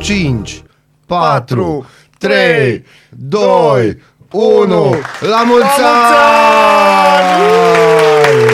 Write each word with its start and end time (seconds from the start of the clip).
5, 0.00 0.62
4, 1.06 1.86
3, 2.18 2.84
2, 3.10 3.98
1. 4.30 4.94
La 5.20 5.42
mulți 5.46 5.80
ani! 5.80 7.42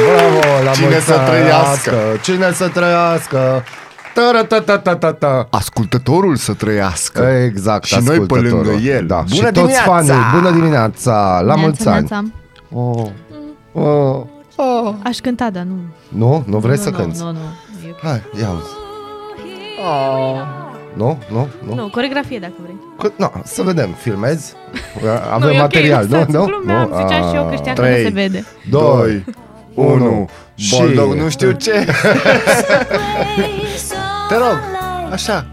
Bravo, 0.04 0.64
la 0.64 0.70
Cine 0.70 0.88
mulți 0.88 1.04
să 1.04 1.14
ani! 1.14 1.28
trăiască? 1.28 1.96
Cine 2.22 2.52
să 2.52 2.68
trăiască? 2.68 3.64
Ta-ra-ta-ta-ta-ta-ta. 4.14 5.46
Ascultătorul 5.50 6.36
să 6.36 6.52
trăiască. 6.52 7.22
Exact, 7.22 7.84
Și 7.84 7.94
noi 7.94 8.04
pe 8.04 8.10
ascultătorul. 8.22 8.66
lângă 8.66 8.82
el. 8.82 9.06
Da. 9.06 9.14
Bună 9.14 9.34
și 9.34 9.40
toți 9.40 9.52
dimineața! 9.52 9.82
fanii, 9.92 10.12
bună 10.34 10.50
dimineața, 10.50 11.40
la 11.44 11.54
mulți 11.54 11.88
ani. 11.88 12.06
Neața. 12.10 12.24
Oh. 12.74 13.06
Oh. 13.72 14.20
Oh. 14.56 14.94
Aș 15.04 15.16
cânta, 15.18 15.50
dar 15.50 15.62
nu. 15.62 15.76
Nu? 16.08 16.42
Nu 16.46 16.58
vrei 16.58 16.76
nu, 16.76 16.82
să 16.82 16.90
nu, 16.90 16.96
cânti? 16.96 17.18
Nu, 17.20 17.24
nu. 17.30 17.38
E 17.86 17.90
ok. 17.90 18.00
Hai, 18.02 18.22
ia 18.40 18.48
uzi. 18.50 18.70
Nu? 20.96 21.18
Nu? 21.32 21.48
Nu? 21.66 21.74
Nu, 21.74 21.88
coregrafie 21.88 22.38
dacă 22.38 22.52
vrei. 22.62 22.76
Că- 22.98 23.12
Nu, 23.16 23.32
să 23.44 23.62
vedem, 23.62 23.90
filmezi? 24.00 24.52
Avem 25.34 25.48
nu, 25.48 25.54
e 25.54 25.56
ok, 25.56 25.60
material, 25.62 26.04
nu? 26.08 26.10
lăsați, 26.14 26.30
Nu? 26.32 26.44
Glumeam, 26.44 26.88
nu? 26.88 26.96
ziceam 26.96 27.28
și 27.30 27.36
eu 27.36 27.46
că 27.48 27.54
știam 27.54 27.74
că 27.74 27.80
nu 27.80 27.86
Trei. 27.86 28.02
se 28.04 28.08
vede. 28.10 28.44
2, 28.70 29.24
1. 29.74 30.28
Și- 30.54 30.76
Boldog, 30.78 31.12
nu 31.14 31.28
știu 31.28 31.50
ce. 31.50 31.72
Te 34.28 34.34
rog, 34.36 34.58
așa. 35.12 35.46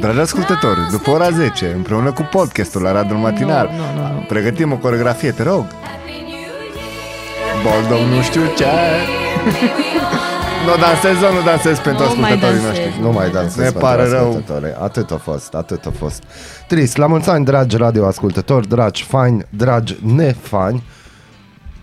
Dragi 0.00 0.18
ascultători, 0.20 0.78
după 0.90 1.10
ora 1.10 1.30
10, 1.30 1.72
împreună 1.76 2.12
cu 2.12 2.28
podcastul 2.30 2.82
la 2.82 2.92
Radul 2.92 3.16
Matinal, 3.16 3.70
Nu, 3.72 3.76
nu, 4.00 4.02
nu, 4.08 4.14
nu. 4.14 4.24
pregătim 4.28 4.72
o 4.72 4.76
coreografie, 4.76 5.30
te 5.30 5.42
rog. 5.42 5.64
Boldog, 7.62 8.06
nu 8.16 8.22
știu 8.22 8.42
ce. 8.56 8.64
Nu 10.66 10.76
dansez 10.80 11.16
sau 11.20 11.32
nu 11.34 11.42
dansez 11.42 11.78
pentru 11.78 12.04
Nu 12.04 12.20
mai 12.20 12.30
ascultătorii 12.32 12.62
dansez. 12.62 12.84
noștri? 12.84 13.02
Nu 13.02 13.12
mai 13.12 13.30
dansez 13.30 13.56
Ne 13.56 13.62
pentru 13.62 13.80
pare 13.80 14.08
rău. 14.08 14.28
ascultători. 14.28 14.74
Atât 14.80 15.10
a 15.10 15.16
fost, 15.16 15.54
atât 15.54 15.86
a 15.86 15.90
fost. 15.98 16.22
Trist, 16.68 16.96
la 16.96 17.06
mulți 17.06 17.30
ani, 17.30 17.44
dragi 17.44 17.76
radioascultători, 17.76 18.68
dragi 18.68 19.02
fani, 19.04 19.42
dragi 19.50 19.96
nefani. 20.04 20.82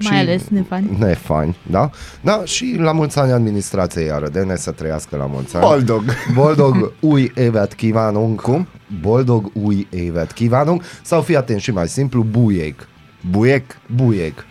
Mai 0.10 0.20
ales 0.20 0.42
nefani. 0.50 0.96
Nefani, 1.00 1.58
da? 1.72 1.90
Da, 2.22 2.42
și 2.46 2.76
la 2.80 2.92
mulți 2.92 3.20
ani 3.20 3.32
administrației 3.32 4.12
Arădene 4.12 4.56
să 4.56 4.72
trăiască 4.72 5.16
la 5.18 5.26
mulți 5.26 5.56
ani. 5.56 5.66
Boldog. 5.66 6.04
Boldog 6.34 6.92
új 7.00 7.24
évet 7.36 7.74
kívánunk. 7.74 8.42
Cum? 8.42 8.68
Boldog 9.02 9.50
új 9.54 9.76
évet 9.90 10.32
kívánunk. 10.32 10.84
Sau 11.02 11.22
fii 11.22 11.36
atent 11.38 11.60
și 11.62 11.72
mai 11.72 11.88
simplu, 11.88 12.24
bujék. 12.24 12.88
Buiec. 13.32 13.64
Bujék. 13.96 14.46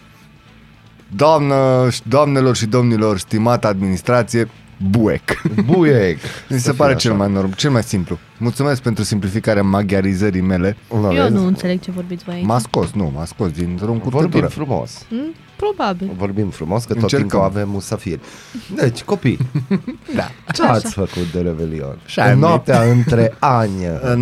Doamnă, 1.16 1.88
doamnelor 2.04 2.56
și 2.56 2.66
domnilor, 2.66 3.18
stimată 3.18 3.66
administrație, 3.66 4.48
buec. 4.90 5.22
Bujék. 5.64 6.18
Mi 6.48 6.58
se 6.58 6.72
pare 6.72 6.94
cel 6.94 7.12
mai 7.14 7.30
norm, 7.32 7.52
cel 7.52 7.70
mai 7.70 7.82
simplu. 7.82 8.18
Mulțumesc 8.38 8.82
pentru 8.82 9.04
simplificarea 9.04 9.62
maghiarizării 9.62 10.40
mele. 10.40 10.76
Nu, 10.92 11.12
Eu 11.14 11.22
vezi? 11.22 11.32
nu 11.34 11.46
înțeleg 11.46 11.80
ce 11.80 11.90
vorbiți 11.90 12.24
voi 12.24 12.34
aici. 12.34 12.44
M-a 12.44 12.58
scos, 12.58 12.90
nu, 12.92 13.12
m-a 13.14 13.24
scos 13.24 13.50
din 13.50 13.76
drum 13.76 13.98
cu 13.98 14.08
Vorbim 14.08 14.30
tătură. 14.30 14.46
frumos. 14.46 15.06
Mm, 15.10 15.34
Probabil. 15.58 16.10
Vorbim 16.16 16.48
frumos, 16.48 16.84
că 16.84 16.92
tot 16.92 17.02
Încercăm. 17.02 17.28
timpul 17.28 17.46
avem 17.46 17.68
musafiri. 17.70 18.20
Deci, 18.74 19.02
copii, 19.02 19.38
Da. 20.16 20.30
ce 20.52 20.62
ați 20.62 20.92
făcut 20.92 21.32
de 21.32 21.40
Revelion? 21.40 21.98
Și-am 22.06 22.32
În 22.32 22.38
noaptea 22.38 22.82
între 22.82 23.34
ani. 23.38 23.72
În 24.12 24.20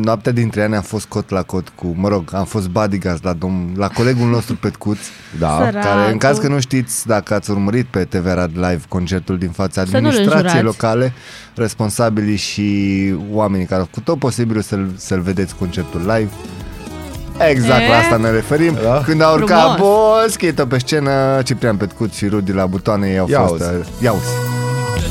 noaptea 0.00 0.32
dintre 0.32 0.62
ani 0.62 0.74
am 0.74 0.82
fost 0.82 1.06
cot 1.06 1.30
la 1.30 1.42
cot 1.42 1.68
cu, 1.68 1.94
mă 1.96 2.08
rog, 2.08 2.30
am 2.34 2.44
fost 2.44 2.68
bodyguard 2.68 3.20
la, 3.22 3.34
dom- 3.34 3.74
la 3.76 3.88
colegul 3.88 4.28
nostru 4.28 4.54
Petcuț, 4.56 4.98
Da. 5.38 5.56
Sărac. 5.64 5.82
care 5.84 6.12
în 6.12 6.18
caz 6.18 6.38
că 6.38 6.48
nu 6.48 6.60
știți, 6.60 7.06
dacă 7.06 7.34
ați 7.34 7.50
urmărit 7.50 7.86
pe 7.86 8.04
TV 8.04 8.24
Rad 8.26 8.50
Live 8.54 8.80
concertul 8.88 9.38
din 9.38 9.50
fața 9.50 9.84
Să 9.84 9.90
nu-l 9.98 10.06
administrației 10.06 10.42
înjurați. 10.42 10.64
locale, 10.64 11.12
responsabilii 11.54 12.36
și 12.36 12.94
oamenii 13.30 13.66
care 13.66 13.80
au 13.80 13.86
făcut 13.86 14.04
tot 14.04 14.18
posibilul 14.18 14.62
să-l, 14.62 14.90
să-l 14.96 15.20
vedeți 15.20 15.56
concertul 15.56 16.00
live, 16.00 16.30
Exact 17.48 17.80
E? 17.80 17.88
la 17.88 17.96
asta 17.96 18.16
ne 18.16 18.30
referim 18.30 18.78
Da. 18.82 19.02
Când 19.04 19.22
au 19.22 19.34
urcat 19.34 19.74
Frumos. 19.74 19.78
Boschito 20.22 20.66
pe 20.66 20.78
scenă 20.78 21.10
Ciprian 21.44 21.76
Petcuț 21.76 22.14
și 22.14 22.26
Rudi 22.26 22.52
la 22.52 22.66
butoane 22.66 23.08
Ei 23.08 23.18
au 23.18 23.28
Ia 23.28 23.40
fost 23.40 23.62
auzi. 23.62 23.74
uh, 23.78 23.84
Ia 24.02 24.12
uzi. 24.12 24.24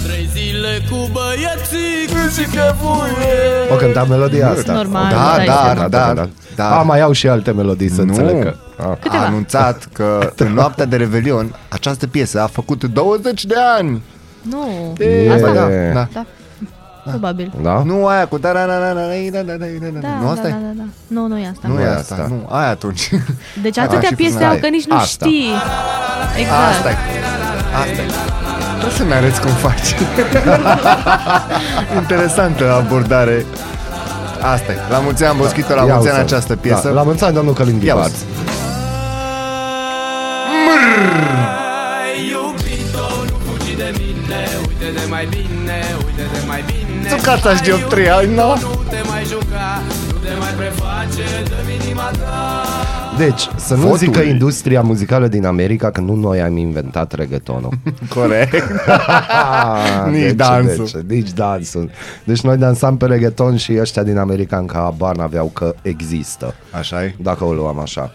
Trei 0.07 0.29
zile 0.33 0.67
cu 0.89 0.95
băieții 1.11 2.13
Când 2.15 2.31
și 2.33 2.55
că 2.55 2.73
vuie 2.81 3.71
O 3.71 3.75
cânta 3.75 4.03
melodia 4.09 4.49
asta. 4.49 4.73
Normal, 4.73 5.11
Da, 5.11 5.33
dai 5.35 5.45
da, 5.45 5.61
seama. 5.73 5.87
da, 5.87 6.27
da. 6.55 6.77
A, 6.79 6.81
mai 6.81 7.01
au 7.01 7.11
și 7.11 7.27
alte 7.27 7.51
melodii, 7.51 7.89
să 7.89 8.01
Nu. 8.01 8.07
înțeleg 8.07 8.43
că. 8.43 8.53
A. 8.77 8.97
Câteva. 9.01 9.23
a 9.23 9.25
anunțat 9.25 9.87
că 9.93 10.31
în 10.37 10.53
noaptea 10.53 10.85
de 10.85 10.95
Revelion 10.95 11.55
această 11.69 12.07
piesă 12.07 12.41
a 12.41 12.47
făcut 12.47 12.83
20 12.83 13.45
de 13.45 13.55
ani. 13.77 14.01
Nu. 14.41 14.93
E, 15.03 15.31
Asta? 15.33 15.51
da, 15.53 15.69
E. 15.71 15.91
da. 15.93 16.07
Da. 16.13 16.25
Probabil. 17.09 17.51
Da? 17.61 17.81
Nu 17.85 18.05
aia 18.07 18.27
cu 18.27 18.37
da, 18.37 18.51
da, 18.51 18.65
da, 18.65 18.77
da, 18.79 18.93
da, 18.93 18.93
da, 18.93 19.41
da, 19.41 19.53
da, 19.53 19.65
da, 19.93 19.99
Da, 19.99 20.07
Nu 20.19 20.25
da, 20.25 20.29
asta 20.31 20.41
da, 20.41 20.47
e? 20.47 20.51
da, 20.51 20.71
da. 20.77 20.83
Nu, 21.07 21.27
nu 21.27 21.37
e 21.37 21.47
asta. 21.47 21.67
Nu 21.67 21.73
Nu 21.73 21.79
e 21.79 21.83
e 21.83 21.87
asta, 21.87 22.13
asta. 22.15 22.27
nu, 22.29 22.47
aia 22.55 22.69
atunci. 22.69 23.09
Deci 23.61 23.77
Asta 23.77 23.91
atâtea 23.91 24.09
și 24.09 24.15
piese 24.15 24.35
frumos. 24.35 24.53
au 24.53 24.59
că 24.59 24.67
nici 24.67 24.85
nu 24.85 24.95
Asta. 24.95 25.25
știi. 25.25 25.45
Exact. 26.39 26.69
Asta 26.71 26.89
e. 26.89 26.95
Asta 27.81 28.01
e. 28.01 28.05
Trebuie 28.77 28.97
să 28.97 29.03
ne 29.03 29.13
arăți 29.13 29.41
cum 29.41 29.49
faci. 29.51 29.95
Interesantă 32.01 32.73
abordare. 32.73 33.45
Asta 34.53 34.71
e. 34.71 34.75
La 34.89 34.97
mulți 34.99 35.23
ani, 35.23 35.37
Boschito, 35.37 35.73
la 35.75 35.83
Ia 35.85 35.93
mulți 35.93 36.09
ani 36.09 36.17
uzi. 36.23 36.33
această 36.33 36.55
piesă. 36.55 36.87
Da, 36.87 36.93
la 36.93 37.03
mulți 37.03 37.23
ani, 37.23 37.33
domnul 37.33 37.53
Călin 37.53 37.81
Ia 37.81 37.93
Ghibaț. 37.93 38.11
uzi. 38.11 38.23
Ai 42.01 42.17
iubit-o, 42.31 43.05
nu 43.29 43.35
fugi 43.45 43.75
de 43.81 43.89
mine 43.99 44.39
Uite 44.67 44.87
de 44.97 45.03
mai 45.09 45.25
bine, 45.35 45.77
uite 46.05 46.23
de 46.33 46.39
mai 46.47 46.61
bine 46.69 46.88
Țucata 47.17 47.55
și 47.55 47.61
dioptria, 47.61 48.15
Ai 48.15 48.25
no. 48.25 48.31
iubit-o, 48.47 48.67
Nu 48.67 48.83
te 48.89 49.01
mai 49.09 49.23
juca, 49.25 49.81
nu 50.11 50.17
te 50.17 50.29
mai 50.39 50.49
preface 50.57 51.23
Dă-mi 51.49 51.85
inima 51.85 52.01
ta 52.11 52.63
Deci, 53.17 53.47
să 53.55 53.73
nu 53.75 53.81
Votul. 53.81 53.97
zică 53.97 54.19
industria 54.21 54.81
muzicală 54.81 55.27
din 55.27 55.45
America 55.45 55.91
că 55.91 56.01
nu 56.01 56.15
noi 56.15 56.41
am 56.41 56.57
inventat 56.57 57.11
reggaetonul. 57.13 57.69
Corect. 58.15 58.71
Ah, 58.87 60.05
Nici 60.11 60.31
dansul. 60.31 60.89
Deci, 61.05 61.17
nici 61.23 61.31
dansul. 61.33 61.89
Deci 62.23 62.41
noi 62.41 62.57
dansam 62.57 62.97
pe 62.97 63.05
reggaeton 63.05 63.57
și 63.57 63.77
ăștia 63.79 64.03
din 64.03 64.17
America 64.17 64.57
încă 64.57 64.77
habar 64.77 65.15
n-aveau 65.15 65.45
că 65.53 65.75
există. 65.81 66.53
Așa 66.71 67.03
e. 67.03 67.15
Dacă 67.21 67.43
o 67.45 67.53
luăm 67.53 67.79
așa. 67.79 68.11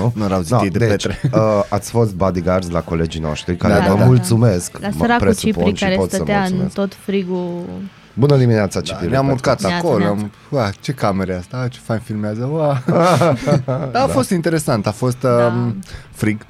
Nu? 0.00 0.12
Nu 0.14 0.24
erau 0.24 0.40
zidei 0.40 0.70
de 0.70 0.78
deci, 0.78 0.88
petre. 0.88 1.20
Uh, 1.32 1.40
ați 1.68 1.90
fost 1.90 2.14
bodyguards 2.14 2.70
la 2.70 2.80
colegii 2.80 3.20
noștri 3.20 3.56
care 3.56 3.72
Da, 3.74 3.80
vă 3.80 3.88
da, 3.92 3.94
da. 3.98 4.04
mulțumesc. 4.04 4.78
La 4.80 4.88
mă 4.88 4.94
săracul 4.98 5.24
presupun 5.26 5.52
Cipri 5.64 5.76
și 5.76 5.82
care 5.84 5.94
pot 5.96 6.10
să 6.10 6.16
stătea 6.16 6.36
în 6.36 6.42
mulțumesc. 6.42 6.74
tot 6.74 6.92
frigul. 7.04 7.62
Bună 8.14 8.36
dimineața, 8.36 8.80
Da, 8.80 8.84
Cipri. 8.86 9.08
ne-am 9.10 9.28
urcat 9.30 9.60
Neața, 9.62 9.76
acolo, 9.76 9.98
neața. 9.98 10.12
am, 10.12 10.30
ua, 10.50 10.70
ce 10.80 10.92
camere 10.92 11.32
e 11.32 11.36
asta, 11.36 11.68
ce 11.68 11.78
fain 11.82 11.98
filmează, 12.00 12.44
ua. 12.44 12.82
da, 13.92 14.02
a 14.02 14.06
fost 14.06 14.30
interesant, 14.30 14.86
a 14.86 14.90
fost 14.90 15.22
um, 15.22 15.78
frig, 16.10 16.40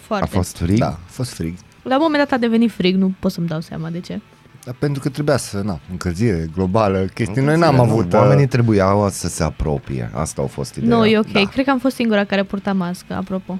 Foarte. 0.00 0.24
A 0.24 0.28
fost 0.36 0.56
frig? 0.56 0.78
da, 0.78 0.86
a 0.86 0.98
fost 1.06 1.32
frig, 1.32 1.54
La 1.82 1.94
un 1.96 2.00
moment 2.02 2.22
dat 2.28 2.32
a 2.38 2.40
devenit 2.40 2.70
frig, 2.70 2.96
nu 2.96 3.14
pot 3.18 3.32
să-mi 3.32 3.46
dau 3.46 3.60
seama 3.60 3.88
de 3.90 4.00
ce. 4.00 4.20
dar 4.64 4.74
pentru 4.78 5.02
că 5.02 5.08
trebuia 5.08 5.36
să, 5.36 5.60
na, 5.64 5.78
încălzire 5.90 6.48
globală, 6.54 6.98
chestii, 7.14 7.42
noi 7.42 7.58
n-am 7.58 7.74
Nu, 7.74 7.80
avut, 7.82 8.12
Oamenii 8.12 8.44
uh, 8.44 8.50
trebuiau 8.50 9.08
să 9.10 9.28
se 9.28 9.42
apropie. 9.42 10.10
Asta 10.14 10.42
a 10.42 10.46
fost 10.46 10.74
ideea. 10.74 10.96
Nu, 10.96 11.04
e 11.06 11.18
ok. 11.18 11.32
Da. 11.32 11.40
Cred 11.52 11.64
că 11.64 11.70
am 11.70 11.78
fost 11.78 11.94
singura 11.94 12.24
care 12.24 12.42
purta 12.42 12.72
mască, 12.72 13.14
apropo. 13.14 13.58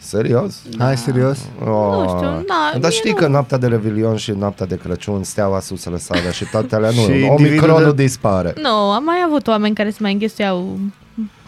Serios? 0.00 0.62
hai, 0.78 0.96
serios, 0.96 1.38
Oh. 1.60 2.02
Nu 2.02 2.08
știu, 2.16 2.28
na, 2.28 2.70
Dar 2.72 2.80
mie 2.80 2.90
știi 2.90 3.10
nu. 3.10 3.16
că 3.16 3.26
noaptea 3.26 3.58
de 3.58 3.66
Revelion 3.66 4.16
și 4.16 4.30
noaptea 4.30 4.66
de 4.66 4.76
Crăciun, 4.76 5.22
steaua 5.24 5.60
sus 5.60 5.84
lăsarea 5.84 6.30
și 6.30 6.44
toate 6.50 6.74
alea 6.74 6.90
nu. 6.90 7.00
Și 7.02 7.10
Omicronul 7.10 7.28
individul 7.38 7.92
de- 7.94 8.02
dispare. 8.02 8.54
Nu, 8.62 8.68
am 8.70 9.04
mai 9.04 9.16
avut 9.26 9.46
oameni 9.46 9.74
care 9.74 9.90
se 9.90 9.96
mai 10.00 10.12
înghesuiau 10.12 10.78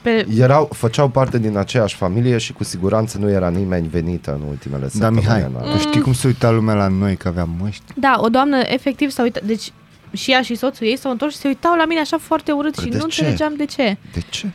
pe... 0.03 0.27
Erau, 0.39 0.69
făceau 0.73 1.09
parte 1.09 1.39
din 1.39 1.57
aceeași 1.57 1.97
familie 1.97 2.39
și 2.39 2.53
cu 2.53 2.65
siguranță 2.65 3.19
nu 3.19 3.31
era 3.31 3.49
nimeni 3.49 3.89
venită 3.89 4.39
în 4.41 4.49
ultimele 4.49 4.83
da, 4.83 4.89
săptămâni. 4.89 5.21
Mihai, 5.21 5.41
în 5.41 5.53
anul. 5.61 5.73
tu 5.73 5.79
știi 5.79 6.01
cum 6.01 6.13
se 6.13 6.27
uita 6.27 6.51
lumea 6.51 6.75
la 6.75 6.89
noi 6.89 7.17
că 7.17 7.29
aveam 7.29 7.57
măști? 7.61 7.83
Da, 7.95 8.17
o 8.21 8.29
doamnă 8.29 8.57
efectiv 8.65 9.11
s-a 9.11 9.23
uitat, 9.23 9.43
deci 9.43 9.73
și 10.13 10.31
ea 10.31 10.43
și 10.43 10.55
soțul 10.55 10.87
ei 10.87 10.97
s-au 10.99 11.11
întors 11.11 11.33
și 11.35 11.39
se 11.39 11.49
uitau 11.49 11.77
la 11.77 11.85
mine 11.85 12.01
așa 12.01 12.19
foarte 12.19 12.53
urât 12.53 12.75
Păi 12.75 12.85
și 12.85 12.91
de 12.91 12.97
nu 12.97 13.07
ce? 13.07 13.21
înțelegeam 13.21 13.55
de 13.57 13.65
ce. 13.65 13.97
De 14.13 14.21
ce? 14.31 14.51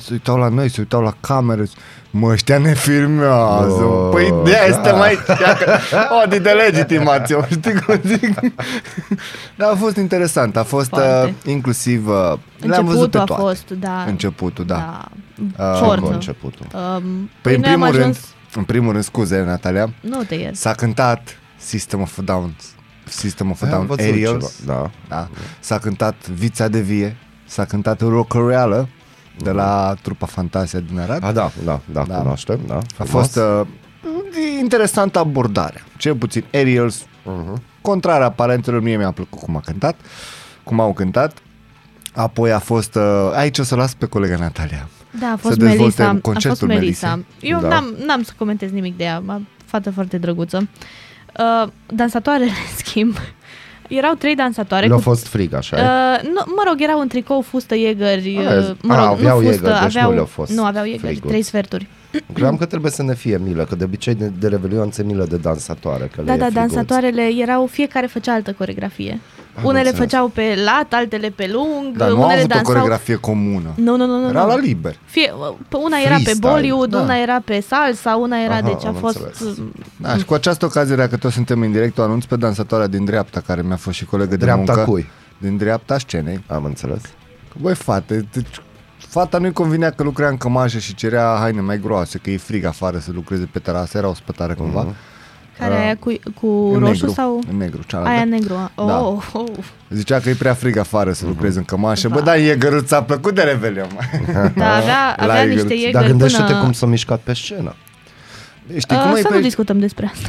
Se 0.00 0.08
uitau 0.12 0.36
la 0.36 0.48
noi, 0.48 0.68
se 0.68 0.80
uitau 0.80 1.00
la 1.02 1.14
camere, 1.20 1.64
mă, 2.10 2.28
ăștia 2.32 2.58
ne 2.58 2.74
filmează, 2.74 3.82
Oh, 3.82 4.08
păi 4.12 4.34
de 4.44 4.56
aia 4.56 4.68
da. 4.68 4.72
suntem 4.74 5.00
aici, 5.00 5.18
iacă, 5.40 5.78
o, 6.24 6.36
de 6.38 6.50
legitimație, 6.50 7.36
știi 7.50 7.80
cum 7.80 8.00
zic? 8.04 8.40
Dar 9.56 9.70
a 9.72 9.74
fost 9.76 9.96
interesant, 9.96 10.56
a 10.56 10.62
fost 10.62 10.92
uh, 10.92 10.98
Foarte. 10.98 11.34
inclusiv, 11.50 12.08
uh, 12.08 12.14
le-am 12.60 12.84
văzut 12.84 13.10
pe 13.10 13.18
Începutul 13.18 13.20
a 13.20 13.24
toate. 13.24 13.42
fost, 13.42 13.70
da. 13.70 14.04
Începutul, 14.06 14.64
da. 14.64 14.74
da. 15.56 15.64
Uh, 15.72 15.78
Cu 15.78 15.84
Forță. 15.84 16.12
începutul. 16.12 16.66
Um, 16.74 17.30
Păi 17.42 17.54
în 17.54 17.60
noi 17.60 17.70
am 17.72 17.74
primul 17.80 17.86
rând, 17.90 18.00
ajuns... 18.02 18.18
în 18.54 18.64
primul 18.64 18.92
rând, 18.92 19.04
scuze, 19.04 19.42
Natalia, 19.42 19.92
Nu 20.00 20.22
te 20.22 20.34
iert. 20.34 20.56
s-a 20.56 20.72
cântat 20.72 21.28
System 21.56 22.00
of 22.00 22.18
a 22.18 22.22
Down, 22.22 22.54
System 23.04 23.50
of 23.50 23.62
a 23.62 23.66
Păi 23.66 23.74
am 23.74 23.86
Down, 23.86 23.86
văzut 23.96 24.12
Aerials, 24.12 24.56
ceva, 24.60 24.72
Da. 24.74 24.90
da. 25.08 25.28
s-a 25.60 25.78
cântat 25.78 26.28
Vița 26.28 26.68
de 26.68 26.80
Vie, 26.80 27.16
s-a 27.46 27.64
cântat 27.64 28.00
Rocoreală, 28.00 28.88
de 29.42 29.50
la 29.50 29.94
trupa 30.02 30.26
Fantasia 30.26 30.80
din 30.80 30.98
Arad. 30.98 31.24
A, 31.24 31.32
da, 31.32 31.50
da, 31.64 31.80
da, 31.92 32.04
Da. 32.08 32.14
cunoaștem, 32.16 32.60
da. 32.66 32.78
A 32.98 33.04
fost 33.04 33.36
uh, 33.36 33.66
interesantă 34.60 35.18
abordarea. 35.18 35.80
Cel 35.96 36.14
puțin 36.14 36.44
Aerials, 36.52 37.02
Uh-huh. 37.02 37.62
contrar 37.80 38.22
aparentelor, 38.22 38.80
mie 38.80 38.96
mi-a 38.96 39.10
plăcut 39.10 39.40
cum 39.40 39.56
a 39.56 39.60
cântat. 39.60 39.96
cum 40.64 40.80
au 40.80 40.92
cântat. 40.92 41.38
Apoi 42.14 42.52
a 42.52 42.58
fost, 42.58 42.94
uh, 42.94 43.02
aici 43.34 43.58
o 43.58 43.62
să 43.62 43.74
las 43.76 43.94
pe 43.94 44.06
colega 44.06 44.36
Natalia. 44.36 44.88
Da, 45.20 45.26
a 45.26 45.36
fost 45.36 45.56
dezvolte 45.58 45.82
Melisa. 45.82 46.04
A 46.04 46.10
fost 46.10 46.22
concertul 46.22 46.68
Melisa. 46.68 47.08
Melisei. 47.08 47.50
Eu 47.50 47.60
Da. 47.60 47.68
n-am, 47.68 47.94
n-am 48.06 48.22
să 48.22 48.32
comentez 48.38 48.70
nimic 48.70 48.96
de 48.96 49.04
ea. 49.04 49.22
m- 49.22 49.40
Fată 49.64 49.90
foarte 49.90 50.18
drăguță. 50.18 50.68
Uh, 51.38 51.68
dansatoarele, 51.86 52.44
în 52.70 52.76
schimb, 52.76 53.16
erau 53.88 54.14
trei 54.14 54.34
dansatoare. 54.34 54.86
Le-a 54.86 54.96
cu, 54.96 55.02
fost 55.02 55.26
frig, 55.26 55.52
așa 55.54 55.76
uh, 55.76 55.82
uh, 56.22 56.28
nu, 56.28 56.52
mă 56.56 56.62
rog, 56.68 56.76
erau 56.80 57.00
în 57.00 57.08
tricou, 57.08 57.40
fustă, 57.40 57.74
Jäger. 57.74 58.16
Ah, 58.18 58.68
Uh, 58.68 58.70
mă 58.82 58.94
a, 58.94 58.96
rog, 59.08 59.18
aveau 59.18 59.40
nu 59.40 59.46
fustă, 59.46 59.68
Jäger, 59.68 59.82
deci 59.82 59.94
nu 59.94 60.00
aveau, 60.00 60.12
le-au 60.12 60.24
fost 60.26 60.52
Nu, 60.52 60.64
aveau 60.64 60.84
Jäger, 60.84 60.98
friguți. 61.00 61.26
trei 61.26 61.42
sferturi. 61.42 61.86
Credeam 62.32 62.56
că 62.56 62.64
trebuie 62.64 62.90
să 62.90 63.02
ne 63.02 63.14
fie 63.14 63.38
milă, 63.44 63.64
că 63.64 63.74
de 63.74 63.84
obicei 63.84 64.14
de, 64.14 64.32
de 64.38 64.48
Revelion 64.48 64.90
ți 64.90 65.02
milă 65.02 65.24
de 65.28 65.36
dansatoare. 65.36 66.10
Că 66.14 66.22
Da, 66.22 66.32
le 66.32 66.38
da, 66.38 66.46
e 66.46 66.50
friguț. 66.50 66.72
dansatoarele 66.72 67.22
erau, 67.38 67.66
fiecare 67.66 68.06
făcea 68.06 68.32
altă 68.32 68.52
coregrafie. 68.58 69.20
Am 69.58 69.64
Unele 69.64 69.88
înțeles. 69.88 69.98
făceau 70.10 70.28
pe 70.28 70.58
lat, 70.64 70.92
altele 70.92 71.28
pe 71.30 71.50
lung, 71.52 71.96
Dar 71.96 72.08
nu 72.08 72.14
au 72.16 72.22
unele 72.24 72.38
avut 72.38 72.50
o 72.50 72.54
dansau... 72.54 72.72
coregrafie 72.74 73.14
comună. 73.14 73.72
Nu, 73.74 73.96
nu, 73.96 74.06
nu, 74.06 74.20
nu. 74.20 74.28
Era 74.28 74.42
nu. 74.42 74.48
la 74.48 74.56
liber. 74.56 74.96
Fie, 75.04 75.32
pe 75.68 75.76
una 75.76 75.96
era 76.04 76.14
pe 76.14 76.20
Freestyle, 76.22 76.50
Bollywood, 76.50 76.90
da. 76.90 76.98
una 77.00 77.16
era 77.18 77.40
pe 77.44 77.60
salsa, 77.60 78.16
una 78.16 78.36
era, 78.42 78.52
Aha, 78.52 78.60
deci 78.62 78.84
a 78.84 78.88
am 78.88 78.94
fost... 78.94 79.16
înțeles. 79.24 79.58
Da, 79.96 80.16
și 80.16 80.24
cu 80.24 80.34
această 80.34 80.64
ocazie, 80.64 80.96
dacă 80.96 81.16
toți 81.16 81.34
suntem 81.34 81.60
în 81.60 81.72
direct, 81.72 81.98
o 81.98 82.02
anunț 82.02 82.24
pe 82.24 82.36
dansatoarea 82.36 82.86
din 82.86 83.04
dreapta, 83.04 83.40
care 83.46 83.62
mi-a 83.62 83.76
fost 83.76 83.96
și 83.96 84.04
colegă 84.04 84.36
Dreapta 84.36 84.64
de 84.64 84.72
muncă. 84.72 84.90
cui? 84.90 85.06
Din 85.38 85.56
dreapta 85.56 85.98
scenei. 85.98 86.44
Am 86.46 86.64
înțeles. 86.64 87.00
Băi, 87.60 87.74
fate, 87.74 88.26
deci, 88.32 88.60
fata 88.98 89.38
nu-i 89.38 89.52
convinea 89.52 89.90
că 89.90 90.02
lucrea 90.02 90.28
în 90.28 90.36
cămașă 90.36 90.78
și 90.78 90.94
cerea 90.94 91.36
haine 91.40 91.60
mai 91.60 91.78
groase, 91.80 92.18
că 92.18 92.30
e 92.30 92.36
frig 92.36 92.64
afară 92.64 92.98
să 92.98 93.10
lucreze 93.14 93.48
pe 93.52 93.58
terasă, 93.58 93.98
era 93.98 94.08
o 94.08 94.14
spătare 94.14 94.54
cumva. 94.54 94.86
Care 95.58 95.74
Uh, 95.74 95.80
aia 95.80 95.96
cu, 95.96 96.12
cu 96.40 96.46
în 96.72 96.78
roșu 96.78 96.90
negru, 96.92 97.10
sau... 97.10 97.40
În 97.50 97.56
negru, 97.56 97.80
cealaltă. 97.86 98.10
Aia 98.12 98.24
negru. 98.24 98.70
Oh, 98.74 98.86
Da. 98.86 99.00
oh, 99.04 99.22
oh. 99.32 99.44
Zicea 99.90 100.18
că 100.18 100.28
e 100.28 100.34
prea 100.34 100.54
frig 100.54 100.76
afară 100.76 101.12
să 101.12 101.26
lucrezi 101.26 101.56
în 101.58 101.64
cămașă. 101.64 102.08
Bă, 102.08 102.14
Va. 102.18 102.20
da, 102.24 102.36
e 102.36 102.56
găruț, 102.56 102.90
a 102.90 103.02
plăcut 103.02 103.34
de 103.34 103.42
Revelion. 103.42 103.88
Da, 104.56 104.74
avea, 104.76 105.14
La 105.16 105.22
avea 105.22 105.36
Eagle. 105.36 105.52
niște 105.54 105.68
Dar 105.68 105.76
Jäger 105.78 105.92
Dar 105.92 106.06
gândește-te 106.06 106.44
până... 106.52 106.60
cum 106.60 106.72
s-a 106.72 106.86
mișcat 106.86 107.20
pe 107.20 107.32
scenă. 107.34 107.74
Știi 108.78 108.96
Uh, 108.96 109.02
cum, 109.02 109.14
e 109.14 109.20
să 109.20 109.28
nu 109.30 109.36
pe, 109.36 109.40
discutăm 109.42 109.78
despre 109.78 110.10
asta. 110.14 110.28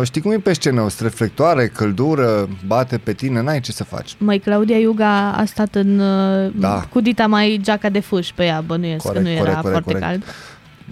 uh, 0.00 0.06
știi 0.06 0.20
cum 0.20 0.32
e 0.32 0.36
pe 0.36 0.52
scenă? 0.52 0.80
O 0.80 0.86
reflectoare, 1.00 1.66
căldură, 1.66 2.48
bate 2.66 2.98
pe 2.98 3.12
tine, 3.12 3.42
n-ai 3.42 3.60
ce 3.60 3.72
să 3.72 3.84
faci. 3.84 4.14
Măi, 4.18 4.38
Claudia 4.38 4.76
Iuga 4.78 5.32
a 5.32 5.44
stat 5.44 5.74
în... 5.74 5.98
uh, 5.98 6.50
Da. 6.54 6.86
Cu 6.90 7.00
dita 7.00 7.26
mai 7.26 7.58
geaca 7.62 7.88
de 7.88 8.00
fâș 8.00 8.28
pe 8.34 8.44
ea, 8.44 8.60
bănuiesc 8.66 9.04
Corect, 9.04 9.24
că 9.24 9.30
nu 9.30 9.34
era 9.34 9.40
corect, 9.44 9.60
corect, 9.60 9.82
foarte 9.84 9.92
corect. 10.06 10.06
cald. 10.24 10.34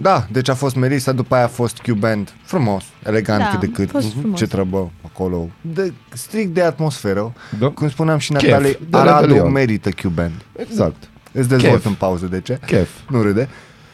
Da, 0.01 0.27
deci 0.31 0.49
a 0.49 0.55
fost 0.55 0.77
Melissa, 0.77 1.13
după 1.13 1.35
aia 1.35 1.45
a 1.45 1.49
fost 1.49 1.83
Q-Band. 1.83 2.29
Frumos, 2.45 2.85
elegant 3.05 3.43
Da, 3.43 3.49
cât 3.49 3.61
de 3.61 3.67
cât. 3.67 3.89
a 3.89 3.99
fost 4.01 4.13
frumos. 4.19 4.39
Ce 4.39 4.47
trăbă 4.47 4.91
acolo. 5.05 5.49
De, 5.61 5.93
strict 6.13 6.55
de 6.55 6.63
atmosferă. 6.63 7.33
Da. 7.59 7.69
Cum 7.69 7.89
spuneam 7.89 8.19
și 8.19 8.33
Chef, 8.33 8.51
Natalie, 8.51 8.79
de 8.91 8.97
Aradul 8.97 9.27
Revelion. 9.27 9.53
merită 9.53 9.91
Q-Band. 9.91 10.43
Exact. 10.57 11.09
Îți 11.33 11.49
dezvolt 11.49 11.73
Chef. 11.73 11.87
în 11.87 11.95
pauză 11.95 12.27
de 12.27 12.41
ce. 12.41 12.59
Chef. 12.67 12.89
Nu 13.09 13.23
râde. 13.23 13.49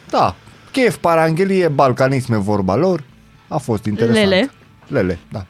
Da, 0.09 0.35
chef, 0.71 0.95
paranghelie, 0.95 1.67
balcanisme, 1.67 2.37
vorba 2.37 2.75
lor. 2.75 3.03
A 3.47 3.57
fost 3.57 3.85
interesant. 3.85 4.29
Lele. 4.29 4.49
Lele, 4.87 5.19
da. 5.31 5.45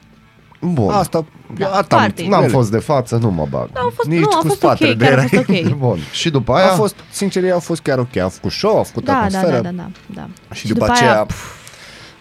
Bun. 0.62 0.90
Asta, 0.94 1.26
Da, 1.58 1.68
asta 1.68 1.96
am- 1.96 2.02
party. 2.02 2.28
N-am 2.28 2.40
lele. 2.40 2.52
fost 2.52 2.72
de 2.72 2.78
față, 2.78 3.16
nu 3.18 3.30
mă 3.30 3.48
bag. 3.50 3.70
Au 3.74 3.92
fost, 3.96 4.08
Nici 4.08 4.20
nu, 4.20 4.28
a 4.34 4.38
cu 4.40 4.48
fost 4.48 4.60
spatele 4.60 4.90
ok, 4.92 4.98
de 4.98 5.04
chiar 5.06 5.14
a 5.18 5.22
erai. 5.22 5.28
fost 5.46 5.50
ok. 5.66 5.78
Bun. 5.78 5.98
Și 6.12 6.30
după 6.30 6.54
aia... 6.54 6.72
A 6.72 6.76
fost, 6.76 6.96
sincer, 7.12 7.44
ei 7.44 7.52
au 7.52 7.60
fost 7.60 7.82
chiar 7.82 7.98
ok. 8.00 8.18
Au 8.18 8.30
făcut 8.30 8.52
show, 8.52 8.78
au 8.78 8.84
făcut 8.84 9.04
Da, 9.06 9.12
da, 9.14 9.20
atmosferă. 9.20 9.62
da, 9.62 9.70
da, 9.70 9.72
da, 9.72 9.90
da. 10.48 10.54
Și, 10.54 10.68
după, 10.68 10.86
aceea, 10.92 11.26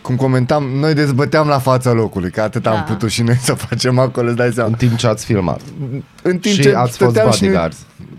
cum 0.03 0.17
comentam, 0.17 0.65
noi 0.65 0.95
dezbăteam 0.95 1.49
la 1.49 1.59
fața 1.59 1.93
locului, 1.93 2.31
că 2.31 2.41
atât 2.41 2.67
am 2.67 2.75
Da. 2.75 2.81
putut 2.81 3.11
și 3.11 3.23
noi 3.23 3.37
să 3.37 3.55
facem 3.55 3.99
acolo, 3.99 4.27
îți 4.29 4.37
dai 4.37 4.47
În 4.47 4.53
seama. 4.53 4.77
timp 4.77 4.97
ce 4.97 5.07
ați 5.07 5.25
filmat. 5.25 5.61
În 6.23 6.39
timp 6.39 6.55
și 6.55 6.61
ce 6.63 6.75
ați 6.75 6.97
fost 6.97 7.11
stăteam 7.11 7.31
și 7.33 7.43
noi- 7.43 7.51
bodyguards. 7.51 7.77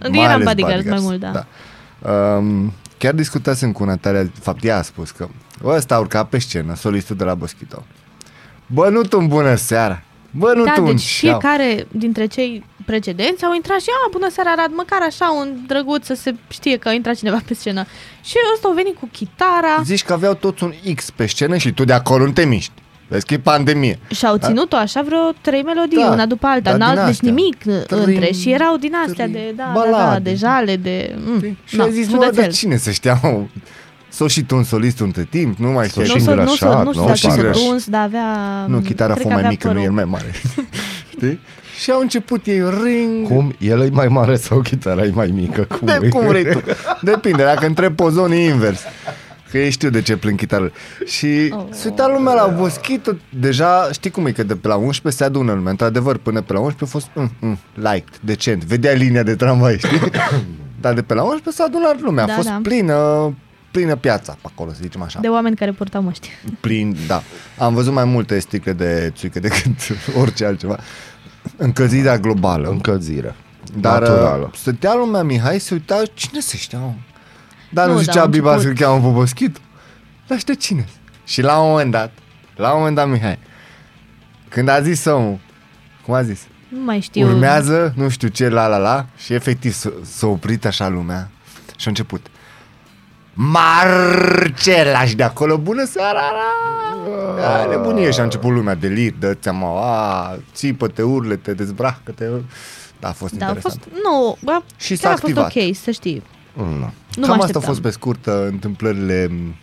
mai 0.09 0.19
Eram 0.19 0.31
ales 0.33 0.47
bodyguards 0.47 0.89
mai 0.89 0.99
mult, 1.01 1.19
da. 1.19 1.45
Um, 2.37 2.73
chiar 2.97 3.13
discutasem 3.13 3.71
cu 3.71 3.83
Natalia, 3.83 4.23
de 4.23 4.31
fapt 4.41 4.63
ea 4.63 4.77
a 4.77 4.81
spus 4.81 5.11
că 5.11 5.27
ăsta 5.63 5.95
a 5.95 5.99
urcat 5.99 6.29
pe 6.29 6.39
scenă, 6.39 6.75
solistul 6.75 7.15
de 7.15 7.23
la 7.23 7.33
Boschito. 7.33 7.83
Bă, 8.67 8.89
nu 8.89 9.01
tu 9.01 9.17
în 9.19 9.27
bună 9.27 9.55
seara! 9.55 10.01
Bă, 10.31 10.53
nu 10.55 10.63
Da, 10.63 10.71
tu 10.71 10.81
în 10.83 10.85
deci 10.91 10.99
șeau. 10.99 11.39
fiecare 11.39 11.87
dintre 11.91 12.25
cei 12.25 12.65
precedenți 12.85 13.45
au 13.45 13.53
intrat 13.53 13.79
și, 13.79 13.87
a, 14.05 14.09
bună 14.11 14.29
seara, 14.29 14.49
Arad, 14.51 14.71
măcar 14.75 14.99
așa 15.07 15.31
un 15.39 15.57
drăguț 15.67 16.05
să 16.05 16.13
se 16.13 16.35
știe 16.49 16.77
că 16.77 16.87
a 16.87 16.91
intrat 16.91 17.15
cineva 17.15 17.39
pe 17.47 17.53
scenă. 17.53 17.85
Și 18.23 18.33
ăsta 18.53 18.67
a 18.71 18.73
venit 18.73 18.95
cu 18.99 19.09
chitara 19.11 19.81
Zici 19.83 20.03
că 20.03 20.13
aveau 20.13 20.33
toți 20.33 20.63
un 20.63 20.73
X 20.95 21.09
pe 21.11 21.25
scenă 21.25 21.57
și 21.57 21.71
tu 21.71 21.83
de 21.83 21.93
acolo 21.93 22.25
nu 22.25 22.31
te 22.31 22.45
miști. 22.45 22.71
Vezi 23.07 23.25
că 23.25 23.33
e 23.33 23.39
pandemie. 23.39 23.99
și 24.09 24.25
au 24.25 24.37
ținut-o 24.37 24.75
așa 24.75 25.01
vreo 25.01 25.31
trei 25.41 25.63
melodii, 25.63 25.97
Da, 25.97 26.11
una 26.11 26.25
după 26.25 26.47
alta, 26.47 26.77
da, 26.77 26.85
din 26.85 26.95
n-au, 26.95 27.05
deci 27.05 27.13
astea. 27.13 27.31
nimic 27.31 27.57
Trim, 27.63 27.99
între 28.03 28.31
și 28.31 28.51
erau 28.51 28.77
din 28.77 28.93
astea 29.07 29.25
trim, 29.25 29.31
de, 29.37 29.53
da, 29.55 29.63
da, 29.75 29.79
da, 29.81 29.89
balade. 29.89 30.29
de 30.29 30.35
jale, 30.35 30.75
de... 30.75 31.15
Mm, 31.25 31.57
Și 31.65 31.75
na, 31.75 31.83
ai 31.83 31.91
zis, 31.91 32.05
mă, 32.07 32.11
ciudățel. 32.11 32.41
dar 32.43 32.51
cine 32.51 32.77
să 32.77 32.91
știa, 32.91 33.19
mă? 33.23 33.41
S-o 34.19 34.27
și 34.27 34.43
tu 34.43 34.55
un 34.55 34.63
solist 34.63 34.99
între 34.99 35.27
timp, 35.29 35.57
nu 35.57 35.71
mai 35.71 35.87
S-o 35.87 36.03
știi. 36.03 36.19
și 36.19 36.25
Nu, 36.27 36.33
s-o- 36.33 36.35
nu, 36.35 36.45
s-o- 36.55 36.65
îngrășat, 36.67 36.83
nu 36.85 36.91
știu 36.91 37.01
nu? 37.01 37.05
dacă 37.07 37.17
Și 37.17 37.23
s-a 37.25 37.31
îngrăș. 37.33 37.57
tuns, 37.57 37.85
dar 37.87 38.01
avea... 38.01 38.25
Nu, 38.67 38.79
chitara 38.79 39.11
a 39.11 39.15
cred 39.15 39.25
fost 39.25 39.27
că 39.27 39.27
mai 39.27 39.37
avea 39.37 39.49
mică, 39.49 39.67
nu 39.67 39.73
părul. 39.73 39.85
el 39.87 39.91
mai 39.93 40.03
mare. 40.05 40.31
Știi? 41.15 41.39
Și 41.79 41.91
au 41.91 41.99
început 41.99 42.45
ei 42.45 42.61
ring. 42.83 43.27
Cum? 43.27 43.53
El 43.59 43.81
e 43.81 43.89
mai 43.91 44.07
mare 44.07 44.35
sau 44.35 44.59
chitara 44.61 45.03
e 45.03 45.11
mai 45.13 45.27
mică? 45.35 45.61
Cum, 45.63 45.79
De 45.87 45.99
e? 46.01 46.09
cum 46.09 46.27
vrei 46.27 46.43
tu. 46.51 46.61
Depinde, 47.01 47.43
dacă 47.43 47.65
întreb 47.65 47.95
pozon 47.95 48.31
e 48.31 48.43
invers. 48.43 48.79
Că 49.51 49.57
ei 49.57 49.69
știu 49.69 49.89
de 49.89 50.01
ce 50.01 50.17
plâng 50.17 50.37
chitară. 50.37 50.71
Și 51.05 51.27
Oh. 51.51 51.63
se 51.69 51.87
uita 51.89 52.07
lumea 52.07 52.33
la 52.33 52.45
Boschito, 52.47 53.11
deja 53.39 53.89
știi 53.91 54.09
cum 54.09 54.25
e, 54.25 54.31
că 54.31 54.43
de 54.43 54.55
pe 54.55 54.67
la 54.67 54.75
11 54.75 55.21
se 55.23 55.27
adună 55.29 55.53
lumea. 55.53 55.71
Într-adevăr, 55.71 56.17
până 56.17 56.41
pe 56.41 56.53
la 56.53 56.59
11 56.59 56.83
a 56.97 56.99
fost 56.99 57.07
mm, 57.13 57.31
mm, 57.49 57.57
liked, 57.73 58.17
decent, 58.21 58.63
vedea 58.63 58.91
linia 58.93 59.23
de 59.23 59.35
tramvai, 59.35 59.77
știi? 59.77 59.99
Dar 60.81 60.93
de 60.93 61.01
pe 61.01 61.13
la 61.13 61.21
11 61.23 61.51
s-a 61.51 61.63
adunat 61.63 62.01
lumea, 62.01 62.25
Da, 62.25 62.31
a 62.31 62.35
fost 62.35 62.47
da. 62.47 62.59
plină, 62.63 63.33
plină 63.71 63.95
piața 63.95 64.33
pe 64.33 64.47
acolo, 64.53 64.71
să 64.71 64.79
zicem 64.81 65.01
așa. 65.01 65.19
De 65.19 65.27
oameni 65.27 65.55
care 65.55 65.71
purtau 65.71 66.01
măști. 66.01 66.29
Plin, 66.59 66.97
da. 67.07 67.21
Am 67.57 67.73
văzut 67.73 67.93
mai 67.93 68.03
multe 68.05 68.39
sticle 68.39 68.73
de 68.73 69.11
țuică 69.15 69.39
decât 69.39 69.75
orice 70.21 70.45
altceva. 70.45 70.77
Încălzirea 71.57 72.17
globală. 72.17 72.69
Încălzire. 72.69 73.35
Dar 73.75 73.99
Naturală. 74.01 74.43
uh, 74.51 74.57
stătea 74.59 74.93
lumea 74.95 75.23
Mihai 75.23 75.59
se 75.59 75.73
uita, 75.73 76.01
cine 76.13 76.39
se 76.39 76.57
știa, 76.57 76.79
mă? 76.79 76.93
Dar 77.71 77.85
nu, 77.87 77.91
Nu, 77.93 77.97
nu 77.99 78.03
dar 78.05 78.13
zicea 78.13 78.23
au 78.23 78.29
Biba 78.29 78.53
început. 78.53 78.77
să-l 78.77 78.85
cheamă 78.87 79.07
pe 79.07 79.13
Boschit? 79.13 79.57
Dar 80.27 80.39
știu 80.39 80.53
cine 80.53 80.85
Și 81.25 81.41
la 81.41 81.59
un 81.59 81.69
moment 81.69 81.91
dat, 81.91 82.11
la 82.55 82.71
un 82.71 82.77
moment 82.77 82.95
dat 82.95 83.09
Mihai, 83.09 83.39
când 84.49 84.67
a 84.69 84.81
zis 84.81 85.05
omul, 85.05 85.39
cum 86.05 86.13
a 86.13 86.21
zis? 86.23 86.41
Nu 86.67 86.83
mai 86.83 86.99
știu. 86.99 87.27
Urmează, 87.27 87.93
nu 87.95 88.09
știu 88.09 88.27
ce, 88.27 88.49
la 88.49 88.67
la 88.67 88.77
la, 88.77 89.05
și 89.17 89.33
efectiv 89.33 89.73
s- 89.73 89.87
s-a 90.03 90.27
oprit 90.27 90.65
așa 90.65 90.87
lumea 90.87 91.29
și 91.77 91.85
a 91.87 91.89
început. 91.89 92.25
Marcela 93.41 95.05
și 95.05 95.15
de 95.15 95.23
acolo, 95.23 95.57
bună 95.57 95.85
seara, 95.85 96.21
la! 97.37 97.65
nebunie 97.69 98.11
și 98.11 98.19
a 98.19 98.23
început 98.23 98.51
lumea, 98.51 98.75
delir, 98.75 99.13
dă-ți 99.19 99.43
seama, 99.43 99.67
a, 99.81 100.35
țipă-te, 100.53 101.01
urle-te, 101.01 101.53
dezbracă-te. 101.53 102.25
Da, 102.99 103.07
a 103.07 103.11
fost 103.11 103.33
Da, 103.33 103.45
a 103.45 103.47
interesant. 103.47 103.83
fost... 103.83 104.03
Nu, 104.03 104.37
bă, 104.43 104.61
Și 104.77 104.95
s-a 104.95 105.01
chiar 105.07 105.17
a 105.17 105.19
fost 105.21 105.37
activat. 105.37 105.67
ok, 105.69 105.75
să 105.75 105.91
știi. 105.91 106.23
Mm, 106.53 106.65
nu. 106.65 106.91
Nu 107.15 107.25
Cam 107.25 107.27
mă 107.27 107.27
asta 107.27 107.35
a 107.35 107.35
așteptam. 107.35 107.61
fost 107.61 107.81
pe 107.81 107.89
scurt 107.89 108.25
uh, 108.25 108.33
întâmplările 108.47 109.27
m, 109.31 109.55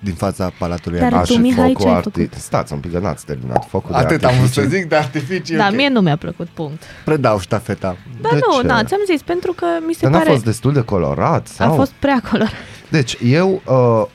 din 0.00 0.14
fața 0.14 0.52
Palatului 0.58 0.98
Dar 0.98 1.10
Dar 1.12 1.26
tu, 1.26 1.32
și 1.32 1.38
Mihai, 1.38 1.66
focul 1.72 1.84
ce 1.84 1.88
ai 1.88 2.00
arti- 2.00 2.02
făcut? 2.02 2.32
Stați 2.34 2.72
un 2.72 2.78
pic, 2.78 2.92
că 2.92 2.98
n-ați 2.98 3.24
terminat. 3.24 3.66
Focul 3.68 3.94
Atât 3.94 4.20
de 4.20 4.26
am 4.26 4.36
vrut 4.36 4.48
să 4.50 4.60
artificii. 4.60 4.80
zic 4.80 4.88
de 4.88 4.96
artificii. 4.96 5.56
Da, 5.56 5.66
ok. 5.66 5.74
mie 5.74 5.88
nu 5.88 6.00
mi-a 6.00 6.16
plăcut, 6.16 6.48
punct. 6.48 6.82
Predau 7.04 7.38
ștafeta. 7.40 7.96
Da, 8.20 8.28
De 8.32 8.38
nu, 8.48 8.60
ce? 8.60 8.66
na, 8.66 8.84
ți-am 8.84 9.00
zis, 9.06 9.22
pentru 9.22 9.52
că 9.52 9.66
mi 9.86 9.92
se 9.92 10.00
Dar 10.02 10.10
n-a 10.10 10.18
pare... 10.18 10.30
fost 10.30 10.44
destul 10.44 10.72
de 10.72 10.80
colorat? 10.80 11.46
A 11.58 11.64
Sau? 11.64 11.74
fost 11.74 11.92
prea 11.98 12.22
colorat. 12.30 12.52
Deci, 12.90 13.16
eu 13.24 13.62
uh, 13.66 14.06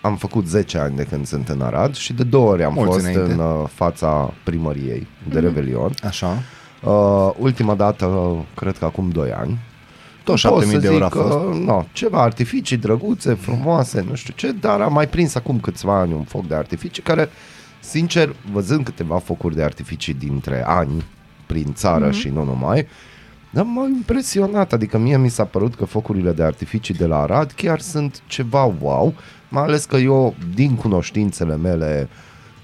am 0.00 0.16
făcut 0.16 0.46
10 0.46 0.78
ani 0.78 0.96
de 0.96 1.02
când 1.04 1.26
sunt 1.26 1.48
în 1.48 1.60
Arad 1.60 1.94
și 1.94 2.12
de 2.12 2.22
două 2.22 2.50
ori 2.50 2.64
am 2.64 2.72
Mulți 2.72 2.92
fost 2.92 3.04
înainte. 3.06 3.32
în 3.32 3.38
uh, 3.38 3.68
fața 3.74 4.34
primăriei 4.44 5.06
de 5.28 5.38
Mhm. 5.38 5.44
Revelion. 5.46 5.90
Așa. 6.06 6.42
Uh, 6.82 7.30
ultima 7.38 7.74
dată, 7.74 8.04
uh, 8.06 8.38
cred 8.54 8.78
că 8.78 8.84
acum 8.84 9.08
2 9.10 9.32
ani. 9.32 9.58
Tot 10.24 10.26
Pot 10.26 10.38
7000 10.38 10.74
să 10.74 10.78
de 10.80 10.86
euro 10.86 11.04
a 11.04 11.08
zic 11.08 11.16
fost. 11.20 11.28
că, 11.38 11.50
no, 11.64 11.84
ceva 11.92 12.22
artificii 12.22 12.76
drăguțe, 12.76 13.34
frumoase, 13.34 14.04
nu 14.08 14.14
știu 14.14 14.32
ce, 14.36 14.52
dar 14.52 14.80
am 14.80 14.92
mai 14.92 15.08
prins 15.08 15.34
acum 15.34 15.60
câțiva 15.60 15.98
ani 15.98 16.12
un 16.12 16.22
foc 16.22 16.46
de 16.46 16.54
artificii 16.54 17.02
care, 17.02 17.28
sincer, 17.80 18.34
văzând 18.52 18.84
câteva 18.84 19.18
focuri 19.18 19.54
de 19.54 19.62
artificii 19.62 20.14
dintre 20.14 20.64
ani 20.66 21.04
prin 21.46 21.72
țară 21.74 22.04
Mhm. 22.06 22.14
și 22.14 22.28
nu 22.28 22.44
numai, 22.44 22.86
am 23.58 23.92
impresionat, 23.96 24.72
adică 24.72 24.98
mie 24.98 25.16
mi 25.18 25.28
s-a 25.28 25.44
părut 25.44 25.74
că 25.74 25.84
focurile 25.84 26.32
de 26.32 26.42
artificii 26.42 26.94
de 26.94 27.06
la 27.06 27.20
Arad 27.22 27.52
chiar 27.52 27.80
sunt 27.80 28.22
ceva 28.26 28.72
wow, 28.80 29.14
mai 29.48 29.62
ales 29.62 29.84
că 29.84 29.96
eu, 29.96 30.34
din 30.54 30.74
cunoștințele 30.74 31.56
mele 31.56 32.08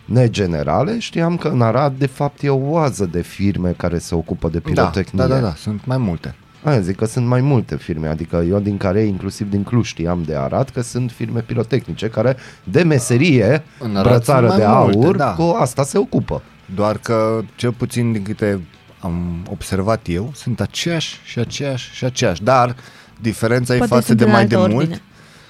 negenerale, 0.05 0.99
știam 0.99 1.37
că 1.37 1.49
în 1.49 1.63
Arad, 1.63 1.99
de 1.99 2.07
fapt, 2.07 2.43
e 2.43 2.49
o 2.49 2.71
oază 2.71 3.07
de 3.07 3.21
firme 3.23 3.71
care 3.77 3.99
se 3.99 4.15
ocupă 4.15 4.49
de 4.49 4.59
Da, 4.59 4.71
pirotehnie. 4.71 5.23
da, 5.27 5.35
da, 5.35 5.41
da, 5.41 5.55
sunt 5.57 5.85
mai 5.85 5.97
multe. 5.99 6.35
Aia 6.65 6.81
zic 6.81 6.97
că 6.97 7.05
sunt 7.05 7.27
mai 7.27 7.41
multe 7.41 7.77
firme, 7.77 8.09
adică 8.09 8.45
eu 8.49 8.59
din 8.61 8.77
care 8.77 9.01
inclusiv 9.03 9.51
din 9.51 9.63
Cluj 9.63 9.87
știam 9.87 10.23
de 10.23 10.37
Arad 10.37 10.69
că 10.69 10.81
sunt 10.81 11.11
firme 11.11 11.41
pirotehnice 11.41 12.09
care 12.09 12.37
de 12.65 12.83
meserie, 12.83 13.63
În 13.79 13.97
Arad 13.97 14.13
brățară 14.13 14.47
sunt 14.47 14.59
de 14.61 14.67
mai 14.67 14.77
multe, 14.83 15.07
aur, 15.07 15.17
da. 15.17 15.33
cu 15.35 15.57
asta 15.61 15.83
se 15.83 15.99
ocupă. 15.99 16.43
Doar 16.75 16.99
că, 16.99 17.41
cel 17.57 17.73
puțin 17.73 18.13
din 18.13 18.23
câte 18.23 18.61
am 19.01 19.47
observat 19.51 20.01
eu, 20.09 20.31
sunt 20.35 20.61
aceeași 20.61 21.21
și 21.25 21.39
aceeași 21.39 21.91
și 21.95 22.05
aceeași, 22.05 22.43
dar 22.43 22.77
diferența 23.21 23.75
Poate 23.77 23.85
e 23.93 23.95
față 23.95 24.07
sunt 24.07 24.19
de 24.19 24.25
în 24.25 24.31
mai 24.31 24.41
altă 24.41 24.55
de 24.55 24.61
ordine. 24.61 24.85
mult. 24.85 25.03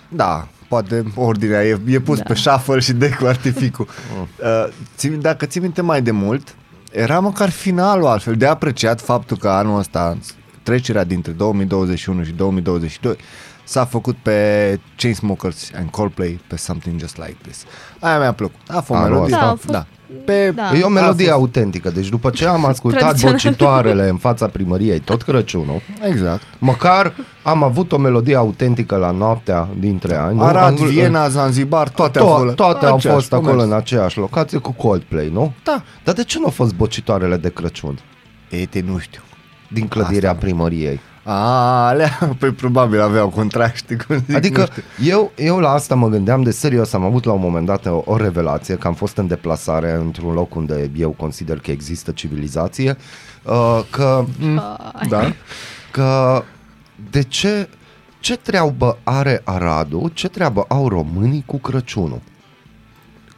Da, 0.08 0.48
poate 0.68 1.04
ordinea 1.14 1.64
e, 1.66 1.80
e 1.86 2.00
pus 2.00 2.16
Da. 2.16 2.22
da. 2.22 2.32
pe 2.32 2.38
shuffle 2.38 2.78
și 2.78 2.92
dă 2.92 3.08
cu 3.08 3.26
artificul. 3.26 3.88
uh, 4.42 4.72
ții, 4.96 5.10
dacă 5.10 5.46
ții 5.46 5.60
minte 5.60 5.82
mai 5.82 6.02
de 6.02 6.10
mult, 6.10 6.54
era 6.92 7.20
măcar 7.20 7.50
finalul 7.50 8.06
altfel. 8.06 8.34
De 8.36 8.46
apreciat 8.46 9.00
faptul 9.00 9.36
că 9.36 9.48
anul 9.48 9.78
ăsta, 9.78 10.18
trecerea 10.62 11.04
dintre 11.04 11.32
2021 11.32 12.24
și 12.24 12.30
2022, 12.32 13.16
s-a 13.64 13.84
făcut 13.84 14.16
pe 14.16 14.80
Chainsmokers 14.96 15.70
and 15.76 15.90
Coldplay 15.90 16.40
pe 16.46 16.56
Something 16.56 17.00
Just 17.00 17.16
Like 17.16 17.36
This. 17.42 17.64
Aia 18.00 18.18
mi-a 18.18 18.32
plăcut. 18.32 18.56
A 18.66 18.80
fost 18.80 18.90
o 18.90 18.94
Anul 18.94 19.10
melodie. 19.10 19.34
ăsta? 19.34 19.46
Da, 19.46 19.50
a 19.52 19.54
fost- 19.54 19.70
da. 19.70 19.86
Pe, 20.24 20.52
Da. 20.56 20.76
E 20.76 20.82
o 20.82 20.88
melodie 20.88 21.26
A 21.28 21.30
fost- 21.32 21.40
autentică, 21.40 21.90
deci 21.90 22.08
după 22.08 22.30
ce 22.30 22.46
am 22.46 22.64
ascultat 22.72 23.00
Tradițional. 23.00 23.34
bocitoarele 23.42 24.08
în 24.08 24.16
fața 24.16 24.46
primăriei 24.46 24.98
tot 24.98 25.22
Crăciunul, 25.22 25.80
Exact. 26.02 26.42
măcar 26.58 27.12
am 27.42 27.62
avut 27.62 27.92
o 27.92 27.98
melodie 27.98 28.36
autentică 28.36 28.96
la 28.96 29.10
noaptea 29.10 29.68
dintre 29.78 30.14
ani. 30.14 30.36
nu? 30.36 30.42
Arad, 30.42 30.80
Am- 30.80 30.86
Viena, 30.86 31.28
Zanzibar, 31.28 31.88
toate 31.88 32.18
au 32.18 32.26
fost. 32.26 32.52
to- 32.52 32.54
toate 32.54 32.86
au 32.86 32.94
aceeași, 32.96 33.18
fost 33.20 33.32
acolo 33.32 33.48
comerț. 33.50 33.68
în 33.70 33.76
aceeași 33.76 34.18
locație 34.18 34.58
cu 34.58 34.72
Coldplay, 34.72 35.28
nu? 35.32 35.52
Da. 35.64 35.82
Dar 36.04 36.14
de 36.14 36.24
ce 36.24 36.38
nu 36.38 36.44
au 36.44 36.50
fost 36.50 36.74
bocitoarele 36.74 37.36
de 37.36 37.48
Crăciun 37.50 37.98
Ei, 38.50 38.66
te 38.66 38.80
nu 38.86 38.98
știu. 38.98 39.20
din 39.68 39.88
clădirea 39.88 40.30
Asta. 40.30 40.40
primăriei? 40.44 41.00
A, 41.22 41.86
alea, 41.86 42.18
păi 42.38 42.50
probabil 42.50 43.00
aveau 43.00 43.28
contract, 43.28 43.76
știi 43.76 43.96
cum 43.96 44.16
zic, 44.16 44.28
nu 44.28 44.36
Adică 44.36 44.68
știu. 44.70 44.82
eu, 45.10 45.32
eu 45.36 45.58
la 45.58 45.70
asta 45.70 45.94
mă 45.94 46.08
gândeam 46.08 46.42
de 46.42 46.50
serios, 46.50 46.92
am 46.92 47.04
avut 47.04 47.24
la 47.24 47.32
un 47.32 47.40
moment 47.40 47.66
dat 47.66 47.86
o, 47.86 48.02
o 48.04 48.16
revelație 48.16 48.74
că 48.74 48.86
am 48.86 48.94
fost 48.94 49.16
în 49.16 49.26
deplasare 49.26 49.92
într-un 49.92 50.32
loc 50.32 50.54
unde 50.54 50.90
eu 50.96 51.10
consider 51.10 51.58
că 51.58 51.70
există 51.70 52.10
civilizație, 52.10 52.96
uh, 53.44 53.80
că, 53.90 54.24
Da? 55.08 55.32
că 55.90 56.42
de 57.10 57.22
ce, 57.22 57.68
ce 58.20 58.36
treabă 58.36 58.98
are 59.02 59.40
Aradul, 59.44 60.10
ce 60.14 60.28
treabă 60.28 60.64
au 60.68 60.88
românii 60.88 61.42
cu 61.46 61.58
Crăciunul? 61.58 62.20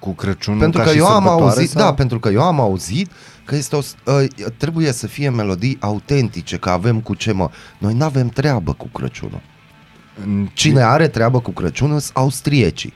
Cu 0.02 0.10
Crăciunul 0.14 0.60
pentru 0.60 0.78
ca 0.80 0.86
că 0.86 0.92
și 0.92 0.98
eu 0.98 1.06
am 1.06 1.12
sărbătoare 1.22 1.42
auzit, 1.54 1.70
sau? 1.70 1.82
da, 1.82 1.94
pentru 1.94 2.18
că 2.20 2.28
eu 2.28 2.42
am 2.42 2.60
auzit 2.60 3.10
că 3.44 3.54
este 3.54 3.76
o, 3.76 3.80
s- 3.80 3.94
uh, 4.04 4.24
trebuie 4.56 4.92
să 4.92 5.06
fie 5.06 5.30
melodii 5.30 5.76
autentice, 5.80 6.56
că 6.56 6.70
avem 6.70 7.00
cu 7.00 7.14
ce 7.14 7.32
mă. 7.32 7.50
Noi 7.78 7.94
nu 7.94 8.04
avem 8.04 8.28
treabă 8.28 8.72
cu 8.72 8.88
Crăciunul. 8.88 9.40
În- 10.24 10.48
Cine 10.52 10.82
are 10.82 11.08
treabă 11.08 11.40
cu 11.40 11.50
Crăciunul 11.50 11.98
sunt 11.98 12.16
austriecii. 12.16 12.92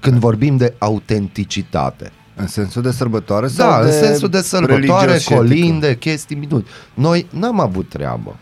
Când 0.00 0.18
vorbim 0.18 0.56
de 0.56 0.74
autenticitate. 0.78 2.12
În 2.36 2.46
sensul 2.46 2.82
de 2.82 2.90
sărbătoare 2.90 3.46
sau 3.46 3.70
Da, 3.70 3.82
de 3.84 3.90
în 3.90 4.02
sensul 4.02 4.28
de 4.28 4.40
sărbătoare, 4.40 4.80
religios 5.04 5.22
și 5.22 5.32
etică? 5.32 5.34
colinde, 5.34 5.96
chestii 5.96 6.36
minuni. 6.36 6.66
Noi 6.94 7.26
n-am 7.30 7.60
avut 7.60 7.88
treabă. 7.88 8.36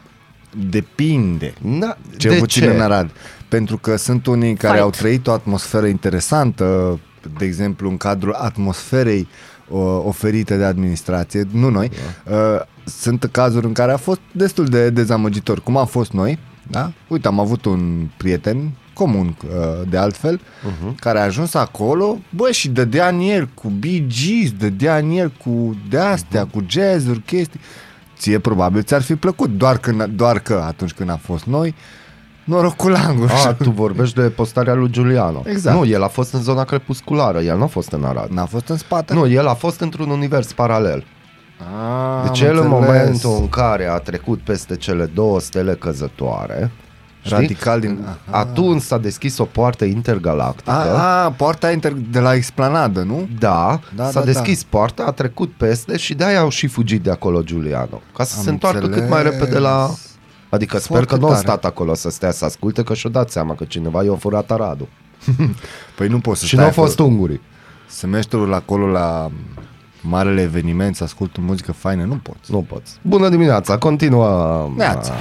Depinde. 0.70 1.54
Na, 1.62 1.96
Cel 2.16 2.30
de 2.32 2.38
puțin 2.38 2.62
ce? 2.62 2.68
în 2.70 2.80
Arad. 2.80 3.10
Pentru 3.48 3.76
că 3.78 3.96
sunt 3.96 4.26
unii 4.26 4.54
care 4.54 4.72
Fight. 4.72 4.84
au 4.84 4.90
trăit 4.90 5.26
o 5.26 5.32
atmosferă 5.32 5.86
interesantă, 5.86 6.98
de 7.38 7.44
exemplu 7.44 7.88
în 7.88 7.96
cadrul 7.96 8.32
atmosferei 8.32 9.28
o, 9.68 9.78
oferite 9.80 10.56
de 10.56 10.64
administrație, 10.64 11.46
nu 11.50 11.70
noi. 11.70 11.90
Da. 12.24 12.36
Uh, 12.36 12.60
sunt 12.84 13.28
cazuri 13.30 13.66
în 13.66 13.72
care 13.72 13.92
a 13.92 13.96
fost 13.96 14.20
destul 14.32 14.64
de 14.64 14.90
dezamăgitor, 14.90 15.60
cum 15.60 15.76
am 15.76 15.86
fost 15.86 16.12
noi. 16.12 16.38
Da? 16.70 16.92
Uite, 17.08 17.28
am 17.28 17.40
avut 17.40 17.64
un 17.64 18.08
prieten 18.16 18.70
comun 18.94 19.36
uh, 19.44 19.88
de 19.88 19.96
altfel, 19.96 20.40
uh-huh. 20.40 20.94
care 20.96 21.18
a 21.18 21.24
ajuns 21.24 21.54
acolo, 21.54 22.18
bă, 22.30 22.50
și 22.50 22.68
dădea 22.68 23.08
în 23.08 23.20
el 23.20 23.48
cu 23.54 23.68
Bee 23.68 24.06
Gees, 24.06 24.52
dădea 24.52 24.96
în 24.96 25.10
el 25.10 25.32
cu 25.44 25.76
de-astea, 25.88 26.46
uh-huh. 26.46 26.50
cu 26.50 26.64
jazzuri, 26.68 27.20
chestii. 27.20 27.60
Ție 28.18 28.38
probabil 28.38 28.82
ți-ar 28.82 29.02
fi 29.02 29.14
plăcut, 29.14 29.50
doar, 29.50 29.78
când, 29.78 30.04
doar 30.04 30.38
că 30.38 30.62
atunci 30.66 30.92
când 30.92 31.10
a 31.10 31.16
fost 31.16 31.44
noi, 31.44 31.68
noroc 31.68 31.74
cu 32.76 32.88
langur. 32.88 33.30
A, 33.46 33.52
tu 33.52 33.70
vorbești 33.70 34.14
de 34.20 34.28
postarea 34.28 34.74
lui 34.74 34.90
Giuliano. 34.90 35.42
Exact. 35.46 35.76
Nu, 35.76 35.84
el 35.86 36.02
a 36.02 36.08
fost 36.08 36.32
în 36.32 36.42
zona 36.42 36.64
crepusculară, 36.64 37.40
el 37.40 37.56
nu 37.56 37.62
a 37.62 37.66
fost 37.66 37.92
în 37.92 38.04
Arad. 38.04 38.28
N-a 38.30 38.44
fost 38.44 38.68
în 38.68 38.76
spate? 38.76 39.14
Nu, 39.14 39.28
el 39.28 39.46
a 39.46 39.54
fost 39.54 39.80
într-un 39.80 40.10
univers 40.10 40.52
paralel. 40.52 41.04
Ah, 41.58 42.22
Deci 42.28 42.40
am 42.42 42.46
el 42.48 42.56
în 42.58 42.62
înțeles. 42.72 42.86
momentul 42.86 43.36
în 43.40 43.48
care 43.48 43.86
a 43.86 43.96
trecut 43.98 44.40
peste 44.40 44.76
cele 44.76 45.04
două 45.04 45.40
stele 45.40 45.74
căzătoare, 45.74 46.70
știi? 47.20 47.36
Radical 47.36 47.80
din... 47.80 48.04
Aha. 48.04 48.38
atunci 48.38 48.82
s-a 48.82 48.98
deschis 48.98 49.38
o 49.38 49.44
poartă 49.44 49.84
intergalactică. 49.84 50.70
A, 50.70 51.22
a, 51.24 51.30
poarta 51.30 51.70
inter... 51.70 51.92
de 52.10 52.18
la 52.20 52.34
explanadă, 52.34 53.02
nu? 53.02 53.28
Da, 53.38 53.80
Da, 53.96 54.04
s-a 54.10 54.18
da, 54.20 54.26
deschis 54.26 54.62
poarta, 54.64 55.04
a 55.06 55.10
trecut 55.10 55.52
peste 55.56 55.96
și 55.96 56.14
de-aia 56.14 56.40
au 56.40 56.48
și 56.48 56.66
fugit 56.66 57.02
de 57.02 57.10
acolo 57.10 57.42
Giuliano. 57.42 58.00
Ca 58.16 58.24
să 58.24 58.34
Am 58.38 58.44
se 58.44 58.50
întoarcă 58.50 58.86
cât 58.86 59.08
mai 59.08 59.18
înțeles. 59.22 59.32
repede 59.38 59.58
la... 59.58 59.90
Adică 60.54 60.78
sper 60.78 60.90
Foarte 60.96 61.14
că 61.14 61.20
nu 61.20 61.26
au 61.26 61.32
tare. 61.32 61.42
stat 61.42 61.64
acolo 61.64 61.94
să 61.94 62.10
stea 62.10 62.30
să 62.30 62.44
asculte, 62.44 62.82
că 62.82 62.94
și-o 62.94 63.10
dat 63.10 63.30
seama 63.30 63.54
că 63.54 63.64
cineva 63.64 64.04
i-a 64.04 64.14
furat 64.14 64.50
Aradul. 64.50 64.88
Păi 65.96 66.08
nu 66.08 66.18
poți 66.20 66.40
să 66.40 66.46
Și 66.46 66.54
nu 66.54 66.60
stai 66.60 66.72
au 66.76 66.82
fost 66.84 66.98
acolo. 66.98 67.14
ungurii. 67.14 67.40
Semestrul 67.88 68.52
acolo 68.54 68.86
la 68.86 69.30
marele 70.02 70.40
eveniment 70.42 70.96
să 70.96 71.04
asculti 71.04 71.40
muzică 71.40 71.72
faină, 71.72 72.04
nu 72.04 72.14
poți. 72.22 72.52
Nu 72.52 72.66
poți. 72.68 72.98
Bună 73.02 73.28
dimineața, 73.28 73.78
continuă. 73.78 74.26
Neața. 74.76 75.14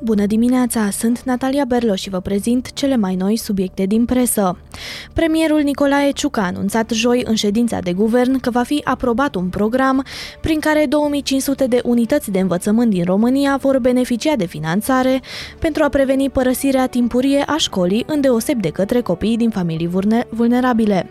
Bună 0.00 0.26
dimineața, 0.26 0.90
sunt 0.90 1.22
Natalia 1.22 1.64
Berlo 1.64 1.94
și 1.94 2.08
vă 2.08 2.20
prezint 2.20 2.72
cele 2.72 2.96
mai 2.96 3.14
noi 3.14 3.36
subiecte 3.36 3.86
din 3.86 4.04
presă. 4.04 4.58
Premierul 5.12 5.60
Nicolae 5.60 6.10
Ciucă 6.10 6.40
a 6.40 6.46
anunțat 6.46 6.90
joi 6.90 7.22
în 7.26 7.34
ședința 7.34 7.78
de 7.78 7.92
guvern 7.92 8.40
că 8.40 8.50
va 8.50 8.62
fi 8.62 8.80
aprobat 8.84 9.34
un 9.34 9.48
program 9.48 10.04
prin 10.40 10.60
care 10.60 10.86
2500 10.88 11.66
de 11.66 11.80
unități 11.84 12.30
de 12.30 12.38
învățământ 12.38 12.90
din 12.90 13.04
România 13.04 13.56
vor 13.56 13.78
beneficia 13.78 14.36
de 14.36 14.46
finanțare 14.46 15.20
pentru 15.58 15.82
a 15.82 15.88
preveni 15.88 16.30
părăsirea 16.30 16.86
timpurie 16.86 17.42
a 17.46 17.56
școlii 17.56 18.04
îndeoseb 18.06 18.60
de 18.60 18.70
către 18.70 19.00
copiii 19.00 19.36
din 19.36 19.50
familii 19.50 19.88
vulne- 19.88 20.26
vulnerabile. 20.30 21.10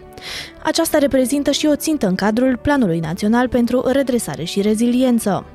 Aceasta 0.64 0.98
reprezintă 0.98 1.52
și 1.52 1.66
o 1.66 1.76
țintă 1.76 2.08
în 2.08 2.16
cadrul 2.16 2.60
Planului 2.62 3.00
Național 3.00 3.48
pentru 3.48 3.84
Redresare 3.86 4.44
și 4.44 4.62
Reziliență. 4.62 5.46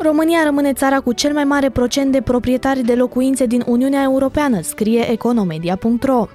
România 0.00 0.42
rămâne 0.44 0.72
țara 0.72 1.00
cu 1.00 1.12
cel 1.12 1.32
mai 1.32 1.44
mare 1.44 1.70
procent 1.70 2.12
de 2.12 2.20
proprietari 2.20 2.82
de 2.82 2.94
locuințe 2.94 3.46
din 3.46 3.62
Uniunea 3.66 4.02
Europeană, 4.02 4.60
scrie 4.62 5.10
economedia.ro. 5.10 6.26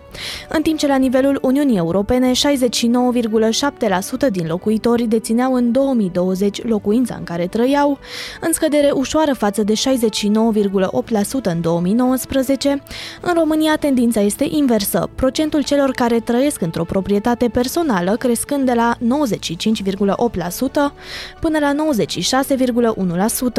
În 0.49 0.61
timp 0.61 0.77
ce 0.77 0.87
la 0.87 0.95
nivelul 0.95 1.39
Uniunii 1.41 1.77
Europene, 1.77 2.31
69,7% 2.31 2.35
din 4.31 4.47
locuitori 4.47 5.03
dețineau 5.03 5.53
în 5.53 5.71
2020 5.71 6.63
locuința 6.63 7.15
în 7.15 7.23
care 7.23 7.47
trăiau, 7.47 7.99
în 8.41 8.53
scădere 8.53 8.91
ușoară 8.93 9.33
față 9.33 9.63
de 9.63 9.73
69,8% 9.73 9.81
în 11.43 11.61
2019, 11.61 12.83
în 13.21 13.33
România 13.33 13.75
tendința 13.75 14.21
este 14.21 14.47
inversă, 14.49 15.09
procentul 15.15 15.63
celor 15.63 15.91
care 15.91 16.19
trăiesc 16.19 16.61
într-o 16.61 16.83
proprietate 16.83 17.47
personală 17.47 18.15
crescând 18.15 18.65
de 18.65 18.73
la 18.73 18.95
95,8% 18.95 18.99
până 21.39 21.59
la 21.59 21.75
96,1%. 21.75 23.52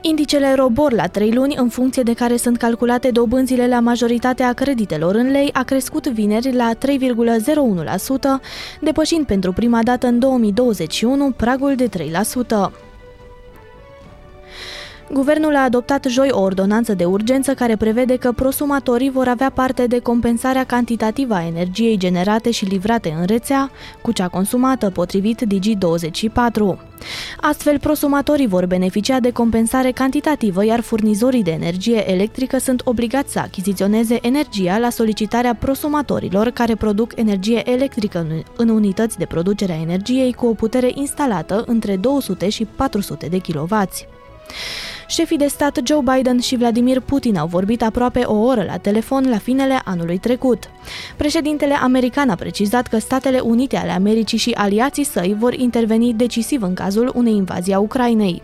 Indicele 0.00 0.54
Robor 0.54 0.92
la 0.92 1.06
3 1.06 1.32
luni, 1.32 1.56
în 1.56 1.68
funcție 1.68 2.02
de 2.02 2.12
care 2.12 2.36
sunt 2.36 2.56
calculate 2.56 3.10
dobânzile 3.10 3.68
la 3.68 3.80
majoritatea 3.80 4.52
creditelor 4.52 5.14
în 5.14 5.30
lei, 5.30 5.50
a 5.52 5.62
crescut 5.62 6.06
vineri 6.06 6.54
la 6.54 6.70
3,01%, 6.74 6.80
depășind 8.80 9.26
pentru 9.26 9.52
prima 9.52 9.82
dată 9.82 10.06
în 10.06 10.18
2021 10.18 11.30
pragul 11.30 11.74
de 11.74 11.88
3%. 11.88 12.87
Guvernul 15.12 15.56
a 15.56 15.62
adoptat 15.62 16.04
joi 16.08 16.28
o 16.30 16.40
ordonanță 16.40 16.94
de 16.94 17.04
urgență 17.04 17.54
care 17.54 17.76
prevede 17.76 18.16
că 18.16 18.32
prosumatorii 18.32 19.10
vor 19.10 19.28
avea 19.28 19.50
parte 19.50 19.86
de 19.86 19.98
compensarea 19.98 20.64
cantitativă 20.64 21.34
a 21.34 21.46
energiei 21.46 21.96
generate 21.96 22.50
și 22.50 22.64
livrate 22.64 23.16
în 23.18 23.26
rețea 23.26 23.70
cu 24.02 24.12
cea 24.12 24.28
consumată, 24.28 24.90
potrivit 24.90 25.42
Digi24. 25.44 26.78
Astfel, 27.40 27.78
prosumatorii 27.78 28.46
vor 28.46 28.66
beneficia 28.66 29.20
de 29.20 29.30
compensare 29.30 29.90
cantitativă, 29.90 30.64
iar 30.64 30.80
furnizorii 30.80 31.42
de 31.42 31.50
energie 31.50 32.10
electrică 32.10 32.58
sunt 32.58 32.80
obligați 32.84 33.32
să 33.32 33.38
achiziționeze 33.38 34.18
energia 34.22 34.78
la 34.78 34.90
solicitarea 34.90 35.54
prosumatorilor 35.54 36.50
care 36.50 36.74
produc 36.74 37.12
energie 37.16 37.70
electrică 37.70 38.18
în- 38.18 38.42
în 38.56 38.68
unități 38.68 39.18
de 39.18 39.24
producere 39.24 39.72
a 39.72 39.80
energiei 39.80 40.32
cu 40.32 40.46
o 40.46 40.52
putere 40.54 40.90
instalată 40.94 41.64
între 41.66 41.96
200 41.96 42.48
și 42.48 42.64
400 42.64 43.26
de 43.26 43.38
kW. 43.38 43.78
Șefii 45.10 45.36
de 45.36 45.46
stat 45.46 45.78
Joe 45.84 46.00
Biden 46.14 46.40
și 46.40 46.56
Vladimir 46.56 47.00
Putin 47.00 47.36
au 47.36 47.46
vorbit 47.46 47.82
aproape 47.82 48.20
o 48.24 48.34
oră 48.34 48.62
la 48.62 48.76
telefon 48.76 49.28
la 49.28 49.38
finele 49.38 49.80
anului 49.84 50.18
trecut. 50.18 50.70
Președintele 51.16 51.74
american 51.74 52.28
a 52.28 52.34
precizat 52.34 52.86
că 52.86 52.98
Statele 52.98 53.38
Unite 53.38 53.76
ale 53.76 53.90
Americii 53.90 54.38
și 54.38 54.50
aliații 54.50 55.04
săi 55.04 55.36
vor 55.38 55.54
interveni 55.54 56.14
decisiv 56.14 56.62
în 56.62 56.74
cazul 56.74 57.12
unei 57.14 57.34
invazii 57.34 57.74
a 57.74 57.78
Ucrainei. 57.78 58.42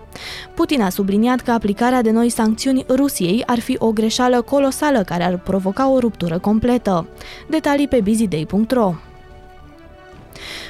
Putin 0.55 0.81
a 0.81 0.89
subliniat 0.89 1.41
că 1.41 1.51
aplicarea 1.51 2.03
de 2.03 2.11
noi 2.11 2.29
sancțiuni 2.29 2.85
Rusiei 2.89 3.43
ar 3.47 3.61
fi 3.61 3.77
o 3.79 3.93
greșeală 3.93 4.41
colosală 4.41 5.03
care 5.03 5.25
ar 5.25 5.39
provoca 5.39 5.89
o 5.89 5.99
ruptură 5.99 6.39
completă. 6.39 7.07
Detalii 7.49 7.89
pe 7.89 8.01
busyday.ro 8.01 8.95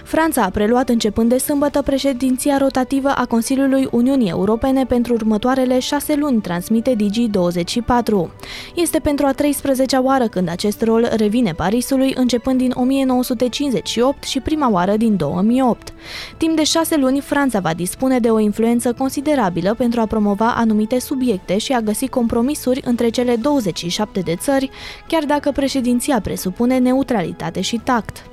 Franța 0.05 0.43
a 0.43 0.51
preluat 0.51 0.89
începând 0.89 1.29
de 1.29 1.39
sâmbătă 1.39 1.83
președinția 1.83 2.59
rotativă 2.59 3.09
a 3.09 3.27
Consiliului 3.27 3.89
Uniunii 3.91 4.29
Europene 4.29 4.85
pentru 4.85 5.13
următoarele 5.13 5.79
șase 5.79 6.15
luni, 6.15 6.41
transmite 6.41 6.97
Digi24. 6.97 8.31
Este 8.75 8.99
pentru 8.99 9.27
a 9.27 9.35
13-a 9.35 10.01
oară 10.03 10.29
când 10.29 10.49
acest 10.49 10.83
rol 10.83 11.09
revine 11.17 11.53
Parisului, 11.53 12.13
începând 12.17 12.59
din 12.59 12.73
1958 12.75 14.23
și 14.23 14.41
prima 14.41 14.71
oară 14.71 14.97
din 14.97 15.17
2008. 15.17 15.93
Timp 16.37 16.57
de 16.57 16.65
șase 16.65 16.97
luni, 16.97 17.21
Franța 17.21 17.61
va 17.61 17.75
dispune 17.75 18.19
de 18.19 18.31
o 18.31 18.39
influență 18.39 18.93
considerabilă 18.93 19.75
pentru 19.75 20.01
a 20.01 20.07
promova 20.07 20.55
anumite 20.55 20.99
subiecte 21.01 21.59
și 21.59 21.73
a 21.73 21.81
găsi 21.81 22.09
compromisuri 22.09 22.81
între 22.85 23.09
cele 23.09 23.37
27 23.37 24.21
de 24.21 24.37
țări, 24.37 24.71
chiar 25.09 25.25
dacă 25.25 25.51
președinția 25.51 26.21
presupune 26.21 26.79
neutralitate 26.79 27.61
și 27.61 27.81
tact. 27.85 28.25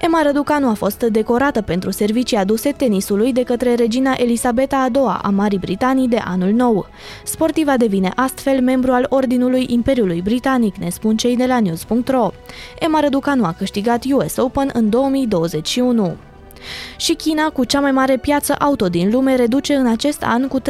Emma 0.00 0.22
Răducanu 0.22 0.68
a 0.68 0.72
fost 0.72 1.02
decorată 1.02 1.62
pentru 1.62 1.90
servicii 1.90 2.36
aduse 2.36 2.72
tenisului 2.72 3.32
de 3.32 3.42
către 3.42 3.74
regina 3.74 4.14
Elisabeta 4.16 4.76
a 4.76 4.88
II 4.94 5.18
a 5.22 5.30
Marii 5.30 5.58
Britanii 5.58 6.08
de 6.08 6.16
anul 6.24 6.52
nou. 6.52 6.86
Sportiva 7.24 7.76
devine 7.76 8.12
astfel 8.14 8.60
membru 8.60 8.92
al 8.92 9.06
Ordinului 9.08 9.66
Imperiului 9.68 10.22
Britanic, 10.22 10.76
ne 10.76 10.88
spun 10.88 11.16
cei 11.16 11.36
de 11.36 11.46
la 11.46 11.60
news.ro. 11.60 12.30
Emma 12.78 13.00
Răducanu 13.00 13.44
a 13.44 13.54
câștigat 13.58 14.04
US 14.12 14.36
Open 14.36 14.70
în 14.72 14.88
2021. 14.88 16.16
Și 16.96 17.14
China, 17.14 17.48
cu 17.48 17.64
cea 17.64 17.80
mai 17.80 17.90
mare 17.90 18.16
piață 18.16 18.54
auto 18.58 18.88
din 18.88 19.10
lume, 19.10 19.36
reduce 19.36 19.74
în 19.74 19.86
acest 19.86 20.22
an 20.22 20.48
cu 20.48 20.60
30% 20.60 20.62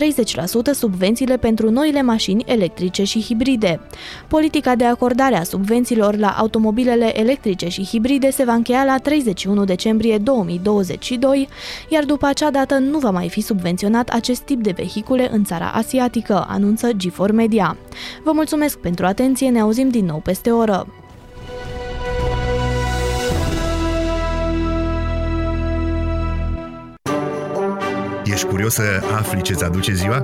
subvențiile 0.73 1.37
pentru 1.37 1.71
noile 1.71 2.03
mașini 2.03 2.45
electrice 2.47 3.05
și 3.05 3.23
hibride. 3.23 3.81
Politica 4.29 4.75
de 4.75 4.85
acordare 4.85 5.37
a 5.37 5.43
subvențiilor 5.43 6.17
la 6.17 6.29
automobilele 6.29 7.21
electrice 7.21 7.69
și 7.69 7.85
hibride 7.85 8.31
se 8.31 8.45
va 8.45 8.53
încheia 8.53 8.85
la 8.85 8.99
31 8.99 9.65
decembrie 9.65 10.19
2022, 10.19 11.49
iar 11.89 12.05
după 12.05 12.27
acea 12.27 12.51
dată 12.51 12.79
nu 12.79 12.99
va 12.99 13.11
mai 13.11 13.29
fi 13.29 13.41
subvenționat 13.41 14.09
acest 14.09 14.41
tip 14.41 14.63
de 14.63 14.73
vehicule 14.77 15.29
în 15.33 15.45
țara 15.45 15.71
asiatică, 15.75 16.47
anunță 16.49 16.89
G4 16.91 17.33
Media. 17.33 17.77
Vă 18.25 18.33
mulțumesc 18.33 18.79
pentru 18.79 19.07
atenție, 19.07 19.49
ne 19.49 19.61
auzim 19.61 19.89
din 19.89 20.05
nou 20.05 20.19
peste 20.19 20.51
o 20.51 20.57
oră. 20.57 21.00
Ești 28.41 28.53
curios 28.53 28.75
să 28.75 29.03
afli 29.17 29.43
ce-ți 29.43 29.65
aduce 29.65 29.93
ziua? 29.93 30.19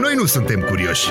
Noi 0.00 0.14
nu 0.16 0.24
suntem 0.24 0.60
curioși. 0.60 1.08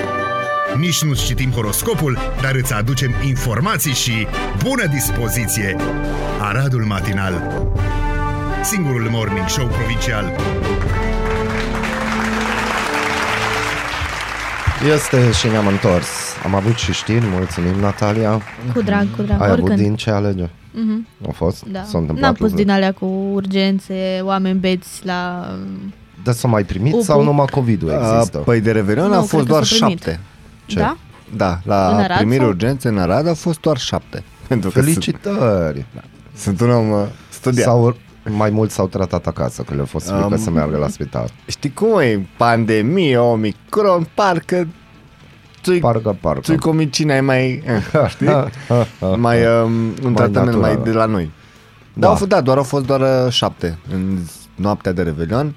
Nici 0.78 1.02
nu 1.02 1.14
citim 1.14 1.50
horoscopul, 1.50 2.18
dar 2.40 2.54
îți 2.54 2.72
aducem 2.72 3.14
informații 3.26 3.92
și 3.92 4.26
bună 4.62 4.86
dispoziție. 4.86 5.76
Aradul 6.40 6.84
Matinal 6.84 7.62
Singurul 8.62 9.08
morning 9.10 9.48
show 9.48 9.66
provincial 9.66 10.36
Este 14.94 15.32
și 15.32 15.46
ne-am 15.48 15.66
întors. 15.66 16.08
Am 16.44 16.54
avut 16.54 16.76
și 16.76 16.92
știri, 16.92 17.24
mulțumim 17.26 17.74
Natalia. 17.74 18.42
Cu 18.74 18.82
drag, 18.82 19.06
cu 19.16 19.22
drag, 19.22 19.40
Ai 19.40 19.46
avut 19.50 19.58
oricând. 19.58 19.78
din 19.80 19.96
ce 19.96 20.10
alege? 20.10 20.50
Mhm. 20.72 21.06
A 21.28 21.30
fost? 21.32 21.64
Da. 21.64 21.82
S-a 21.82 21.98
întâmplat 21.98 22.20
N-am 22.24 22.32
pus 22.34 22.40
lucruri? 22.40 22.62
din 22.64 22.72
alea 22.72 22.92
cu 22.92 23.04
urgențe, 23.32 24.20
oameni 24.22 24.58
beți 24.58 25.06
la... 25.06 25.48
Dar 26.24 26.34
s-a 26.34 26.48
mai 26.48 26.64
primit 26.64 26.92
Upu. 26.92 27.02
sau 27.02 27.22
numai 27.22 27.46
COVID-ul 27.50 27.88
există? 27.90 28.38
A, 28.38 28.40
Păi 28.40 28.60
de 28.60 28.70
Revelion 28.72 29.06
Nu, 29.08 29.12
au 29.14 29.18
cred 29.18 29.30
fost 29.30 29.42
că 29.46 29.50
doar 29.52 29.64
s-a 29.64 29.74
primit. 29.84 30.02
șapte. 30.02 30.20
Ce? 30.66 30.78
Da? 30.78 30.96
Da, 31.36 31.48
În 31.52 31.60
la 31.64 31.96
Arad 31.96 32.16
primiri 32.16 32.40
sau? 32.40 32.48
urgențe 32.48 32.88
în 32.88 32.98
Arad 32.98 33.26
au 33.26 33.34
fost 33.34 33.60
doar 33.60 33.76
șapte. 33.78 34.22
Pentru 34.48 34.70
că 34.70 34.80
sunt, 34.80 34.92
Felicitări! 34.94 35.86
sunt 36.36 36.60
un 36.60 36.70
om 36.70 36.90
uh, 36.90 37.06
studiat. 37.30 37.64
Sau 37.66 37.96
mai 38.24 38.50
mult 38.50 38.70
s-au 38.70 38.86
tratat 38.88 39.26
acasă, 39.26 39.62
că 39.62 39.74
le-a 39.74 39.84
fost 39.84 40.06
frică 40.06 40.22
Am- 40.22 40.38
să 40.38 40.50
meargă 40.50 40.76
la 40.76 40.88
spital. 40.88 41.30
Știi 41.46 41.72
cum 41.72 41.98
e? 41.98 42.26
Pandemie, 42.36 43.16
Omicron, 43.18 44.08
parcă 44.14 44.66
țui, 45.62 45.78
Parcă, 45.78 46.16
parcă. 46.20 46.40
țui 46.40 46.56
comicina 46.58 47.14
e 47.14 47.20
mai, 47.20 47.62
eh, 47.66 48.08
știi? 48.08 48.26
mai 49.16 49.38
um, 49.62 49.72
un 50.04 50.14
tratament 50.14 50.56
mai 50.58 50.60
naturală. 50.74 50.82
de 50.84 50.92
la 50.92 51.04
noi. 51.04 51.30
Da. 51.94 52.00
Da, 52.00 52.08
au 52.08 52.14
fost, 52.14 52.28
da, 52.28 52.40
doar 52.40 52.56
au 52.56 52.62
fost 52.62 52.86
doar 52.86 53.00
uh, 53.00 53.32
șapte 53.32 53.78
în 53.92 54.18
noaptea 54.54 54.92
de 54.92 55.02
Revelion. 55.02 55.54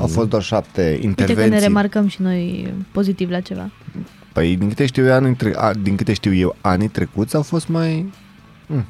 Au 0.00 0.06
fost 0.06 0.28
doar 0.28 0.42
șapte 0.42 0.80
Uite 0.82 0.98
că 1.00 1.02
ne 1.04 1.08
intervenții. 1.30 1.66
remarcăm 1.66 2.06
și 2.08 2.22
noi 2.22 2.72
pozitiv 2.92 3.30
la 3.30 3.40
ceva. 3.40 3.70
Păi 4.32 4.56
din 4.56 4.68
câte 4.68 4.86
știu 4.86 5.04
eu, 5.06 5.12
anii 5.12 5.34
tre- 5.34 5.54
a, 5.56 5.72
din 5.72 5.96
câte 5.96 6.12
știu 6.12 6.34
eu, 6.34 6.56
anii 6.60 6.88
trecuți 6.88 7.36
au 7.36 7.42
fost 7.42 7.68
mai 7.68 8.12
mm, 8.66 8.84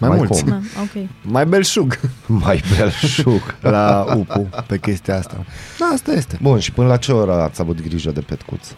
mai, 0.00 0.08
Mai 0.08 0.18
mulți. 0.18 0.42
cum? 0.44 0.50
Da, 0.50 0.60
ok. 0.80 1.08
Mai 1.32 1.46
belșug 1.46 2.00
Mai 2.26 2.62
belșug. 2.76 3.54
la 3.74 4.04
UPU 4.16 4.48
pe 4.66 4.78
chestia 4.78 5.16
asta. 5.16 5.44
Da, 5.78 5.86
asta 5.86 6.12
este. 6.12 6.38
Bun, 6.42 6.58
și 6.58 6.72
până 6.72 6.88
la 6.88 6.96
ce 6.96 7.12
oră 7.12 7.32
ați 7.42 7.60
avut 7.60 7.82
grijă 7.82 8.10
de 8.10 8.20
petcuț? 8.20 8.68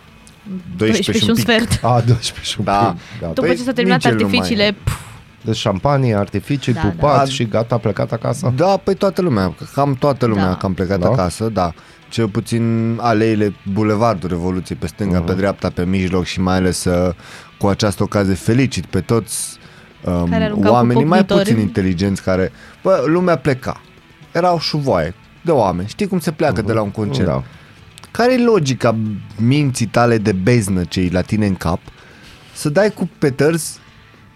12 0.77 1.13
și 1.25 1.29
un 1.29 1.35
pic. 1.35 1.45
sfert. 1.45 1.79
A, 1.85 2.03
12 2.07 2.51
și 2.53 2.57
un 2.59 2.65
Da. 2.65 2.73
pic. 2.97 3.21
Gata. 3.21 3.33
După 3.33 3.47
Păi, 3.47 3.57
ce 3.57 3.63
s-au 3.63 3.73
terminat 3.73 4.05
nici 4.05 4.13
el 4.13 4.19
nu 4.19 4.25
artificiile, 4.25 4.77
pf, 4.85 4.93
Deci 5.45 5.57
șampanie, 5.57 6.15
artificii, 6.15 6.73
Da, 6.73 6.81
pupat 6.81 7.17
da. 7.17 7.25
și 7.25 7.45
gata, 7.47 7.77
plecat 7.79 8.13
acasă? 8.13 8.53
Da, 8.57 8.77
păi 8.85 8.95
toată 8.95 9.23
lumea, 9.23 9.55
cam 9.75 9.95
toată 9.95 10.27
lumea 10.27 10.45
Da. 10.45 10.51
da. 10.51 10.57
cam 10.57 10.75
plecat 10.75 10.99
Da? 10.99 11.07
da? 11.07 11.13
acasă, 11.13 11.49
da. 11.49 11.73
Cel 12.09 12.29
puțin 12.29 12.97
aleile 13.01 13.55
Bulevardul 13.73 14.29
Revoluției 14.29 14.79
pe 14.81 14.87
stânga, 14.87 15.15
Mhm. 15.19 15.23
uh-huh. 15.25 15.27
pe 15.29 15.35
dreapta, 15.35 15.71
pe 15.71 15.85
mijloc 15.85 16.25
și 16.25 16.41
mai 16.41 16.57
ales 16.57 16.85
uh, 16.85 17.15
cu 17.59 17.67
această 17.67 18.03
ocazie 18.03 18.35
felicit 18.35 18.85
pe 18.87 19.01
toți 19.01 19.59
um, 20.05 20.29
Care 20.31 20.45
aruncau 20.45 20.71
cu 20.71 20.77
oamenii 20.77 21.05
mai 21.05 21.19
pocnitori. 21.19 21.45
puțin 21.49 21.61
inteligenți 21.61 22.23
care, 22.23 22.53
bă, 22.83 23.03
lumea 23.07 23.37
pleca. 23.37 23.81
Erau 24.33 24.59
șuvoaie 24.59 25.15
de 25.43 25.51
oameni. 25.51 25.89
Știi 25.89 26.07
cum 26.07 26.19
se 26.19 26.31
pleacă 26.31 26.63
uh-huh. 26.63 26.67
de 26.67 26.73
la 26.73 26.83
un 26.83 26.91
concert? 26.91 27.27
Da. 27.29 27.43
Care 28.11 28.33
e 28.33 28.45
logica 28.45 28.97
minții 29.37 29.87
tale 29.87 30.19
de 30.19 30.33
beznă 30.33 30.85
ce 30.85 31.01
e 31.01 31.09
la 31.11 31.21
tine 31.21 31.47
în 31.47 31.55
cap? 31.55 31.81
Să 32.55 32.69
dai 32.69 32.91
cu 32.91 33.11
petărs 33.19 33.79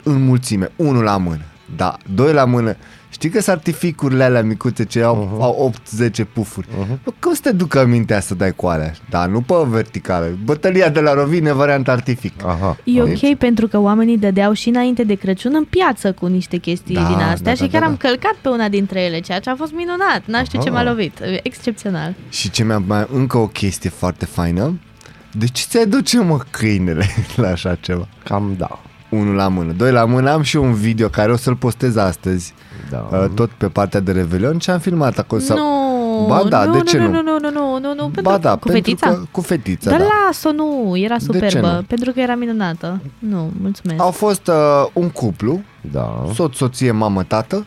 în 0.03 0.25
mulțime, 0.25 0.71
unul 0.77 1.03
la 1.03 1.17
mână, 1.17 1.45
da, 1.77 1.97
doi 2.15 2.33
la 2.33 2.45
mână. 2.45 2.77
Știi 3.23 3.35
că 3.35 3.41
sunt 3.41 3.57
artificurile 3.57 4.25
alea 4.25 4.43
micuțe 4.43 4.85
ce 4.85 5.03
au, 5.03 5.27
uh-huh. 5.27 5.41
au 5.43 5.73
8-10 6.05 6.11
pufuri. 6.33 6.67
Uh-huh. 6.67 7.03
Bă, 7.05 7.13
cum 7.21 7.35
să 7.35 7.41
te 7.43 7.53
ducă 7.53 7.87
mintea 7.87 8.21
să 8.21 8.35
dai 8.35 8.53
cu 8.55 8.67
alea? 8.67 8.93
Da, 9.11 9.27
nu 9.27 9.41
pe 9.41 9.55
verticală. 9.67 10.39
Bătălia 10.45 10.89
de 10.89 11.01
la 11.01 11.15
Rovine, 11.15 11.53
variant 11.53 11.89
artific. 11.89 12.45
Aha. 12.47 12.77
E 12.85 13.03
Deci- 13.03 13.23
ok 13.23 13.39
pentru 13.39 13.67
că 13.67 13.79
oamenii 13.79 14.19
dădeau 14.19 14.53
și 14.53 14.69
înainte 14.69 15.05
de 15.05 15.15
Crăciun 15.15 15.53
în 15.55 15.65
piață 15.65 16.13
cu 16.13 16.27
niște 16.27 16.57
chestii 16.57 16.95
Da, 16.95 17.07
din 17.07 17.17
astea 17.17 17.37
da, 17.43 17.55
și 17.55 17.61
da, 17.61 17.67
chiar 17.69 17.81
da, 17.81 17.87
am 17.87 17.97
da. 18.01 18.09
călcat 18.09 18.35
pe 18.41 18.49
una 18.49 18.69
dintre 18.69 19.01
ele, 19.01 19.21
ceea 19.21 19.39
ce 19.39 19.51
a 19.51 19.55
fost 19.57 19.73
minunat. 19.73 20.23
N-aș 20.25 20.45
știu 20.47 20.63
ce 20.63 20.69
Aha. 20.69 20.77
m-a 20.77 20.85
lovit. 20.91 21.19
Excepțional. 21.43 22.15
Și 22.29 22.51
ce 22.51 22.65
mi-a 22.65 22.79
mai 22.87 23.07
încă 23.13 23.39
o 23.39 23.47
chestie 23.47 23.91
foarte 23.91 24.25
faină. 24.25 24.79
De 25.33 25.47
ce 25.47 25.65
ți-ai 25.69 25.87
duce, 25.87 26.19
mă, 26.21 26.39
câinele 26.51 27.07
la 27.37 27.49
așa 27.49 27.75
ceva? 27.81 28.09
Cam 28.25 28.55
da. 28.59 28.83
Unul 29.09 29.35
la 29.35 29.49
mână. 29.49 29.73
Doi 29.73 29.93
la 29.93 30.05
mână 30.05 30.31
am 30.31 30.43
și 30.43 30.57
eu 30.57 30.65
un 30.65 30.75
video 30.75 31.09
care 31.09 31.33
o 31.33 31.37
să-l 31.37 31.57
postez 31.57 31.97
astăzi. 31.97 32.55
Da. 32.93 33.09
Uh, 33.19 33.25
tot 33.35 33.51
pe 33.51 33.67
partea 33.69 34.01
de 34.01 34.13
Revelion 34.13 34.59
ce 34.59 34.71
am 34.71 34.79
filmat 34.79 35.19
acolo. 35.19 35.41
sau- 35.41 35.57
Nu, 35.57 36.27
Ba 36.27 36.43
da, 36.49 36.65
nu, 36.65 36.73
de 36.73 36.79
nu, 36.79 36.85
ce 36.85 36.99
nu, 36.99 37.05
nu? 37.11 37.11
nu, 37.23 37.39
nu, 37.41 37.51
nu, 37.51 37.79
nu, 37.81 37.95
nu, 37.95 38.03
pentru, 38.05 38.23
Ba 38.23 38.39
da, 38.39 38.51
cu 38.53 38.59
pentru 38.59 38.73
fetița? 38.73 39.09
Că, 39.09 39.21
cu 39.31 39.41
fetița, 39.41 39.91
Dar 39.91 39.99
da. 39.99 40.07
las-o, 40.27 40.53
nu, 40.53 40.97
era 40.97 41.17
ce 41.17 41.25
superbă, 41.25 41.71
nu? 41.77 41.83
pentru 41.87 42.13
că 42.13 42.21
era 42.21 42.35
minunată. 42.35 43.01
Nu, 43.19 43.51
mulțumesc. 43.61 44.01
Au 44.01 44.11
fost 44.11 44.47
uh, 44.47 44.55
un 44.93 45.09
cuplu, 45.11 45.61
Da. 45.93 46.25
soț, 46.35 46.57
soție, 46.57 46.91
mamă, 46.91 47.23
tată, 47.23 47.67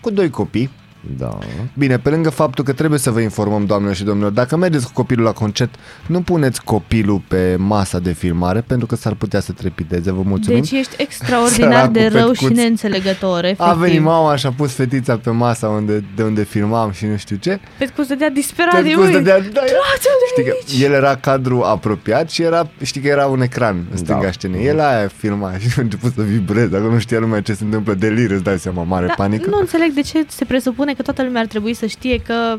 cu 0.00 0.10
doi 0.10 0.30
copii. 0.30 0.70
Da. 1.18 1.38
Bine, 1.78 1.98
pe 1.98 2.10
lângă 2.10 2.30
faptul 2.30 2.64
că 2.64 2.72
trebuie 2.72 2.98
să 2.98 3.10
vă 3.10 3.20
informăm, 3.20 3.64
doamnelor 3.66 3.94
și 3.96 4.04
domnilor, 4.04 4.30
dacă 4.30 4.56
mergeți 4.56 4.86
cu 4.86 4.90
copilul 4.92 5.24
la 5.24 5.32
concert, 5.32 5.74
nu 6.06 6.20
puneți 6.22 6.62
copilul 6.64 7.22
pe 7.28 7.56
masa 7.58 7.98
de 7.98 8.12
filmare, 8.12 8.60
pentru 8.60 8.86
că 8.86 8.96
s-ar 8.96 9.14
putea 9.14 9.40
să 9.40 9.52
trepideze. 9.52 10.12
Vă 10.12 10.22
mulțumim. 10.24 10.60
Deci 10.60 10.70
ești 10.70 10.94
extraordinar 11.02 11.70
Săracul 11.72 11.92
de 11.92 12.06
rău 12.06 12.32
și 12.32 12.38
petcuț. 12.40 12.56
neînțelegător, 12.56 13.44
efectiv. 13.44 13.66
A 13.66 13.72
venit 13.72 14.00
mama 14.00 14.36
și 14.36 14.46
a 14.46 14.52
pus 14.52 14.72
fetița 14.72 15.16
pe 15.16 15.30
masa 15.30 15.68
unde, 15.68 16.04
de 16.16 16.22
unde 16.22 16.42
filmam 16.44 16.90
și 16.90 17.06
nu 17.06 17.16
știu 17.16 17.36
ce. 17.36 17.60
Petcu 17.78 18.02
dădea 18.02 18.30
disperat 18.30 18.82
de 18.82 18.88
Petcu 18.88 19.00
ui. 19.00 19.12
dădea- 19.12 19.38
da, 19.40 19.60
Trage-o 19.60 20.14
de 20.36 20.42
Știi 20.42 20.44
că 20.78 20.84
el 20.84 20.92
era 20.92 21.16
cadru 21.16 21.62
apropiat 21.62 22.30
și 22.30 22.42
era, 22.42 22.68
știi 22.82 23.00
că 23.00 23.08
era 23.08 23.26
un 23.26 23.40
ecran 23.40 23.86
în 23.90 23.96
stânga 23.96 24.22
Da. 24.22 24.30
scenei. 24.30 24.66
El 24.66 24.80
aia 24.80 25.08
filma 25.16 25.52
și 25.60 25.68
a 25.78 25.80
început 25.80 26.12
să 26.16 26.22
vibreze. 26.22 26.76
Acolo 26.76 26.92
nu 26.92 26.98
știa 26.98 27.18
lumea 27.18 27.40
ce 27.40 27.54
se 27.54 27.64
întâmplă. 27.64 27.94
Delir, 27.94 28.30
îți 28.30 28.42
dai 28.42 28.58
seama, 28.58 28.82
mare 28.82 29.06
Da, 29.06 29.12
panică. 29.16 29.50
nu 29.50 29.58
înțeleg 29.60 29.92
de 29.92 30.00
ce 30.00 30.24
se 30.28 30.44
presupune 30.44 30.93
că 30.94 31.02
toată 31.02 31.22
lumea 31.22 31.40
ar 31.40 31.46
trebui 31.46 31.74
să 31.74 31.86
știe 31.86 32.18
că 32.18 32.56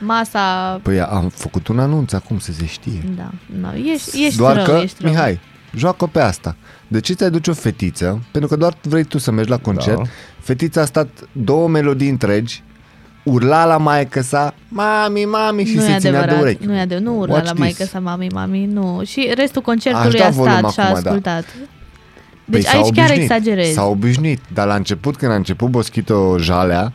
masa... 0.00 0.80
Păi 0.82 1.00
am 1.00 1.28
făcut 1.28 1.68
un 1.68 1.78
anunț 1.78 2.12
acum 2.12 2.38
să 2.38 2.52
se 2.52 2.66
știe. 2.66 3.02
Da, 3.16 3.30
no, 3.60 3.68
ești, 3.92 4.24
ești 4.24 4.36
doar 4.36 4.56
rău, 4.56 4.64
că, 4.64 4.80
ești 4.82 5.02
rău. 5.02 5.10
Mihai, 5.10 5.40
joacă 5.76 6.06
pe 6.06 6.20
asta. 6.20 6.56
De 6.88 7.00
ce 7.00 7.12
ți-ai 7.12 7.30
duce 7.30 7.50
o 7.50 7.54
fetiță? 7.54 8.22
Pentru 8.30 8.50
că 8.50 8.56
doar 8.56 8.74
vrei 8.82 9.04
tu 9.04 9.18
să 9.18 9.30
mergi 9.30 9.50
la 9.50 9.58
concert. 9.58 9.96
Da. 9.96 10.02
Fetița 10.40 10.80
a 10.80 10.84
stat 10.84 11.08
două 11.32 11.68
melodii 11.68 12.08
întregi, 12.08 12.62
urla 13.24 13.64
la 13.64 13.76
maică 13.76 14.20
sa, 14.22 14.54
mami, 14.68 15.24
mami, 15.24 15.64
și 15.64 15.74
nu 15.74 15.80
se 15.80 15.90
e 15.90 15.98
ținea 15.98 16.22
adevărat, 16.22 16.34
de 16.34 16.40
urechi. 16.40 16.66
nu 16.66 16.74
e 16.74 16.80
adevărat, 16.80 17.12
nu 17.12 17.18
urla 17.18 17.32
Watch 17.34 17.46
la 17.46 17.52
this. 17.52 17.60
maică 17.60 17.84
sa, 17.84 17.98
mami, 17.98 18.26
mami, 18.32 18.66
nu. 18.66 19.02
Și 19.04 19.32
restul 19.34 19.62
concertului 19.62 20.20
Aș 20.20 20.20
da 20.20 20.26
a 20.26 20.30
volum 20.30 20.52
stat 20.52 20.72
și 20.72 20.80
a 20.80 20.82
acum, 20.88 21.02
da. 21.02 21.08
ascultat. 21.08 21.44
Deci 22.44 22.64
s-a 22.64 22.76
aici 22.76 22.94
chiar 22.94 23.04
obișnuit. 23.04 23.30
exagerezi. 23.30 23.72
S-a 23.72 23.84
obișnuit, 23.84 24.40
dar 24.52 24.66
la 24.66 24.74
început, 24.74 25.16
când 25.16 25.32
a 25.32 25.34
început 25.34 25.68
Boschito 25.68 26.38
jalea, 26.38 26.92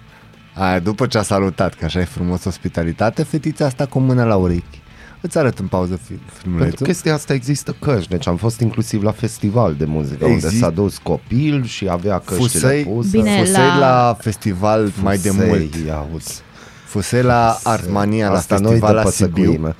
aia 0.57 0.79
după 0.79 1.05
ce 1.07 1.17
a 1.17 1.21
salutat, 1.21 1.73
că 1.73 1.85
așa 1.85 1.99
e 1.99 2.03
frumos 2.05 2.45
ospitalitate, 2.45 3.23
fetița 3.23 3.65
asta 3.65 3.85
cu 3.85 3.99
mâna 3.99 4.23
la 4.23 4.35
urechi. 4.35 4.81
Îți 5.21 5.37
arăt 5.37 5.59
în 5.59 5.67
pauză 5.67 5.95
fi- 5.95 6.07
Pentru 6.13 6.35
filmulețul. 6.41 6.85
chestia 6.85 7.13
asta 7.13 7.33
există 7.33 7.75
căști, 7.81 8.09
deci 8.09 8.27
am 8.27 8.35
fost 8.35 8.59
inclusiv 8.59 9.03
la 9.03 9.11
festival 9.11 9.73
de 9.77 9.85
muzică, 9.85 10.25
unde 10.25 10.45
Exist- 10.47 10.59
s-a 10.61 10.69
dus 10.69 10.97
copil 10.97 11.65
și 11.65 11.87
avea 11.89 12.19
căștile 12.25 12.47
Fusei, 12.49 12.83
puse. 12.83 13.09
Bine, 13.17 13.37
fusei 13.39 13.53
la... 13.63 13.77
la- 13.77 14.17
festival 14.19 14.91
mai 15.03 15.17
de 15.17 15.29
Fusei, 15.29 15.47
mult. 15.47 15.75
ia 15.87 16.05
uzi. 16.13 16.41
Fusei 16.85 17.21
la 17.21 17.59
Artmania, 17.63 18.29
la 18.29 18.37
Asta 18.37 18.57
nu-i 18.57 18.67
festival 18.69 18.95
de 18.95 19.01
la 19.03 19.09
Sibiu. 19.09 19.43
păsăcuime. 19.43 19.75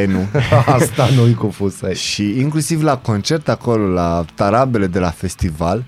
E, 0.00 0.06
nu. 0.06 0.26
Asta 0.76 1.08
nu-i 1.16 1.34
cu 1.34 1.50
fusei. 1.50 1.94
Și 1.94 2.38
inclusiv 2.40 2.82
la 2.82 2.96
concert 2.96 3.48
acolo, 3.48 3.86
la 3.92 4.24
tarabele 4.34 4.86
de 4.86 4.98
la 4.98 5.10
festival, 5.10 5.84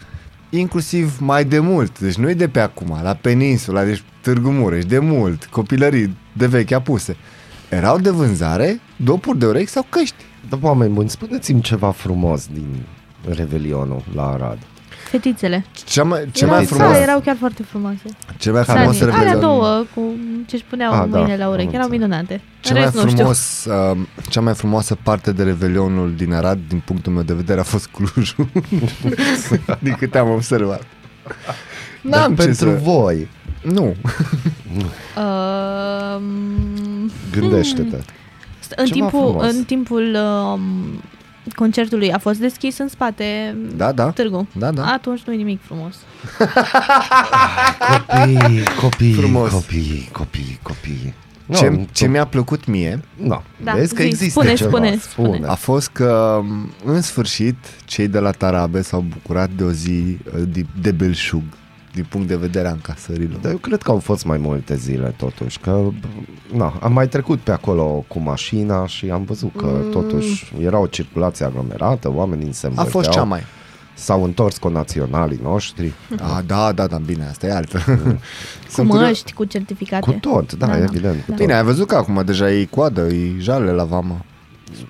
inclusiv 0.58 1.18
mai 1.20 1.44
de 1.44 1.58
mult, 1.58 2.00
deci 2.00 2.14
nu 2.14 2.30
e 2.30 2.34
de 2.34 2.48
pe 2.48 2.60
acum, 2.60 2.98
la 3.02 3.14
peninsula, 3.14 3.84
deci 3.84 4.02
Târgu 4.20 4.50
Mureș, 4.50 4.84
de 4.84 4.98
mult, 4.98 5.44
copilării 5.44 6.16
de 6.32 6.46
vechi 6.46 6.72
apuse. 6.72 7.16
Erau 7.68 7.98
de 7.98 8.10
vânzare 8.10 8.80
dopuri 8.96 9.38
de 9.38 9.46
urechi 9.46 9.70
sau 9.70 9.86
căști. 9.88 10.14
Dar 10.48 10.58
oameni 10.62 10.92
buni, 10.92 11.10
spuneți-mi 11.10 11.60
ceva 11.60 11.90
frumos 11.90 12.46
din 12.46 12.86
Revelionul 13.34 14.02
la 14.14 14.32
Arad. 14.32 14.58
Fetițele. 15.12 15.64
Cea 15.84 16.02
mai, 16.04 16.28
cea 16.32 16.44
erau, 16.46 16.56
mai 16.56 16.64
frumos- 16.66 16.80
frumos, 16.82 16.96
Da, 16.96 17.02
erau 17.02 17.20
chiar 17.20 17.36
foarte 17.38 17.62
frumoase. 17.62 18.02
cea 18.38 18.52
mai 18.52 18.62
Care? 18.64 18.78
frumos 18.78 18.96
Sani, 18.98 19.10
alea 19.12 19.22
revelion, 19.24 19.40
două 19.40 19.84
cu 19.94 20.02
ce-și 20.46 20.64
puneau 20.64 20.92
Ah, 20.92 20.98
da, 20.98 21.04
mâinile 21.16 21.36
la 21.36 21.44
am 21.44 21.50
urechi, 21.52 21.74
erau 21.74 21.88
înțeles. 21.88 22.00
minunate. 22.08 22.40
cea 22.60 22.70
În 22.74 22.80
mai, 22.80 22.84
rest, 22.84 22.94
nu 22.94 23.00
știu. 23.00 23.16
frumos, 23.16 23.64
uh, 23.64 23.96
cea 24.30 24.40
mai 24.40 24.54
frumoasă 24.54 24.96
parte 25.02 25.32
de 25.32 25.42
revelionul 25.42 26.14
din 26.16 26.32
Arad, 26.32 26.58
din 26.68 26.82
punctul 26.84 27.12
meu 27.12 27.22
de 27.22 27.34
vedere, 27.34 27.60
a 27.60 27.62
fost 27.62 27.86
Clujul. 27.86 28.48
din 29.86 29.94
câte 29.98 30.18
am 30.18 30.30
observat. 30.30 30.82
Dar 32.10 32.20
N-am 32.20 32.34
ce 32.36 32.42
pentru 32.44 32.68
să... 32.70 32.78
voi, 32.82 33.28
Nu. 33.62 33.94
Um, 35.16 37.10
gândește-te. 37.32 37.96
în, 38.76 38.86
Ceva 38.86 38.90
timpul, 39.08 39.20
frumos. 39.28 39.52
în 39.54 39.64
timpul 39.64 40.16
um, 40.16 40.62
concertului 41.54 42.12
a 42.12 42.18
fost 42.18 42.38
deschis 42.38 42.78
în 42.78 42.88
spate 42.88 43.56
Da, 43.76 43.92
da. 43.92 44.10
târgu. 44.10 44.48
Da, 44.58 44.70
da. 44.70 44.84
Atunci 44.86 45.20
nu 45.26 45.32
e 45.32 45.36
nimic 45.36 45.60
frumos. 45.62 45.94
Copii, 47.90 48.62
copii, 48.80 49.12
Frumos. 49.12 49.50
copii, 49.52 50.08
copii, 50.12 50.58
copii. 50.62 51.14
Ce, 51.54 51.68
Nu, 51.68 51.86
ce 51.92 52.06
mi-a 52.06 52.24
plăcut 52.26 52.66
mie 52.66 53.00
No, 53.16 53.42
Da, 53.64 53.72
vezi 53.72 53.94
că 53.94 54.02
zi, 54.02 54.08
există 54.08 54.40
spune, 54.40 54.54
ceva. 54.54 54.70
spune, 54.70 54.96
spune. 54.98 55.46
a 55.46 55.54
fost 55.54 55.88
că 55.88 56.40
în 56.84 57.00
sfârșit 57.00 57.56
cei 57.84 58.08
de 58.08 58.18
la 58.18 58.30
Tarabe 58.30 58.82
s-au 58.82 59.00
bucurat 59.08 59.50
de 59.50 59.64
o 59.64 59.70
zi 59.70 59.90
uh, 60.26 60.42
de, 60.48 60.66
de 60.80 60.90
belșug 60.90 61.42
din 61.92 62.06
punct 62.08 62.28
de 62.28 62.36
vedere 62.36 62.68
a 62.68 62.72
încasărilor. 62.72 63.38
Dar 63.40 63.50
eu 63.52 63.56
cred 63.58 63.82
că 63.82 63.90
au 63.90 63.98
fost 63.98 64.24
mai 64.24 64.38
multe 64.38 64.76
zile 64.76 65.14
totuși, 65.16 65.58
că 65.58 65.88
na, 66.54 66.78
am 66.80 66.92
mai 66.92 67.08
trecut 67.08 67.38
pe 67.40 67.50
acolo 67.52 68.04
cu 68.08 68.18
mașina 68.18 68.86
și 68.86 69.10
am 69.10 69.22
văzut 69.24 69.52
că 69.56 69.66
Mm. 69.84 69.90
totuși 69.90 70.52
era 70.60 70.78
o 70.78 70.86
circulație 70.86 71.44
aglomerată, 71.44 72.10
oamenii 72.12 72.52
se 72.52 72.66
A 72.66 72.68
învârteau, 72.68 73.00
fost 73.02 73.10
cea 73.14 73.22
mai. 73.22 73.42
s-au 73.94 74.24
întors 74.24 74.58
cu 74.58 74.68
naționalii 74.68 75.40
noștri, 75.42 75.92
A, 76.18 76.42
da, 76.46 76.72
da, 76.72 76.86
da, 76.86 76.96
bine, 76.98 77.26
asta 77.26 77.46
e 77.46 77.52
altfel. 77.52 77.96
Cu 78.02 78.18
Sunt 78.68 78.88
curios- 78.88 79.08
măști, 79.08 79.32
cu 79.32 79.44
certificate. 79.44 80.10
cu 80.10 80.16
tot, 80.20 80.52
da, 80.52 80.66
Da, 80.66 80.72
da. 80.72 80.82
evident. 80.82 81.14
Cu 81.14 81.20
Da. 81.26 81.26
tot. 81.26 81.36
Bine, 81.36 81.54
ai 81.54 81.62
văzut 81.62 81.86
că 81.86 81.94
acum 81.94 82.22
deja 82.24 82.50
e 82.52 82.64
coadă, 82.64 83.00
e 83.06 83.34
jale 83.38 83.70
la 83.70 83.84
vamă. 83.84 84.24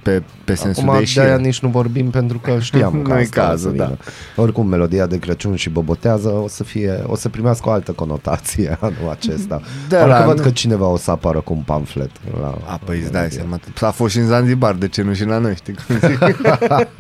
Pe, 0.03 0.23
pe 0.45 0.55
sensul 0.55 0.83
Acum 0.89 0.99
de 0.99 1.11
de 1.15 1.21
aia 1.21 1.29
ieșire. 1.31 1.47
nici 1.47 1.61
nu 1.61 1.69
vorbim 1.69 2.11
pentru 2.11 2.39
că 2.39 2.59
știam 2.61 2.93
că 3.03 3.13
Nu 3.13 3.19
e 3.19 3.23
asta 3.23 3.41
o 3.43 3.45
să 3.45 3.49
cazul, 3.49 3.71
vină. 3.71 3.85
da. 3.85 4.43
Oricum, 4.43 4.67
melodia 4.67 5.07
de 5.07 5.19
Crăciun 5.19 5.55
și 5.55 5.71
bobotează 5.71 6.29
o 6.29 6.49
să 6.49 6.65
fie, 6.65 7.03
o 7.07 7.17
să 7.17 7.29
primească 7.29 7.69
o 7.69 7.73
altă 7.73 7.93
conotație 7.93 8.77
anul 8.81 9.11
acesta. 9.11 9.61
Da, 9.89 9.97
Parcă 9.99 10.19
la- 10.19 10.25
văd 10.25 10.41
că 10.41 10.51
cineva 10.51 10.87
o 10.87 10.97
să 10.97 11.11
apară 11.11 11.41
cu 11.41 11.53
un 11.53 11.63
pamflet. 11.63 12.11
La, 12.41 12.59
A, 12.67 12.81
păi 12.85 12.99
îți 13.01 13.13
dai 13.13 13.31
seama. 13.31 13.59
A 13.81 13.91
fost 13.91 14.13
și 14.13 14.19
în 14.19 14.27
Zanzibar, 14.27 14.75
de 14.75 14.89
ce 14.89 15.03
nu 15.03 15.13
și 15.13 15.25
la 15.25 15.39
noi, 15.39 15.55
știi 15.55 15.75
cum 15.87 15.97
zic? 16.09 16.23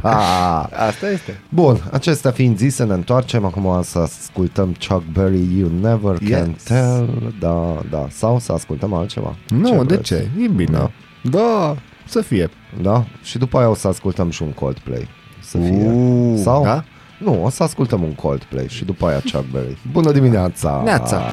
Ah, 0.00 0.66
Asta 0.88 1.10
este. 1.12 1.40
Bun, 1.48 1.82
acestea 1.92 2.30
fiind 2.30 2.56
zise, 2.58 2.84
ne 2.84 2.92
întoarcem 2.92 3.44
acum 3.44 3.82
să 3.82 3.98
ascultăm 3.98 4.76
Chuck 4.88 5.02
Berry, 5.12 5.58
You 5.58 5.70
Never 5.80 6.18
Can 6.30 6.48
Yes. 6.48 6.62
Tell, 6.62 7.32
da, 7.40 7.82
da, 7.90 8.06
sau 8.10 8.38
să 8.38 8.52
ascultăm 8.52 8.92
altceva. 8.92 9.36
Nu, 9.48 9.70
de 9.84 9.94
vreți? 9.94 10.02
ce? 10.02 10.28
E 10.42 10.48
bine. 10.48 10.70
Da. 10.76 10.90
Da, 11.30 11.76
să 12.12 12.20
fie. 12.20 12.50
Da? 12.82 13.04
Și 13.22 13.38
după 13.38 13.58
aia 13.58 13.68
o 13.68 13.74
să 13.74 13.88
ascultăm 13.88 14.30
și 14.30 14.42
un 14.42 14.50
Coldplay. 14.50 15.08
Să 15.40 15.58
fie. 15.58 15.88
Uh, 15.88 16.40
sau? 16.42 16.64
da? 16.64 16.84
Nu, 17.18 17.44
o 17.44 17.50
să 17.50 17.62
ascultăm 17.62 18.02
un 18.02 18.14
Coldplay 18.14 18.66
și 18.68 18.84
după 18.84 19.06
aia 19.06 19.20
Chuck 19.32 19.44
Berry. 19.50 19.76
Bună 19.92 20.12
dimineața! 20.12 20.80
Neața. 20.84 21.30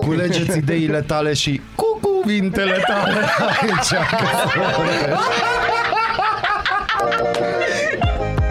Culegeți 0.00 0.58
ideile 0.58 1.00
tale 1.00 1.32
și 1.32 1.60
cu 1.74 2.00
cuvintele 2.00 2.82
tale 2.86 3.20
aici. 3.50 4.00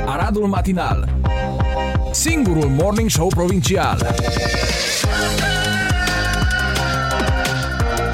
Aradul 0.05 0.47
Matinal 0.47 1.09
Singurul 2.11 2.69
Morning 2.69 3.09
Show 3.09 3.27
Provincial 3.27 4.15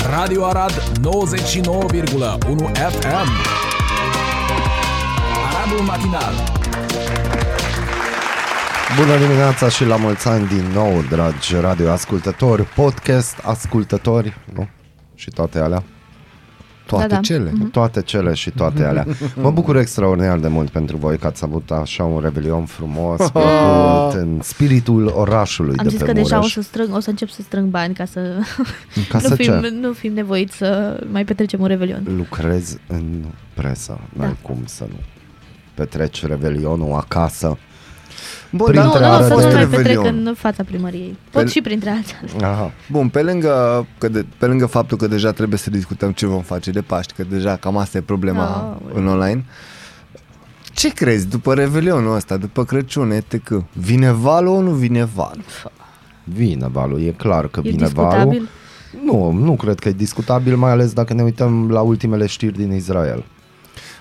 Radio 0.09 0.45
Arad 0.45 0.71
99,1 0.71 0.81
FM 2.75 3.29
Aradul 5.45 5.85
Matinal 5.85 6.33
Bună 8.99 9.17
dimineața 9.17 9.69
și 9.69 9.85
la 9.85 9.95
mulți 9.95 10.27
ani 10.27 10.47
din 10.47 10.65
nou, 10.73 11.01
dragi 11.09 11.55
radioascultători, 11.55 12.63
podcast 12.63 13.37
ascultători, 13.43 14.37
nu? 14.53 14.67
Și 15.15 15.29
toate 15.29 15.59
alea. 15.59 15.83
Toate 16.97 17.07
Da, 17.07 17.15
da. 17.15 17.21
cele. 17.21 17.53
Toate 17.71 18.01
cele 18.01 18.33
și 18.33 18.49
toate 18.49 18.83
alea. 18.83 19.05
Mă 19.41 19.51
bucur 19.51 19.75
extraordinar 19.77 20.37
de 20.39 20.47
mult 20.47 20.69
pentru 20.69 20.97
voi 20.97 21.17
că 21.17 21.27
ați 21.27 21.43
avut 21.43 21.71
așa 21.71 22.03
un 22.03 22.19
revelion 22.19 22.65
frumos, 22.65 23.17
plăcut, 23.31 24.13
în 24.13 24.39
spiritul 24.41 25.11
orașului 25.15 25.75
Am 25.77 25.83
de 25.83 25.89
zis 25.89 25.99
pe 25.99 26.05
că 26.05 26.13
deja 26.13 26.35
o 26.35 26.39
Mureș. 26.39 26.53
să, 26.53 26.61
strâng, 26.61 26.95
o 26.95 26.99
să 26.99 27.09
încep 27.09 27.29
să 27.29 27.41
strâng 27.41 27.69
bani 27.69 27.93
ca 27.93 28.05
să, 28.05 28.19
Ca 29.09 29.19
nu, 29.21 29.27
să 29.27 29.35
fim, 29.35 29.45
ce? 29.61 29.77
nu 29.81 29.91
fim 29.91 30.13
nevoiți 30.13 30.57
să 30.57 30.99
mai 31.11 31.25
petrecem 31.25 31.61
un 31.61 31.67
revelion. 31.67 32.03
Lucrez 32.17 32.77
în 32.87 33.23
presă, 33.53 33.99
n-ai 34.13 34.27
Da. 34.27 34.35
cum 34.41 34.57
să 34.65 34.85
nu. 34.89 34.95
Petreci 35.73 36.25
revelionul 36.25 36.93
acasă. 36.93 37.57
Bun, 38.51 38.65
Printre 38.71 38.99
Nu, 38.99 39.05
nu, 39.05 39.11
are 39.13 39.21
nu, 39.21 39.27
să 39.27 39.33
fost 39.33 39.45
nu 39.45 39.51
mai 39.51 39.61
Revelion. 39.61 40.03
petrec 40.03 40.27
în 40.27 40.33
fața 40.37 40.63
primăriei. 40.63 41.17
Pot 41.31 41.43
Pe- 41.43 41.49
și 41.49 41.61
printre 41.61 41.89
altele. 41.89 42.45
Aha. 42.45 42.71
Bun, 42.91 43.09
pe 43.09 43.21
lângă, 43.21 43.85
că 43.97 44.07
de, 44.07 44.25
pe 44.37 44.45
lângă 44.45 44.65
faptul 44.65 44.97
că 44.97 45.07
deja 45.07 45.31
trebuie 45.31 45.57
să 45.59 45.69
discutăm 45.69 46.11
ce 46.11 46.25
vom 46.25 46.41
face 46.41 46.71
de 46.71 46.81
Paști, 46.81 47.13
că 47.13 47.23
deja 47.29 47.55
cam 47.55 47.77
asta 47.77 47.97
e 47.97 48.01
problema 48.01 48.45
Aoleu. 48.45 48.91
în 49.01 49.07
online, 49.07 49.45
ce 50.73 50.89
crezi 50.93 51.27
după 51.27 51.53
Revelionul 51.53 52.15
ăsta, 52.15 52.37
după 52.37 52.65
Crăciun, 52.65 53.11
etc? 53.11 53.49
Vine 53.73 54.11
valul, 54.11 54.63
nu 54.63 54.71
vine 54.71 55.03
valul? 55.15 55.43
Vine 56.23 56.67
valul, 56.71 57.01
e 57.01 57.11
clar 57.11 57.47
că 57.47 57.61
E 57.63 57.69
vine 57.69 57.87
valul. 57.87 58.09
discutabil. 58.11 58.49
Nu, 59.05 59.31
nu 59.31 59.55
cred 59.55 59.79
că 59.79 59.87
e 59.89 59.91
discutabil, 59.91 60.55
mai 60.57 60.71
ales 60.71 60.93
dacă 60.93 61.13
ne 61.13 61.23
uităm 61.23 61.69
la 61.71 61.81
ultimele 61.81 62.25
știri 62.25 62.57
din 62.57 62.71
Israel. 62.73 63.23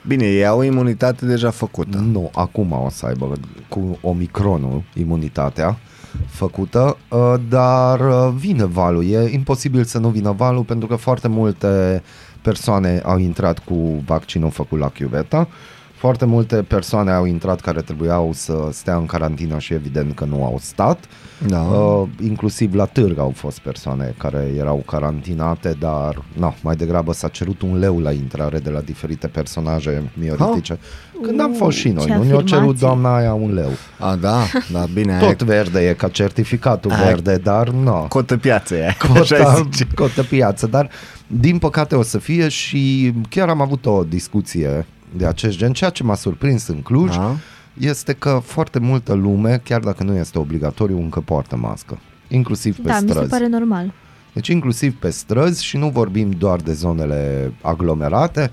Bine, 0.09 0.25
ei 0.25 0.47
au 0.47 0.63
imunitate 0.63 1.27
deja 1.27 1.51
făcută. 1.51 1.99
Nu, 1.99 2.31
acum 2.35 2.73
o 2.73 2.89
să 2.91 3.07
aibă 3.07 3.33
cu 3.69 3.99
Omicronul 4.03 4.83
imunitatea 4.95 5.79
făcută, 6.27 6.97
uh, 7.11 7.35
dar 7.49 8.01
uh, 8.01 8.35
vine 8.37 8.65
valul. 8.65 9.11
E 9.11 9.31
imposibil 9.33 9.85
să 9.85 9.99
nu 9.99 10.09
vină 10.09 10.31
valul 10.31 10.63
pentru 10.63 10.89
că 10.89 10.97
foarte 10.97 11.29
multe 11.29 12.03
persoane 12.43 13.01
au 13.05 13.19
intrat 13.19 13.59
cu 13.59 14.03
vaccinul 14.07 14.51
făcut 14.51 14.79
la 14.79 14.89
chiuveta. 14.89 15.49
Foarte 15.99 16.25
multe 16.25 16.57
persoane 16.57 17.11
au 17.13 17.25
intrat 17.25 17.61
care 17.61 17.81
trebuiau 17.81 18.31
să 18.33 18.69
stea 18.73 18.97
în 18.97 19.07
carantină 19.07 19.59
și 19.59 19.73
evident 19.73 20.15
că 20.15 20.25
nu 20.25 20.45
au 20.45 20.59
stat. 20.61 21.05
Da. 21.47 21.61
Uh, 21.61 22.09
inclusiv 22.23 22.75
la 22.75 22.85
târg 22.85 23.19
au 23.19 23.33
fost 23.37 23.59
persoane 23.59 24.15
care 24.19 24.53
erau 24.57 24.83
carantinate, 24.87 25.77
dar 25.79 26.23
no, 26.33 26.53
mai 26.63 26.77
degrabă 26.77 27.13
s-a 27.13 27.29
cerut 27.29 27.63
un 27.63 27.79
leu 27.79 27.99
la 28.01 28.13
intrare 28.13 28.59
de 28.59 28.71
la 28.71 28.81
diferite 28.81 29.27
personaje 29.27 30.11
mioritice. 30.19 30.79
Când 31.23 31.41
am 31.41 31.53
fost 31.53 31.77
și 31.77 31.89
noi, 31.89 32.05
Ce 32.07 32.15
nu 32.15 32.23
ne-a 32.23 32.31
cerut 32.31 32.45
afirmații. 32.53 32.79
doamna 32.81 33.17
aia 33.17 33.35
un 33.35 33.55
leu. 33.55 33.71
A, 33.99 34.15
da, 34.17 34.39
da, 34.73 34.85
bine, 34.95 35.13
aia 35.17 35.27
Tot 35.27 35.43
verde 35.43 35.89
e 35.89 35.93
ca 35.93 36.09
certificatul 36.09 36.91
Aia- 36.93 37.05
verde, 37.05 37.37
dar 37.37 37.69
nu. 37.69 37.83
No. 37.83 38.07
cotă 38.09 38.37
piață 38.37 38.75
e, 38.75 38.87
așa 38.87 39.37
Cota, 39.37 39.55
zice. 39.63 39.87
cotă 39.95 40.23
piață, 40.23 40.67
dar 40.67 40.91
din 41.27 41.59
păcate 41.59 41.95
o 41.97 42.03
să 42.03 42.19
fie 42.19 42.49
și 42.49 43.13
chiar 43.29 43.49
am 43.49 43.61
avut 43.61 43.87
o 43.87 44.05
discuție 44.09 44.87
de 45.17 45.27
acest 45.27 45.57
gen, 45.57 45.73
ceea 45.73 45.91
ce 45.91 46.03
m-a 46.03 46.15
surprins 46.15 46.67
în 46.67 46.83
Cluj 46.83 47.17
Da. 47.17 47.35
este 47.79 48.13
că 48.13 48.41
foarte 48.45 48.79
multă 48.79 49.13
lume, 49.15 49.61
chiar 49.65 49.81
dacă 49.81 50.03
nu 50.03 50.17
este 50.17 50.39
obligatoriu, 50.39 50.99
încă 50.99 51.21
poartă 51.21 51.57
mască. 51.57 51.99
Inclusiv 52.29 52.77
pe 52.77 52.89
Da, 52.89 52.95
mi 53.01 53.07
se 53.07 53.13
străzi. 53.13 53.31
pare 53.31 53.47
normal. 53.47 53.93
Deci 54.33 54.49
inclusiv 54.49 54.95
pe 54.95 55.11
străzi 55.11 55.65
și 55.65 55.77
nu 55.77 55.89
vorbim 55.89 56.31
doar 56.31 56.61
de 56.61 56.73
zonele 56.73 57.53
aglomerate, 57.63 58.51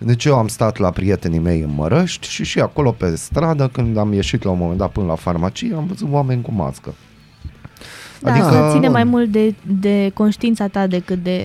Deci 0.00 0.24
eu 0.24 0.34
am 0.38 0.48
stat 0.48 0.76
la 0.76 0.90
prietenii 0.90 1.38
mei 1.38 1.60
în 1.60 1.70
Mărăști 1.74 2.28
și 2.28 2.44
și 2.44 2.60
acolo 2.60 2.90
pe 2.90 3.14
stradă, 3.16 3.68
când 3.72 3.96
am 3.96 4.12
ieșit 4.12 4.42
la 4.42 4.50
un 4.50 4.58
moment 4.58 4.78
dat 4.78 4.90
până 4.92 5.06
la 5.06 5.14
farmacie, 5.14 5.74
am 5.74 5.86
văzut 5.86 6.08
oameni 6.10 6.42
cu 6.42 6.52
mască. 6.52 6.94
Da, 8.20 8.30
Adică- 8.30 8.46
adică, 8.46 8.68
ține 8.72 8.88
mai 8.88 9.04
mult 9.04 9.28
de, 9.30 9.54
de 9.80 10.10
conștiința 10.14 10.66
ta 10.66 10.86
decât 10.86 11.22
de 11.22 11.40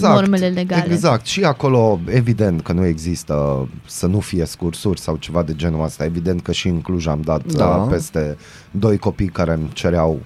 normele 0.00 0.46
legale. 0.48 0.92
Exact. 0.92 1.26
Și 1.26 1.44
acolo, 1.44 2.00
evident 2.06 2.60
că 2.62 2.72
nu 2.72 2.86
există 2.86 3.68
să 3.86 4.06
nu 4.06 4.20
fie 4.20 4.44
scursuri 4.44 5.00
sau 5.00 5.16
ceva 5.16 5.42
de 5.42 5.52
genul 5.56 5.84
ăsta. 5.84 6.04
Evident 6.04 6.42
că 6.42 6.52
și 6.52 6.68
în 6.68 6.80
Cluj 6.80 7.06
am 7.06 7.20
dat 7.24 7.46
Da. 7.52 7.58
da. 7.58 7.64
peste 7.66 8.36
doi 8.70 8.98
copii 8.98 9.28
care 9.28 9.52
îmi 9.52 9.70
cereau 9.72 10.20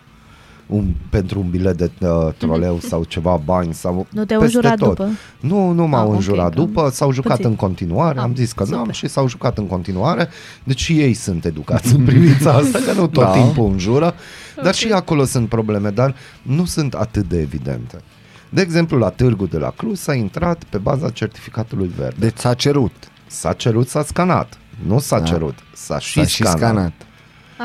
un, 0.66 0.85
pentru 1.11 1.38
un 1.38 1.50
bilet 1.50 1.76
de 1.76 1.90
uh, 2.00 2.28
troleu 2.37 2.78
sau 2.80 3.04
ceva 3.04 3.40
bani 3.44 3.74
sau 3.74 4.06
Nu 4.11 4.24
te-au 4.24 4.40
peste 4.40 4.56
înjurat 4.56 4.78
tot. 4.78 4.88
după? 4.88 5.09
Nu, 5.40 5.70
nu 5.70 5.87
m-au 5.87 6.00
Ah, 6.02 6.09
ok, 6.09 6.14
înjurat 6.14 6.48
că- 6.54 6.61
după, 6.61 6.88
s-au 6.92 7.12
jucat 7.12 7.37
puțin. 7.37 7.50
în 7.50 7.56
continuare, 7.56 8.18
Ah, 8.18 8.24
am 8.24 8.35
zis 8.35 8.52
că 8.52 8.64
nu 8.68 8.72
am 8.74 8.78
super. 8.78 8.94
și 8.94 9.09
s-au 9.09 9.28
jucat 9.28 9.59
în 9.59 9.66
continuare, 9.66 10.28
deci 10.64 10.80
și 10.80 11.00
ei 11.00 11.14
sunt 11.14 11.44
educați 11.44 11.94
în 11.94 12.04
privința 12.04 12.50
asta, 12.52 12.78
că 12.87 12.92
nu 12.92 13.06
tot 13.06 13.24
Da. 13.24 13.30
timpul 13.30 13.70
înjură, 13.70 14.14
dar 14.62 14.74
și 14.74 14.92
acolo 14.92 15.24
sunt 15.24 15.48
probleme, 15.48 15.90
dar 15.90 16.14
nu 16.42 16.64
sunt 16.64 16.94
atât 16.94 17.28
de 17.28 17.40
evidente. 17.40 18.00
De 18.48 18.60
exemplu, 18.60 18.98
la 18.98 19.10
târgul 19.10 19.46
de 19.46 19.58
la 19.58 19.70
Cluj 19.70 19.96
s-a 19.98 20.14
intrat 20.14 20.64
pe 20.64 20.78
baza 20.78 21.10
certificatului 21.10 21.90
verde. 21.96 22.16
Deci 22.18 22.36
s-a 22.38 22.54
cerut. 22.54 22.92
S-a 23.26 23.52
cerut, 23.52 23.88
s-a 23.88 24.02
scanat. 24.02 24.58
Nu 24.86 24.98
s-a 24.98 25.18
Da. 25.18 25.24
cerut, 25.24 25.54
s-a 25.74 25.98
și, 25.98 26.18
S-a 26.20 26.26
și 26.26 26.34
scanat. 26.36 26.58
scanat. 26.58 26.92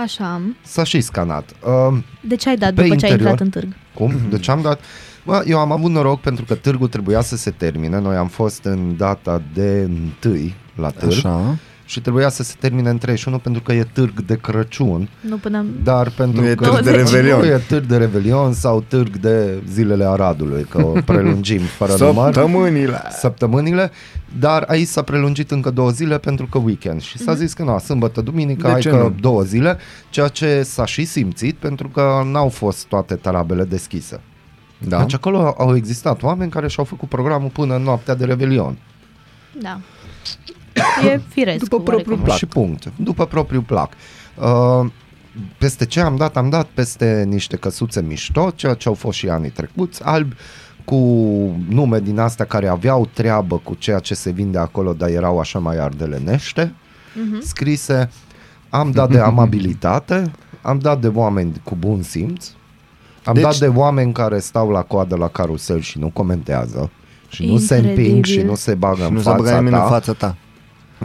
Așa 0.03 0.33
am. 0.33 0.55
S-a 0.65 0.83
și 0.83 1.01
scanat. 1.01 1.49
Uh, 1.89 1.97
De 2.21 2.35
ce 2.35 2.49
ai 2.49 2.57
dat 2.57 2.73
Pe 2.73 2.81
după 2.81 2.95
ce 2.95 3.05
ai 3.05 3.11
interior. 3.11 3.29
intrat 3.31 3.39
în 3.39 3.49
târg? 3.49 3.75
cum? 3.93 4.15
De 4.29 4.37
ce 4.39 4.51
am 4.51 4.61
dat? 4.61 4.79
Bă, 5.25 5.43
eu 5.45 5.59
am 5.59 5.71
avut 5.71 5.91
noroc 5.91 6.21
pentru 6.21 6.45
că 6.45 6.55
târgul 6.55 6.87
trebuia 6.87 7.21
să 7.21 7.35
se 7.37 7.51
termine. 7.51 7.99
Noi 7.99 8.15
am 8.15 8.27
fost 8.27 8.63
în 8.63 8.97
data 8.97 9.41
de 9.53 9.89
1 10.25 10.51
la 10.75 10.89
târg 10.89 11.11
Așa. 11.11 11.57
Și 11.91 12.01
trebuia 12.01 12.29
să 12.29 12.43
se 12.43 12.55
termine 12.59 12.89
în 12.89 12.97
31 12.97 13.37
pentru 13.39 13.61
că 13.61 13.73
e 13.73 13.83
târg 13.93 14.21
de 14.21 14.37
Crăciun, 14.37 15.09
Nu 15.21 15.37
până... 15.37 15.65
dar 15.83 16.09
pentru 16.09 16.41
Nu 16.41 16.47
e 16.47 16.55
că 16.55 16.65
târg 16.67 16.83
de 16.83 16.91
Revelion. 16.91 17.39
Nu 17.39 17.45
e 17.45 17.61
târg 17.67 17.85
de 17.85 17.97
Revelion 17.97 18.53
sau 18.53 18.81
târg 18.87 19.17
de 19.17 19.63
zilele 19.69 20.05
Aradului, 20.05 20.63
că 20.69 20.85
o 20.85 20.91
prelungim 21.05 21.59
fără 21.59 21.95
număr. 21.99 22.33
Săptămânile. 22.33 23.01
săptămânile, 23.19 23.91
dar 24.39 24.63
aici 24.67 24.87
s-a 24.87 25.01
prelungit 25.01 25.51
încă 25.51 25.69
două 25.71 25.89
zile 25.89 26.17
pentru 26.17 26.45
că 26.45 26.57
weekend 26.57 27.01
și 27.01 27.17
s-a 27.17 27.33
zis 27.33 27.53
că 27.53 27.63
nu, 27.63 27.79
sâmbătă, 27.79 28.21
duminică, 28.21 28.67
De 28.67 28.73
ai 28.73 28.81
ce 28.81 28.89
că 28.89 28.95
nu? 28.95 29.15
două 29.19 29.41
zile, 29.41 29.77
ceea 30.09 30.27
ce 30.27 30.63
s-a 30.63 30.85
și 30.85 31.05
simțit 31.05 31.55
pentru 31.55 31.87
că 31.89 32.21
n-au 32.31 32.49
fost 32.49 32.85
toate 32.85 33.15
tarabele 33.15 33.63
deschise. 33.63 34.19
Da. 34.77 34.97
Deci 34.99 35.13
acolo 35.13 35.55
au 35.57 35.75
existat 35.75 36.23
oameni 36.23 36.51
care 36.51 36.67
și-au 36.67 36.85
făcut 36.85 37.09
programul 37.09 37.49
până 37.49 37.75
în 37.75 37.81
noaptea 37.81 38.15
de 38.15 38.25
Revelion. 38.25 38.77
Da. 39.61 39.79
E 41.13 41.19
firesc. 41.29 41.59
După 41.63 41.75
propriul 41.75 41.99
oarecum. 42.03 42.23
plac. 42.23 42.37
Și 42.37 42.45
punct. 42.45 42.91
După 42.95 43.25
propriul 43.25 43.61
plac. 43.61 43.91
Uh, 44.35 44.89
peste 45.57 45.85
ce 45.85 45.99
am 46.01 46.15
dat? 46.15 46.37
Am 46.37 46.49
dat 46.49 46.65
peste 46.73 47.23
niște 47.27 47.55
căsuțe 47.55 48.01
mișto, 48.01 48.51
ceea 48.55 48.73
ce 48.73 48.87
au 48.87 48.93
fost 48.93 49.17
și 49.17 49.29
anii 49.29 49.49
trecuți, 49.49 50.03
albi, 50.03 50.35
cu 50.85 50.95
nume 51.69 51.99
din 51.99 52.19
astea 52.19 52.45
care 52.45 52.67
aveau 52.67 53.09
treabă 53.13 53.57
cu 53.63 53.73
ceea 53.79 53.99
ce 53.99 54.13
se 54.13 54.29
vinde 54.31 54.57
acolo, 54.57 54.93
dar 54.93 55.09
erau 55.09 55.39
așa 55.39 55.59
mai 55.59 55.77
ardelenește, 55.77 56.73
Mhm. 57.15 57.41
scrise. 57.41 58.09
Am 58.69 58.91
dat 58.91 59.11
de 59.11 59.19
amabilitate, 59.19 60.31
am 60.61 60.79
dat 60.79 60.99
de 61.01 61.07
oameni 61.07 61.61
cu 61.63 61.75
bun 61.79 62.01
simț, 62.01 62.45
am 63.23 63.33
Deci- 63.33 63.43
dat 63.43 63.57
de 63.57 63.67
oameni 63.67 64.13
care 64.13 64.39
stau 64.39 64.69
la 64.69 64.81
coadă 64.81 65.15
la 65.15 65.27
carusel 65.27 65.79
și 65.79 65.99
nu 65.99 66.09
comentează 66.09 66.89
și 67.29 67.45
nu 67.45 67.57
se 67.57 67.75
împing 67.75 67.97
Incredibil. 67.97 68.23
și 68.23 68.41
nu 68.41 68.55
se 68.55 68.73
bagă 68.73 69.01
Și 69.01 69.07
în 69.07 69.13
nu 69.13 69.21
s-a 69.21 69.29
băgat 69.31 69.45
fața 69.45 69.57
nimeni 69.57 69.75
ta. 69.75 69.83
în 69.83 69.89
fața 69.89 70.13
ta. 70.13 70.35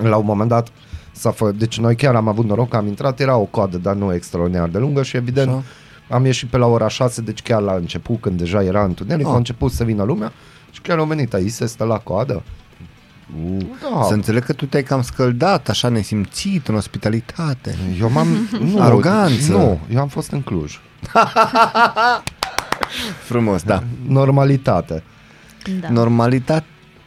La 0.02 0.16
un 0.16 0.24
moment 0.24 0.48
dat 0.48 0.68
s-a 1.12 1.30
fă... 1.30 1.50
Deci 1.50 1.78
noi 1.78 1.96
chiar 1.96 2.14
am 2.14 2.28
avut 2.28 2.44
noroc 2.44 2.68
că 2.68 2.76
am 2.76 2.86
intrat, 2.86 3.20
era 3.20 3.36
o 3.36 3.44
coadă, 3.44 3.76
dar 3.78 3.94
nu 3.94 4.14
extraordinar 4.14 4.68
de 4.68 4.78
lungă 4.78 5.02
și 5.02 5.16
evident 5.16 5.48
Așa. 5.48 5.62
am 6.10 6.24
ieșit 6.24 6.48
pe 6.48 6.56
la 6.56 6.66
ora 6.66 6.88
6, 6.88 7.20
deci 7.20 7.42
chiar 7.42 7.60
la 7.62 7.72
început, 7.74 8.20
când 8.20 8.38
deja 8.38 8.62
era 8.62 8.84
întuneric, 8.84 9.26
Ah. 9.26 9.32
a 9.32 9.36
început 9.36 9.72
să 9.72 9.84
vină 9.84 10.02
lumea 10.02 10.32
și 10.70 10.80
chiar 10.80 10.98
au 10.98 11.04
venit 11.04 11.34
aici, 11.34 11.50
se 11.50 11.66
stă 11.66 11.84
la 11.84 11.98
coadă. 11.98 12.42
Uh, 13.46 13.56
Da. 13.94 14.02
Să 14.02 14.12
înțeleg 14.12 14.44
că 14.44 14.52
tu 14.52 14.66
te-ai 14.66 14.82
cam 14.82 15.02
scăldat, 15.02 15.68
așa 15.68 15.88
nesimțit, 15.88 16.68
în 16.68 16.74
ospitalitate. 16.74 17.76
Eu 18.00 18.10
m-am... 18.10 18.28
Nu, 18.72 18.80
Aroganță. 18.82 19.52
Nu, 19.52 19.78
eu 19.92 20.00
am 20.00 20.08
fost 20.08 20.30
în 20.30 20.42
Cluj. 20.42 20.80
Frumos, 23.24 23.62
da. 23.62 23.82
Normalitate. 24.08 25.02
Da. 25.80 25.88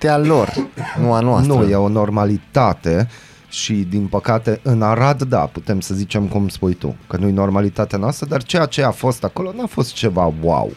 Normalitatea 0.02 0.18
lor, 0.18 0.54
nu 1.00 1.14
a 1.14 1.20
noastră. 1.20 1.54
Nu, 1.54 1.70
e 1.70 1.76
o 1.76 1.88
normalitate 1.88 3.08
și 3.50 3.74
din 3.74 4.08
păcate 4.08 4.60
în 4.64 4.82
Arad, 4.82 5.24
da, 5.24 5.40
putem 5.40 5.80
să 5.80 5.94
zicem 5.94 6.28
cum 6.28 6.48
spui 6.48 6.74
tu, 6.74 6.96
că 7.08 7.18
nu 7.18 7.28
e 7.28 7.32
normalitatea 7.32 7.98
noastră, 7.98 8.26
dar 8.30 8.44
ceea 8.44 8.66
ce 8.66 8.84
a 8.84 8.92
fost 8.92 9.24
acolo 9.24 9.52
n-a 9.56 9.66
fost 9.66 9.94
ceva 9.94 10.34
wow. 10.42 10.72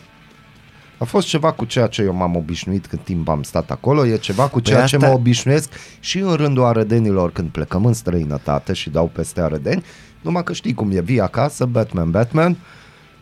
A 0.98 1.04
fost 1.04 1.26
ceva 1.26 1.52
cu 1.52 1.64
ceea 1.64 1.86
ce 1.86 2.02
eu 2.02 2.14
m-am 2.14 2.36
obișnuit 2.36 2.86
cât 2.86 3.04
timp 3.04 3.28
am 3.28 3.42
stat 3.42 3.70
acolo, 3.70 4.06
e 4.06 4.16
ceva 4.16 4.48
cu 4.48 4.60
ceea 4.60 4.84
ce 4.84 4.96
asta- 4.96 5.08
mă 5.08 5.14
obișnuiesc 5.14 5.70
și 6.00 6.18
în 6.18 6.32
rândul 6.34 6.64
arădenilor 6.64 7.32
când 7.32 7.48
plecăm 7.48 7.84
în 7.84 7.92
străinătate 7.92 8.72
și 8.72 8.90
dau 8.90 9.06
peste 9.06 9.40
arădeni, 9.40 9.84
numai 10.20 10.42
că 10.44 10.52
știi 10.52 10.74
cum 10.74 10.90
e, 10.90 11.00
vii 11.00 11.20
acasă, 11.20 11.64
Batman, 11.64 12.10
Batman, 12.10 12.56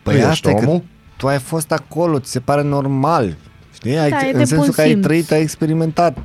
Păi 0.03 0.13
tu 0.13 0.19
ești 0.19 0.29
asta 0.31 0.49
e 0.49 0.53
că 0.53 0.69
omul, 0.69 0.83
tu 1.17 1.27
ai 1.27 1.39
fost 1.39 1.71
acolo, 1.71 2.19
ți 2.19 2.31
se 2.31 2.39
pare 2.39 2.61
normal. 2.61 3.35
Știi? 3.81 3.97
Ai, 3.97 4.09
Da, 4.09 4.25
e 4.25 4.31
în 4.31 4.37
de 4.37 4.43
sensul 4.43 4.57
bun 4.65 4.71
că 4.71 4.81
ai 4.81 4.89
simț. 4.89 5.03
trăit, 5.05 5.31
ai 5.31 5.41
experimentat 5.41 6.17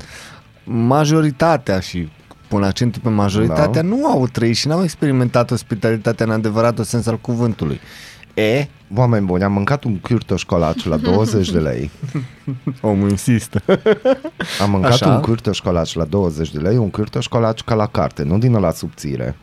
majoritatea 0.65 1.81
și 1.81 2.09
pun 2.49 2.63
accentul 2.63 3.01
pe 3.03 3.09
majoritatea, 3.09 3.83
Da. 3.83 3.89
nu 3.89 4.07
au 4.07 4.27
trăit 4.27 4.57
și 4.57 4.67
n-au 4.69 4.83
experimentat 4.83 5.51
ospitalitatea 5.51 6.27
în 6.27 6.33
adevăratul 6.33 6.85
sens 6.85 7.07
al 7.07 7.19
cuvântului. 7.19 7.81
E, 8.35 8.67
oameni 8.95 9.27
buni, 9.27 9.43
am 9.43 9.53
mâncat 9.53 9.85
un 9.85 10.01
cârtoș 10.01 10.43
colaci 10.43 10.85
la 10.85 10.97
20 10.97 11.51
de 11.51 11.59
lei, 11.59 11.91
omul 12.81 13.11
insistă. 13.11 13.63
Am 14.63 14.71
mâncat 14.71 14.93
Așa. 14.93 15.09
un 15.09 15.21
cârtoș 15.21 15.59
colaci 15.59 15.95
la 15.95 16.05
20 16.05 16.53
de 16.53 16.59
lei, 16.59 16.77
un 16.77 16.91
cârtoș 16.91 17.27
colaci 17.27 17.61
ca 17.63 17.75
la 17.75 17.87
carte, 17.87 18.23
nu 18.23 18.39
din 18.39 18.53
la 18.53 18.71
subțire. 18.71 19.37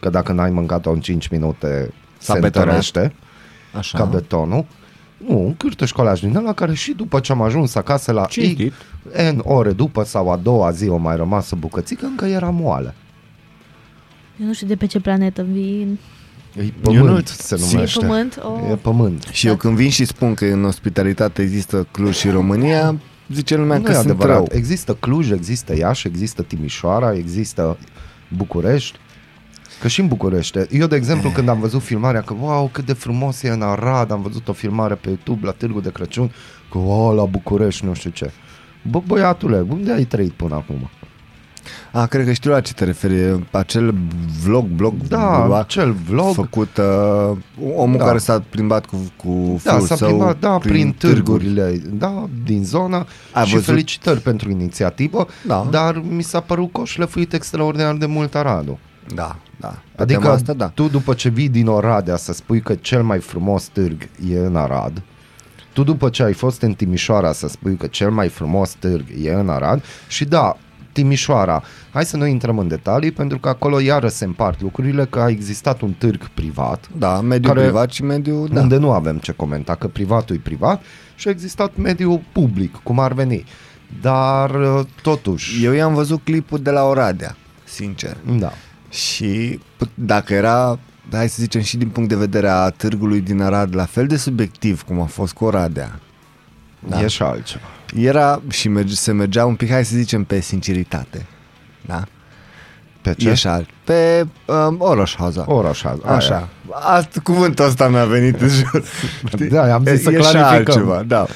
Că 0.00 0.08
dacă 0.10 0.32
n-ai 0.32 0.50
mâncat-o 0.50 0.90
în 0.90 1.00
5 1.00 1.28
minute, 1.28 1.92
S-a 2.18 2.32
se 2.34 2.38
betonat. 2.40 2.66
întărește 2.66 3.14
Așa. 3.78 3.98
ca 3.98 4.04
betonul. 4.04 4.64
Nu, 5.16 5.44
un 5.44 5.54
cârtoș 5.56 5.90
colaci 5.92 6.20
din 6.20 6.36
ăla 6.36 6.52
care 6.52 6.74
și 6.74 6.92
după 6.92 7.20
ce 7.20 7.32
am 7.32 7.42
ajuns 7.42 7.74
acasă 7.74 8.12
la 8.12 8.24
Cinstit. 8.26 8.72
N 9.32 9.38
ore 9.42 9.72
după 9.72 10.04
sau 10.04 10.30
a 10.30 10.36
doua 10.36 10.70
zi 10.70 10.88
o 10.88 10.96
mai 10.96 11.16
rămas 11.16 11.50
o 11.50 11.56
bucățică, 11.56 12.06
încă 12.06 12.24
era 12.24 12.50
moale. 12.50 12.94
Eu 14.40 14.46
nu 14.46 14.52
știu 14.52 14.66
de 14.66 14.76
pe 14.76 14.86
ce 14.86 15.00
planetă 15.00 15.42
vii. 15.50 15.98
E 16.58 16.62
Eu 16.62 16.70
pământ, 16.82 17.08
nu- 17.08 17.20
se 17.24 17.56
Sim. 17.56 17.66
E 17.68 17.72
numește. 17.74 17.98
pământ? 18.06 18.38
Oh. 18.42 18.70
E 18.70 18.74
pământ. 18.74 19.22
Și 19.32 19.46
eu 19.46 19.56
când 19.56 19.76
vin 19.76 19.90
și 19.90 20.04
spun 20.04 20.34
că 20.34 20.44
în 20.44 20.64
ospitalitate 20.64 21.42
există 21.42 21.86
Cluj 21.90 22.16
și 22.16 22.28
România, 22.28 23.00
zice 23.32 23.56
lumea 23.56 23.76
Nu 23.76 23.82
că 23.82 23.90
e 23.90 23.94
sunt 23.94 24.04
adevărat. 24.06 24.36
rău. 24.36 24.46
Există 24.50 24.94
Cluj, 24.94 25.30
există 25.30 25.76
Iași, 25.76 26.06
există 26.06 26.42
Timișoara, 26.42 27.14
există 27.14 27.78
București. 28.36 28.98
Că 29.84 29.90
și 29.90 30.00
în 30.00 30.06
București. 30.06 30.58
Eu, 30.70 30.86
de 30.86 30.96
exemplu, 30.96 31.30
când 31.30 31.48
am 31.48 31.60
văzut 31.60 31.82
filmarea, 31.82 32.20
că 32.22 32.34
wow, 32.40 32.68
cât 32.72 32.86
de 32.86 32.92
frumos 32.92 33.42
e 33.42 33.48
în 33.50 33.62
Arad, 33.62 34.10
am 34.10 34.22
văzut 34.22 34.48
o 34.48 34.52
filmare 34.52 34.94
pe 34.94 35.08
YouTube 35.08 35.46
la 35.46 35.52
Târgu 35.52 35.80
de 35.80 35.90
Crăciun, 35.90 36.32
că 36.70 36.78
wow, 36.78 37.14
la 37.14 37.24
București, 37.24 37.84
nu 37.84 37.94
știu 37.94 38.10
ce. 38.10 38.30
Bă, 38.90 39.00
băiatule, 39.06 39.64
unde 39.68 39.92
ai 39.92 40.04
trăit 40.04 40.32
până 40.32 40.54
acum? 40.54 40.90
A, 41.92 42.06
cred 42.06 42.24
că 42.26 42.32
știu 42.32 42.50
la 42.50 42.60
ce 42.60 42.72
te 42.72 42.84
referi. 42.84 43.46
Acel 43.50 43.94
vlog, 44.44 44.66
blog, 44.66 44.94
Da, 45.08 45.42
blog 45.44 45.56
acel 45.58 45.92
vlog. 46.08 46.34
făcut 46.34 46.76
uh, 46.76 47.36
omul 47.76 47.98
Da. 47.98 48.04
care 48.04 48.18
s-a 48.18 48.42
plimbat 48.48 48.86
cu, 48.86 48.96
cu 49.16 49.60
Da, 49.62 49.70
fiul 49.74 49.86
s-a 49.86 49.94
său 49.96 50.08
plimbat, 50.08 50.38
da, 50.38 50.58
prin, 50.58 50.72
prin 50.72 50.92
târgurile 50.92 51.80
da, 51.90 52.24
din 52.44 52.64
zonă 52.64 53.06
Ai 53.32 53.44
și 53.44 53.52
văzut? 53.52 53.66
felicitări 53.66 54.20
pentru 54.20 54.50
inițiativă, 54.50 55.26
Da. 55.46 55.66
dar 55.70 56.02
mi 56.08 56.22
s-a 56.22 56.40
părut 56.40 56.72
că 56.72 56.80
o 56.80 56.84
șlefuit 56.84 57.32
extraordinar 57.32 57.94
de 57.94 58.06
mult 58.06 58.34
Aradul. 58.34 58.78
Da, 59.14 59.36
da. 59.60 59.68
Pe 59.96 60.02
Adică 60.02 60.20
tema 60.20 60.32
asta, 60.32 60.52
da. 60.52 60.68
tu 60.68 60.88
după 60.88 61.14
ce 61.14 61.28
vii 61.28 61.48
din 61.48 61.66
Oradea 61.66 62.16
să 62.16 62.32
spui 62.32 62.60
că 62.60 62.74
cel 62.74 63.02
mai 63.02 63.18
frumos 63.18 63.64
târg 63.64 64.08
e 64.30 64.38
în 64.38 64.56
Arad, 64.56 65.02
tu 65.72 65.82
după 65.82 66.08
ce 66.08 66.22
ai 66.22 66.32
fost 66.32 66.62
în 66.62 66.72
Timișoara 66.74 67.32
să 67.32 67.48
spui 67.48 67.76
că 67.76 67.86
cel 67.86 68.10
mai 68.10 68.28
frumos 68.28 68.70
târg 68.78 69.04
e 69.22 69.32
în 69.32 69.48
Arad 69.48 69.82
și 70.08 70.24
da, 70.24 70.56
Timișoara, 70.92 71.62
hai 71.92 72.04
să 72.04 72.16
nu 72.16 72.26
intrăm 72.26 72.58
în 72.58 72.68
detalii 72.68 73.12
pentru 73.12 73.38
că 73.38 73.48
acolo 73.48 73.80
iară 73.80 74.08
se 74.08 74.24
împart 74.24 74.60
lucrurile 74.60 75.04
că 75.04 75.20
a 75.20 75.28
existat 75.28 75.80
un 75.80 75.92
târg 75.92 76.28
privat 76.28 76.88
Da, 76.98 77.20
mediul 77.20 77.52
care- 77.52 77.64
privat 77.64 77.90
și 77.90 78.02
mediul, 78.02 78.48
da. 78.52 78.60
unde 78.60 78.76
nu 78.76 78.92
avem 78.92 79.18
ce 79.18 79.32
comenta, 79.32 79.74
că 79.74 79.86
privatul 79.88 80.36
e 80.36 80.40
privat 80.42 80.82
și 81.14 81.28
a 81.28 81.30
existat 81.30 81.76
mediul 81.76 82.20
public, 82.32 82.76
cum 82.82 82.98
ar 82.98 83.12
veni. 83.12 83.44
Dar 84.00 84.50
uh, 84.50 84.80
totuși, 85.02 85.64
Eu 85.64 85.72
i-am 85.72 85.94
văzut 85.94 86.20
clipul 86.24 86.58
de 86.58 86.70
la 86.70 86.82
Oradea, 86.84 87.36
sincer. 87.64 88.16
da, 88.38 88.52
Și 88.94 89.60
p- 89.84 89.88
dacă 89.94 90.34
era, 90.34 90.78
hai 91.12 91.28
să 91.28 91.36
zicem 91.38 91.60
și 91.60 91.76
din 91.76 91.88
punct 91.88 92.08
de 92.08 92.16
vedere 92.16 92.48
a 92.48 92.68
târgului 92.70 93.20
din 93.20 93.40
Arad, 93.42 93.74
la 93.76 93.84
fel 93.84 94.06
de 94.06 94.16
subiectiv 94.16 94.82
cum 94.82 95.00
a 95.00 95.04
fost 95.04 95.32
cu 95.32 95.44
Oradea, 95.44 96.00
da. 96.88 97.02
e 97.02 97.06
și 97.06 97.22
altceva. 97.22 97.64
era 97.96 98.42
și 98.50 98.68
merge, 98.68 98.94
se 98.94 99.12
mergea 99.12 99.44
un 99.46 99.54
pic, 99.54 99.70
hai 99.70 99.84
să 99.84 99.96
zicem, 99.96 100.24
pe 100.24 100.40
sinceritate. 100.40 101.26
Da? 101.86 102.04
Pe 103.02 103.14
ce? 103.14 103.28
Ieșal. 103.28 103.66
Pe 103.84 104.26
um, 104.46 104.76
Oroșhauza. 104.78 105.44
Oraș, 105.46 105.82
Așa. 106.04 106.48
Alt 106.70 107.18
cuvântul 107.18 107.64
ăsta 107.64 107.88
mi-a 107.88 108.04
venit 108.04 108.40
în 108.40 108.48
jur. 108.48 108.84
Știi? 109.28 109.48
Da, 109.48 109.74
am 109.74 109.84
zis 109.84 110.02
să 110.02 110.10
E 110.10 110.14
și 110.14 110.18
clarificăm. 110.20 110.54
altceva, 110.54 111.02
da. 111.02 111.26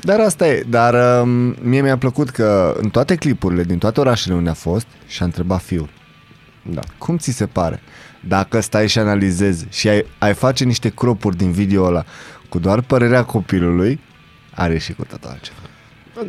Dar 0.00 0.20
asta 0.20 0.48
e. 0.48 0.64
Dar 0.68 1.20
um, 1.22 1.28
mie 1.62 1.80
mi-a 1.82 1.98
plăcut 1.98 2.30
că 2.30 2.76
în 2.80 2.88
toate 2.88 3.14
clipurile, 3.14 3.62
din 3.64 3.78
toate 3.78 4.00
orașele 4.00 4.34
unde 4.34 4.50
a 4.50 4.54
fost, 4.54 4.86
și-a 5.06 5.24
întrebat 5.24 5.60
fiul, 5.62 5.88
Da. 6.70 6.80
cum 6.98 7.16
ți 7.16 7.30
se 7.30 7.46
pare? 7.46 7.80
Dacă 8.28 8.60
stai 8.60 8.88
și 8.88 8.98
analizezi 8.98 9.66
și 9.70 9.88
ai, 9.88 10.06
ai 10.18 10.34
face 10.34 10.64
niște 10.64 10.88
cropuri 10.88 11.36
din 11.36 11.50
video 11.50 11.84
ăla 11.84 12.04
cu 12.48 12.58
doar 12.58 12.80
părerea 12.80 13.24
copilului, 13.24 14.00
are 14.54 14.72
ieșit 14.72 14.96
cu 14.96 15.04
totul 15.04 15.30
altceva. 15.30 15.58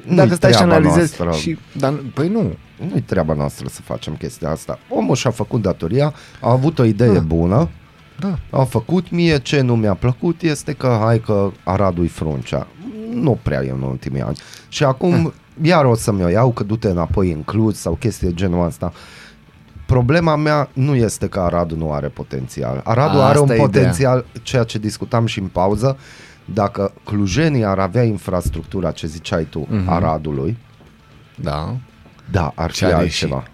Nu-i 0.06 0.15
Dacă 0.15 0.34
stai 0.36 0.52
și 0.52 0.58
treaba 0.58 0.75
analizezi 0.75 1.21
noastră. 1.21 1.41
și... 1.41 1.58
Dar, 1.78 1.93
păi 2.13 2.28
nu. 2.30 2.56
Nu-i 2.89 3.02
treaba 3.02 3.34
noastră 3.34 3.67
să 3.67 3.82
facem 3.82 4.15
chestia 4.15 4.49
asta. 4.49 4.80
Omul 4.89 5.15
și-a 5.15 5.30
făcut 5.32 5.62
datoria, 5.62 6.13
a 6.41 6.52
avut 6.52 6.80
o 6.80 6.84
idee 6.84 7.13
Da. 7.13 7.19
bună, 7.19 7.69
Da. 8.19 8.39
a 8.49 8.63
făcut 8.63 9.10
mie 9.12 9.39
ce 9.39 9.62
nu 9.62 9.75
mi-a 9.75 9.93
plăcut 9.93 10.41
este 10.41 10.73
că 10.73 10.97
hai 11.02 11.19
că 11.19 11.52
Aradul-i 11.63 12.08
fruncea. 12.08 12.67
Nu 13.13 13.39
prea 13.43 13.63
e 13.63 13.69
în 13.71 13.82
ultimii 13.82 14.21
ani. 14.21 14.38
Și 14.69 14.84
acum 14.84 15.34
iar 15.62 15.86
o 15.86 15.95
să-mi 15.95 16.23
o 16.23 16.28
iau 16.28 16.52
că 16.52 16.63
du-te 16.63 16.88
înapoi 16.88 17.32
în 17.32 17.43
Cluj 17.43 17.73
sau 17.75 17.93
chestii 17.93 18.28
de 18.28 18.34
genul 18.34 18.65
ăsta. 18.65 18.93
Problema 19.93 20.36
mea 20.36 20.69
nu 20.73 20.95
este 20.95 21.28
că 21.28 21.39
Aradul 21.39 21.78
nu 21.78 21.91
are 21.93 22.08
potențial. 22.08 22.82
Aradul 22.84 23.19
A, 23.19 23.23
are 23.25 23.38
un 23.38 23.43
asta 23.49 23.54
e 23.54 23.56
ideea. 23.56 23.65
potențial, 23.67 24.25
ceea 24.43 24.63
ce 24.63 24.78
discutam 24.78 25.25
și 25.25 25.39
în 25.39 25.47
pauză, 25.47 25.97
dacă 26.45 26.93
clujenii 27.04 27.65
ar 27.65 27.80
avea 27.80 28.04
infrastructura, 28.04 28.91
ce 28.91 29.08
ziceai 29.08 29.43
tu, 29.49 29.67
Mhm. 29.69 29.89
Aradului, 29.89 30.58
Da. 31.36 31.75
da, 32.32 32.52
ar 32.56 32.69
fi 32.71 32.78
Și 32.78 32.84
ar 32.86 32.93
altceva. 32.93 33.36
ieși. 33.36 33.47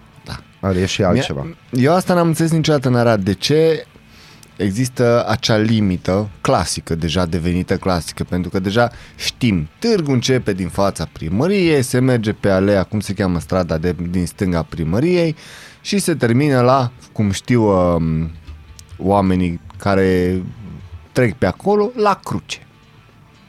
Da. 0.60 0.68
Ar 0.68 0.76
ieși 0.76 1.02
altceva. 1.02 1.42
Mie- 1.42 1.84
Eu 1.84 1.94
asta 1.94 2.14
n-am 2.14 2.26
înțeles 2.26 2.50
niciodată 2.52 2.88
în 2.88 2.94
Arad. 2.96 3.24
De 3.24 3.32
ce 3.34 3.86
există 4.56 5.24
acea 5.28 5.56
limită 5.56 6.28
clasică, 6.40 6.94
deja 6.94 7.26
devenită 7.26 7.76
clasică, 7.76 8.24
pentru 8.24 8.50
că 8.50 8.58
deja 8.58 8.90
știm, 9.16 9.68
târgul 9.78 10.14
începe 10.14 10.52
din 10.52 10.68
fața 10.68 11.08
primăriei, 11.12 11.82
se 11.82 11.98
merge 11.98 12.32
pe 12.32 12.50
alea, 12.50 12.82
cum 12.82 13.00
se 13.00 13.12
cheamă 13.14 13.40
strada 13.40 13.78
de, 13.78 13.96
din 14.10 14.26
stânga 14.26 14.62
primăriei 14.62 15.36
și 15.86 15.98
se 15.98 16.14
termină 16.14 16.60
la, 16.60 16.90
cum 17.12 17.30
știu 17.30 17.62
um, 17.94 18.30
oamenii 18.98 19.60
care 19.78 20.42
trec 21.12 21.34
pe 21.34 21.46
acolo, 21.46 21.90
la 21.96 22.20
cruce. 22.24 22.66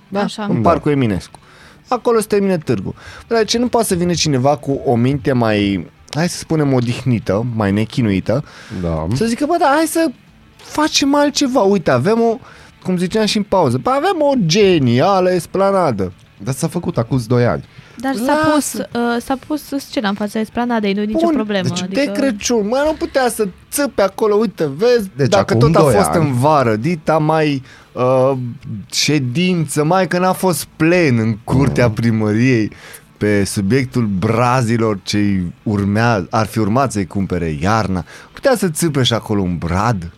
Da? 0.07 0.19
Așa. 0.21 0.43
În 0.43 0.61
Da. 0.61 0.69
Parcul 0.69 0.91
Eminescu. 0.91 1.39
Acolo 1.87 2.19
se 2.19 2.27
termină 2.27 2.57
târgul. 2.57 2.95
Dar 3.27 3.37
de 3.37 3.45
ce 3.45 3.57
nu 3.57 3.67
poate 3.67 3.87
să 3.87 3.95
vină 3.95 4.13
cineva 4.13 4.57
cu 4.57 4.71
o 4.85 4.95
minte 4.95 5.31
mai, 5.31 5.87
hai 6.13 6.29
să 6.29 6.37
spunem, 6.37 6.73
odihnită, 6.73 7.45
mai 7.55 7.71
nechinuită, 7.71 8.43
Da. 8.81 9.07
să 9.13 9.25
zică, 9.25 9.45
bă, 9.45 9.55
da, 9.59 9.71
hai 9.75 9.85
să 9.85 10.11
facem 10.55 11.15
altceva. 11.15 11.61
Uite, 11.61 11.91
avem 11.91 12.21
o, 12.21 12.37
cum 12.83 12.97
ziceam 12.97 13.25
și 13.25 13.37
în 13.37 13.43
pauză, 13.43 13.77
bă, 13.77 13.89
avem 13.89 14.15
o 14.19 14.31
genială 14.45 15.31
esplanadă. 15.31 16.13
Dar 16.43 16.53
s-a 16.53 16.67
făcut 16.67 16.97
acum 16.97 17.21
2 17.27 17.45
ani. 17.45 17.63
Dar 17.99 18.15
s-a 18.15 18.33
pus, 18.53 18.73
Lasă. 18.73 18.89
uh, 18.93 19.21
s-a 19.21 19.37
pus 19.47 19.61
scena 19.77 20.09
în 20.09 20.15
fața 20.15 20.39
esplanadei, 20.39 20.93
nu 20.93 21.01
e 21.01 21.05
nicio 21.05 21.19
Bun, 21.23 21.33
problemă. 21.33 21.67
Deci 21.67 21.81
adică... 21.81 22.01
de 22.05 22.11
Crăciun, 22.11 22.67
mai 22.67 22.81
nu 22.85 22.93
putea 22.93 23.29
să 23.29 23.47
țăpe 23.71 24.01
acolo, 24.01 24.35
uite, 24.35 24.69
vezi, 24.75 25.09
Deci 25.15 25.29
dacă 25.29 25.53
acum 25.53 25.71
tot 25.71 25.75
a 25.75 25.83
doi 25.83 25.93
fost 25.93 26.09
ani. 26.09 26.25
în 26.27 26.33
vară, 26.33 26.75
dita 26.75 27.17
mai 27.17 27.61
uh, 27.91 28.31
ședință, 28.91 29.83
mai 29.83 30.07
că 30.07 30.19
n-a 30.19 30.33
fost 30.33 30.67
plen 30.75 31.17
în 31.17 31.37
curtea 31.43 31.89
primăriei 31.89 32.71
pe 33.17 33.43
subiectul 33.43 34.05
brazilor 34.05 34.99
ce 35.03 35.41
urmează, 35.63 36.27
ar 36.29 36.45
fi 36.45 36.59
urmat 36.59 36.91
să-i 36.91 37.05
cumpere 37.07 37.57
iarna, 37.61 38.05
putea 38.33 38.55
să 38.55 38.69
țâpe 38.69 39.03
și 39.03 39.13
acolo 39.13 39.41
un 39.41 39.57
brad. 39.57 40.11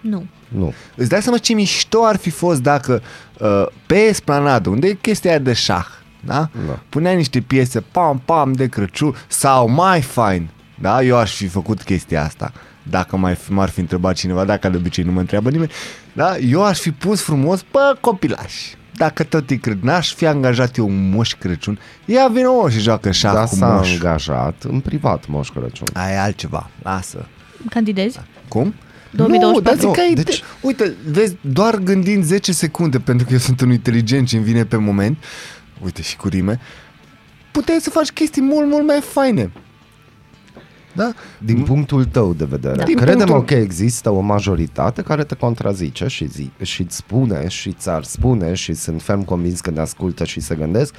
Nu. 0.00 0.24
Nu. 0.48 0.72
Îți 0.96 1.08
dai 1.08 1.22
seama 1.22 1.38
ce 1.38 1.54
mișto 1.54 2.04
ar 2.04 2.16
fi 2.16 2.30
fost 2.30 2.60
dacă 2.60 3.02
uh, 3.38 3.66
pe 3.86 3.94
esplanadă, 3.96 4.68
unde 4.68 4.86
e 4.88 4.92
chestia 4.94 5.30
aia 5.30 5.38
de 5.38 5.52
șah, 5.52 5.86
da? 6.24 6.48
Da. 6.66 6.78
Punea 6.88 7.12
niște 7.12 7.40
piese 7.40 7.80
pam, 7.80 8.22
pam 8.24 8.52
de 8.52 8.66
Crăciun 8.68 9.14
sau 9.28 9.68
mai 9.68 10.00
fain, 10.02 10.48
da? 10.80 11.02
Eu 11.02 11.16
aș 11.16 11.34
fi 11.34 11.46
făcut 11.46 11.82
chestia 11.82 12.24
asta. 12.24 12.52
Dacă 12.82 13.16
mai 13.16 13.34
f- 13.34 13.48
m-ar 13.48 13.68
fi 13.68 13.80
întrebat 13.80 14.14
cineva, 14.14 14.44
dacă 14.44 14.68
de 14.68 14.76
obicei 14.76 15.04
nu 15.04 15.12
mă 15.12 15.20
întreabă 15.20 15.50
nimeni, 15.50 15.70
da? 16.12 16.36
Eu 16.38 16.64
aș 16.64 16.78
fi 16.78 16.90
pus 16.90 17.20
frumos, 17.22 17.64
bă, 17.72 17.96
copilași. 18.00 18.74
Dacă 18.94 19.22
tot 19.22 19.50
îi 19.50 19.58
cred, 19.58 19.78
n-aș 19.82 20.14
fi 20.14 20.26
angajat 20.26 20.76
eu 20.76 20.86
un 20.88 21.10
moș 21.10 21.34
Crăciun. 21.34 21.78
Ia 22.04 22.28
vină 22.32 22.48
o 22.48 22.68
și 22.68 22.78
joacă 22.78 23.10
șah 23.10 23.32
Dar 23.32 23.48
cu 23.48 23.54
s-a 23.54 23.66
moș. 23.66 23.92
angajat 23.92 24.62
în 24.68 24.80
privat 24.80 25.26
Moș 25.28 25.48
Crăciun. 25.48 25.86
Aia 25.92 26.14
e 26.14 26.18
altceva, 26.18 26.70
lasă. 26.82 27.26
Candidezi? 27.70 28.20
Cum? 28.48 28.74
2024. 29.10 29.52
Nu, 29.52 29.60
dar 29.60 29.74
zic 29.74 29.84
Nu, 29.86 29.92
că 29.92 30.00
ai 30.00 30.14
deci- 30.14 30.24
deci... 30.24 30.42
Uite, 30.60 30.92
vezi, 31.10 31.36
doar 31.40 31.76
gândind 31.76 32.24
10 32.24 32.52
secunde, 32.52 32.98
pentru 32.98 33.26
că 33.26 33.32
eu 33.32 33.38
sunt 33.38 33.60
un 33.60 33.70
inteligent 33.72 34.28
și 34.28 34.34
îmi 34.36 34.44
vine 34.44 34.64
pe 34.64 34.76
moment, 34.76 35.18
uite 35.84 36.02
și 36.02 36.16
cu 36.16 36.28
rime, 36.28 36.60
puteai 37.50 37.78
să 37.80 37.90
faci 37.90 38.10
chestii 38.10 38.42
mult, 38.42 38.68
mult 38.68 38.86
mai 38.86 39.00
faine. 39.00 39.50
Da? 40.92 41.12
Din 41.38 41.62
punctul 41.62 42.04
tău 42.04 42.32
de 42.32 42.44
vedere, 42.44 42.74
Da. 42.74 42.84
Din 42.84 42.96
credem 42.96 43.26
punctul- 43.26 43.44
că 43.44 43.54
există 43.62 44.10
o 44.10 44.20
majoritate 44.20 45.02
care 45.02 45.24
te 45.24 45.34
contrazice 45.34 46.06
și, 46.06 46.26
zi, 46.28 46.50
și 46.62 46.82
îți 46.82 46.96
spune 46.96 47.48
și 47.48 47.72
ți-ar 47.72 48.02
spune 48.02 48.54
și 48.54 48.74
sunt 48.74 49.02
ferm 49.02 49.24
convins 49.24 49.60
că 49.60 49.70
ne 49.70 49.80
ascultă 49.80 50.24
și 50.24 50.40
se 50.40 50.54
gândesc 50.54 50.94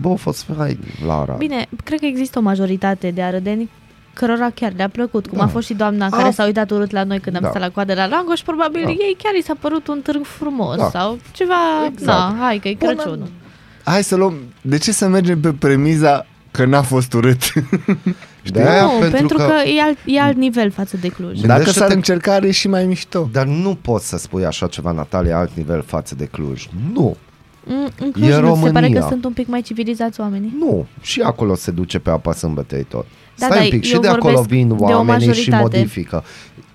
bă, 0.00 0.08
au 0.08 0.16
fost 0.16 0.46
hai 0.56 0.78
la 1.06 1.20
Arad. 1.20 1.36
Bine, 1.38 1.66
cred 1.84 1.98
că 2.00 2.06
există 2.06 2.38
o 2.38 2.42
majoritate 2.42 3.10
de 3.10 3.22
arădeni 3.22 3.70
cărora 4.12 4.50
chiar 4.50 4.72
le-a 4.76 4.88
plăcut, 4.88 5.26
cum 5.26 5.38
Da. 5.38 5.44
a 5.44 5.46
fost 5.46 5.66
și 5.66 5.74
doamna 5.74 6.06
A- 6.06 6.08
care 6.08 6.30
s-a 6.30 6.44
uitat 6.44 6.70
urât 6.70 6.90
la 6.90 7.04
noi 7.04 7.20
când 7.20 7.36
am 7.36 7.42
Da. 7.42 7.48
stat 7.48 7.60
la 7.62 7.70
coadă 7.70 7.94
la 7.94 8.06
Langoș, 8.06 8.40
probabil 8.40 8.82
Da. 8.84 8.90
ei 8.90 9.16
chiar 9.22 9.34
i 9.34 9.42
s-a 9.42 9.54
părut 9.60 9.86
un 9.88 10.00
târg 10.02 10.24
frumos 10.24 10.76
Da. 10.76 10.88
sau 10.90 11.18
ceva, 11.32 11.54
Exact. 11.92 12.30
na, 12.30 12.36
hai 12.40 12.58
că 12.58 12.68
e 12.68 12.76
Bună. 12.78 12.92
Crăciunul. 12.94 13.28
Hai 13.88 14.04
să 14.04 14.16
luăm... 14.16 14.34
De 14.60 14.78
ce 14.78 14.92
să 14.92 15.08
mergem 15.08 15.40
pe 15.40 15.52
premiza 15.52 16.26
că 16.50 16.64
n-a 16.64 16.82
fost 16.82 17.12
urât? 17.12 17.42
De 18.52 18.62
aia, 18.62 18.82
nu, 18.82 18.88
pentru, 18.88 19.10
pentru 19.16 19.36
că, 19.36 19.42
că, 19.44 19.68
e, 19.68 19.80
alt, 19.82 19.98
e 20.04 20.20
alt 20.20 20.36
nivel 20.36 20.70
față 20.70 20.96
de 21.00 21.08
Cluj. 21.08 21.40
Da. 21.40 21.46
Dacă 21.46 21.52
Gândește-te- 21.58 21.86
s-ar 21.86 21.96
încerca, 21.96 22.32
are 22.32 22.50
și 22.50 22.68
mai 22.68 22.84
mișto. 22.86 23.28
Dar 23.32 23.46
nu 23.46 23.78
poți 23.82 24.08
să 24.08 24.16
spui 24.18 24.44
așa 24.44 24.66
ceva, 24.66 24.90
Natalia, 24.90 25.38
alt 25.38 25.50
nivel 25.54 25.82
față 25.86 26.14
de 26.14 26.24
Cluj. 26.24 26.68
Nu, 26.92 27.16
Mm, 27.68 27.88
În 28.00 28.10
Cluj 28.10 28.28
E 28.28 28.38
nu 28.40 28.54
ți 28.54 28.60
se 28.62 28.70
pare 28.70 28.86
că 28.86 28.92
România. 28.92 29.06
sunt 29.08 29.24
un 29.24 29.32
pic 29.32 29.46
mai 29.46 29.60
civilizați 29.62 30.20
oamenii? 30.20 30.52
nu. 30.58 30.86
Și 31.00 31.20
acolo 31.20 31.54
se 31.54 31.70
duce 31.70 31.98
pe 31.98 32.10
apa 32.10 32.32
sâmbătei 32.32 32.82
tot. 32.82 33.06
Da, 33.36 33.46
Stai 33.46 33.58
da, 33.58 33.64
un 33.64 33.70
pic, 33.70 33.84
și 33.84 33.94
eu 33.94 34.00
de 34.00 34.08
acolo 34.08 34.22
vorbesc 34.22 34.48
vin 34.48 34.68
de 34.68 34.74
o 34.74 34.76
oamenii 34.86 35.32
și 35.34 35.48
majoritate. 35.50 35.76
modifică. 35.78 36.24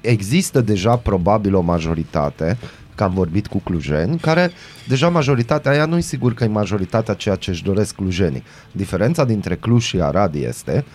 Există 0.01 0.61
deja 0.61 0.95
probabil 0.95 1.55
o 1.55 1.61
majoritate, 1.61 2.57
că 2.95 3.03
am 3.03 3.13
vorbit 3.13 3.47
cu 3.47 3.59
clujeni, 3.59 4.17
care 4.19 4.51
deja 4.87 5.09
majoritatea 5.09 5.71
aia 5.71 5.85
nu 5.85 5.97
e 5.97 6.01
sigur 6.01 6.33
că 6.33 6.43
e 6.43 6.47
majoritatea 6.47 7.13
ceea 7.13 7.35
ce 7.35 7.49
își 7.49 7.63
doresc 7.63 7.95
clujenii. 7.95 8.43
Diferența 8.71 9.25
dintre 9.25 9.55
Cluj 9.55 9.83
și 9.83 10.01
Arad 10.01 10.35
este 10.35 10.85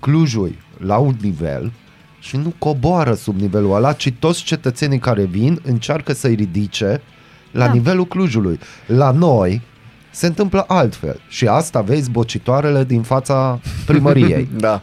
Clujul 0.00 0.48
e 0.48 0.84
la 0.84 0.96
un 0.96 1.14
nivel 1.20 1.72
și 2.20 2.36
nu 2.36 2.54
coboară 2.58 3.14
sub 3.14 3.40
nivelul 3.40 3.74
ăla, 3.74 3.92
ci 3.92 4.12
toți 4.18 4.42
cetățenii 4.42 4.98
care 4.98 5.24
vin 5.24 5.60
încearcă 5.64 6.12
să-i 6.12 6.34
ridice 6.34 7.02
la 7.50 7.66
Da. 7.66 7.72
nivelul 7.72 8.06
Clujului. 8.06 8.58
La 8.86 9.10
noi 9.10 9.62
se 10.10 10.26
întâmplă 10.26 10.64
altfel 10.68 11.20
și 11.28 11.46
asta 11.46 11.80
vezi 11.80 12.10
bocitoarele 12.10 12.84
din 12.84 13.02
fața 13.02 13.60
primăriei. 13.86 14.48
Da. 14.58 14.82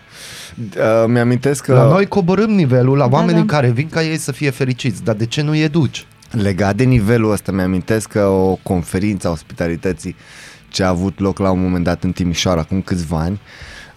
Uh, 0.77 1.05
mi-amintesc 1.07 1.63
că... 1.63 1.73
La 1.73 1.87
noi 1.87 2.05
coborâm 2.05 2.49
nivelul 2.49 2.97
la 2.97 3.07
Da, 3.07 3.15
oamenii 3.15 3.43
da. 3.43 3.53
care 3.53 3.69
vin 3.71 3.89
ca 3.89 4.03
ei 4.03 4.17
să 4.17 4.31
fie 4.31 4.49
fericiți, 4.49 5.03
dar 5.03 5.15
de 5.15 5.25
ce 5.25 5.41
nu 5.41 5.55
e 5.55 5.67
duci? 5.67 6.05
Legat 6.31 6.75
de 6.75 6.83
nivelul 6.83 7.31
ăsta, 7.31 7.51
mi-amintesc 7.51 8.09
că 8.09 8.25
o 8.25 8.55
conferință 8.55 9.27
a 9.27 9.31
ospitalității 9.31 10.15
ce 10.69 10.83
a 10.83 10.87
avut 10.87 11.19
loc 11.19 11.37
la 11.37 11.51
un 11.51 11.61
moment 11.61 11.83
dat 11.83 12.03
în 12.03 12.11
Timișoara, 12.11 12.59
acum 12.59 12.81
câțiva 12.81 13.19
ani, 13.19 13.41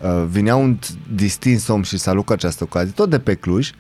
uh, 0.01 0.25
vinea 0.29 0.57
un 0.57 0.79
distins 1.14 1.69
om 1.69 1.83
și 1.83 1.99
salut 1.99 2.25
cu 2.25 2.33
această 2.33 2.64
ocazie, 2.64 2.93
tot 2.95 3.11
de 3.11 3.19
pe 3.19 3.35
Cluj, 3.35 3.71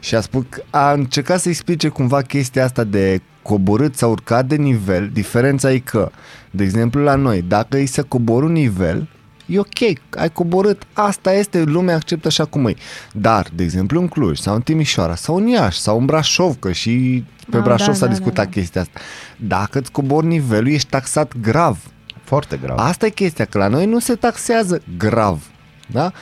și 0.00 0.14
a 0.14 0.20
spus 0.20 0.44
că 0.48 0.62
a 0.70 0.92
încercat 0.92 1.40
să 1.40 1.48
explice 1.48 1.88
cumva 1.88 2.22
chestia 2.22 2.64
asta 2.64 2.84
de 2.84 3.20
coborât 3.42 3.96
sau 3.96 4.10
urcat 4.10 4.46
de 4.46 4.56
nivel. 4.56 5.10
Diferența 5.12 5.72
e 5.72 5.78
că, 5.78 6.10
de 6.50 6.64
exemplu, 6.64 7.02
la 7.02 7.14
noi, 7.14 7.42
dacă 7.42 7.76
îi 7.76 7.86
se 7.86 8.02
cobor 8.02 8.42
un 8.42 8.52
nivel, 8.52 9.08
e 9.48 9.58
ok, 9.58 9.78
ai 10.18 10.30
coborât, 10.32 10.82
asta 10.92 11.32
este, 11.32 11.62
lumea 11.62 11.94
acceptă 11.94 12.26
așa 12.26 12.44
cum 12.44 12.66
e. 12.66 12.74
Dar, 13.12 13.46
de 13.54 13.62
exemplu, 13.62 14.00
în 14.00 14.08
Cluj 14.08 14.38
sau 14.38 14.54
în 14.54 14.60
Timișoara 14.60 15.14
sau 15.14 15.36
în 15.36 15.46
Iași 15.46 15.80
sau 15.80 15.98
în 15.98 16.04
Brașov, 16.04 16.56
că 16.58 16.72
și 16.72 17.24
pe 17.50 17.56
Ah, 17.56 17.62
Brașov 17.62 17.86
da, 17.86 17.92
s-a 17.94 18.04
da, 18.06 18.10
discutat 18.10 18.34
da, 18.36 18.42
da. 18.44 18.50
chestia 18.50 18.80
asta. 18.80 19.00
Dacă 19.36 19.78
îți 19.78 19.90
cobori 19.92 20.26
nivelul, 20.26 20.68
ești 20.72 20.88
taxat 20.88 21.32
grav. 21.40 21.78
Foarte 22.24 22.58
grav. 22.62 22.78
Asta 22.78 23.06
e 23.06 23.10
chestia, 23.10 23.44
că 23.44 23.58
la 23.58 23.68
noi 23.68 23.86
nu 23.86 23.98
se 23.98 24.14
taxează 24.14 24.82
grav. 24.98 25.42
Da? 25.86 26.12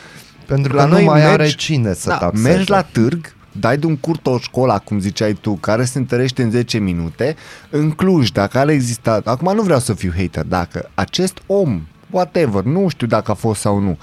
Pentru 0.46 0.72
că 0.72 0.78
la 0.78 0.84
nu 0.84 0.92
noi 0.92 1.04
mai 1.04 1.20
mergi- 1.20 1.32
are 1.32 1.48
cine 1.48 1.92
să 1.94 2.08
da, 2.08 2.16
taxeze. 2.16 2.48
mergi 2.48 2.70
la 2.70 2.82
târg, 2.82 3.34
dai 3.52 3.78
de 3.78 3.86
un 3.86 3.96
curt 3.96 4.26
o 4.26 4.38
școală, 4.38 4.82
cum 4.84 4.98
ziceai 5.00 5.32
tu, 5.32 5.52
care 5.52 5.84
se 5.84 5.98
întărește 5.98 6.42
în 6.42 6.50
10 6.50 6.78
minute, 6.78 7.36
în 7.70 7.90
Cluj, 7.90 8.30
dacă 8.30 8.58
ar 8.58 8.68
exista, 8.68 9.20
acum 9.24 9.54
nu 9.54 9.62
vreau 9.62 9.78
să 9.78 9.94
fiu 9.94 10.12
hater, 10.16 10.44
dacă 10.44 10.90
acest 10.94 11.38
om, 11.46 11.86
whatever, 12.16 12.62
nu 12.62 12.88
știu 12.88 13.06
dacă 13.06 13.30
a 13.30 13.34
fost 13.34 13.60
sau 13.60 13.78
nu, 13.78 13.98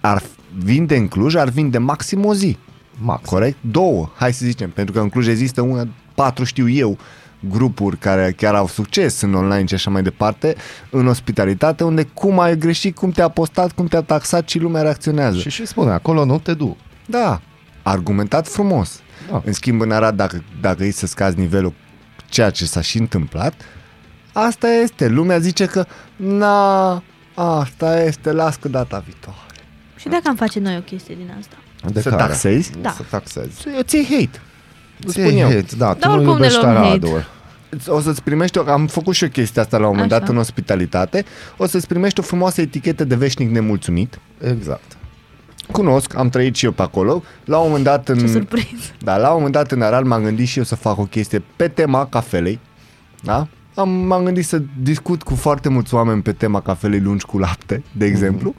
ar 0.00 0.22
vinde 0.58 0.96
în 0.96 1.08
Cluj, 1.08 1.34
ar 1.34 1.48
vinde 1.48 1.78
maxim 1.78 2.24
o 2.24 2.34
zi. 2.34 2.58
Max. 2.98 3.28
Corect? 3.28 3.56
Două, 3.60 4.10
hai 4.14 4.32
să 4.32 4.44
zicem, 4.44 4.70
pentru 4.70 4.94
că 4.94 5.00
în 5.00 5.08
Cluj 5.08 5.26
există 5.26 5.60
una, 5.60 5.88
patru 6.14 6.44
știu 6.44 6.68
eu, 6.68 6.98
grupuri 7.48 7.96
care 7.96 8.34
chiar 8.36 8.54
au 8.54 8.66
succes 8.66 9.20
în 9.20 9.34
online 9.34 9.64
și 9.66 9.74
așa 9.74 9.90
mai 9.90 10.02
departe, 10.02 10.54
în 10.90 11.06
ospitalitate, 11.06 11.84
unde 11.84 12.02
cum 12.02 12.40
ai 12.40 12.58
greșit, 12.58 12.94
cum 12.96 13.10
te-a 13.10 13.28
postat, 13.28 13.72
cum 13.72 13.86
te-a 13.86 14.02
taxat 14.02 14.48
și 14.48 14.58
lumea 14.58 14.82
reacționează. 14.82 15.38
Și 15.38 15.50
și 15.50 15.66
spune, 15.66 15.90
acolo 15.90 16.24
nu 16.24 16.38
te 16.38 16.54
du. 16.54 16.76
Da, 17.06 17.40
argumentat 17.82 18.48
frumos. 18.48 19.00
Da. 19.30 19.42
În 19.44 19.52
schimb, 19.52 19.80
în 19.80 19.90
Arad, 19.90 20.16
dacă, 20.16 20.44
dacă 20.60 20.84
e 20.84 20.90
să 20.90 21.06
scazi 21.06 21.38
nivelul, 21.38 21.72
ceea 22.28 22.50
ce 22.50 22.64
s-a 22.64 22.80
și 22.80 22.98
întâmplat, 22.98 23.54
asta 24.32 24.68
este. 24.68 25.08
Lumea 25.08 25.38
zice 25.38 25.66
că, 25.66 25.86
na, 26.16 27.02
asta 27.34 28.02
este, 28.02 28.32
las 28.32 28.56
că 28.56 28.68
data 28.68 29.02
viitoare. 29.04 29.38
Și 29.96 30.08
dacă 30.08 30.22
am 30.28 30.36
face 30.36 30.60
noi 30.60 30.76
o 30.76 30.80
chestie 30.80 31.14
din 31.14 31.34
asta? 31.38 31.56
De 31.92 32.00
Să 32.00 32.08
care? 32.08 32.22
taxezi? 32.22 32.70
Da. 32.80 32.90
Să 32.90 33.02
taxezi. 33.10 33.60
Să 33.60 33.68
îți 33.78 33.94
iei 33.96 34.04
hate. 34.04 34.40
Îți 35.04 35.12
Ți-ai 35.12 35.26
spun 35.26 35.38
eu. 35.38 35.46
hate, 35.46 35.66
Da, 35.76 35.92
tu 35.92 35.98
Dar 35.98 36.10
nu 36.10 36.14
oricum 36.16 36.24
ne 36.32 36.32
iubești 36.44 36.60
luăm 36.60 36.74
hate. 36.74 36.86
Aradul. 36.86 37.24
O 37.86 38.00
să-ți 38.00 38.22
primești, 38.22 38.58
o, 38.58 38.64
am 38.70 38.86
făcut 38.86 39.14
și 39.14 39.24
o 39.24 39.28
chestie 39.28 39.60
asta 39.60 39.76
la 39.78 39.86
un 39.88 39.92
moment 39.94 40.12
Așa. 40.12 40.20
dat 40.20 40.28
în 40.30 40.36
ospitalitate, 40.36 41.24
o 41.56 41.66
să-ți 41.66 41.86
primești 41.86 42.20
o 42.20 42.22
frumoasă 42.22 42.60
etichetă 42.60 43.04
de 43.04 43.14
veșnic 43.14 43.50
nemulțumit. 43.50 44.18
Exact. 44.50 44.96
Cunosc, 45.72 46.14
am 46.16 46.28
trăit 46.28 46.54
și 46.56 46.64
eu 46.64 46.70
pe 46.72 46.82
acolo. 46.82 47.22
La 47.44 47.58
un 47.58 47.66
moment 47.66 47.84
dat 47.84 48.08
în, 48.08 48.18
Ce 48.18 48.26
surpriză. 48.26 48.66
Da, 48.98 49.16
la 49.16 49.28
un 49.28 49.34
moment 49.34 49.52
dat 49.52 49.70
în 49.72 49.82
Arad 49.82 50.06
m-am 50.06 50.22
gândit 50.22 50.46
și 50.46 50.58
eu 50.58 50.64
să 50.64 50.74
fac 50.74 50.98
o 50.98 51.04
chestie 51.04 51.42
pe 51.56 51.68
tema 51.68 52.06
cafelei. 52.06 52.60
Da? 53.22 53.46
Am, 53.74 53.88
m-am 53.88 54.24
gândit 54.24 54.46
să 54.46 54.62
discut 54.82 55.22
cu 55.22 55.34
foarte 55.34 55.68
mulți 55.68 55.94
oameni 55.94 56.22
pe 56.22 56.32
tema 56.32 56.60
cafelei 56.60 57.00
lungi 57.00 57.24
cu 57.24 57.38
lapte, 57.38 57.82
de 57.92 58.04
exemplu. 58.04 58.54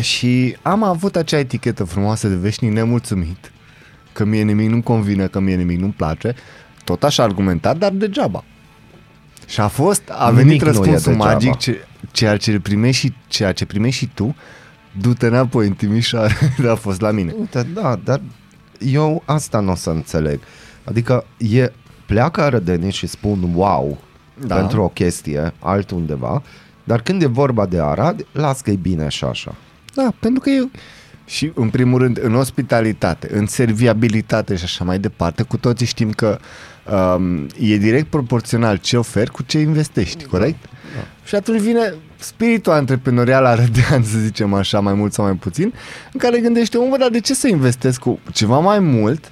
Și 0.00 0.56
am 0.62 0.82
avut 0.82 1.16
acea 1.16 1.38
etichetă 1.38 1.84
frumoasă 1.84 2.28
de 2.28 2.34
veșnic 2.34 2.72
nemulțumit, 2.72 3.52
că 4.12 4.24
mie 4.24 4.42
nimic 4.42 4.68
nu-mi 4.68 4.82
convine, 4.82 5.26
că 5.26 5.40
mie 5.40 5.54
nimic 5.54 5.80
nu-mi 5.80 5.92
place. 5.92 6.34
Tot 6.84 7.04
așa 7.04 7.22
argumentat, 7.22 7.78
dar 7.78 7.92
degeaba. 7.92 8.44
Și 9.46 9.60
a 9.60 9.68
fost, 9.68 10.02
a 10.08 10.30
Nimic 10.30 10.44
venit 10.44 10.60
nu 10.60 10.66
e 10.66 10.70
răspunsul 10.70 11.12
degeaba. 11.12 11.32
magic, 11.32 11.56
ce, 11.56 11.84
ceea 12.12 12.36
ce 12.36 12.60
primești 12.60 13.06
și 13.06 13.14
ceea 13.26 13.52
ce 13.52 13.64
primești 13.64 13.98
și 13.98 14.10
tu, 14.14 14.36
du-te 15.00 15.26
înapoi 15.26 15.66
în 15.66 15.72
Timișoara, 15.72 16.34
a 16.70 16.74
fost 16.74 17.00
la 17.00 17.10
mine. 17.10 17.34
Uite, 17.38 17.62
da, 17.74 18.00
dar 18.04 18.20
eu 18.78 19.22
asta 19.24 19.60
nu 19.60 19.70
o 19.70 19.74
să 19.74 19.90
înțeleg. 19.90 20.40
Adică 20.84 21.24
e, 21.38 21.72
pleacă 22.06 22.40
arădenii 22.40 22.92
și 22.92 23.06
spun 23.06 23.38
wow 23.54 23.98
Da. 24.40 24.46
da. 24.46 24.54
pentru 24.54 24.82
o 24.82 24.88
chestie 24.88 25.52
altundeva, 25.58 26.42
dar 26.84 27.00
când 27.02 27.22
e 27.22 27.26
vorba 27.26 27.66
de 27.66 27.80
Arad, 27.80 28.26
las 28.32 28.60
că 28.60 28.70
e 28.70 28.74
bine 28.74 29.08
și 29.08 29.24
așa. 29.24 29.54
Da, 29.94 30.12
pentru 30.20 30.40
că 30.40 30.50
eu 30.50 30.70
și 31.26 31.52
în 31.54 31.70
primul 31.70 31.98
rând 31.98 32.18
în 32.22 32.34
ospitalitate, 32.34 33.28
în 33.32 33.46
serviabilitate 33.46 34.56
și 34.56 34.64
așa 34.64 34.84
mai 34.84 34.98
departe, 34.98 35.42
cu 35.42 35.56
toții 35.56 35.86
știm 35.86 36.10
că 36.10 36.38
um, 37.16 37.46
e 37.60 37.76
direct 37.76 38.06
proporțional 38.06 38.76
ce 38.76 38.96
oferi 38.96 39.30
cu 39.30 39.42
ce 39.42 39.58
investești, 39.58 40.24
corect? 40.24 40.64
Da. 40.64 41.04
Și 41.24 41.34
atunci 41.34 41.60
vine 41.60 41.94
spiritul 42.18 42.72
antreprenorial 42.72 43.44
arădean, 43.44 44.02
să 44.02 44.18
zicem 44.18 44.54
așa, 44.54 44.80
mai 44.80 44.94
mult 44.94 45.12
sau 45.12 45.24
mai 45.24 45.34
puțin, 45.34 45.72
în 46.12 46.20
care 46.20 46.40
gândește, 46.40 46.76
omul, 46.78 46.98
dar 46.98 47.08
de 47.08 47.20
ce 47.20 47.34
să 47.34 47.48
investesc 47.48 48.00
cu 48.00 48.18
ceva 48.32 48.58
mai 48.58 48.78
mult 48.78 49.30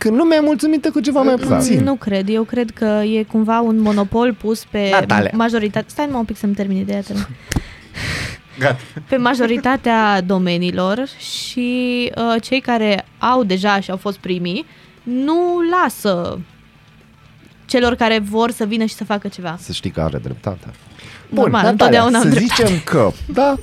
când 0.00 0.16
lumea 0.16 0.36
e 0.36 0.40
mulțumită 0.40 0.90
cu 0.90 1.00
ceva 1.00 1.22
mai 1.22 1.34
Exact. 1.34 1.60
puțin? 1.60 1.82
Nu 1.82 1.94
cred, 1.94 2.28
eu 2.28 2.42
cred 2.42 2.70
că 2.70 2.84
e 2.84 3.22
cumva 3.22 3.60
un 3.60 3.78
monopol 3.80 4.34
pus 4.34 4.64
pe 4.64 4.88
Natalia. 4.90 5.30
majoritate. 5.34 5.84
Stai 5.88 6.08
mă 6.10 6.16
un 6.18 6.24
pic 6.24 6.36
să-mi 6.36 6.54
termin 6.54 6.76
ideea. 6.76 7.00
termin. 7.00 7.26
Gata. 8.58 8.76
pe 9.08 9.16
majoritatea 9.16 10.20
domeniilor 10.20 11.06
și 11.18 12.10
uh, 12.16 12.42
cei 12.42 12.60
care 12.60 13.06
au 13.18 13.44
deja 13.44 13.80
și 13.80 13.90
au 13.90 13.96
fost 13.96 14.18
primii 14.18 14.66
nu 15.02 15.58
lasă 15.82 16.38
celor 17.66 17.94
care 17.94 18.18
vor 18.18 18.50
să 18.50 18.64
vină 18.64 18.84
și 18.84 18.94
să 18.94 19.04
facă 19.04 19.28
ceva. 19.28 19.56
Să 19.60 19.72
știi 19.72 19.90
că 19.90 20.00
are 20.00 20.18
dreptate. 20.18 20.66
Normal, 21.28 21.50
Natalia, 21.50 21.70
întotdeauna 21.70 22.18
am 22.18 22.22
să 22.24 22.28
dreptate. 22.28 22.62
zicem 22.62 22.80
că, 22.84 23.10
da, 23.32 23.54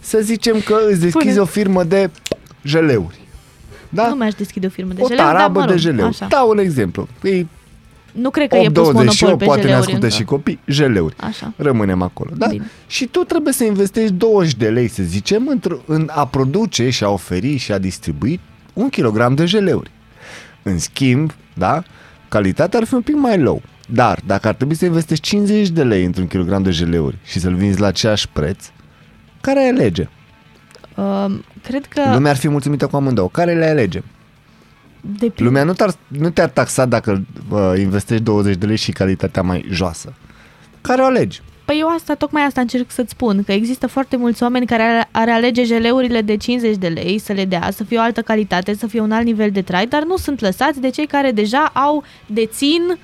să 0.00 0.18
zicem 0.20 0.60
că 0.60 0.76
îți 0.88 1.00
deschizi 1.00 1.28
Spune. 1.28 1.40
o 1.40 1.44
firmă 1.44 1.84
de 1.84 2.10
jeleuri. 2.62 3.20
Da? 3.94 4.08
Nu 4.08 4.14
mi-aș 4.14 4.34
deschide 4.34 4.66
o 4.66 4.70
firmă 4.70 4.92
de 4.92 5.00
o 5.02 5.06
jeleuri, 5.06 5.28
dar 5.30 5.36
tarabă 5.36 5.58
mă 5.58 5.64
rog, 5.64 5.74
de 5.74 5.80
jeleuri. 5.80 6.12
Așa. 6.12 6.26
Dau 6.26 6.48
un 6.48 6.58
exemplu. 6.58 7.08
E 7.22 7.44
Nu 8.12 8.30
cred 8.30 8.48
că 8.48 8.56
e 8.56 8.70
pus 8.70 8.88
8,28, 8.88 8.92
monopol 8.92 9.36
pe 9.36 9.44
poate 9.44 9.60
ne 9.60 9.66
jeleuri 9.66 9.72
ascultă 9.86 10.04
încă. 10.04 10.16
și 10.16 10.24
copii, 10.24 10.58
jeleuri. 10.66 11.14
Așa. 11.20 11.52
Rămânem 11.56 12.02
acolo, 12.02 12.30
da? 12.36 12.46
Bine. 12.46 12.70
Și 12.86 13.06
tu 13.06 13.18
trebuie 13.18 13.52
să 13.52 13.64
investești 13.64 14.12
20 14.12 14.54
de 14.54 14.68
lei, 14.68 14.88
să 14.88 15.02
zicem, 15.02 15.58
într- 15.58 15.84
în 15.86 16.08
a 16.12 16.26
produce 16.26 16.90
și 16.90 17.04
a 17.04 17.08
oferi 17.08 17.56
și 17.56 17.72
a 17.72 17.78
distribui 17.78 18.40
un 18.72 18.88
kilogram 18.88 19.34
de 19.34 19.44
jeleuri. 19.44 19.90
În 20.62 20.78
schimb, 20.78 21.32
da, 21.54 21.82
calitatea 22.28 22.78
ar 22.78 22.84
fi 22.86 22.94
un 22.94 23.02
pic 23.02 23.14
mai 23.14 23.38
low. 23.38 23.62
Dar 23.88 24.20
dacă 24.26 24.48
ar 24.48 24.54
trebui 24.54 24.74
să 24.74 24.84
investești 24.84 25.24
50 25.28 25.68
de 25.68 25.82
lei 25.82 26.04
într-un 26.04 26.26
kilogram 26.26 26.62
de 26.62 26.70
jeleuri 26.70 27.16
și 27.24 27.38
să-l 27.40 27.54
vinzi 27.54 27.80
la 27.80 27.86
aceeași 27.86 28.28
preț, 28.28 28.64
care 29.40 29.66
e 29.66 29.70
lege? 29.70 30.08
Uh, 30.96 31.26
cred 31.62 31.86
că 31.86 32.02
Lumea 32.12 32.30
ar 32.30 32.36
fi 32.36 32.48
mulțumită 32.48 32.86
cu 32.86 32.96
amândouă. 32.96 33.28
Care 33.28 33.54
le 33.54 33.66
alege? 33.66 34.02
depinde. 35.00 35.42
Lumea 35.42 35.64
nu, 35.64 35.72
te-ar, 35.72 35.94
nu 36.06 36.30
te-ar 36.30 36.48
taxa 36.48 36.84
dacă 36.84 37.22
uh, 37.50 37.72
investești 37.78 38.22
20 38.22 38.56
de 38.56 38.66
lei 38.66 38.76
și 38.76 38.92
calitatea 38.92 39.42
mai 39.42 39.66
joasă. 39.70 40.12
Care 40.80 41.02
o 41.02 41.04
alegi? 41.04 41.40
Păi 41.64 41.76
eu 41.80 41.88
asta, 41.88 42.14
tocmai 42.14 42.42
asta 42.42 42.60
încerc 42.60 42.90
să-ți 42.90 43.10
spun, 43.10 43.42
că 43.46 43.52
există 43.52 43.86
foarte 43.86 44.16
mulți 44.16 44.42
oameni 44.42 44.66
care 44.66 44.82
ar, 44.82 45.08
ar 45.10 45.28
alege 45.28 45.64
geleurile 45.64 46.20
de 46.20 46.36
50 46.36 46.76
de 46.76 46.88
lei 46.88 47.18
să 47.18 47.32
le 47.32 47.44
dea, 47.44 47.68
să 47.72 47.84
fie 47.84 47.98
o 47.98 48.00
altă 48.00 48.22
calitate, 48.22 48.74
să 48.74 48.86
fie 48.86 49.00
un 49.00 49.12
alt 49.12 49.24
nivel 49.24 49.50
de 49.50 49.62
trai, 49.62 49.86
dar 49.86 50.02
nu 50.04 50.16
sunt 50.16 50.40
lăsați 50.40 50.80
de 50.80 50.88
cei 50.90 51.06
care 51.06 51.30
deja 51.30 51.64
au, 51.74 52.04
dețin 52.26 52.98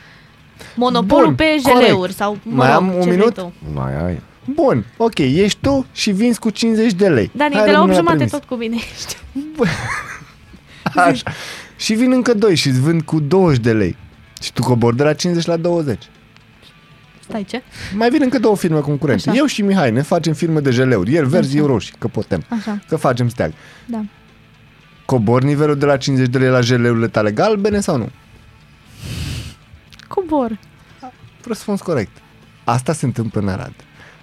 monopolul 0.75 1.25
Bun, 1.27 1.35
pe 1.35 1.45
corect. 1.63 1.85
jeleuri 1.87 2.13
sau, 2.13 2.39
mă 2.43 2.55
Mai 2.55 2.67
rog, 2.67 2.77
am 2.77 2.87
un 2.87 2.93
ce 2.93 2.99
vrei 3.01 3.17
minut? 3.17 3.35
tu. 3.35 3.53
Mai 3.75 4.05
ai. 4.07 4.21
Bun, 4.55 4.85
ok, 4.97 5.19
ești 5.19 5.59
tu 5.61 5.87
și 5.93 6.11
vinzi 6.11 6.39
cu 6.39 6.51
50 6.51 6.93
de 6.93 7.09
lei. 7.09 7.31
Dani, 7.35 7.55
Hai, 7.55 7.65
de 7.65 7.71
la 7.71 7.79
8 7.83 7.87
rămâne 7.89 7.95
jumate 7.97 8.15
premis. 8.17 8.33
tot 8.33 8.45
cu 8.45 8.55
mine 8.55 8.77
ești. 8.95 9.17
Așa. 10.95 11.31
Și 11.77 11.95
vin 11.95 12.13
încă 12.13 12.35
doi 12.35 12.55
și 12.55 12.69
îți 12.69 12.81
vând 12.81 13.03
cu 13.03 13.21
20 13.21 13.61
de 13.63 13.73
lei. 13.73 13.97
Și 14.43 14.53
tu 14.53 14.63
cobori 14.63 14.97
de 14.97 15.03
la 15.03 15.13
50 15.13 15.47
la 15.47 15.57
20. 15.57 16.03
Stai, 17.21 17.45
ce? 17.45 17.63
Mai 17.95 18.11
vin 18.11 18.21
încă 18.23 18.39
două 18.39 18.57
firme 18.57 18.81
concurente. 18.81 19.29
Așa. 19.29 19.39
Eu 19.39 19.47
și 19.47 19.63
Mihai 19.63 19.91
ne 19.91 20.03
facem 20.03 20.33
firme 20.33 20.61
de 20.61 20.71
jeleuri. 20.71 21.15
El 21.15 21.27
verzi, 21.27 21.49
Așa. 21.49 21.59
eu 21.59 21.67
roșii, 21.67 21.95
că 21.99 22.09
putem. 22.09 22.45
Așa, 22.49 22.79
Că 22.89 22.97
facem 22.97 23.29
steag. 23.29 23.53
da. 23.87 24.05
Cobor 25.07 25.43
nivelul 25.43 25.77
de 25.79 25.85
la 25.85 25.97
50 25.97 26.29
de 26.29 26.39
lei 26.39 26.49
la 26.49 26.61
jeleurile 26.61 27.09
tale 27.09 27.31
galbene 27.31 27.81
sau 27.81 27.97
nu? 27.97 28.09
Cobor. 30.09 30.59
Răspuns 31.47 31.81
corect. 31.81 32.17
Asta 32.65 32.93
se 32.93 33.05
întâmplă 33.05 33.41
în 33.41 33.49
Arad. 33.49 33.73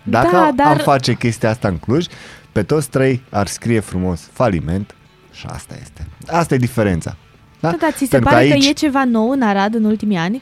Dacă 0.06 0.32
Da, 0.32 0.46
am 0.46 0.56
dar- 0.56 0.82
face 0.82 1.14
chestia 1.14 1.50
asta 1.50 1.68
în 1.68 1.78
Cluj, 1.78 2.06
pe 2.52 2.64
toți 2.64 2.90
trei 2.90 3.22
ar 3.30 3.48
scrie 3.48 3.80
frumos 3.80 4.30
faliment 4.32 4.96
și 5.34 5.46
asta 5.50 5.76
este. 5.82 6.08
Asta 6.28 6.54
e 6.54 6.58
diferența. 6.58 7.16
Da? 7.60 7.70
Da, 7.72 7.78
da, 7.80 7.92
ți 7.92 7.98
se 7.98 8.06
Pentru 8.10 8.30
pare 8.30 8.48
că, 8.48 8.54
aici- 8.54 8.66
e 8.68 8.72
ceva 8.74 9.04
nou 9.04 9.30
în 9.30 9.42
Arad 9.42 9.76
în 9.76 9.84
ultimii 9.84 10.18
ani? 10.18 10.42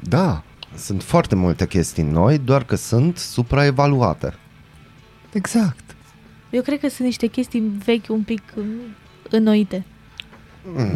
Da, 0.00 0.42
Sunt 0.76 1.02
foarte 1.02 1.34
multe 1.34 1.66
chestii 1.66 2.02
noi, 2.02 2.38
doar 2.38 2.64
că 2.64 2.76
sunt 2.76 3.18
supraevaluate. 3.18 4.34
exact. 5.32 5.80
Eu 6.50 6.62
cred 6.62 6.80
că 6.80 6.88
sunt 6.88 7.06
niște 7.06 7.26
chestii 7.26 7.72
vechi 7.84 8.08
un 8.08 8.22
pic 8.22 8.42
uh, 8.56 8.64
înnoite. 9.30 9.84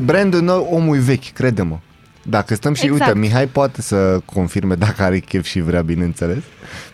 Brandul 0.04 0.40
nou, 0.42 0.68
omul 0.70 0.96
e 0.96 1.00
vechi, 1.00 1.32
crede-mă. 1.32 1.78
Dacă 2.26 2.54
stăm 2.54 2.74
și, 2.74 2.84
Exact. 2.84 3.06
uite, 3.06 3.18
Mihai 3.18 3.46
poate 3.46 3.82
să 3.82 4.20
confirme 4.24 4.74
dacă 4.74 5.02
are 5.02 5.18
chef 5.18 5.44
și 5.44 5.60
vrea, 5.60 5.82
bineînțeles, 5.82 6.42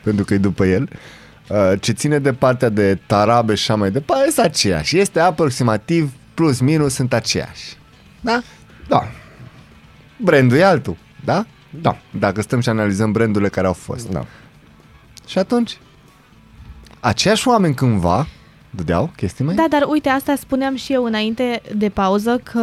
pentru 0.03 0.25
că 0.25 0.35
e 0.35 0.39
după 0.39 0.67
el. 0.67 0.89
Uh, 1.49 1.73
Ce 1.81 1.93
ține 1.93 2.19
de 2.19 2.33
partea 2.33 2.69
de 2.69 2.99
tarabe 3.07 3.55
și 3.55 3.71
așa 3.71 3.81
mai 3.81 3.91
departe, 3.91 4.25
este 4.27 4.41
aceeași. 4.41 4.99
Este 4.99 5.21
aproximativ 5.21 6.13
plus 6.35 6.61
minus 6.61 6.95
sunt 6.95 7.13
aceeași. 7.13 7.77
Da? 8.21 8.43
Da, 8.89 9.09
Brandul 10.17 10.57
e 10.57 10.65
altul, 10.65 10.97
da? 11.25 11.47
da, 11.71 11.99
Dacă 12.19 12.43
stăm 12.43 12.61
și 12.61 12.69
analizăm 12.69 13.13
brandurile 13.13 13.49
care 13.51 13.67
au 13.67 13.73
fost. 13.73 14.09
da. 14.09 14.27
Și 15.27 15.39
atunci, 15.39 15.79
aceiași 17.01 17.49
oameni 17.49 17.75
cândva 17.75 18.27
dădeau 18.71 19.11
chestii 19.17 19.45
mai... 19.45 19.55
Da, 19.55 19.67
dar 19.69 19.85
uite, 19.89 20.09
asta 20.09 20.35
spuneam 20.35 20.77
și 20.77 20.93
eu 20.93 21.05
înainte 21.05 21.63
de 21.77 21.89
pauză, 21.89 22.41
că, 22.43 22.61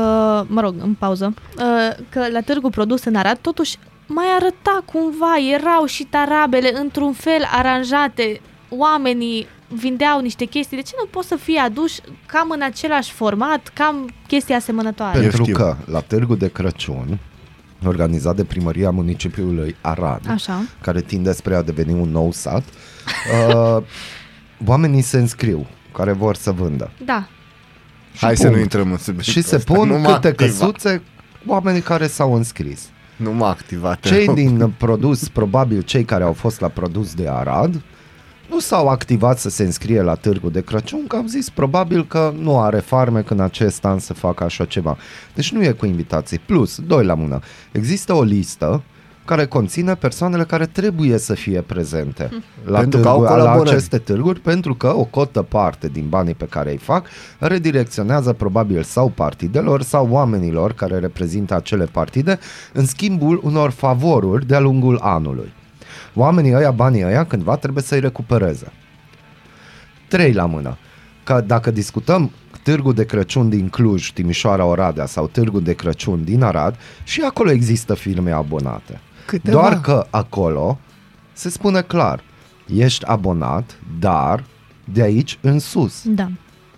mă 0.47 0.62
rog, 0.62 0.76
în 0.82 0.93
pauză, 0.93 1.34
uh, 1.58 2.05
că 2.10 2.28
la 2.32 2.41
târgul 2.41 2.70
produs 2.70 3.03
în 3.03 3.16
Arad, 3.16 3.38
totuși 3.38 3.78
mai 4.08 4.26
arăta 4.36 4.84
cumva, 4.86 5.36
erau 5.53 5.86
și 5.86 6.03
tarabele 6.03 6.72
într-un 6.78 7.14
fel 7.14 7.47
aranjate, 7.51 8.41
oamenii 8.70 9.47
vindeau 9.68 10.22
niște 10.22 10.45
chestii, 10.45 10.78
de 10.78 10.84
ce 10.84 10.93
nu 10.99 11.05
pot 11.05 11.24
să 11.24 11.36
fie 11.36 11.60
aduși 11.60 11.99
cam 12.26 12.49
în 12.49 12.62
același 12.62 13.12
format, 13.12 13.72
cam 13.74 14.10
chestii 14.28 14.55
asemănătoare? 14.55 15.20
Pentru 15.20 15.43
știu. 15.43 15.55
că 15.55 15.76
la 15.86 15.99
Târgul 15.99 16.38
de 16.38 16.47
Crăciun, 16.47 17.20
organizat 17.86 18.36
de 18.36 18.43
primăria 18.43 18.89
municipiului 18.89 19.76
Arad, 19.82 20.22
Așa. 20.30 20.62
care 20.82 21.01
tinde 21.01 21.32
spre 21.32 21.55
a 21.55 21.62
deveni 21.62 21.93
un 21.93 22.10
nou 22.10 22.32
sat, 22.32 22.64
uh, 23.55 23.84
oamenii 24.72 25.01
se 25.01 25.18
înscriu 25.18 25.68
care 25.98 26.12
vor 26.12 26.36
să 26.36 26.52
vândă. 26.52 26.91
Da. 27.06 27.28
Hai 28.20 28.36
să 28.36 28.41
punct. 28.41 28.56
nu 28.56 28.62
intrăm 28.62 28.91
în 28.91 28.98
subiectul 28.98 29.34
Și 29.34 29.41
se 29.41 29.56
ăsta. 29.56 29.74
pun 29.74 29.88
Nu 29.88 29.98
m-a 30.00 30.14
câte 30.14 30.28
activat. 30.28 30.60
căsuțe 30.60 31.02
oamenii 31.45 31.82
care 31.82 32.08
s-au 32.08 32.34
înscris. 32.34 32.89
Nu 33.16 33.34
m-a 33.34 33.50
activat. 33.50 34.00
te 34.00 34.08
Cei 34.10 34.26
rog. 34.26 34.36
din 34.36 34.74
produs, 34.78 35.28
probabil 35.28 35.82
cei 35.82 36.04
care 36.04 36.24
au 36.24 36.34
fost 36.34 36.60
la 36.60 36.68
produs 36.68 37.14
de 37.14 37.28
Arad, 37.30 37.82
nu 38.50 38.60
s-au 38.60 38.88
activat 38.88 39.39
să 39.39 39.50
se 39.50 39.64
înscrie 39.64 40.02
la 40.02 40.16
târgul 40.16 40.52
de 40.52 40.62
Crăciun, 40.62 41.08
că 41.08 41.16
am 41.16 41.28
zis 41.28 41.50
probabil 41.50 42.06
că 42.06 42.34
nu 42.39 42.60
are 42.60 42.80
farmec 42.80 43.30
în 43.30 43.39
acest 43.39 43.86
an 43.86 44.00
să 44.00 44.14
facă 44.14 44.43
așa 44.43 44.66
ceva. 44.66 44.98
Deci 45.34 45.52
nu 45.52 45.64
e 45.64 45.72
cu 45.72 45.86
invitații. 45.86 46.39
Plus, 46.39 46.80
doi 46.80 47.06
la 47.06 47.14
mână, 47.14 47.39
există 47.72 48.14
o 48.14 48.24
listă 48.24 48.84
care 49.28 49.45
conține 49.45 49.95
persoanele 49.95 50.43
care 50.43 50.65
trebuie 50.65 51.17
să 51.17 51.34
fie 51.34 51.61
prezente 51.61 52.30
la, 52.65 52.80
Pentru 52.80 52.99
că 52.99 53.07
au 53.07 53.17
târgu, 53.19 53.34
la 53.34 53.39
colaborări. 53.39 53.69
aceste 53.69 53.97
târguri, 53.97 54.39
pentru 54.39 54.75
că 54.75 54.95
o 54.95 55.03
cotă 55.03 55.41
parte 55.41 55.88
din 55.88 56.05
banii 56.09 56.34
pe 56.34 56.45
care 56.45 56.71
îi 56.71 56.78
fac 56.78 57.07
redirecționează 57.39 58.34
probabil 58.34 58.84
sau 58.84 59.09
partidelor 59.09 59.82
sau 59.82 60.07
oamenilor 60.09 60.73
care 60.73 60.99
reprezintă 60.99 61.55
acele 61.55 61.86
partide 61.86 62.39
în 62.73 62.86
schimbul 62.86 63.39
unor 63.43 63.69
favoruri 63.69 64.45
de-a 64.47 64.59
lungul 64.59 64.99
anului. 65.01 65.53
Oamenii 66.13 66.55
ăia, 66.55 66.71
banii 66.71 67.05
ăia, 67.05 67.25
cândva 67.25 67.55
trebuie 67.55 67.84
să-i 67.84 67.99
recupereze. 67.99 68.71
Trei 70.07 70.34
la 70.34 70.45
mână. 70.45 70.78
Că 71.23 71.43
dacă 71.47 71.71
discutăm 71.71 72.32
târgul 72.63 72.93
de 72.93 73.05
Crăciun 73.05 73.49
din 73.49 73.69
Cluj, 73.69 74.11
Timișoara, 74.11 74.65
Oradea 74.65 75.05
sau 75.05 75.28
târgul 75.28 75.61
de 75.61 75.73
Crăciun 75.73 76.23
din 76.23 76.43
Arad, 76.43 76.75
și 77.03 77.21
acolo 77.21 77.51
există 77.51 77.93
firme 77.93 78.32
abonate. 78.32 78.99
Câteva. 79.28 79.59
Doar 79.59 79.82
că 79.82 80.05
acolo 80.09 80.80
se 81.34 81.49
spune 81.49 81.82
clar, 81.82 82.23
ești 82.65 83.05
abonat, 83.05 83.80
dar 83.99 84.43
de 84.93 85.01
aici 85.01 85.38
în 85.41 85.59
sus. 85.59 86.03
Da. 86.05 86.30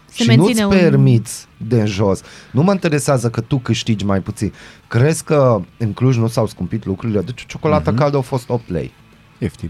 Se 0.06 0.24
și 0.24 0.28
menține 0.28 0.64
nu-ți 0.64 0.76
un... 0.76 0.82
permiți 0.82 1.48
de 1.58 1.86
jos. 1.86 2.22
Nu 2.52 2.62
mă 2.62 2.72
interesează 2.72 3.30
că 3.30 3.42
tu 3.42 3.58
câștigi 3.58 4.06
mai 4.06 4.22
puțin. 4.22 4.54
Crezi 4.88 5.24
că 5.24 5.62
în 5.78 5.94
Cluj 5.94 6.18
nu 6.18 6.28
s-au 6.28 6.48
scumpit 6.48 6.86
lucrurile? 6.86 7.22
Deci 7.22 7.46
ciocolata 7.46 7.94
caldă 7.94 8.18
a 8.18 8.22
fost 8.22 8.50
8 8.50 8.70
lei. 8.70 8.92
Ieftin. 9.40 9.70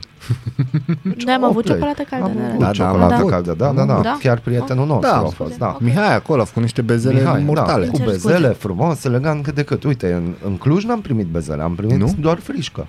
Noi 1.25 1.33
am 1.33 1.43
avut 1.43 1.55
8 1.57 1.65
lei. 1.67 1.75
ciocolată 1.75 2.03
caldă. 2.09 2.25
Am 2.25 2.33
da, 2.37 2.43
avut 2.47 2.59
da. 2.59 2.65
Da, 2.65 2.65
da, 2.65 2.71
ciocolată 2.71 3.13
am 3.13 3.19
avut. 3.19 3.29
caldă, 3.31 3.53
da, 3.53 3.71
da, 3.71 3.85
da, 3.85 3.99
Da? 4.01 4.17
Chiar 4.21 4.39
prietenul 4.39 4.85
nostru 4.85 5.09
Da, 5.09 5.15
a 5.15 5.17
am 5.17 5.23
fost, 5.23 5.35
spus. 5.35 5.57
da. 5.57 5.67
Ok. 5.67 5.79
Mihai 5.81 6.15
acolo 6.15 6.41
a 6.41 6.43
făcut 6.43 6.61
niște 6.61 6.81
bezele 6.81 7.19
Mihai, 7.19 7.43
mortale. 7.43 7.71
da, 7.71 7.79
Îmi 7.81 7.89
cu 7.91 7.97
cer 7.97 8.05
bezele 8.05 8.35
scuze. 8.35 8.53
frumos, 8.53 9.03
elegant 9.03 9.43
cât 9.43 9.55
de 9.55 9.63
cât. 9.63 9.83
Uite, 9.83 10.13
în, 10.13 10.33
în 10.45 10.57
Cluj 10.57 10.83
n-am 10.83 11.01
primit 11.01 11.27
bezele, 11.27 11.61
am 11.61 11.75
primit 11.75 11.97
Nu? 11.97 12.15
doar 12.19 12.37
frișcă. 12.39 12.87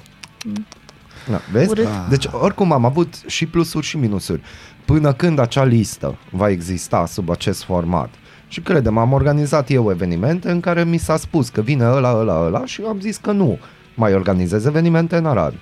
Da, 1.30 1.40
vezi? 1.52 1.70
Urât. 1.70 1.86
Deci, 2.08 2.28
oricum 2.32 2.72
am 2.72 2.84
avut 2.84 3.14
și 3.26 3.46
plusuri 3.46 3.86
și 3.86 3.96
minusuri. 3.96 4.40
Până 4.84 5.12
când 5.12 5.38
acea 5.38 5.64
listă 5.64 6.16
va 6.30 6.48
exista 6.48 7.06
sub 7.06 7.30
acest 7.30 7.62
format. 7.64 8.08
Și 8.48 8.60
credem, 8.60 8.98
am 8.98 9.12
organizat 9.12 9.70
eu 9.70 9.90
evenimente 9.90 10.50
în 10.50 10.60
care 10.60 10.84
mi 10.84 10.96
s-a 10.98 11.16
spus 11.16 11.48
că 11.48 11.60
vine 11.60 11.84
ăla, 11.84 12.12
ăla, 12.16 12.44
ăla 12.46 12.64
și 12.66 12.80
eu 12.82 12.88
am 12.88 13.00
zis 13.00 13.16
că 13.16 13.32
nu 13.32 13.58
mai 13.94 14.14
organizez 14.14 14.64
evenimente 14.64 15.16
în 15.16 15.26
Arad. 15.26 15.54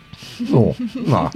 Nu, 0.50 0.76
na. 1.06 1.30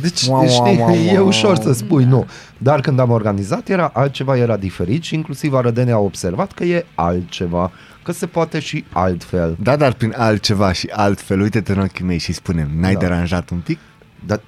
Deci, 0.00 0.22
Wow, 0.26 0.36
wow, 0.38 0.48
știi, 0.48 0.78
wow, 0.78 0.94
e 0.94 1.18
wow. 1.18 1.26
ușor 1.26 1.56
să 1.56 1.72
spui 1.72 2.04
nu. 2.04 2.26
Dar 2.58 2.80
când 2.80 2.98
am 2.98 3.10
organizat 3.10 3.68
era 3.68 3.90
altceva, 3.94 4.36
era 4.36 4.56
diferit 4.56 5.02
și 5.02 5.14
inclusiv 5.14 5.54
arădenii 5.54 5.92
au 5.92 6.04
observat 6.04 6.52
că 6.52 6.64
e 6.64 6.86
altceva, 6.94 7.70
că 8.02 8.12
se 8.12 8.26
poate 8.26 8.58
și 8.58 8.84
altfel. 8.92 9.56
Da, 9.62 9.76
dar 9.76 9.92
prin 9.92 10.14
altceva 10.16 10.72
și 10.72 10.88
altfel, 10.92 11.40
uite-te 11.40 11.72
în 11.72 11.78
ochii 11.80 12.04
mei 12.04 12.18
și 12.18 12.32
spune 12.32 12.68
n-ai 12.80 12.92
Da. 12.92 12.98
deranjat 12.98 13.50
un 13.50 13.58
pic? 13.58 13.78
Dar 14.26 14.40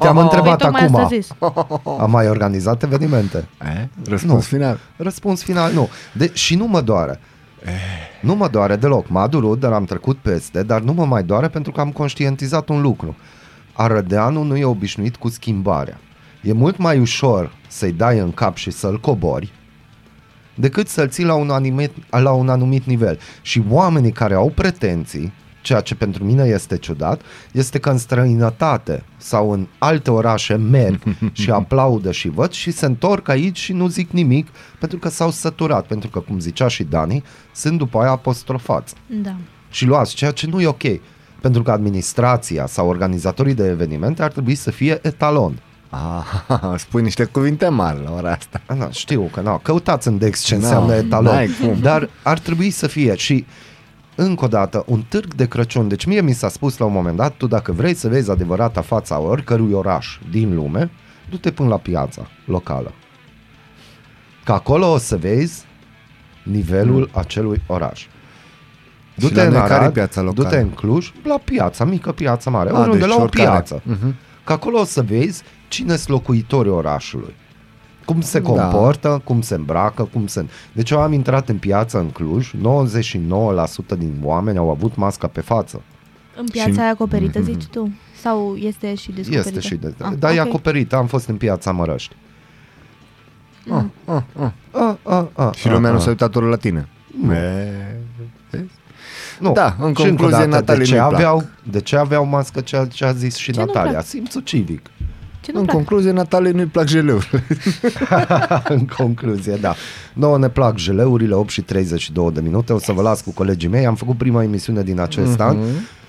te-am 0.00 0.18
întrebat 0.26 0.56
Păi 0.58 0.66
tocmai 0.66 0.82
acum, 0.82 0.94
asta 0.96 1.14
zis. 1.16 1.28
am 1.98 2.10
mai 2.10 2.28
organizat 2.28 2.82
evenimente? 2.82 3.48
Eh? 3.62 3.82
Răspuns 4.08 4.32
Nu. 4.32 4.40
final. 4.40 4.78
Răspuns 4.96 5.42
final, 5.42 5.72
nu. 5.72 5.88
De, 6.12 6.30
și 6.32 6.54
nu 6.56 6.66
mă 6.66 6.80
doare. 6.80 7.20
Nu 8.20 8.34
mă 8.34 8.48
doare 8.48 8.76
deloc. 8.76 9.08
M-a 9.08 9.26
durut, 9.26 9.60
dar 9.60 9.72
am 9.72 9.84
trecut 9.84 10.16
peste, 10.16 10.62
dar 10.62 10.80
nu 10.80 10.92
mă 10.92 11.04
mai 11.04 11.22
doare 11.22 11.48
pentru 11.48 11.72
că 11.72 11.80
am 11.80 11.92
conștientizat 11.92 12.68
un 12.68 12.80
lucru. 12.80 13.16
Arădeanul 13.72 14.46
nu 14.46 14.56
e 14.56 14.64
obișnuit 14.64 15.16
cu 15.16 15.28
schimbarea. 15.28 16.00
E 16.42 16.52
mult 16.52 16.76
mai 16.76 16.98
ușor 16.98 17.52
să-i 17.68 17.92
dai 17.92 18.18
în 18.18 18.32
cap 18.32 18.56
și 18.56 18.70
să-l 18.70 19.00
cobori 19.00 19.52
decât 20.54 20.88
să-l 20.88 21.08
ții 21.08 21.24
la 21.24 21.34
un, 21.34 21.50
anumit, 21.50 21.92
la 22.10 22.32
un 22.32 22.48
anumit 22.48 22.84
nivel. 22.84 23.18
Și 23.42 23.62
oamenii 23.68 24.12
care 24.12 24.34
au 24.34 24.52
pretenții, 24.54 25.32
ceea 25.64 25.80
ce 25.80 25.94
pentru 25.94 26.24
mine 26.24 26.42
este 26.44 26.76
ciudat, 26.76 27.20
este 27.52 27.78
că 27.78 27.90
în 27.90 27.98
străinătate 27.98 29.04
sau 29.16 29.50
în 29.50 29.66
alte 29.78 30.10
orașe 30.10 30.54
merg 30.56 31.02
și 31.32 31.50
aplaudă 31.50 32.12
și 32.12 32.28
văd 32.28 32.50
și 32.52 32.70
se 32.70 32.86
întorc 32.86 33.28
aici 33.28 33.58
și 33.58 33.72
nu 33.72 33.86
zic 33.88 34.10
nimic 34.10 34.48
pentru 34.78 34.98
că 34.98 35.08
s-au 35.08 35.30
săturat, 35.30 35.86
pentru 35.86 36.08
că, 36.08 36.18
cum 36.18 36.38
zicea 36.38 36.68
și 36.68 36.82
Dani, 36.84 37.22
sunt 37.52 37.78
după 37.78 37.98
aia 37.98 38.10
apostrofați 38.10 38.94
Da. 39.22 39.34
și 39.70 39.86
luați, 39.86 40.14
ceea 40.14 40.30
ce 40.30 40.46
nu 40.46 40.60
e 40.60 40.66
ok. 40.66 40.82
Pentru 41.40 41.62
că 41.62 41.70
administrația 41.70 42.66
sau 42.66 42.88
organizatorii 42.88 43.54
de 43.54 43.66
evenimente 43.68 44.22
ar 44.22 44.32
trebui 44.32 44.54
să 44.54 44.70
fie 44.70 44.98
etalon. 45.02 45.58
Ah, 45.90 46.24
spui 46.84 47.02
niște 47.02 47.24
cuvinte 47.24 47.68
mari 47.68 48.02
la 48.04 48.12
ora 48.12 48.30
asta. 48.32 48.60
A, 48.66 48.74
Na, 48.74 48.90
știu 48.90 49.30
că 49.32 49.40
na, 49.40 49.58
căutați 49.62 50.08
în 50.08 50.18
Dex 50.18 50.40
ce 50.42 50.56
Na, 50.56 50.60
înseamnă 50.62 50.94
etalon. 50.94 51.34
n-ai 51.34 51.48
cum. 51.60 51.76
Dar 51.80 52.08
ar 52.22 52.38
trebui 52.38 52.70
să 52.70 52.86
fie 52.86 53.14
și 53.16 53.44
încă 54.16 54.44
o 54.44 54.48
dată, 54.48 54.84
un 54.86 55.02
târg 55.08 55.34
de 55.34 55.48
Crăciun. 55.48 55.88
Deci 55.88 56.04
mie 56.04 56.20
mi 56.20 56.32
s-a 56.32 56.48
spus 56.48 56.78
la 56.78 56.84
un 56.84 56.92
moment 56.92 57.16
dat, 57.16 57.34
tu 57.36 57.46
dacă 57.46 57.72
vrei 57.72 57.94
să 57.94 58.08
vezi 58.08 58.30
adevărata 58.30 58.80
fața 58.80 59.18
oricărui 59.18 59.72
oraș 59.72 60.18
din 60.30 60.54
lume, 60.54 60.90
du-te 61.30 61.50
până 61.50 61.68
la 61.68 61.76
piața 61.78 62.26
locală. 62.44 62.92
Că 64.44 64.52
acolo 64.52 64.92
o 64.92 64.98
să 64.98 65.16
vezi 65.16 65.64
nivelul 66.42 67.10
acelui 67.12 67.62
oraș. 67.66 68.06
Du-te 69.14 69.34
la 69.34 69.42
în 69.42 69.50
noi 69.52 69.60
care 69.60 69.72
e 69.72 69.76
Arad, 69.76 69.92
piața 69.92 70.20
locală? 70.20 70.48
du-te 70.48 70.60
în 70.60 70.70
Cluj, 70.70 71.12
la 71.24 71.38
piața, 71.38 71.84
mică 71.84 72.12
piață 72.12 72.50
mare, 72.50 72.70
A, 72.70 72.78
oriunde, 72.78 72.98
deci 72.98 73.08
la 73.08 73.14
o 73.14 73.22
oricare. 73.22 73.48
piață. 73.50 73.82
Mhm. 73.84 74.14
Că 74.44 74.52
acolo 74.52 74.80
o 74.80 74.84
să 74.84 75.02
vezi 75.02 75.42
cine 75.68 75.96
sunt 75.96 76.08
locuitorii 76.08 76.70
orașului. 76.70 77.34
Cum 78.04 78.20
se 78.20 78.38
Da. 78.40 78.48
comportă, 78.50 79.20
cum 79.24 79.40
se 79.40 79.54
îmbracă, 79.54 80.08
cum 80.12 80.26
sunt. 80.26 80.50
Deci 80.72 80.90
eu 80.90 81.00
am 81.00 81.12
intrat 81.12 81.48
în 81.48 81.56
piață 81.58 81.98
în 81.98 82.10
Cluj, 82.10 82.50
99% 82.54 83.94
din 83.98 84.14
oameni 84.22 84.58
au 84.58 84.70
avut 84.70 84.96
masca 84.96 85.26
pe 85.26 85.40
față. 85.40 85.82
În 86.36 86.46
piața 86.46 86.70
Și- 86.72 86.78
aia 86.80 86.90
acoperită, 86.90 87.40
zici 87.40 87.64
tu? 87.64 87.92
Sau 88.20 88.54
este 88.56 88.94
și 88.94 89.12
descoperită? 89.12 89.48
Este 89.48 89.60
și 89.60 89.74
de... 89.74 89.94
Ah, 90.02 90.12
dar 90.18 90.34
e 90.36 90.40
ok. 90.40 90.46
acoperită, 90.46 90.96
am 90.96 91.06
fost 91.06 91.28
în 91.28 91.36
piața 91.36 91.72
Mărăști. 91.72 92.14
Ah, 93.70 93.82
ah, 94.04 94.22
ah. 94.38 94.50
A, 94.70 94.98
a, 95.02 95.28
a, 95.34 95.50
Și 95.56 95.68
a, 95.68 95.72
lumea 95.72 95.90
nu 95.90 95.96
a. 95.96 96.00
s-a 96.00 96.08
uitat 96.08 96.34
ori 96.34 96.48
la 96.48 96.56
tine. 96.56 96.88
Nu. 97.22 97.34
E, 97.34 97.96
vezi? 98.50 98.64
Nu. 99.38 99.52
Da, 99.52 99.64
în 99.64 99.72
Și 99.78 99.82
încă 99.86 100.02
o 100.02 100.04
concluzie, 100.04 100.36
dată, 100.36 100.48
Natalie 100.48 100.82
de 100.84 100.88
ce, 100.88 100.94
nu-i 100.98 101.00
plac. 101.08 101.12
aveau, 101.20 101.42
de 101.62 101.80
ce 101.80 101.96
aveau 101.96 102.24
mască 102.24 102.60
ceea 102.60 102.86
ce 102.86 103.04
a 103.04 103.12
zis 103.12 103.36
și 103.36 103.52
Ce 103.52 103.58
nu-mi 103.58 103.66
Natalia? 103.72 103.92
plac? 103.92 104.04
Simțul 104.04 104.40
civic. 104.40 104.90
Ce 105.44 105.52
nu 105.52 105.58
În 105.58 105.64
plac? 105.64 105.76
concluzie, 105.76 106.10
Natalie 106.10 106.50
nu-i 106.50 106.64
plac 106.66 106.84
geleurile. 106.84 107.44
în 108.68 108.86
concluzie, 108.86 109.56
da. 109.60 109.74
Nouă 110.12 110.38
ne 110.38 110.48
plac 110.48 110.74
geleurile, 110.74 111.34
8 111.34 111.48
și 111.48 111.60
32 111.62 112.30
de 112.32 112.40
minute. 112.40 112.72
O 112.72 112.78
să 112.78 112.92
vă 112.92 113.02
las 113.02 113.20
cu 113.20 113.30
colegii 113.32 113.68
mei. 113.68 113.86
Am 113.86 113.94
făcut 113.94 114.16
prima 114.16 114.42
emisiune 114.42 114.82
din 114.82 115.00
acest 115.00 115.40
an. 115.40 115.56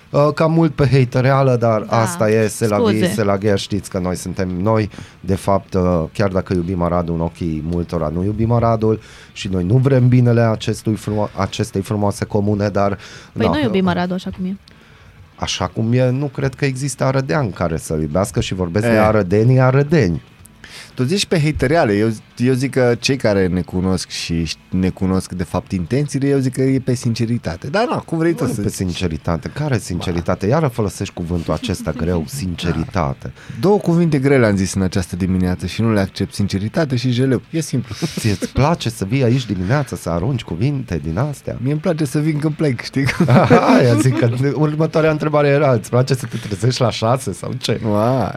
Uh, 0.10 0.28
Cam 0.34 0.52
mult 0.52 0.72
pe 0.76 0.88
hatereală, 0.92 1.56
dar 1.56 1.82
Da, 1.82 2.02
asta 2.02 2.30
e, 2.30 2.48
se 2.48 2.68
la 2.68 2.78
scuze. 2.78 2.94
vie, 2.94 3.08
se 3.08 3.24
la 3.24 3.38
ghea, 3.38 3.56
știți 3.56 3.90
că 3.90 4.00
noi 4.00 4.16
suntem 4.16 4.50
noi, 4.50 4.90
de 5.20 5.36
fapt, 5.36 5.74
uh, 5.74 6.04
chiar 6.14 6.30
dacă 6.30 6.54
iubim 6.54 6.82
Aradul 6.82 7.16
în 7.16 7.22
ochii 7.22 7.64
multora, 7.70 8.08
nu 8.14 8.24
iubim 8.24 8.52
Aradul 8.52 9.00
și 9.34 9.48
noi 9.48 9.64
nu 9.64 9.78
vrem 9.78 10.08
binele 10.08 10.42
acestui 10.42 10.96
frumo- 10.98 11.32
acestei 11.38 11.82
frumoase 11.82 12.26
comune, 12.26 12.70
dar... 12.70 12.98
Păi 13.34 13.46
na, 13.46 13.52
nu 13.52 13.62
iubim 13.62 13.88
Aradul 13.88 14.16
așa 14.16 14.30
cum 14.38 14.46
e. 14.46 14.56
Așa 15.36 15.68
cum 15.68 15.94
e, 15.94 16.10
nu 16.10 16.26
cred 16.26 16.54
că 16.54 16.66
există 16.66 17.04
arădean 17.04 17.52
care 17.52 17.78
să-l 17.78 18.02
iubească 18.02 18.42
și 18.42 18.54
vorbesc 18.54 18.86
E. 18.86 18.90
de 18.90 18.98
arădenii 18.98 19.60
arădeni. 19.60 20.22
Tu 20.96 21.04
zici 21.04 21.26
pe 21.26 21.40
hatereale, 21.44 21.94
eu, 21.94 22.10
eu 22.38 22.54
zic 22.54 22.72
că 22.72 22.96
cei 23.00 23.16
care 23.18 23.48
ne 23.48 23.62
cunosc 23.62 24.10
și 24.10 24.44
ș- 24.46 24.70
ne 24.70 24.90
cunosc 24.90 25.32
de 25.32 25.44
fapt 25.44 25.72
intențiile, 25.72 26.28
eu 26.28 26.38
zic 26.38 26.54
că 26.54 26.62
e 26.62 26.80
pe 26.80 26.94
sinceritate. 26.94 27.68
Dar 27.68 27.86
na, 27.90 27.98
cum 27.98 28.18
vrei 28.18 28.34
tu 28.34 28.44
Nu 28.46 28.50
să 28.54 28.62
pe 28.62 28.68
zici. 28.68 28.76
sinceritate. 28.78 29.50
Care 29.54 29.78
sinceritate? 29.78 30.48
Iară 30.48 30.68
folosești 30.68 31.14
cuvântul 31.14 31.54
acesta 31.54 31.92
greu, 31.92 32.24
sinceritate. 32.42 33.34
Două 33.60 33.78
cuvinte 33.78 34.18
grele 34.20 34.46
am 34.46 34.56
zis 34.56 34.74
în 34.74 34.82
această 34.82 35.16
dimineață 35.16 35.66
și 35.66 35.82
nu 35.82 35.94
le 35.94 36.00
accept, 36.00 36.34
sinceritate 36.34 36.96
și 36.96 37.12
jeleu. 37.12 37.42
E 37.50 37.60
simplu. 37.62 37.96
Ție 38.20 38.32
îți 38.32 38.48
place 38.54 38.90
să 38.90 39.06
vii 39.06 39.24
aici 39.24 39.46
dimineața 39.46 39.96
să 39.96 40.10
arunci 40.10 40.42
cuvinte 40.44 41.00
din 41.04 41.18
astea? 41.18 41.58
Mie 41.62 41.72
îmi 41.72 41.82
place 41.82 42.06
să 42.06 42.20
vin 42.20 42.40
când 42.40 42.54
plec, 42.54 42.82
știi? 42.84 43.06
Aia 43.78 43.94
zic 44.02 44.20
că 44.20 44.30
următoarea 44.54 45.12
întrebare 45.12 45.48
era, 45.48 45.72
îți 45.72 45.90
place 45.90 46.14
să 46.14 46.26
te 46.26 46.38
trezești 46.48 46.82
la 46.82 46.90
șase 46.90 47.34
sau 47.34 47.52
ce? 47.58 47.82
Uai. 47.90 48.32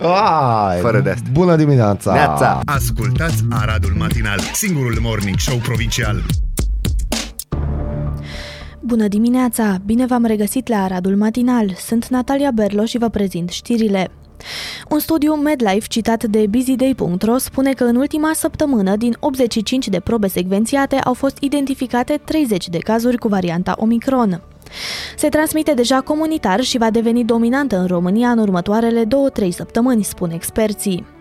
Ai, 0.68 0.80
Fără 0.80 1.00
de 1.00 1.10
astea. 1.10 1.30
Bună 1.32 1.56
dimineața! 1.56 2.12
Neața! 2.12 2.47
Ascultați 2.64 3.44
Aradul 3.50 3.94
Matinal, 3.98 4.38
singurul 4.52 4.98
morning 5.00 5.38
show 5.38 5.56
provincial. 5.56 6.22
Bună 8.80 9.08
dimineața! 9.08 9.76
Bine 9.84 10.06
v-am 10.06 10.24
regăsit 10.24 10.68
la 10.68 10.82
Aradul 10.82 11.16
Matinal. 11.16 11.74
Sunt 11.76 12.06
Natalia 12.06 12.50
Berlo 12.50 12.84
și 12.84 12.98
vă 12.98 13.08
prezint 13.08 13.50
știrile. 13.50 14.10
Un 14.88 14.98
studiu 14.98 15.34
MedLife 15.34 15.86
citat 15.88 16.24
de 16.24 16.46
busyday.ro 16.50 17.38
spune 17.38 17.72
că 17.72 17.84
în 17.84 17.96
ultima 17.96 18.30
săptămână, 18.34 18.96
din 18.96 19.16
85 19.20 19.88
de 19.88 20.00
probe 20.00 20.28
secvențiate, 20.28 20.96
au 20.96 21.14
fost 21.14 21.36
identificate 21.40 22.20
30 22.24 22.68
de 22.68 22.78
cazuri 22.78 23.16
cu 23.16 23.28
varianta 23.28 23.74
Omicron. 23.76 24.42
Se 25.16 25.28
transmite 25.28 25.74
deja 25.74 26.00
comunitar 26.00 26.60
și 26.60 26.78
va 26.78 26.90
deveni 26.90 27.24
dominantă 27.24 27.78
în 27.78 27.86
România 27.86 28.30
în 28.30 28.38
următoarele 28.38 29.04
2-3 29.04 29.48
săptămâni, 29.48 30.02
spun 30.02 30.30
experții. 30.30 31.16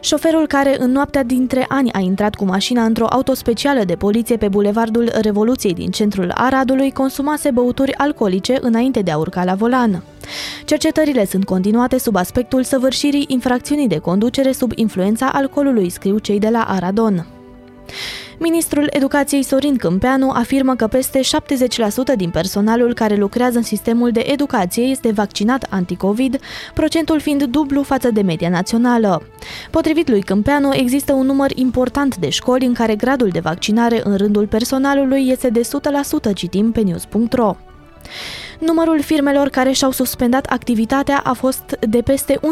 Șoferul 0.00 0.46
care 0.46 0.76
în 0.78 0.90
noaptea 0.90 1.22
dintre 1.22 1.64
ani 1.68 1.92
a 1.92 1.98
intrat 1.98 2.34
cu 2.34 2.44
mașina 2.44 2.84
într-o 2.84 3.06
auto 3.06 3.34
specială 3.34 3.84
de 3.84 3.94
poliție 3.94 4.36
pe 4.36 4.48
bulevardul 4.48 5.10
Revoluției 5.20 5.74
din 5.74 5.90
centrul 5.90 6.30
Aradului 6.34 6.92
consumase 6.92 7.50
băuturi 7.50 7.94
alcoolice 7.94 8.58
înainte 8.60 9.00
de 9.00 9.10
a 9.10 9.18
urca 9.18 9.44
la 9.44 9.54
volan. 9.54 10.02
Cercetările 10.64 11.26
sunt 11.26 11.44
continuate 11.44 11.98
sub 11.98 12.16
aspectul 12.16 12.62
săvârșirii 12.62 13.24
infracțiunii 13.28 13.88
de 13.88 13.98
conducere 13.98 14.52
sub 14.52 14.72
influența 14.74 15.28
alcoolului, 15.32 15.90
scriu 15.90 16.18
cei 16.18 16.38
de 16.38 16.48
la 16.48 16.64
Aradon. 16.68 17.26
Ministrul 18.38 18.88
Educației 18.90 19.42
Sorin 19.42 19.76
Câmpeanu 19.76 20.30
afirmă 20.30 20.74
că 20.74 20.86
peste 20.86 21.20
70% 21.20 22.16
din 22.16 22.30
personalul 22.30 22.94
care 22.94 23.14
lucrează 23.14 23.56
în 23.56 23.62
sistemul 23.62 24.10
de 24.10 24.24
educație 24.26 24.82
este 24.82 25.10
vaccinat 25.10 25.66
anticovid, 25.70 26.38
procentul 26.74 27.20
fiind 27.20 27.42
dublu 27.44 27.82
față 27.82 28.10
de 28.10 28.22
media 28.22 28.48
națională. 28.48 29.22
Potrivit 29.70 30.08
lui 30.08 30.22
Câmpeanu, 30.22 30.74
există 30.74 31.12
un 31.12 31.26
număr 31.26 31.50
important 31.54 32.16
de 32.16 32.28
școli 32.28 32.66
în 32.66 32.74
care 32.74 32.94
gradul 32.94 33.28
de 33.28 33.40
vaccinare 33.40 34.00
în 34.04 34.16
rândul 34.16 34.46
personalului 34.46 35.28
este 35.28 35.48
de 35.48 35.60
100%, 36.30 36.34
citim 36.34 36.72
pe 36.72 36.80
news.ro. 36.80 37.56
Numărul 38.58 39.02
firmelor 39.02 39.48
care 39.48 39.72
și-au 39.72 39.90
suspendat 39.90 40.46
activitatea 40.46 41.20
a 41.24 41.32
fost 41.32 41.76
de 41.88 42.02
peste 42.02 42.40
11.000 42.40 42.42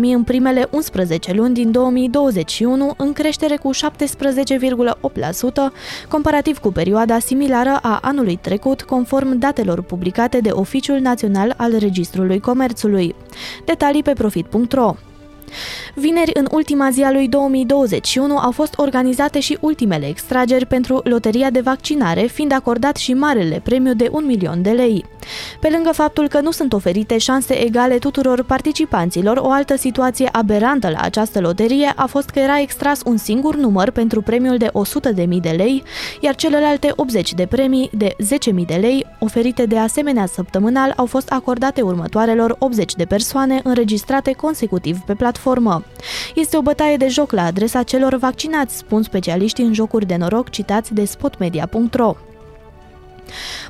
în 0.00 0.22
primele 0.22 0.68
11 0.70 1.32
luni 1.32 1.54
din 1.54 1.70
2021, 1.70 2.94
în 2.96 3.12
creștere 3.12 3.56
cu 3.56 3.70
17,8%, 3.74 3.78
comparativ 6.08 6.58
cu 6.58 6.72
perioada 6.72 7.18
similară 7.18 7.78
a 7.82 7.98
anului 8.02 8.38
trecut, 8.42 8.82
conform 8.82 9.38
datelor 9.38 9.82
publicate 9.82 10.38
de 10.38 10.50
Oficiul 10.50 10.98
Național 10.98 11.54
al 11.56 11.78
Registrului 11.78 12.40
Comerțului. 12.40 13.14
Detalii 13.64 14.02
pe 14.02 14.12
profit.ro 14.12 14.94
Vineri, 15.94 16.30
în 16.34 16.46
ultima 16.50 16.90
zi 16.90 17.02
a 17.02 17.12
lui 17.12 17.28
2021, 17.28 18.36
au 18.36 18.50
fost 18.50 18.74
organizate 18.76 19.40
și 19.40 19.58
ultimele 19.60 20.08
extrageri 20.08 20.66
pentru 20.66 21.00
loteria 21.04 21.50
de 21.50 21.60
vaccinare, 21.60 22.20
fiind 22.20 22.52
acordat 22.52 22.96
și 22.96 23.14
marele 23.14 23.60
premiu 23.64 23.94
de 23.94 24.08
1 24.12 24.26
milion 24.26 24.62
de 24.62 24.70
lei. 24.70 25.04
Pe 25.60 25.68
lângă 25.72 25.90
faptul 25.92 26.28
că 26.28 26.40
nu 26.40 26.50
sunt 26.50 26.72
oferite 26.72 27.18
șanse 27.18 27.64
egale 27.64 27.98
tuturor 27.98 28.42
participanților, 28.44 29.36
o 29.36 29.50
altă 29.50 29.76
situație 29.76 30.28
aberantă 30.32 30.88
la 30.88 30.98
această 31.00 31.40
loterie 31.40 31.92
a 31.96 32.06
fost 32.06 32.30
că 32.30 32.38
era 32.38 32.60
extras 32.60 33.00
un 33.04 33.16
singur 33.16 33.56
număr 33.56 33.90
pentru 33.90 34.20
premiul 34.22 34.56
de 34.56 34.70
100.000 35.24 35.28
de 35.40 35.54
lei, 35.56 35.82
iar 36.20 36.34
celelalte 36.34 36.92
80 36.96 37.34
de 37.34 37.46
premii 37.46 37.90
de 37.92 38.16
10.000 38.18 38.66
de 38.66 38.74
lei, 38.74 39.06
oferite 39.18 39.66
de 39.66 39.78
asemenea 39.78 40.26
săptămânal, 40.26 40.92
au 40.96 41.06
fost 41.06 41.30
acordate 41.30 41.82
următoarelor 41.82 42.56
80 42.58 42.94
de 42.94 43.04
persoane 43.04 43.60
înregistrate 43.64 44.32
consecutiv 44.32 44.98
pe 44.98 45.14
platformă. 45.14 45.41
Este 46.34 46.56
o 46.56 46.62
bătaie 46.62 46.96
de 46.96 47.08
joc 47.08 47.32
la 47.32 47.44
adresa 47.44 47.82
celor 47.82 48.14
vaccinați, 48.14 48.76
spun 48.76 49.02
specialiștii 49.02 49.64
în 49.64 49.72
jocuri 49.72 50.06
de 50.06 50.16
noroc 50.16 50.50
citați 50.50 50.94
de 50.94 51.04
spotmedia.ro. 51.04 52.16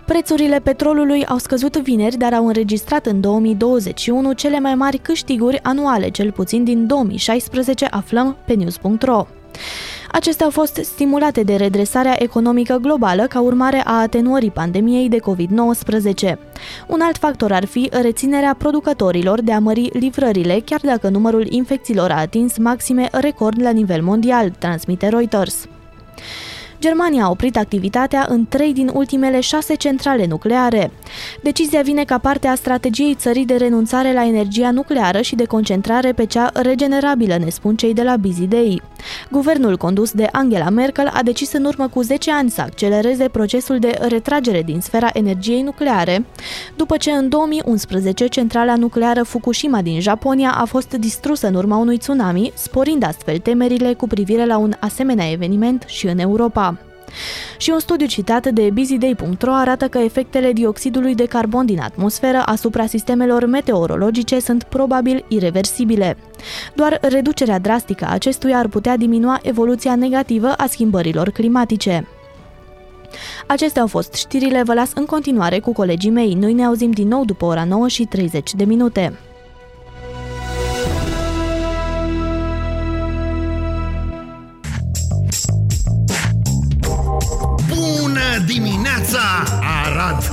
Prețurile 0.07 0.61
petrolului 0.61 1.27
au 1.27 1.39
scăzut 1.39 1.77
vineri, 1.77 2.17
dar 2.17 2.33
au 2.33 2.47
înregistrat 2.47 3.07
în 3.07 3.21
2021 3.21 4.33
cele 4.33 4.61
mai 4.61 4.75
mari 4.75 4.99
câștiguri 4.99 5.63
anuale, 5.63 6.09
cel 6.09 6.33
puțin 6.33 6.65
din 6.65 6.87
2016, 6.87 7.85
aflăm 7.85 8.37
pe 8.47 8.53
news.ro. 8.55 9.27
Acestea 10.13 10.45
au 10.45 10.51
fost 10.51 10.81
stimulate 10.83 11.43
de 11.43 11.57
redresarea 11.57 12.23
economică 12.23 12.77
globală 12.77 13.27
ca 13.27 13.41
urmare 13.41 13.83
a 13.85 14.01
atenuării 14.01 14.51
pandemiei 14.51 15.09
de 15.09 15.19
COVID-19. 15.21 16.35
Un 16.87 17.01
alt 17.01 17.17
factor 17.17 17.53
ar 17.53 17.65
fi 17.65 17.89
reținerea 18.03 18.55
producătorilor 18.59 19.41
de 19.41 19.53
a 19.53 19.59
mări 19.59 19.91
livrările, 19.93 20.63
chiar 20.65 20.81
dacă 20.83 21.09
numărul 21.09 21.47
infecțiilor 21.51 22.11
a 22.11 22.21
atins 22.21 22.59
maxime 22.59 23.09
record 23.13 23.63
la 23.63 23.71
nivel 23.71 24.03
mondial, 24.03 24.51
transmite 24.51 25.09
Reuters. 25.09 25.67
Germania 26.83 27.25
a 27.25 27.31
oprit 27.31 27.57
activitatea 27.57 28.27
în 28.29 28.47
trei 28.49 28.73
din 28.73 28.91
ultimele 28.95 29.41
șase 29.41 29.75
centrale 29.75 30.27
nucleare. 30.27 30.91
Decizia 31.43 31.83
vine 31.83 32.05
ca 32.05 32.19
parte 32.19 32.47
a 32.47 32.55
strategiei 32.55 33.15
țării 33.15 33.45
de 33.45 33.55
renunțare 33.55 34.13
la 34.13 34.27
energia 34.27 34.71
nucleară 34.71 35.21
și 35.21 35.35
de 35.35 35.45
concentrare 35.45 36.13
pe 36.13 36.25
cea 36.27 36.51
regenerabilă, 36.55 37.37
ne 37.37 37.49
spun 37.49 37.77
cei 37.77 37.95
de 37.95 38.03
la 38.03 38.17
Busy 38.17 38.47
Day. 38.47 38.83
Guvernul 39.31 39.77
condus 39.77 40.13
de 40.13 40.29
Angela 40.33 40.69
Merkel 40.69 41.11
a 41.13 41.23
decis 41.23 41.53
în 41.53 41.65
urmă 41.65 41.89
cu 41.89 42.03
10 42.03 42.33
ani 42.33 42.51
să 42.51 42.61
accelereze 42.61 43.29
procesul 43.29 43.79
de 43.79 43.99
retragere 44.09 44.63
din 44.63 44.81
sfera 44.81 45.11
energiei 45.13 45.63
nucleare, 45.63 46.25
după 46.77 46.97
ce 46.97 47.11
în 47.11 47.29
2011 47.29 48.27
centrala 48.27 48.77
nucleară 48.77 49.23
Fukushima 49.23 49.83
din 49.83 50.01
Japonia 50.01 50.55
a 50.57 50.65
fost 50.65 50.93
distrusă 50.93 51.47
în 51.47 51.55
urma 51.55 51.77
unui 51.77 51.99
tsunami, 51.99 52.53
sporind 52.55 53.05
astfel 53.05 53.39
temerile 53.39 53.93
cu 53.93 54.07
privire 54.07 54.47
la 54.47 54.57
un 54.57 54.73
asemenea 54.81 55.31
eveniment 55.31 55.85
și 55.87 56.07
în 56.07 56.19
Europa. 56.19 56.72
Și 57.57 57.71
un 57.71 57.79
studiu 57.79 58.07
citat 58.07 58.47
de 58.47 58.71
busyday.ro 58.73 59.53
arată 59.53 59.89
că 59.89 59.99
efectele 59.99 60.53
dioxidului 60.53 61.15
de 61.15 61.25
carbon 61.25 61.67
din 61.67 61.81
atmosferă 61.81 62.43
asupra 62.47 62.87
sistemelor 62.87 63.47
meteorologice 63.47 64.41
sunt 64.41 64.63
probabil 64.63 65.25
irreversibile. 65.29 66.17
Doar 66.75 66.99
reducerea 67.03 67.59
drastică 67.59 68.05
a 68.05 68.13
acestuia 68.13 68.59
ar 68.59 68.69
putea 68.69 68.97
diminua 68.97 69.39
evoluția 69.43 69.95
negativă 69.95 70.53
a 70.53 70.67
schimbărilor 70.67 71.31
climatice. 71.31 72.09
Acestea 73.47 73.83
au 73.83 73.89
fost 73.89 74.15
știrile, 74.15 74.63
vă 74.63 74.75
las 74.75 74.91
în 74.95 75.05
continuare 75.05 75.59
cu 75.59 75.73
colegii 75.73 76.11
mei. 76.11 76.35
Noi 76.35 76.53
ne 76.53 76.65
auzim 76.65 76.91
din 76.91 77.09
nou 77.09 77.25
după 77.25 77.45
ora 77.45 77.65
9 77.65 77.89
și 77.89 78.05
30 78.05 78.55
de 78.55 78.65
minute. 78.65 79.19
Dimineața, 88.47 89.19
Arad! 89.85 90.33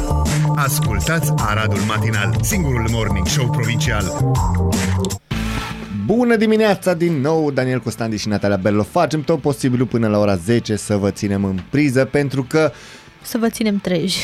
Ascultați 0.55 1.31
Aradul 1.35 1.77
Matinal, 1.87 2.35
singurul 2.41 2.87
morning 2.91 3.27
show 3.27 3.49
provincial. 3.49 4.33
Bună 6.05 6.35
dimineața 6.35 6.93
din 6.93 7.21
nou, 7.21 7.51
Daniel 7.51 7.79
Costandiș 7.79 8.21
și 8.21 8.27
Natalia 8.27 8.57
Bello. 8.57 8.83
Facem 8.83 9.21
tot 9.21 9.41
posibilul 9.41 9.85
până 9.87 10.07
la 10.07 10.17
ora 10.19 10.35
10 10.35 10.75
să 10.75 10.95
vă 10.95 11.11
ținem 11.11 11.43
în 11.43 11.59
priză 11.69 12.05
pentru 12.05 12.43
că 12.43 12.71
Să 13.21 13.37
vă 13.37 13.49
ținem 13.49 13.77
treji. 13.77 14.17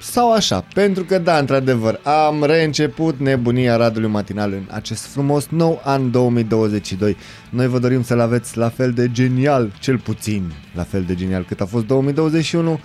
sau 0.00 0.32
așa, 0.32 0.64
pentru 0.74 1.04
că 1.04 1.18
da, 1.18 1.38
într-adevăr, 1.38 2.00
am 2.28 2.44
reînceput 2.44 3.18
nebunia 3.18 3.76
Radului 3.76 4.08
Matinal 4.10 4.52
în 4.52 4.62
acest 4.70 5.06
frumos 5.06 5.46
nou 5.48 5.80
an 5.84 6.10
2022. 6.10 7.16
Noi 7.50 7.66
vă 7.66 7.78
dorim 7.78 8.02
să-l 8.02 8.20
aveți 8.20 8.56
la 8.56 8.68
fel 8.68 8.92
de 8.92 9.10
genial, 9.12 9.72
cel 9.80 9.98
puțin 9.98 10.52
la 10.74 10.82
fel 10.82 11.02
de 11.02 11.14
genial 11.14 11.44
cât 11.44 11.60
a 11.60 11.66
fost 11.66 11.86
2021. 11.86 12.80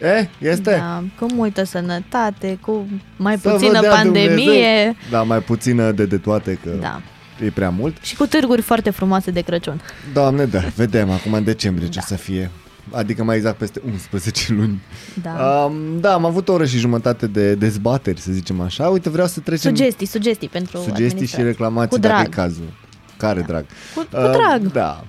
E, 0.00 0.28
este? 0.48 0.70
Da, 0.78 1.02
cu 1.18 1.32
multă 1.34 1.64
sănătate, 1.64 2.58
cu 2.60 2.86
mai 3.16 3.38
Să 3.38 3.48
vă 3.48 3.54
puțină 3.54 3.80
dea 3.80 3.90
pandemie. 3.90 4.28
Dumnezeu. 4.28 4.94
Da, 5.10 5.22
mai 5.22 5.38
puțină 5.40 5.90
de 5.92 6.04
de 6.06 6.18
toate, 6.18 6.58
că 6.64 6.70
Da. 6.80 7.00
e 7.44 7.50
prea 7.50 7.70
mult. 7.70 7.96
Și 8.02 8.16
cu 8.16 8.26
târguri 8.26 8.62
foarte 8.62 8.90
frumoase 8.90 9.30
de 9.30 9.40
Crăciun. 9.40 9.80
Doamne, 10.12 10.44
da, 10.44 10.60
vedem 10.76 11.10
acum 11.10 11.32
în 11.32 11.44
decembrie 11.44 11.88
ce 11.88 12.00
să 12.00 12.14
fie. 12.14 12.50
Adică 12.90 13.24
mai 13.24 13.36
exact 13.36 13.56
peste 13.58 13.80
11 13.86 14.52
luni. 14.52 14.82
Da. 15.22 15.64
Um, 15.64 16.00
da, 16.00 16.12
am 16.12 16.24
avut 16.24 16.48
o 16.48 16.52
oră 16.52 16.64
și 16.64 16.78
jumătate 16.78 17.26
de 17.26 17.54
dezbateri, 17.54 18.20
să 18.20 18.32
zicem 18.32 18.60
așa. 18.60 18.88
Uite, 18.88 19.10
vreau 19.10 19.26
să 19.26 19.40
trecem... 19.40 19.74
Sugestii, 19.74 20.06
sugestii 20.06 20.48
pentru 20.48 20.76
Sugestii 20.76 20.96
și 21.04 21.10
administrație. 21.10 21.44
reclamații, 21.46 21.90
Cu 21.90 21.98
dacă 21.98 22.14
e 22.14 22.28
drag. 22.28 22.34
cazul. 22.34 22.72
Care 23.16 23.40
drag? 23.40 23.64
Cu, 23.94 24.00
cu 24.00 24.16
Uh, 24.20 24.30
drag. 24.30 24.72
Da. 24.72 25.04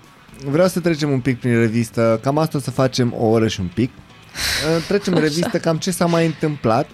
Vreau 0.50 0.68
să 0.68 0.80
trecem 0.80 1.10
un 1.12 1.20
pic 1.20 1.40
prin 1.40 1.54
revistă. 1.60 2.20
Cam 2.24 2.38
asta 2.38 2.58
o 2.58 2.62
să 2.62 2.72
facem 2.72 3.14
o 3.18 3.26
oră 3.26 3.48
și 3.48 3.60
un 3.60 3.70
pic. 3.74 3.90
Uh, 3.90 4.04
Trecem 4.88 5.14
în 5.14 5.22
revistă 5.22 5.58
cam 5.60 5.78
ce 5.78 5.92
s-a 5.92 6.06
mai 6.06 6.26
întâmplat. 6.26 6.90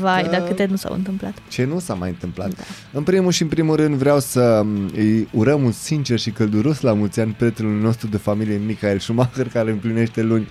Vai, 0.00 0.22
Uh, 0.22 0.30
dar 0.30 0.40
câte 0.42 0.66
nu 0.70 0.76
s-au 0.76 0.94
întâmplat. 0.94 1.38
Ce 1.48 1.64
nu 1.64 1.78
s-a 1.78 1.94
mai 1.94 2.08
întâmplat. 2.08 2.48
Da. 2.54 2.62
În 2.92 3.02
primul 3.02 3.32
și 3.32 3.42
în 3.42 3.48
primul 3.48 3.76
rând 3.76 3.94
vreau 3.94 4.20
să 4.20 4.62
m, 4.64 4.90
îi 4.96 5.28
urăm 5.32 5.62
un 5.64 5.72
sincer 5.72 6.18
și 6.18 6.30
călduros 6.30 6.80
la 6.80 6.92
mulți 6.92 7.20
ani 7.20 7.32
prietenului 7.32 7.82
nostru 7.82 8.06
de 8.08 8.16
familie, 8.16 8.60
Michael 8.66 8.98
Schumacher, 8.98 9.48
care 9.48 9.70
împlinește 9.70 10.22
luni, 10.22 10.48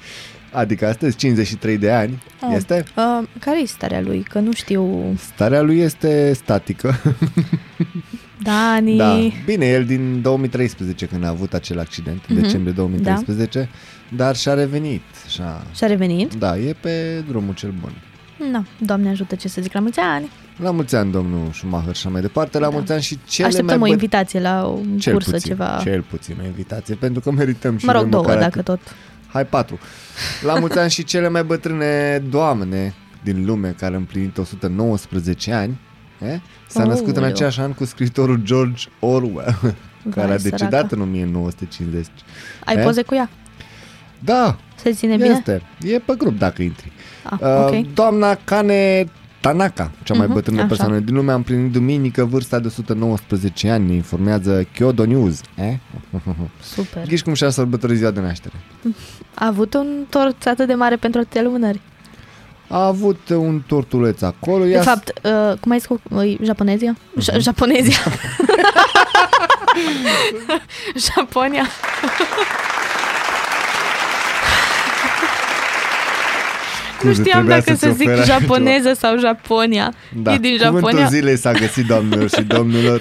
adică 0.52 0.88
astăzi 0.88 1.16
53 1.16 1.78
de 1.78 1.92
ani. 1.92 2.24
Oh. 2.42 2.54
Este? 2.56 2.84
Uh, 2.98 3.28
care 3.40 3.62
e 3.62 3.66
starea 3.66 4.02
lui? 4.02 4.22
Că 4.24 4.40
nu 4.40 4.52
știu... 4.54 5.04
Starea 5.34 5.62
lui 5.62 5.80
este 5.80 6.34
statică. 6.34 6.96
Dani... 8.44 8.98
Da. 8.98 9.18
Bine, 9.46 9.66
el 9.66 9.86
din 9.86 10.22
2013 10.22 11.06
când 11.06 11.24
a 11.24 11.28
avut 11.28 11.54
acel 11.54 11.80
accident, 11.80 12.22
în 12.28 12.36
Mhm. 12.36 12.44
decembrie 12.44 12.74
2013, 12.74 13.70
dar 14.16 14.36
și-a 14.36 14.54
revenit. 14.54 15.02
Și-a... 15.28 15.64
Și-a 15.76 15.88
revenit? 15.88 16.34
Da, 16.34 16.58
e 16.58 16.76
pe 16.82 17.24
drumul 17.28 17.54
cel 17.54 17.74
bun. 17.82 17.92
Nu, 18.52 18.66
Doamne 18.80 19.10
ajută 19.10 19.36
ce 19.36 19.48
să 19.48 19.62
zic 19.62 19.74
la 19.74 19.80
mulți 19.80 20.00
ani. 20.00 20.30
La 20.58 20.72
mulți 20.72 20.96
ani, 20.96 21.12
domnul 21.12 21.50
Schumacher 21.54 21.96
și 21.96 22.02
așa 22.06 22.10
mai 22.10 22.22
departe. 22.22 22.60
La 22.60 22.66
Da. 22.68 22.72
mulți 22.74 22.92
ani 22.92 23.02
și 23.02 23.20
cele 23.28 23.48
Așteptăm 23.48 23.76
o 23.76 23.80
mai 23.80 23.90
băt- 23.90 23.92
invitație 23.94 24.40
la 24.40 24.68
o 24.68 24.80
cel 25.00 25.14
cursă, 25.14 25.32
puțin, 25.32 25.50
ceva. 25.50 25.80
Cel 25.84 26.02
puțin 26.02 26.36
o 26.42 26.46
invitație, 26.46 26.96
pentru 26.96 27.22
că 27.22 27.32
merităm 27.32 27.78
și 27.78 27.86
mă 27.86 27.92
rog, 27.92 28.02
noi 28.02 28.12
două, 28.12 28.24
măcar 28.24 28.38
dacă 28.40 28.60
atât. 28.60 28.66
tot. 28.66 28.80
Hai 29.28 29.46
patru. 29.46 29.80
La 30.42 30.60
mulți 30.60 30.80
ani 30.80 30.90
și 30.90 31.04
cele 31.04 31.30
mai 31.30 31.44
bătrâne 31.44 32.24
doamne 32.30 32.94
din 33.24 33.46
lume 33.46 33.76
care 33.80 33.94
a 33.94 33.98
împlinit 33.98 34.38
119 34.38 35.52
ani. 35.54 35.80
Eh? 36.20 36.36
S-a 36.68 36.80
Aoleu. 36.80 36.94
născut 36.94 37.18
în 37.18 37.24
același 37.24 37.60
an 37.60 37.74
cu 37.74 37.86
scriitorul 37.86 38.40
George 38.44 38.86
Orwell, 39.00 39.58
care 40.10 40.26
a 40.26 40.28
Vai, 40.28 40.38
decedat 40.38 40.70
săracă. 40.72 40.96
în 40.96 41.02
1950. 41.02 42.06
Ai 42.66 42.76
Eh? 42.76 42.84
poze 42.84 43.02
cu 43.02 43.16
ea? 43.16 43.30
Da, 44.20 44.58
Se 44.76 44.92
ține 44.92 45.16
bine? 45.16 45.28
este. 45.28 45.62
E 45.82 46.00
pe 46.00 46.14
grup 46.18 46.38
dacă 46.38 46.62
intri. 46.62 46.92
Ah, 47.24 47.40
Uh, 47.42 47.66
ok. 47.66 47.94
Doamna 47.94 48.38
Kane 48.44 49.06
Tanaka, 49.40 49.92
cea 50.04 50.14
mai 50.14 50.26
Mhm, 50.26 50.34
bătrână 50.36 50.58
așa. 50.58 50.68
persoană 50.68 51.00
din 51.00 51.16
lume, 51.16 51.32
a 51.32 51.36
împlinit 51.36 51.72
duminică 51.72 52.26
vârsta 52.26 52.60
de 52.60 52.68
119 52.68 53.70
ani, 53.70 53.88
ne 53.88 53.94
informează 53.94 54.64
Kyodo 54.74 55.06
News. 55.06 55.42
Eh? 55.56 55.74
Super. 56.62 57.06
Ghiși 57.08 57.24
cum 57.24 57.34
și-a 57.34 57.50
sărbătorit 57.50 57.98
ziua 57.98 58.12
de 58.12 58.20
naștere. 58.20 58.54
A 59.34 59.46
avut 59.46 59.74
un 59.74 60.06
tort 60.10 60.46
atât 60.48 60.68
de 60.68 60.74
mare 60.74 60.96
pentru 60.96 61.20
atâtea 61.20 61.42
lumânări. 61.42 61.80
A 62.70 62.86
avut 62.86 63.30
un 63.30 63.62
tortuleț 63.68 64.22
acolo. 64.22 64.64
De 64.64 64.70
i-a 64.70 64.82
fapt, 64.82 65.12
uh, 65.24 65.58
cum 65.60 65.72
ai 65.72 65.78
zis 65.78 65.88
cu 65.88 66.02
uh, 66.10 66.38
japonezia? 66.44 66.96
Mhm. 67.14 67.24
Uh-huh. 67.32 67.38
Japonezia. 67.40 67.98
Japonia. 71.16 71.66
Nu 77.04 77.12
Scuze, 77.14 77.22
știam 77.22 77.38
trebuia 77.46 77.56
dacă 77.60 77.74
să 77.74 77.86
să-ți 77.86 77.98
zic 77.98 78.08
ofer 78.08 78.26
japoneză 78.26 78.94
sau 78.94 79.18
Japonia. 79.20 79.94
Da, 80.22 80.34
E 80.34 80.38
din 80.38 80.58
cuvântul 80.58 80.80
Japonia. 80.82 81.08
zilei 81.08 81.38
s-a 81.38 81.52
găsit, 81.52 81.86
doamnelor 81.86 82.30
și 82.30 82.42
domnilor. 82.42 83.00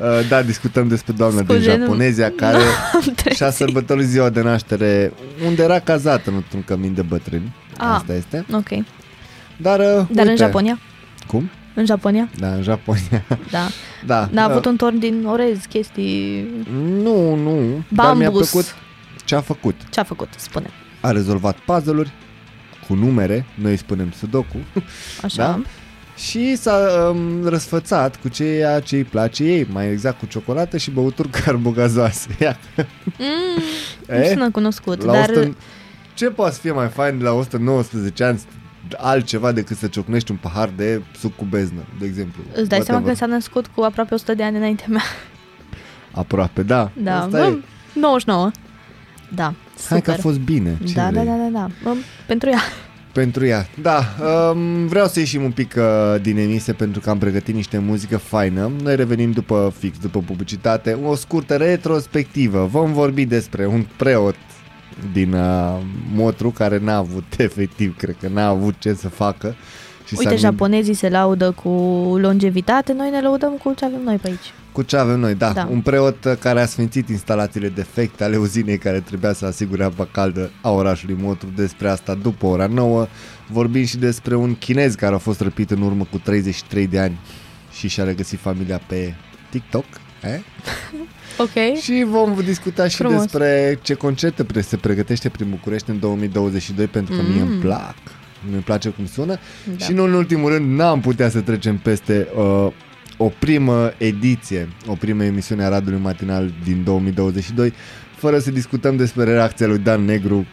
Uh, 0.00 0.28
Da, 0.28 0.42
discutăm 0.42 0.88
despre 0.88 1.12
doamna 1.12 1.42
din 1.42 1.54
Scuze, 1.54 1.76
nu- 1.76 1.84
Japonezia 1.84 2.32
care 2.42 2.56
Am 2.94 3.00
și-a 3.00 3.12
trezit. 3.22 3.46
sărbătorit 3.56 4.06
ziua 4.06 4.28
de 4.28 4.40
naștere 4.42 5.12
unde 5.46 5.62
era 5.62 5.78
cazată 5.78 6.30
într-un 6.34 6.62
cămin 6.62 6.94
de 6.94 7.02
bătrâni. 7.02 7.54
Ah. 7.78 7.86
Asta 7.86 8.12
este. 8.14 8.44
Ok. 8.52 8.68
Dar, 9.56 9.78
uh, 9.78 9.84
Dar 9.86 10.06
uite, 10.08 10.30
în 10.30 10.36
Japonia? 10.36 10.78
Cum? 11.26 11.50
În 11.74 11.84
Japonia? 11.86 12.28
Da, 12.38 12.48
în 12.48 12.62
Japonia. 12.62 13.24
Da. 13.50 13.66
da. 14.06 14.28
N-a 14.32 14.44
uh, 14.44 14.50
avut 14.50 14.64
un 14.64 14.76
torn 14.76 14.98
din 14.98 15.24
orez, 15.26 15.58
chestii... 15.68 16.46
Nu, 17.02 17.34
nu. 17.34 17.84
Dar 17.88 18.14
mi-a 18.14 18.28
Bambus. 18.30 18.50
plăcut 18.50 18.74
ce 19.24 19.34
a 19.34 19.40
făcut. 19.40 19.74
Ce 19.90 20.00
a 20.00 20.04
făcut? 20.04 20.28
Spune. 20.36 20.66
A 21.00 21.10
rezolvat 21.10 21.56
puzzle-uri 21.66 22.10
cu 22.88 22.94
numere, 22.94 23.46
noi 23.54 23.70
îi 23.70 23.76
spunem 23.76 24.10
sudoku, 24.18 24.56
Așa. 25.22 25.36
Da? 25.46 25.60
și 26.16 26.56
s-a 26.56 26.78
um, 27.14 27.44
răsfățat 27.48 28.16
cu 28.16 28.28
ceea 28.28 28.80
ce 28.80 28.96
îi 28.96 29.04
place 29.04 29.44
ei, 29.44 29.66
mai 29.72 29.90
exact 29.90 30.18
cu 30.18 30.26
ciocolată 30.26 30.76
și 30.76 30.90
băuturi 30.90 31.28
carbogazoase. 31.44 32.28
Ia. 32.40 32.56
Mm, 33.04 33.62
Eh? 34.06 34.18
nu 34.20 34.24
sună 34.26 34.50
cunoscut, 34.50 35.02
La 35.04 35.12
dar 35.12 35.28
100... 35.30 35.56
Ce 36.14 36.26
poate 36.30 36.54
să 36.54 36.60
fie 36.60 36.70
mai 36.72 36.88
fain 36.88 37.18
de 37.18 37.24
la 37.24 37.32
119 37.32 38.24
ani 38.24 38.40
altceva 38.96 39.52
decât 39.52 39.76
să 39.76 39.86
ciocnești 39.86 40.30
un 40.30 40.36
pahar 40.36 40.70
de 40.76 41.02
suc 41.18 41.36
cu 41.36 41.44
beznă, 41.44 41.80
de 41.98 42.06
exemplu. 42.06 42.42
îți 42.54 42.68
dai 42.68 42.80
seama 42.80 43.00
că 43.00 43.06
Whatever. 43.06 43.16
s-a 43.16 43.26
născut 43.26 43.66
cu 43.66 43.82
aproape 43.82 44.14
100 44.14 44.34
de 44.34 44.42
ani 44.42 44.56
înaintea 44.56 44.86
mea. 44.88 45.02
Aproape, 46.12 46.62
da. 46.62 46.90
Da, 47.02 47.16
Asta 47.22 47.28
bă, 47.38 47.44
e. 47.44 47.58
99. 48.00 48.50
Da, 49.34 49.54
super. 49.74 49.88
Hai 49.88 50.00
că 50.02 50.10
a 50.10 50.14
fost 50.14 50.38
bine. 50.38 50.78
Ce 50.86 50.94
da, 50.94 51.02
da, 51.02 51.08
vrei? 51.10 51.24
da, 51.24 51.32
da, 51.36 51.48
da. 51.58 51.66
Bă, 51.82 51.94
pentru 52.26 52.48
ea. 52.48 52.60
Pentru 53.12 53.46
ea. 53.46 53.66
Da, 53.82 54.00
um, 54.52 54.86
vreau 54.86 55.06
să 55.06 55.18
ieșim 55.18 55.42
un 55.42 55.50
pic 55.50 55.74
uh, 55.78 56.20
din 56.22 56.36
emise 56.38 56.72
pentru 56.72 57.00
că 57.00 57.10
am 57.10 57.18
pregătit 57.18 57.54
niște 57.54 57.78
muzică 57.78 58.16
faină. 58.16 58.70
Noi 58.82 58.96
revenim 58.96 59.30
după 59.30 59.72
fix, 59.78 59.98
după 59.98 60.18
publicitate. 60.26 60.92
O 61.04 61.14
scurtă 61.14 61.54
retrospectivă. 61.56 62.64
Vom 62.70 62.92
vorbi 62.92 63.24
despre 63.24 63.66
un 63.66 63.86
preot 63.96 64.34
din 65.12 65.32
uh, 65.32 65.78
Motru 66.14 66.50
care 66.50 66.78
n-a 66.78 66.96
avut 66.96 67.24
efectiv, 67.38 67.96
cred 67.96 68.16
că 68.20 68.28
n-a 68.28 68.46
avut 68.46 68.74
ce 68.78 68.92
să 68.94 69.08
facă. 69.08 69.54
Și 70.06 70.14
s-a 70.14 70.18
Uite, 70.18 70.30
gândit- 70.34 70.40
japonezii 70.40 70.94
se 70.94 71.08
laudă 71.08 71.50
cu 71.50 71.68
longevitate, 72.20 72.92
noi 72.92 73.10
ne 73.10 73.20
laudăm 73.20 73.52
cu 73.62 73.72
ce 73.76 73.84
avem 73.84 74.00
noi 74.04 74.16
pe 74.16 74.28
aici. 74.28 74.52
Cu 74.76 74.82
ce 74.82 74.96
avem 74.96 75.18
noi, 75.20 75.34
da. 75.34 75.52
Da. 75.52 75.68
Un 75.70 75.80
preot 75.80 76.24
uh, 76.24 76.32
care 76.38 76.60
a 76.60 76.66
sfințit 76.66 77.08
instalațiile 77.08 77.68
defecte 77.68 78.24
ale 78.24 78.36
uzinei 78.36 78.78
care 78.78 79.00
trebuia 79.00 79.32
să 79.32 79.46
asigure 79.46 79.84
apa 79.84 80.08
caldă 80.12 80.50
a 80.62 80.70
orașului 80.70 81.16
Motru. 81.20 81.48
Despre 81.56 81.88
asta 81.88 82.14
după 82.14 82.46
ora 82.46 82.66
9. 82.66 83.06
Vorbim 83.50 83.84
și 83.84 83.96
despre 83.96 84.34
un 84.34 84.54
chinez 84.54 84.94
care 84.94 85.14
a 85.14 85.18
fost 85.18 85.40
răpit 85.40 85.70
în 85.70 85.82
urmă 85.82 86.06
cu 86.10 86.18
33 86.18 86.86
de 86.86 86.98
ani 86.98 87.18
și 87.72 87.88
și-a 87.88 88.04
regăsit 88.04 88.38
familia 88.38 88.80
pe 88.86 89.14
TikTok. 89.50 89.84
Eh? 90.22 90.38
Ok? 91.38 91.78
Și 91.82 92.04
vom 92.08 92.34
discuta 92.44 92.88
și 92.88 92.96
Frumos. 92.96 93.20
despre 93.22 93.78
ce 93.82 93.94
concerte 93.94 94.44
pre- 94.44 94.60
se 94.60 94.76
pregătește 94.76 95.28
prin 95.28 95.46
București 95.50 95.90
în 95.90 95.98
2022 95.98 96.86
pentru 96.86 97.14
că 97.16 97.22
mie 97.32 97.40
îmi 97.40 97.54
Mm. 97.54 97.60
plac. 97.60 97.94
Mi 98.50 98.60
place 98.60 98.88
cum 98.88 99.06
sună. 99.06 99.38
Da. 99.76 99.84
Și 99.84 99.92
nu 99.92 100.02
în 100.04 100.12
ultimul 100.12 100.50
rând, 100.52 100.78
n-am 100.78 101.00
putea 101.00 101.28
să 101.28 101.40
trecem 101.40 101.76
peste 101.76 102.28
uh, 102.38 102.72
o 103.16 103.32
primă 103.38 103.92
ediție, 103.98 104.68
o 104.86 104.94
primă 104.94 105.24
emisiune 105.24 105.64
a 105.64 105.68
Radului 105.68 106.00
Matinal 106.02 106.52
din 106.64 106.84
2022, 106.84 107.72
fără 108.16 108.38
să 108.38 108.50
discutăm 108.50 108.96
despre 108.96 109.24
reacția 109.24 109.66
lui 109.66 109.78
Dan 109.78 110.04
Negru 110.04 110.46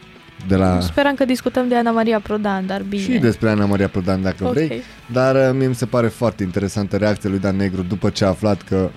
de 0.48 0.56
la... 0.56 0.80
Speram 0.80 1.16
că 1.16 1.26
discutăm 1.26 1.68
de 1.68 1.76
Ana 1.76 1.92
Maria 1.92 2.20
Prodan, 2.20 2.66
dar 2.66 2.82
bine. 2.82 3.02
Și 3.02 3.18
despre 3.18 3.50
Ana 3.50 3.66
Maria 3.66 3.88
Prodan, 3.88 4.22
dacă 4.22 4.46
Ok. 4.46 4.54
vrei. 4.54 4.82
Dar 5.12 5.36
uh, 5.36 5.56
mie 5.58 5.68
mi 5.68 5.76
se 5.76 5.86
pare 5.86 6.08
foarte 6.08 6.44
interesantă 6.44 6.98
reacția 6.98 7.30
lui 7.30 7.40
Dan 7.40 7.56
Negru 7.56 7.82
după 7.82 8.10
ce 8.10 8.26
a 8.26 8.28
aflat 8.28 8.62
că 8.62 8.90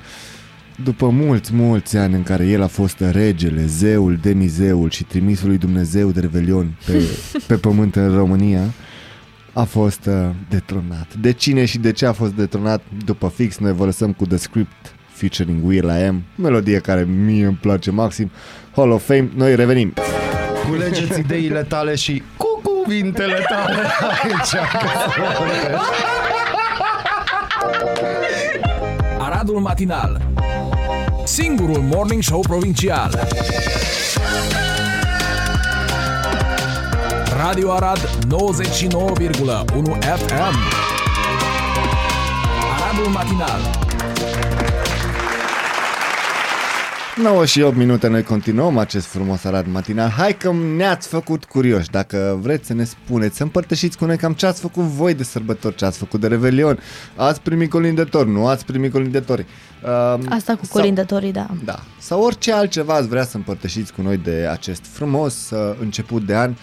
după 0.85 1.09
mulți, 1.09 1.55
mulți 1.55 1.97
ani 1.97 2.15
în 2.15 2.23
care 2.23 2.47
el 2.47 2.63
a 2.63 2.67
fost 2.67 3.01
regele, 3.11 3.65
zeul, 3.65 4.19
demizeul 4.23 4.91
și 4.91 5.05
trimisul 5.05 5.49
lui 5.49 5.59
Dumnezeu 5.59 6.11
de 6.11 6.21
revelion 6.21 6.75
pe, 6.87 7.03
pe 7.49 7.55
pământ 7.55 7.97
în 7.97 8.15
România, 8.15 8.61
a 9.57 9.65
fost 9.65 10.07
uh, 10.07 10.15
detronat. 10.49 11.15
De 11.21 11.33
cine 11.33 11.65
și 11.65 11.79
de 11.79 11.93
ce 11.93 12.07
a 12.07 12.13
fost 12.13 12.33
detronat? 12.33 12.83
După 13.05 13.33
fix, 13.35 13.59
noi 13.59 13.73
vă 13.73 13.85
lăsăm 13.85 14.13
cu 14.13 14.27
The 14.27 14.37
Script 14.37 14.95
featuring 15.07 15.67
Will 15.67 15.85
I 15.85 16.03
Am, 16.07 16.23
melodie 16.35 16.79
care 16.79 17.05
mie 17.05 17.47
îmi 17.47 17.59
place 17.61 17.91
maxim, 17.91 18.31
Hall 18.75 18.91
of 18.91 19.07
Fame, 19.07 19.31
noi 19.35 19.55
revenim. 19.55 19.93
Culegeți 20.69 21.19
ideile 21.19 21.63
tale 21.63 21.95
și 21.95 22.23
cu 22.37 22.61
cuvintele 22.63 23.45
tale 23.49 23.83
aici. 24.23 24.63
Aradul 29.19 29.61
Matinal 29.61 30.23
Singurul 31.25 31.79
Morning 31.79 32.23
Show 32.23 32.41
Provincial 32.41 33.29
Radio 37.37 37.73
Arad 37.73 37.99
99,1 37.99 38.07
FM 40.01 40.57
Aradul 42.73 43.11
Matinal 43.13 43.61
9 47.23 47.45
și 47.45 47.61
8 47.61 47.77
minute 47.77 48.09
noi 48.09 48.23
continuăm 48.23 48.79
acest 48.79 49.07
frumos 49.07 49.45
arat 49.45 49.67
matinal. 49.73 50.09
Hai 50.09 50.37
că 50.37 50.53
ne-ați 50.77 51.09
făcut 51.09 51.45
curioși. 51.45 51.91
Dacă 51.91 52.39
vreți 52.41 52.67
să 52.67 52.75
ne 52.75 52.85
spuneți, 52.85 53.37
să 53.37 53.43
împărtășiți 53.43 53.99
cu 53.99 54.05
noi 54.05 54.17
cam 54.17 54.33
ce 54.33 54.47
ați 54.47 54.61
făcut 54.61 54.83
voi 54.83 55.15
de 55.15 55.23
sărbători, 55.23 55.75
ce 55.75 55.85
ați 55.85 55.99
făcut 55.99 56.21
de 56.21 56.27
revelion. 56.27 56.79
Ați 57.17 57.41
primit 57.41 57.71
colindetori, 57.71 58.29
nu 58.31 58.47
ați 58.47 58.65
primit 58.65 58.93
colindetori. 58.93 59.47
Uh, 59.85 59.89
Asta 60.29 60.55
cu 60.55 60.65
sau- 60.65 60.81
colindătorii, 60.81 61.33
da. 61.33 61.47
Da. 61.65 61.79
Sau 61.99 62.21
orice 62.23 62.53
altceva 62.53 62.95
ați 62.95 63.09
vrea 63.09 63.25
să 63.25 63.37
împărtășiți 63.37 63.93
cu 63.93 64.03
noi 64.03 64.17
de 64.17 64.49
acest 64.51 64.83
frumos 64.93 65.51
uh, 65.51 65.77
început 65.81 66.23
de 66.27 66.35
an. 66.37 66.55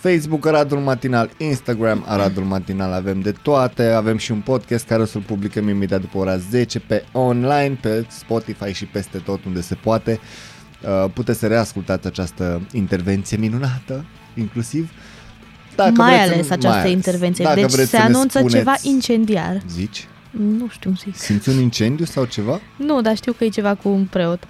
Facebook 0.00 0.46
Aradul 0.46 0.78
Matinal, 0.78 1.30
Instagram 1.36 2.04
Aradul 2.08 2.42
Matinal, 2.42 2.92
avem 2.92 3.20
de 3.20 3.32
toate, 3.42 3.84
avem 3.86 4.16
și 4.16 4.32
un 4.32 4.40
podcast 4.40 4.86
care 4.86 5.02
o 5.02 5.04
să-l 5.04 5.20
publicăm 5.20 5.68
imediat 5.68 6.00
după 6.00 6.18
ora 6.18 6.36
10 6.36 6.78
pe 6.80 7.04
online, 7.12 7.78
pe 7.80 8.06
Spotify 8.08 8.72
și 8.72 8.84
peste 8.84 9.18
tot 9.18 9.44
unde 9.44 9.60
se 9.60 9.74
poate. 9.74 10.20
Uh, 10.82 11.10
puteți 11.14 11.38
să 11.38 11.46
reascultați 11.46 12.06
această 12.06 12.60
intervenție 12.72 13.36
minunată, 13.36 14.04
inclusiv. 14.34 14.90
mai 15.76 16.16
vreți 16.16 16.32
ales 16.32 16.46
să- 16.46 16.52
această 16.52 16.68
mai 16.68 16.78
ales. 16.80 16.92
intervenție. 16.92 17.44
Dacă 17.44 17.60
deci 17.60 17.70
vreți 17.70 17.90
se 17.90 17.96
să 17.96 18.02
ne 18.02 18.08
anunță 18.14 18.38
spuneți- 18.38 18.56
ceva 18.56 18.74
incendiar. 18.82 19.60
Zici? 19.68 20.06
Nu 20.30 20.68
știu, 20.68 20.92
zic. 21.04 21.16
Simți 21.16 21.48
un 21.48 21.58
incendiu 21.60 22.04
sau 22.04 22.24
ceva? 22.24 22.60
Nu, 22.76 23.00
dar 23.00 23.16
știu 23.16 23.32
că 23.32 23.44
e 23.44 23.48
ceva 23.48 23.74
cu 23.74 23.88
un 23.88 24.04
preot. 24.04 24.42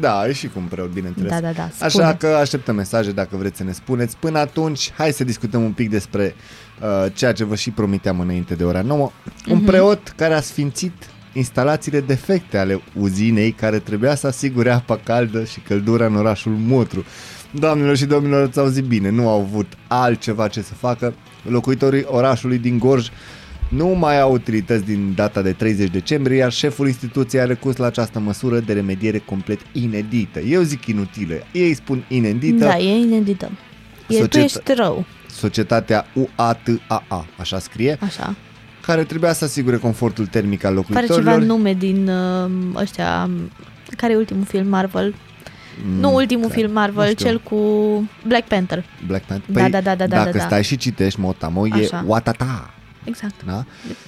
Da, 0.00 0.28
e 0.28 0.32
și 0.32 0.46
cu 0.46 0.58
un 0.58 0.64
preot, 0.64 0.90
bineînțeles. 0.90 1.30
Da, 1.30 1.40
da, 1.40 1.50
da. 1.52 1.68
Spune. 1.86 2.04
Așa 2.04 2.14
că 2.14 2.26
așteptăm 2.26 2.74
mesaje 2.76 3.12
dacă 3.12 3.36
vreți 3.36 3.56
să 3.56 3.64
ne 3.64 3.72
spuneți. 3.72 4.16
Până 4.16 4.38
atunci, 4.38 4.92
hai 4.96 5.12
să 5.12 5.24
discutăm 5.24 5.62
un 5.64 5.72
pic 5.72 5.90
despre 5.90 6.34
uh, 6.82 7.12
ceea 7.14 7.32
ce 7.32 7.44
vă 7.44 7.54
și 7.54 7.70
promiteam 7.70 8.20
înainte 8.20 8.54
de 8.54 8.64
ora 8.64 8.82
9. 8.82 9.10
Un 9.48 9.56
Mhm. 9.56 9.64
preot 9.64 10.12
care 10.16 10.34
a 10.34 10.40
sfințit 10.40 10.92
instalațiile 11.32 12.00
defecte 12.00 12.58
ale 12.58 12.80
uzinei 12.94 13.52
care 13.52 13.78
trebuia 13.78 14.14
să 14.14 14.26
asigure 14.26 14.70
apa 14.70 15.00
caldă 15.04 15.44
și 15.44 15.60
căldura 15.60 16.06
în 16.06 16.16
orașul 16.16 16.52
Motru. 16.52 17.04
Doamnelor 17.50 17.96
și 17.96 18.04
domnilor, 18.04 18.42
ați 18.46 18.58
auzit 18.58 18.84
bine, 18.84 19.10
nu 19.10 19.28
au 19.28 19.40
avut 19.40 19.66
altceva 19.86 20.48
ce 20.48 20.62
să 20.62 20.74
facă. 20.74 21.14
Locuitorii 21.48 22.04
orașului 22.06 22.58
din 22.58 22.78
Gorj 22.78 23.08
nu 23.68 23.86
mai 23.88 24.20
au 24.20 24.32
utilități 24.32 24.84
din 24.84 25.12
data 25.14 25.42
de 25.42 25.52
30 25.52 25.90
decembrie, 25.90 26.36
iar 26.36 26.52
șeful 26.52 26.86
instituției 26.86 27.42
a 27.42 27.44
recurs 27.44 27.76
la 27.76 27.86
această 27.86 28.18
măsură 28.18 28.58
de 28.58 28.72
remediere 28.72 29.18
complet 29.18 29.60
inedită. 29.72 30.40
Eu 30.40 30.62
zic 30.62 30.86
inutilă, 30.86 31.34
ei 31.52 31.74
spun 31.74 32.04
inedită. 32.08 32.64
Da, 32.64 32.76
e 32.78 32.96
inedită. 32.96 33.50
E, 34.08 34.14
tu 34.16 34.22
Societă- 34.22 34.38
ești 34.38 34.72
rău, 34.74 35.04
Societatea 35.30 36.06
UATAA, 36.14 37.26
așa 37.36 37.58
scrie, 37.58 37.98
așa. 38.00 38.34
care 38.82 39.04
trebuia 39.04 39.32
să 39.32 39.44
asigure 39.44 39.76
confortul 39.76 40.26
termic 40.26 40.64
al 40.64 40.74
Pare 40.74 40.76
locuitorilor. 40.76 41.32
ceva 41.40 41.44
nume 41.44 41.74
din 41.74 42.08
uh, 42.08 42.50
ăștia, 42.74 43.30
care 43.96 44.12
e 44.12 44.16
ultimul 44.16 44.44
film 44.44 44.68
Marvel? 44.68 45.14
Mm, 45.86 46.00
nu 46.00 46.14
ultimul 46.14 46.44
clar. 46.44 46.58
film 46.58 46.72
Marvel, 46.72 47.04
Nu 47.04 47.10
știu. 47.10 47.24
cel 47.26 47.40
cu 47.40 47.56
Black 48.26 48.48
Panther. 48.48 48.84
Black 49.06 49.24
Panther. 49.24 49.54
Da, 49.54 49.68
da, 49.68 49.80
da, 49.80 49.94
da, 49.94 50.06
da, 50.06 50.16
dacă 50.16 50.30
da, 50.30 50.38
da. 50.38 50.44
stai 50.44 50.62
și 50.64 50.76
citești 50.76 51.20
motamo, 51.20 51.66
e 51.66 51.70
Așa. 51.72 52.04
Watata. 52.06 52.70
Exact. 53.08 53.34
Da? 53.46 53.64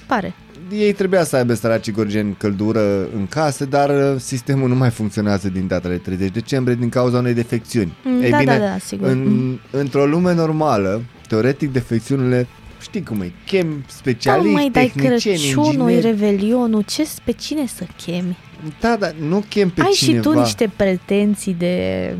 Pare. 0.07 0.33
Ei 0.71 0.93
trebuia 0.93 1.23
să 1.23 1.35
aibă 1.35 1.53
săracii 1.53 1.91
gorgeni 1.91 2.35
căldură 2.37 3.03
în 3.15 3.27
case, 3.29 3.65
dar 3.65 3.89
uh, 3.89 4.19
sistemul 4.19 4.69
nu 4.69 4.75
mai 4.75 4.89
funcționează 4.89 5.49
din 5.49 5.67
data 5.67 5.89
de 5.89 5.97
30 5.97 6.31
decembrie 6.31 6.75
din 6.75 6.89
cauza 6.89 7.17
unei 7.17 7.33
defecțiuni. 7.33 7.93
Mm, 8.03 8.29
da, 8.29 8.43
da, 8.43 8.57
da, 8.57 8.77
sigur. 8.77 9.07
În, 9.07 9.23
Mm. 9.23 9.59
într-o 9.71 10.05
lume 10.05 10.33
normală, 10.33 11.01
teoretic 11.27 11.71
defecțiunile, 11.71 12.47
știi 12.81 13.03
cum 13.03 13.21
e, 13.21 13.31
chem 13.45 13.69
Da, 13.79 13.85
specialiști, 13.87 14.53
mai 14.53 14.69
dai 14.71 14.91
tehnicieni, 14.95 15.37
Crăciunul, 15.37 15.71
ingineri. 15.89 16.01
Revelionul, 16.01 16.81
ce, 16.81 17.07
pe 17.23 17.31
cine 17.31 17.65
să 17.67 17.83
chemi? 18.05 18.37
Da, 18.79 18.95
da, 18.99 19.11
nu 19.19 19.43
chem 19.49 19.69
pe 19.69 19.81
Ai 19.81 19.91
cineva. 19.91 20.21
și 20.21 20.29
tu 20.29 20.39
niște 20.39 20.71
pretenții 20.75 21.53
de 21.53 22.15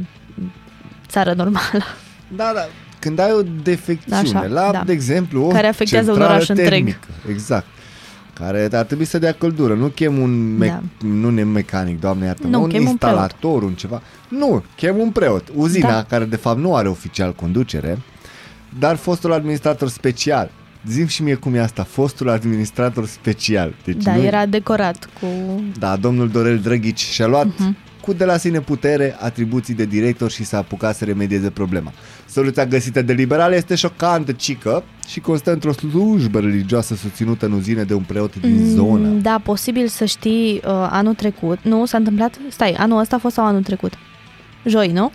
țară 1.08 1.34
normală. 1.34 1.84
Da, 2.36 2.52
da. 2.56 2.68
Când 3.02 3.20
ai 3.20 3.32
o 3.32 3.42
defecțiune, 3.64 4.18
Așa, 4.38 4.46
la, 4.48 4.70
da. 4.72 4.84
de 4.86 4.92
exemplu, 4.92 5.44
o 5.44 5.48
Care 5.48 5.68
afectează 5.68 6.12
un 6.12 6.16
centrală 6.18 6.36
oraș 6.36 6.50
întreg. 6.50 6.70
termică, 6.70 7.08
Exact. 7.30 7.66
Care 8.34 8.68
ar 8.72 8.84
trebui 8.86 9.06
să 9.06 9.20
dea 9.20 9.32
căldură. 9.34 9.74
Nu 9.74 9.88
chem 9.88 10.18
un, 10.20 10.58
me- 10.58 10.68
Da. 10.68 11.08
nu 11.08 11.28
un 11.28 11.52
mecanic, 11.52 12.00
doamne 12.00 12.26
iartă 12.26 12.48
Nu, 12.48 12.62
un 12.62 12.70
chem 12.70 12.82
un 12.82 12.88
instalator, 12.88 13.64
un, 13.64 13.74
ceva. 13.74 14.02
Nu, 14.28 14.64
chem 14.76 14.98
un 14.98 15.10
preot. 15.10 15.48
Uzina, 15.56 15.90
Da. 15.90 16.04
care 16.04 16.26
de 16.26 16.36
fapt 16.36 16.60
nu 16.60 16.76
are 16.76 16.88
oficial 16.88 17.34
conducere, 17.34 17.98
dar 18.80 18.96
fostul 18.96 19.34
administrator 19.34 19.90
special. 19.90 20.52
Zim 20.88 21.08
și 21.08 21.24
mie 21.24 21.34
cum 21.36 21.54
e 21.56 21.60
asta, 21.60 21.84
fostul 21.84 22.30
administrator 22.30 23.06
special. 23.08 23.74
Deci 23.86 24.04
Da, 24.04 24.16
nu, 24.16 24.24
era 24.24 24.46
decorat 24.46 25.10
cu... 25.20 25.28
Da, 25.80 25.96
domnul 25.96 26.30
Dorel 26.30 26.60
Drăghici 26.60 27.00
și-a 27.00 27.28
luat 27.28 27.46
Mhm. 27.46 27.78
Cu 28.02 28.14
de 28.14 28.26
la 28.26 28.38
sine 28.38 28.60
putere 28.60 29.16
atribuții 29.20 29.74
de 29.74 29.86
director 29.86 30.32
și 30.32 30.44
s-a 30.44 30.58
apucat 30.58 30.96
să 30.96 31.06
remedieze 31.06 31.50
problema. 31.50 31.92
Soluția 32.30 32.66
găsită 32.66 33.02
de 33.02 33.14
liberale 33.14 33.56
este 33.56 33.76
șocantă, 33.76 34.32
cică, 34.32 34.84
și 35.08 35.20
constă 35.20 35.52
într-o 35.52 35.72
slujbă 35.72 36.40
religioasă 36.40 36.96
susținută 36.96 37.46
în 37.46 37.52
uzină 37.52 37.84
de 37.84 37.94
un 37.94 38.04
preot 38.04 38.36
din 38.36 38.66
zonă. 38.66 39.08
Mm, 39.08 39.22
Da, 39.22 39.40
posibil 39.44 39.88
să 39.88 40.06
știi 40.06 40.54
uh, 40.54 40.88
anul 40.90 41.14
trecut. 41.14 41.58
Nu, 41.64 41.86
s-a 41.86 41.98
întâmplat? 41.98 42.38
Stai, 42.50 42.72
anul 42.74 43.00
ăsta 43.00 43.16
a 43.16 43.20
fost 43.20 43.34
sau 43.36 43.46
anul 43.46 43.64
trecut? 43.64 43.94
Joi, 44.66 44.88
nu? 44.92 45.12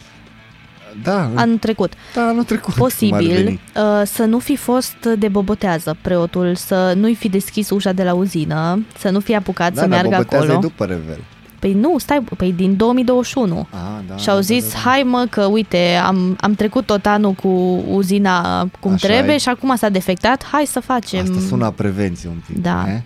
Da, 1.02 1.30
Anul 1.34 1.58
trecut. 1.58 1.92
da, 2.14 2.22
anul 2.26 2.44
trecut. 2.44 2.64
cum 2.64 2.72
ar 2.72 2.78
Posibil 2.90 3.28
veni. 3.44 3.60
uh, 3.76 4.02
să 4.06 4.24
nu 4.24 4.38
fi 4.38 4.56
fost 4.56 4.96
de 5.18 5.28
bobotează 5.28 5.96
preotul, 6.00 6.54
să 6.54 6.92
nu-i 6.96 7.14
fi 7.14 7.28
deschis 7.28 7.70
ușa 7.70 7.92
de 7.92 8.02
la 8.02 8.14
uzină, 8.14 8.84
să 8.98 9.10
nu 9.10 9.20
fi 9.20 9.34
apucat 9.34 9.72
Da, 9.74 9.80
să 9.80 9.86
da, 9.86 9.94
meargă 9.94 10.10
bobotează 10.10 10.44
acolo. 10.44 10.60
după 10.60 10.84
revel. 10.84 11.18
Păi 11.58 11.72
nu, 11.72 11.98
stai, 11.98 12.20
păi 12.36 12.52
din 12.52 12.76
2021. 12.76 13.66
Ah, 13.70 13.78
da, 14.08 14.16
și 14.16 14.28
au 14.28 14.34
da, 14.34 14.40
zis, 14.40 14.64
da, 14.64 14.70
da. 14.72 14.90
hai 14.90 15.02
mă 15.02 15.26
că 15.30 15.44
uite, 15.44 16.00
am, 16.06 16.36
am 16.40 16.54
trecut 16.54 16.86
tot 16.86 17.06
anul 17.06 17.32
cu 17.32 17.82
uzina 17.90 18.68
cum 18.80 18.92
Așa 18.92 19.06
trebuie 19.06 19.34
e. 19.34 19.38
și 19.38 19.48
acum 19.48 19.76
s-a 19.76 19.88
defectat, 19.88 20.44
hai 20.44 20.64
să 20.66 20.80
facem... 20.80 21.20
Asta 21.20 21.46
sună 21.48 21.64
a 21.64 21.70
prevenție 21.70 22.28
un 22.28 22.42
pic. 22.46 22.62
Da. 22.62 22.84
Eh? 22.88 23.00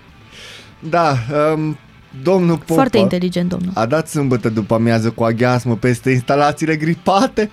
Da, 0.79 1.15
um, 1.55 1.77
domnul 2.23 2.57
Popă 2.57 2.73
Foarte 2.73 2.99
inteligent, 2.99 3.49
domnul. 3.49 3.71
a 3.75 3.87
dat 3.87 4.09
sâmbătă 4.09 4.49
după 4.49 4.75
amiază 4.75 5.11
cu 5.11 5.25
aghiasmă 5.25 5.77
peste 5.77 6.11
instalațiile 6.11 6.77
gripate, 6.77 7.51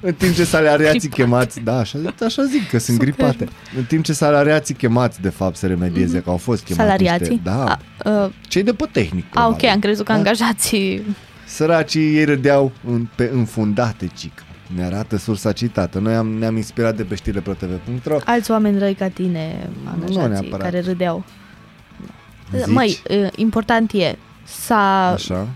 în 0.00 0.14
timp 0.14 0.34
ce 0.34 0.44
salariații 0.44 0.98
Gripate. 1.08 1.22
chemați, 1.22 1.60
da, 1.60 1.78
așa, 1.78 1.98
așa 2.24 2.42
zic 2.44 2.68
că 2.68 2.78
sunt 2.78 2.98
Super. 2.98 3.12
gripate, 3.14 3.48
în 3.76 3.84
timp 3.84 4.04
ce 4.04 4.12
salariații 4.12 4.74
chemați, 4.74 5.20
de 5.20 5.28
fapt, 5.28 5.56
să 5.56 5.66
remedieze, 5.66 6.20
că 6.20 6.30
au 6.30 6.36
fost 6.36 6.64
chemați 6.64 6.82
Salariații? 6.88 7.28
niște, 7.28 7.42
da, 7.50 7.78
A, 8.04 8.24
uh, 8.24 8.30
cei 8.48 8.62
de 8.62 8.72
pe 8.72 8.84
tehnic, 8.92 9.24
a, 9.24 9.28
probabil. 9.30 9.56
ok, 9.66 9.72
am 9.72 9.78
crezut 9.78 10.04
că 10.06 10.12
Da. 10.12 10.18
angajații... 10.18 11.02
Săracii 11.46 12.16
ei 12.16 12.24
râdeau 12.24 12.72
în, 12.90 13.06
pe 13.14 13.30
înfundate, 13.34 14.10
cică. 14.16 14.42
Ne 14.76 14.84
arată 14.84 15.16
sursa 15.16 15.52
citată. 15.52 15.98
Noi 15.98 16.14
am, 16.14 16.26
ne-am 16.26 16.56
inspirat 16.56 16.96
de 16.96 17.02
pe 17.02 17.14
știrile 17.14 17.40
protv.ro. 17.40 18.16
Alți 18.24 18.50
oameni 18.50 18.78
răi 18.78 18.94
ca 18.94 19.08
tine, 19.08 19.68
angajații, 19.92 20.28
neapărat. 20.28 20.60
care 20.60 20.80
râdeau. 20.80 21.24
Zici? 22.52 22.66
Măi, 22.66 22.98
uh, 23.10 23.28
important 23.36 23.92
e, 23.92 24.16
s-a 24.44 25.10
Așa. 25.12 25.48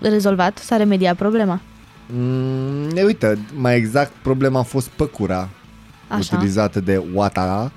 rezolvat, 0.00 0.58
s-a 0.58 0.76
remediat 0.76 1.16
problema. 1.16 1.60
Mm, 2.12 2.88
ne 2.88 3.02
uite, 3.02 3.38
mai 3.56 3.76
exact, 3.76 4.12
problema 4.22 4.58
a 4.58 4.62
fost 4.62 4.88
păcura 4.88 5.48
Așa. 6.08 6.36
utilizată 6.36 6.80
de 6.80 7.02
Watara. 7.14 7.72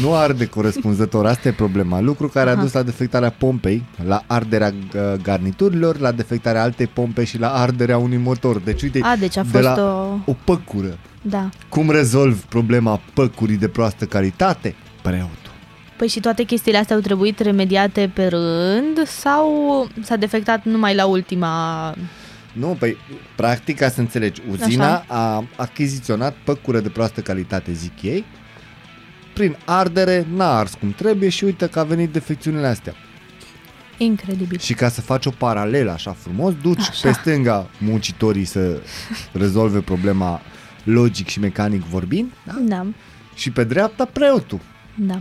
Nu 0.00 0.14
arde 0.14 0.46
corespunzător, 0.46 1.26
asta 1.26 1.48
e 1.48 1.52
problema. 1.52 2.00
Lucru 2.00 2.28
care 2.28 2.50
a 2.50 2.52
Aha. 2.52 2.62
dus 2.62 2.72
la 2.72 2.82
defectarea 2.82 3.30
pompei, 3.30 3.84
la 4.06 4.22
arderea 4.26 4.72
uh, 4.94 5.00
garniturilor, 5.22 5.98
la 5.98 6.12
defectarea 6.12 6.62
altei 6.62 6.86
pompe 6.86 7.24
și 7.24 7.38
la 7.38 7.52
arderea 7.52 7.98
unui 7.98 8.16
motor. 8.16 8.58
Deci 8.58 8.82
uite, 8.82 9.00
A, 9.02 9.16
deci 9.16 9.36
a 9.36 9.42
de 9.42 9.48
fost 9.48 9.62
la 9.62 9.74
o... 10.26 10.30
o 10.30 10.36
păcură. 10.44 10.98
Da. 11.22 11.48
Cum 11.68 11.90
rezolv 11.90 12.44
problema 12.44 13.00
păcurii 13.14 13.56
de 13.56 13.68
proastă 13.68 14.04
calitate? 14.04 14.74
Preotul. 15.02 15.47
Păi 15.98 16.08
și 16.08 16.20
toate 16.20 16.42
chestiile 16.42 16.78
astea 16.78 16.96
au 16.96 17.02
trebuit 17.02 17.38
remediate 17.40 18.10
pe 18.14 18.26
rând 18.26 19.06
sau 19.06 19.88
s-a 20.02 20.16
defectat 20.16 20.64
numai 20.64 20.94
la 20.94 21.06
ultima... 21.06 21.94
Nu, 22.52 22.76
păi, 22.78 22.96
practic, 23.36 23.76
ca 23.78 23.88
să 23.88 24.00
înțelegi, 24.00 24.42
uzina 24.50 24.94
Așa. 24.94 25.04
a 25.08 25.44
achiziționat 25.56 26.36
păcură 26.44 26.80
de 26.80 26.88
proastă 26.88 27.20
calitate, 27.20 27.72
zic 27.72 28.02
ei, 28.02 28.24
prin 29.34 29.56
ardere, 29.64 30.26
n-a 30.34 30.58
ars 30.58 30.74
cum 30.74 30.92
trebuie 30.92 31.28
și 31.28 31.44
uite 31.44 31.66
că 31.68 31.78
a 31.78 31.84
venit 31.84 32.12
defecțiunile 32.12 32.66
astea. 32.66 32.94
Incredibil. 33.96 34.58
Și 34.58 34.74
ca 34.74 34.88
să 34.88 35.00
faci 35.00 35.26
o 35.26 35.30
paralelă 35.30 35.90
așa 35.90 36.12
frumos, 36.12 36.54
duci 36.62 36.88
Așa. 36.88 37.08
pe 37.08 37.12
stânga 37.12 37.70
muncitorii 37.78 38.44
să 38.44 38.80
rezolve 39.32 39.80
problema 39.80 40.40
logic 40.84 41.28
și 41.28 41.40
mecanic 41.40 41.82
vorbind 41.82 42.30
da? 42.44 42.52
Da, 42.60 42.86
și 43.34 43.50
pe 43.50 43.64
dreapta 43.64 44.04
preotul. 44.04 44.60
da. 44.94 45.20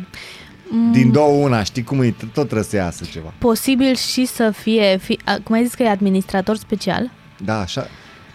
Din 0.92 1.12
două 1.12 1.44
una, 1.44 1.64
știi 1.64 1.84
cum 1.84 2.02
e, 2.02 2.10
tot 2.34 2.44
trebuie 2.44 2.64
să 2.64 2.76
iasă 2.76 3.04
ceva. 3.12 3.34
Posibil 3.38 3.96
și 3.96 4.26
să 4.26 4.50
fie, 4.58 4.98
fi, 5.02 5.20
a, 5.26 5.38
cum 5.44 5.56
ai 5.56 5.64
zis 5.64 5.74
că 5.74 5.84
e 5.84 5.90
administrator 5.90 6.56
special, 6.56 7.12
Da, 7.46 7.60
așa, 7.60 7.88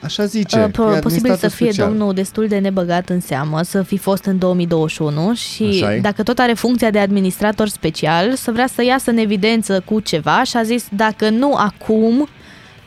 așa 0.02 0.24
zice. 0.24 0.58
uh, 0.58 0.64
e 0.64 0.68
pro, 0.68 0.82
posibil 0.84 0.96
administrator 0.98 1.48
să 1.50 1.56
fie 1.56 1.66
special. 1.72 1.88
domnul 1.88 2.14
destul 2.14 2.46
de 2.48 2.58
nebăgat 2.58 3.08
în 3.08 3.20
seamă, 3.20 3.62
să 3.62 3.82
fi 3.82 3.96
fost 3.96 4.24
în 4.24 4.38
2021 4.38 5.34
și 5.34 5.62
Așa 5.64 5.94
e. 5.94 6.00
dacă 6.00 6.22
tot 6.22 6.38
are 6.38 6.52
funcția 6.52 6.90
de 6.90 6.98
administrator 6.98 7.68
special, 7.68 8.34
să 8.34 8.50
vrea 8.50 8.66
să 8.66 8.84
iasă 8.84 9.10
în 9.10 9.16
evidență 9.16 9.80
cu 9.84 10.00
ceva 10.00 10.42
și 10.42 10.56
a 10.56 10.62
zis 10.62 10.84
dacă 10.96 11.28
nu 11.30 11.54
acum, 11.54 12.28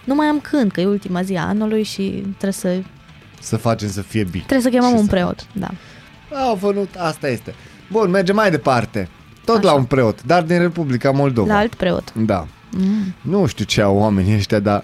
nu 0.03 0.15
mai 0.15 0.27
am 0.27 0.39
când, 0.39 0.71
că 0.71 0.81
e 0.81 0.85
ultima 0.85 1.21
zi 1.21 1.33
a 1.35 1.47
anului 1.47 1.83
și 1.83 2.01
trebuie 2.25 2.51
să, 2.51 2.75
Să 3.41 3.57
facem 3.57 3.89
să 3.89 4.01
fie 4.01 4.23
bine. 4.23 4.43
trebuie 4.47 4.71
să 4.71 4.77
chemăm 4.77 4.89
Ce 4.91 4.95
un 4.97 5.03
să 5.05 5.09
preot. 5.09 5.47
Da. 5.53 5.69
Au 6.47 6.55
vănut, 6.55 6.95
asta 6.97 7.27
este. 7.29 7.53
Bun, 7.91 8.09
mergem 8.09 8.35
mai 8.35 8.51
departe. 8.51 9.09
Tot 9.45 9.57
Așa. 9.57 9.65
la 9.67 9.73
un 9.73 9.83
preot, 9.83 10.23
dar 10.23 10.43
din 10.43 10.57
Republica 10.59 11.11
Moldova. 11.11 11.47
La 11.53 11.57
alt 11.57 11.75
preot. 11.75 12.13
Da. 12.13 12.47
Mm. 12.71 13.13
Nu 13.21 13.45
știu 13.45 13.65
ce 13.65 13.81
au 13.81 13.97
oamenii 13.97 14.35
ăștia, 14.35 14.59
dar 14.59 14.83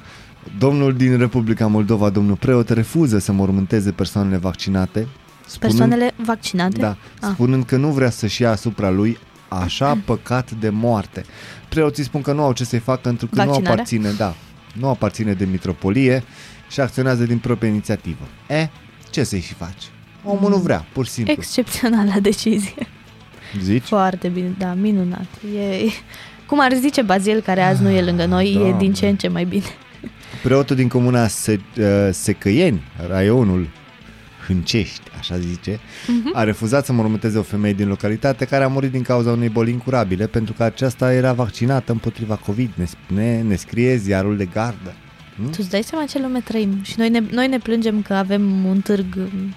domnul 0.58 0.94
din 0.96 1.18
Republica 1.18 1.68
Moldova, 1.68 2.10
domnul 2.10 2.36
preot, 2.36 2.70
refuză 2.70 3.20
să 3.20 3.32
mormânteze 3.32 3.92
persoanele 3.92 4.38
vaccinate. 4.38 5.08
Spunând, 5.46 5.78
Persoanele 5.78 6.12
vaccinate? 6.26 6.80
Da, 6.80 6.98
Ah. 7.22 7.30
spunând 7.34 7.66
că 7.66 7.76
nu 7.78 7.88
vrea 7.90 8.10
să-și 8.10 8.42
ia 8.42 8.52
asupra 8.52 8.90
lui 8.90 9.18
așa 9.48 9.98
păcat 10.06 10.52
de 10.52 10.70
moarte. 10.70 11.26
Preoții 11.70 12.04
spun 12.04 12.22
că 12.22 12.34
nu 12.34 12.44
au 12.44 12.54
ce 12.54 12.64
să-i 12.66 12.80
facă 12.80 13.00
pentru 13.04 13.28
că 13.28 13.36
nu 13.36 13.44
Vaccinarea? 13.46 13.72
aparține, 13.72 14.10
da, 14.18 14.36
nu 14.74 14.88
aparține 14.90 15.34
de 15.34 15.46
mitropolie 15.46 16.24
și 16.70 16.80
acționează 16.80 17.24
din 17.24 17.38
proprie 17.38 17.70
inițiativă. 17.70 18.24
E, 18.50 18.70
ce 19.10 19.24
să-i 19.24 19.40
și 19.42 19.54
faci? 19.54 19.84
Omul 20.24 20.50
nu 20.50 20.58
vrea, 20.58 20.86
pur 20.94 21.06
și 21.06 21.12
simplu. 21.12 21.34
Excepțională 21.38 22.12
decizie. 22.22 22.88
Zici? 23.60 23.84
Foarte 23.84 24.28
bine, 24.28 24.56
da, 24.58 24.74
minunat. 24.74 25.26
E, 25.58 25.90
cum 26.46 26.60
ar 26.62 26.74
zice 26.74 27.02
Bazil, 27.02 27.40
care 27.42 27.62
azi 27.62 27.82
nu 27.82 27.90
e 27.90 28.02
lângă 28.04 28.26
noi, 28.26 28.52
e 28.54 28.58
Doamne. 28.58 28.78
din 28.78 28.94
ce 28.94 29.08
în 29.08 29.16
ce 29.16 29.28
mai 29.28 29.46
bine. 29.46 29.64
Preotul 30.44 30.76
din 30.76 30.88
comuna 30.88 31.28
Se- 31.28 31.60
uh, 31.78 31.86
Secăieni, 32.12 32.82
raionul 33.10 33.68
Hâncești, 34.48 35.02
așa 35.20 35.38
zice, 35.38 35.80
Mhm. 36.08 36.32
a 36.34 36.44
refuzat 36.44 36.86
să 36.86 36.94
mormânteze 36.94 37.38
o 37.38 37.42
femeie 37.42 37.74
din 37.74 37.88
localitate 37.88 38.46
care 38.46 38.64
a 38.64 38.68
murit 38.68 38.92
din 38.92 39.02
cauza 39.02 39.32
unei 39.32 39.50
boli 39.50 39.72
incurabile 39.72 40.28
pentru 40.28 40.54
că 40.54 40.64
aceasta 40.64 41.14
era 41.14 41.34
vaccinată 41.34 41.92
împotriva 41.92 42.36
COVID, 42.36 42.70
ne, 42.76 42.86
ne, 43.16 43.42
ne 43.42 43.56
scrie 43.56 43.96
ziarul 43.96 44.38
de 44.38 44.46
gardă. 44.46 44.94
Tu 45.44 45.58
îți 45.58 45.70
dai 45.70 45.82
seama 45.84 46.06
ce 46.06 46.20
lume 46.20 46.40
trăim? 46.40 46.80
Și 46.82 46.94
noi 46.98 47.10
ne, 47.10 47.22
noi 47.32 47.48
ne 47.48 47.58
plângem 47.58 48.02
că 48.02 48.14
avem 48.14 48.66
un 48.66 48.80
târg 48.80 49.06
m, 49.16 49.56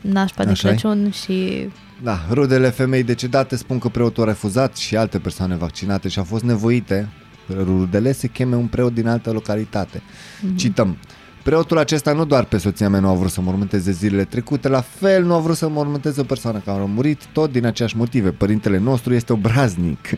nașpa 0.00 0.44
de 0.44 0.50
Așa-i? 0.50 0.70
Crăciun 0.70 1.10
și 1.10 1.68
Da, 2.02 2.18
rudele 2.30 2.68
femei 2.68 3.02
decedate 3.02 3.56
spun 3.56 3.78
că 3.78 3.88
preotul 3.88 4.22
a 4.22 4.26
refuzat 4.26 4.76
și 4.76 4.96
alte 4.96 5.18
persoane 5.18 5.56
vaccinate 5.56 6.08
și 6.08 6.18
au 6.18 6.24
fost 6.24 6.44
nevoite 6.44 7.08
rudele 7.48 8.12
să 8.12 8.26
cheme 8.26 8.56
un 8.56 8.66
preot 8.66 8.94
din 8.94 9.08
altă 9.08 9.30
localitate. 9.30 9.98
Mm-hmm. 9.98 10.56
Cităm. 10.56 10.96
Preotul 11.42 11.78
acesta 11.78 12.12
nu 12.12 12.24
doar 12.24 12.44
pe 12.44 12.58
soția 12.58 12.88
mea 12.88 13.00
nu 13.00 13.08
a 13.08 13.14
vrut 13.14 13.30
să 13.30 13.40
mormânteze 13.40 13.90
zilele 13.90 14.24
trecute, 14.24 14.68
la 14.68 14.80
fel 14.80 15.24
nu 15.24 15.34
a 15.34 15.38
vrut 15.38 15.56
să 15.56 15.68
mormânteze 15.68 16.20
o 16.20 16.24
persoană 16.24 16.62
care 16.64 16.80
a 16.80 16.84
murit, 16.84 17.24
tot 17.32 17.52
din 17.52 17.66
aceeași 17.66 17.96
motive. 17.96 18.30
Părintele 18.30 18.78
nostru 18.78 19.14
este 19.14 19.32
obraznic. 19.32 20.08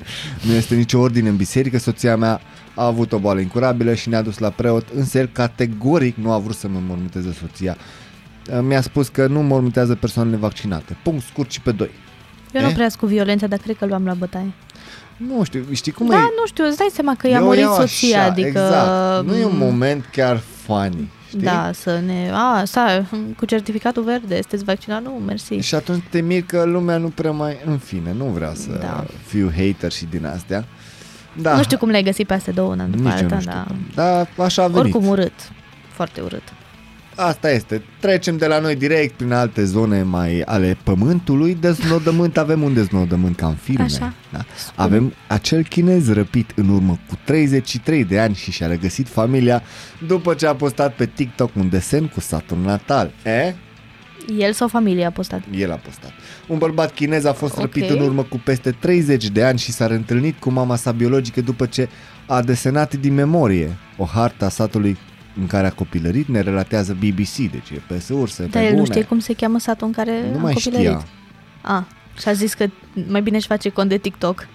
Nu 0.47 0.53
este 0.53 0.74
nicio 0.74 0.99
ordine 0.99 1.28
în 1.28 1.37
biserică, 1.37 1.78
soția 1.78 2.16
mea 2.16 2.41
a 2.74 2.87
avut 2.87 3.12
o 3.12 3.18
boală 3.18 3.41
incurabilă 3.41 3.95
și 3.95 4.09
ne-a 4.09 4.22
dus 4.22 4.39
la 4.39 4.51
preot, 4.51 4.89
însă 4.95 5.18
el 5.18 5.30
categoric 5.33 6.16
nu 6.16 6.33
a 6.33 6.39
vrut 6.39 6.57
să 6.57 6.68
mă 6.68 6.78
mormânteze 6.87 7.33
soția. 7.33 7.76
Mi-a 8.62 8.80
spus 8.80 9.09
că 9.09 9.26
nu 9.26 9.43
mormântează 9.43 9.95
persoanele 9.95 10.36
vaccinate. 10.36 10.97
Punct 11.03 11.24
scurt 11.24 11.51
și 11.51 11.61
pe 11.61 11.72
doi. 11.72 11.90
Eu 12.53 12.61
nu 12.62 12.68
Eh? 12.68 12.74
prea 12.74 12.88
cu 13.01 13.07
violența, 13.07 13.47
dar 13.47 13.59
cred 13.59 13.76
că 13.76 13.86
luam 13.86 14.05
la 14.05 14.14
bătaie. 14.14 14.53
Nu 15.16 15.45
știu, 15.45 15.64
știi 15.72 15.93
cum 15.93 16.07
da, 16.09 16.16
e? 16.16 16.18
nu 16.18 16.47
știu, 16.47 16.64
îți 16.66 16.76
dai 16.76 16.88
seama 16.93 17.14
că 17.16 17.28
i-a 17.28 17.38
Eu 17.38 17.45
murit 17.45 17.61
iau 17.61 17.74
soția, 17.74 18.18
așa, 18.20 18.30
adică... 18.30 18.49
Exact. 18.49 19.26
Nu 19.26 19.36
e 19.36 19.45
un 19.45 19.55
m, 19.55 19.59
moment 19.59 20.05
chiar 20.12 20.36
funny, 20.64 21.11
știi? 21.28 21.40
Da, 21.40 21.70
să 21.74 22.01
ne... 22.07 22.30
A, 22.34 22.64
stai, 22.64 23.07
cu 23.36 23.45
certificatul 23.45 24.03
verde, 24.03 24.34
sunteți 24.34 24.64
vaccinat? 24.64 25.03
Nu, 25.03 25.11
mersi. 25.26 25.55
Și 25.55 25.74
atunci 25.74 26.03
te 26.11 26.20
mir 26.20 26.43
că 26.43 26.62
lumea 26.64 26.97
nu 26.97 27.09
prea 27.09 27.30
mai... 27.30 27.57
În 27.64 27.78
fine, 27.78 28.12
nu 28.16 28.24
vreau 28.24 28.55
să 28.55 28.68
Da. 28.80 29.05
fiu 29.26 29.51
hater 29.57 29.93
și 29.93 30.05
din 30.11 30.26
astea. 30.26 30.64
Da, 31.40 31.57
Nu 31.57 31.62
știu 31.62 31.78
cum 31.78 31.88
le-ai 31.88 32.03
găsit 32.03 32.26
pe 32.26 32.34
astea 32.34 32.53
două 32.53 32.70
una 32.72 32.84
după 32.84 33.03
nici 33.09 33.12
eu 33.12 33.18
alta, 33.18 33.34
nu 33.34 33.40
știu 33.40 33.53
dar... 33.53 33.66
cum. 33.66 33.76
Da, 33.95 34.45
așa 34.45 34.62
a 34.62 34.66
venit. 34.66 34.80
Oricum 34.95 35.07
urât. 35.07 35.32
Foarte 35.93 36.20
urât. 36.20 36.43
Asta 37.16 37.50
este. 37.50 37.82
Trecem 38.00 38.36
de 38.36 38.46
la 38.46 38.58
noi 38.58 38.76
direct 38.76 39.14
prin 39.14 39.32
alte 39.32 39.64
zone 39.64 40.02
mai 40.02 40.40
ale 40.40 40.76
pământului. 40.82 41.54
Deznodământ 41.60 42.36
avem 42.36 42.62
un 42.62 42.74
deznodământ 42.74 43.36
ca 43.36 43.46
în 43.46 43.54
filme. 43.54 43.82
Așa. 43.82 44.14
Da? 44.32 44.44
Avem 44.74 45.12
acel 45.28 45.62
chinez 45.64 46.12
răpit 46.12 46.50
în 46.54 46.68
urmă 46.68 46.98
cu 47.08 47.18
33 47.24 48.04
de 48.04 48.18
ani 48.20 48.34
și 48.34 48.50
și-a 48.50 48.66
regăsit 48.66 49.08
familia 49.08 49.62
după 50.06 50.34
ce 50.34 50.46
a 50.46 50.54
postat 50.54 50.94
pe 50.94 51.06
TikTok 51.06 51.50
un 51.56 51.68
desen 51.68 52.06
cu 52.06 52.20
satul 52.20 52.58
natal. 52.64 53.10
E? 53.24 53.54
El 54.38 54.52
sau 54.52 54.68
familia 54.68 55.06
a 55.06 55.10
postat? 55.10 55.42
El 55.54 55.72
a 55.72 55.74
postat. 55.74 56.10
Un 56.46 56.58
bărbat 56.58 56.94
chinez 56.94 57.24
a 57.24 57.32
fost 57.32 57.52
Ok. 57.54 57.60
răpit 57.60 57.90
în 57.90 58.00
urmă 58.00 58.22
cu 58.22 58.40
peste 58.44 58.70
30 58.70 59.28
de 59.28 59.44
ani 59.44 59.58
și 59.58 59.72
s-a 59.72 59.86
reîntâlnit 59.86 60.38
cu 60.40 60.50
mama 60.50 60.76
sa 60.76 60.92
biologică 60.92 61.40
după 61.40 61.66
ce 61.66 61.88
a 62.26 62.42
desenat 62.42 62.94
din 62.94 63.14
memorie 63.14 63.76
o 63.96 64.04
hartă 64.04 64.44
a 64.44 64.48
satului 64.48 64.98
în 65.41 65.47
care 65.47 65.66
a 65.66 65.70
copilărit, 65.70 66.28
ne 66.28 66.41
relatează 66.41 66.93
BBC, 66.99 67.37
deci 67.37 67.70
e 67.74 67.80
pe 67.87 67.99
surse, 68.01 68.43
Dar 68.43 68.51
pe 68.51 68.59
el 68.59 68.66
bune. 68.68 68.78
nu 68.78 68.85
știe 68.85 69.03
cum 69.03 69.18
se 69.18 69.33
cheamă 69.35 69.59
satul 69.59 69.87
în 69.87 69.93
care 69.93 70.12
Nu 70.33 70.39
a 70.39 70.43
mai 70.43 70.53
copilărit. 70.53 70.87
știa. 70.87 71.05
A, 71.62 71.87
și 72.20 72.28
a 72.28 72.33
zis 72.33 72.55
că 72.55 72.66
mai 73.09 73.22
bine 73.22 73.37
își 73.37 73.47
face 73.47 73.68
cont 73.68 73.89
de 73.89 73.97
TikTok. 73.97 74.49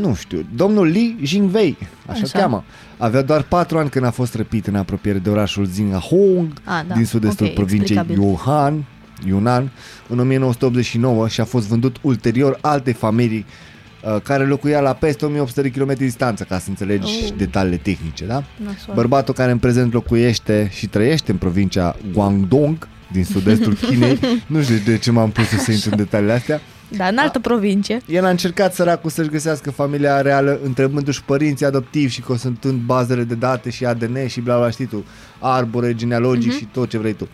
Nu 0.00 0.14
știu, 0.14 0.46
domnul 0.54 0.86
Li 0.86 1.16
Jingwei, 1.22 1.76
așa, 2.06 2.20
Așa. 2.22 2.38
cheamă, 2.38 2.64
avea 2.98 3.22
doar 3.22 3.42
4 3.42 3.78
ani 3.78 3.88
când 3.90 4.04
a 4.04 4.10
fost 4.10 4.34
răpit 4.34 4.66
în 4.66 4.74
apropiere 4.74 5.18
de 5.18 5.30
orașul 5.30 5.66
Xinjiang, 5.66 6.52
A, 6.64 6.84
da. 6.88 6.94
din 6.94 7.04
sud-estul 7.04 7.46
Ok, 7.46 7.52
provinciei 7.54 7.96
explicabil. 7.98 8.22
Yunnan, 8.44 8.84
Yunnan, 9.26 9.70
în 10.08 10.18
1989 10.18 11.28
și 11.28 11.40
a 11.40 11.44
fost 11.44 11.66
vândut 11.66 11.96
ulterior 12.00 12.58
alte 12.60 12.92
familii 12.92 13.38
uh, 13.48 13.73
care 14.22 14.44
locuia 14.44 14.80
la 14.80 14.92
peste 14.92 15.24
1800 15.24 15.62
de 15.62 15.70
km 15.70 15.92
distanță, 15.96 16.44
ca 16.44 16.58
să 16.58 16.66
înțelegi 16.68 17.20
Oh. 17.24 17.30
detaliile 17.36 17.76
tehnice, 17.76 18.24
da? 18.24 18.44
Nasol. 18.64 18.94
Bărbatul 18.94 19.34
care 19.34 19.50
în 19.50 19.58
prezent 19.58 19.92
locuiește 19.92 20.68
și 20.72 20.86
trăiește 20.86 21.30
în 21.30 21.36
provincia 21.36 21.96
Guangdong, 22.12 22.88
din 23.12 23.24
sud-estul 23.24 23.74
Chinei, 23.88 24.18
nu 24.46 24.62
știu 24.62 24.76
de 24.84 24.98
ce 24.98 25.10
m-am 25.10 25.30
pus 25.30 25.44
să 25.48 25.72
intru 25.72 25.88
în 25.90 25.96
detaliile 25.96 26.32
astea, 26.32 26.60
Da, 26.96 27.06
în 27.06 27.18
altă 27.18 27.38
provincie. 27.38 28.00
el 28.06 28.24
a 28.24 28.28
încercat 28.28 28.74
săracul 28.74 29.10
să-și 29.10 29.28
găsească 29.28 29.70
familia 29.70 30.20
reală 30.20 30.58
întrebându-și 30.64 31.22
părinții 31.24 31.66
adoptivi 31.66 32.12
și 32.12 32.20
consultând 32.20 32.80
bazele 32.80 33.22
de 33.24 33.34
date 33.34 33.70
și 33.70 33.84
ADN 33.84 34.26
și 34.26 34.40
bla 34.40 34.56
bla 34.58 34.70
știi 34.70 34.86
tu, 34.86 35.04
arbore 35.38 35.94
genealogic 35.94 36.48
Mhm. 36.50 36.58
și 36.58 36.64
tot 36.72 36.88
ce 36.88 36.98
vrei 36.98 37.12
tu. 37.12 37.28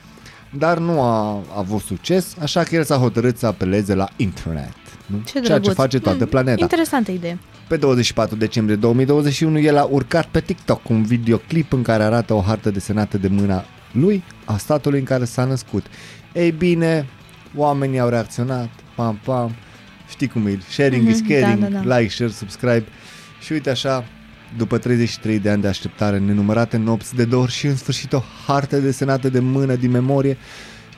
Dar 0.58 0.78
nu 0.78 1.02
a 1.02 1.38
avut 1.56 1.80
succes, 1.80 2.34
așa 2.42 2.62
că 2.62 2.74
el 2.74 2.84
s-a 2.84 2.96
hotărât 2.96 3.38
să 3.38 3.46
apeleze 3.46 3.94
la 3.94 4.08
internet. 4.16 4.72
Nu? 5.11 5.18
Ce 5.24 5.30
Ceea 5.32 5.42
drăguț. 5.44 5.66
ce 5.66 5.72
face 5.72 5.98
toată 5.98 6.24
Mm, 6.24 6.28
planeta. 6.30 6.61
Interesantă 6.61 7.11
idee. 7.11 7.38
Pe 7.68 7.76
24 7.76 8.36
decembrie 8.36 8.76
2021 8.76 9.58
el 9.58 9.76
a 9.78 9.84
urcat 9.90 10.26
pe 10.26 10.40
TikTok 10.40 10.88
un 10.88 11.02
videoclip 11.02 11.72
în 11.72 11.82
care 11.82 12.02
arată 12.02 12.34
o 12.34 12.40
hartă 12.40 12.70
desenată 12.70 13.18
de 13.18 13.28
mâna 13.28 13.64
lui 13.92 14.22
a 14.44 14.56
statului 14.56 14.98
în 14.98 15.04
care 15.04 15.24
s-a 15.24 15.44
născut. 15.44 15.86
Ei 16.32 16.50
bine, 16.50 17.06
oamenii 17.56 17.98
au 17.98 18.08
reacționat, 18.08 18.68
pam 18.94 19.20
pam, 19.24 19.54
știi 20.08 20.28
cum 20.28 20.46
e, 20.46 20.58
sharing 20.68 21.02
Mhm, 21.02 21.11
is 21.11 21.20
caring, 21.28 21.58
da, 21.61 21.66
da, 21.68 21.78
da. 21.86 21.98
like, 21.98 22.11
share, 22.12 22.30
subscribe 22.30 22.84
și 23.40 23.52
uite 23.52 23.70
așa, 23.70 24.04
după 24.56 24.78
33 24.78 25.38
de 25.38 25.50
ani 25.50 25.62
de 25.62 25.68
așteptare, 25.68 26.18
nenumărate 26.18 26.76
nopți 26.76 27.14
de 27.14 27.24
dor 27.24 27.50
și 27.50 27.66
în 27.66 27.76
sfârșit 27.76 28.12
o 28.12 28.22
hartă 28.46 28.76
desenată 28.78 29.28
de 29.28 29.38
mână 29.40 29.74
din 29.74 29.90
memorie, 29.90 30.36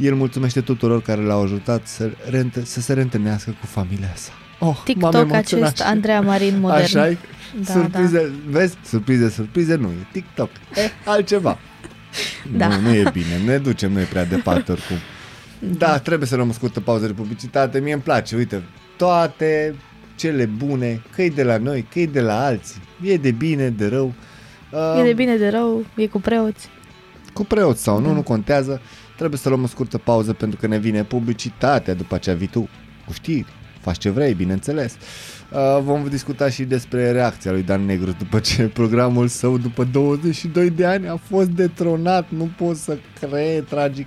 el 0.03 0.15
mulțumește 0.15 0.61
tuturor 0.61 1.03
care 1.03 1.21
l-au 1.23 1.43
ajutat 1.43 1.87
să, 1.87 2.11
reînt- 2.31 2.63
să 2.63 2.81
se 2.81 2.93
reîntâlnească 2.93 3.55
cu 3.61 3.67
familia 3.67 4.13
sa. 4.15 4.31
Oh, 4.59 4.67
m-am 4.69 4.83
TikTok 4.85 5.15
emoționat 5.15 5.39
acest 5.69 5.77
și- 5.77 5.89
Andreea 5.89 6.21
Marin 6.21 6.61
modern. 6.61 6.83
Așa 6.83 7.09
Da, 7.09 7.17
da, 7.67 7.73
surprize, 7.73 8.19
da. 8.19 8.59
vezi? 8.59 8.77
Surprize, 8.85 9.29
surprize, 9.29 9.75
nu, 9.75 9.87
e 9.89 10.07
TikTok. 10.13 10.51
E 10.75 10.81
altceva. 11.11 11.59
Da. 12.57 12.67
Nu, 12.69 12.81
nu 12.81 12.95
e 12.95 13.05
bine, 13.13 13.39
ne 13.47 13.59
ducem 13.59 13.93
noi 13.93 14.05
prea 14.05 14.25
departe 14.25 14.73
oricum. 14.73 14.97
Da, 15.79 15.99
trebuie 15.99 16.29
să 16.29 16.37
luăm 16.37 16.49
o 16.49 16.53
scurtă 16.53 16.81
pauză 16.81 17.07
de 17.07 17.13
publicitate. 17.13 17.81
Mie 17.81 17.93
îmi 17.93 18.03
place, 18.03 18.37
uite, 18.37 18.63
toate 18.97 19.75
cele 20.17 20.45
bune, 20.45 21.03
că 21.15 21.23
e 21.23 21.29
de 21.29 21.43
la 21.43 21.57
noi, 21.59 21.87
că 21.93 21.99
e 22.01 22.07
de 22.07 22.21
la 22.21 22.45
alții. 22.45 22.81
E 23.03 23.17
de 23.17 23.31
bine, 23.31 23.69
de 23.69 23.87
rău. 23.89 24.15
Uh, 24.71 24.99
E 25.01 25.03
de 25.03 25.13
bine, 25.13 25.37
de 25.37 25.49
rău, 25.49 25.85
e 25.95 26.07
cu 26.07 26.21
preoți. 26.21 26.69
Cu 27.33 27.45
preot 27.45 27.77
sau 27.79 28.01
nu, 28.01 28.07
Da. 28.07 28.13
nu 28.13 28.23
contează. 28.23 28.81
Trebuie 29.17 29.39
să 29.39 29.49
luăm 29.49 29.63
o 29.63 29.67
scurtă 29.67 29.99
pauză 29.99 30.33
pentru 30.33 30.59
că 30.61 30.67
ne 30.67 30.79
vine 30.79 31.05
publicitatea 31.05 31.95
după 31.95 32.15
aceea 32.15 32.37
vii 32.37 32.47
tu 32.47 32.69
cu 33.07 33.13
știri. 33.13 33.47
Faci 33.81 33.99
ce 33.99 34.11
vrei, 34.11 34.35
bineînțeles. 34.35 34.97
Uh, 35.53 35.79
vom 35.83 36.07
discuta 36.09 36.49
și 36.51 36.63
despre 36.65 37.11
reacția 37.11 37.51
lui 37.51 37.63
Dan 37.63 37.85
Negru 37.85 38.15
după 38.19 38.39
ce 38.39 38.63
programul 38.81 39.29
său 39.29 39.59
după 39.59 39.85
22 39.85 40.71
de 40.71 40.87
ani 40.87 41.09
a 41.09 41.17
fost 41.29 41.49
detronat. 41.49 42.27
Nu 42.29 42.51
pot 42.57 42.77
să 42.77 42.99
cred, 43.21 43.65
tragic. 43.69 44.07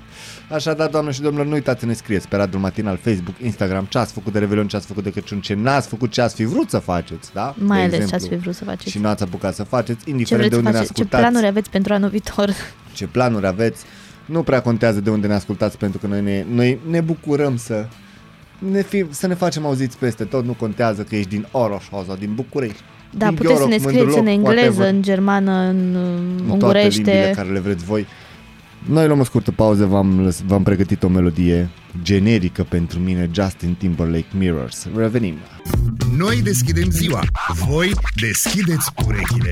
Așadar, 0.50 0.88
doamne 0.90 1.12
și 1.12 1.22
domnilor, 1.22 1.46
nu 1.46 1.54
uitați 1.54 1.80
să 1.80 1.86
ne 1.86 1.94
scrieți 1.94 2.28
pe 2.28 2.36
Radul 2.36 2.60
Matinal, 2.60 2.98
Facebook, 2.98 3.36
Instagram, 3.42 3.86
ce 3.90 3.98
ați 3.98 4.14
făcut 4.14 4.34
de 4.34 4.40
Revelion, 4.40 4.68
ce 4.68 4.76
ați 4.76 4.88
făcut 4.88 5.04
de 5.04 5.10
Crăciun, 5.12 5.40
ce 5.42 5.54
n-ați 5.54 5.88
făcut, 5.88 6.12
ce 6.12 6.22
ați 6.22 6.36
fi 6.36 6.44
vrut 6.44 6.70
să 6.70 6.78
faceți, 6.80 7.34
da? 7.34 7.56
Mai 7.58 7.78
De 7.78 7.84
ales 7.84 7.90
ce 7.92 7.96
exemplu. 8.04 8.16
ați 8.16 8.28
fi 8.28 8.36
vrut 8.42 8.56
să 8.56 8.64
faceți. 8.64 8.90
Și 8.90 9.00
nu 9.00 9.08
ați 9.08 9.24
apucat 9.24 9.56
să 9.56 9.64
faceți, 9.64 10.04
Ce 10.04 10.10
indiferent 10.10 10.48
vreți 10.50 10.50
de 10.50 10.56
să 10.56 10.58
unde 10.68 10.72
ne 10.72 10.78
faceți? 10.78 10.94
Ce 10.94 11.02
ascultați 11.02 11.24
planuri 11.24 11.48
aveți 11.48 11.70
pentru 11.70 11.94
anul 11.94 12.10
viitor? 12.10 12.50
ce 12.94 13.08
planuri 13.08 13.46
aveți. 13.48 13.84
Nu 14.26 14.44
prea 14.44 14.62
contează 14.62 15.02
de 15.02 15.10
unde 15.10 15.28
ne 15.28 15.34
ascultați 15.34 15.78
pentru 15.78 16.00
că 16.00 16.08
noi 16.08 16.22
ne, 16.22 16.46
noi 16.54 16.80
ne 16.90 17.02
bucurăm 17.02 17.58
să 17.58 17.88
ne, 18.72 18.82
fi, 18.82 19.06
să 19.10 19.28
ne 19.28 19.34
facem 19.34 19.66
auziți 19.66 19.98
peste 19.98 20.24
tot. 20.24 20.46
Nu 20.46 20.54
contează 20.54 21.04
că 21.04 21.16
ești 21.16 21.30
din 21.30 21.48
Oroșoa 21.52 22.04
sau 22.08 22.16
din 22.16 22.32
București. 22.36 22.82
Da, 23.18 23.28
din 23.28 23.36
puteți 23.36 23.60
să 23.60 23.68
ne 23.68 23.78
Gheoroc, 23.78 23.94
scrieți 23.94 24.18
în 24.18 24.24
Mândruloc, 24.24 24.48
engleză, 24.48 24.66
whatever. 24.68 24.94
în 24.94 25.02
germană, 25.02 25.52
în 25.52 25.96
uh, 25.96 26.52
în 26.52 26.60
toate 26.60 26.80
limbile 26.80 27.12
ungurește. 27.12 27.32
care 27.36 27.50
le 27.50 27.60
vreți 27.60 27.86
voi. 27.86 28.06
Noi 28.90 29.06
luăm 29.08 29.20
o 29.20 29.24
scurtă 29.24 29.52
pauză, 29.52 29.86
v-am, 29.86 30.22
lăs- 30.24 30.44
v-am 30.48 30.64
pregătit 30.64 31.04
o 31.04 31.08
melodie 31.08 31.70
generică 32.04 32.64
pentru 32.64 33.00
mine, 33.00 33.30
Justin 33.34 33.76
Timberlake 33.80 34.26
Mirrors. 34.38 34.88
Revenim. 34.96 35.36
Noi 36.18 36.42
deschidem 36.42 36.90
ziua, 36.90 37.24
voi 37.68 37.92
deschideți 38.16 38.92
urechile. 39.06 39.52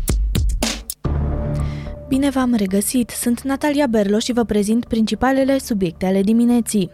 Bine 2.11 2.29
v-am 2.29 2.53
regăsit! 2.53 3.09
Sunt 3.09 3.41
Natalia 3.41 3.87
Berlo 3.87 4.19
și 4.19 4.33
vă 4.33 4.43
prezint 4.43 4.85
principalele 4.85 5.57
subiecte 5.57 6.05
ale 6.05 6.21
dimineții. 6.21 6.91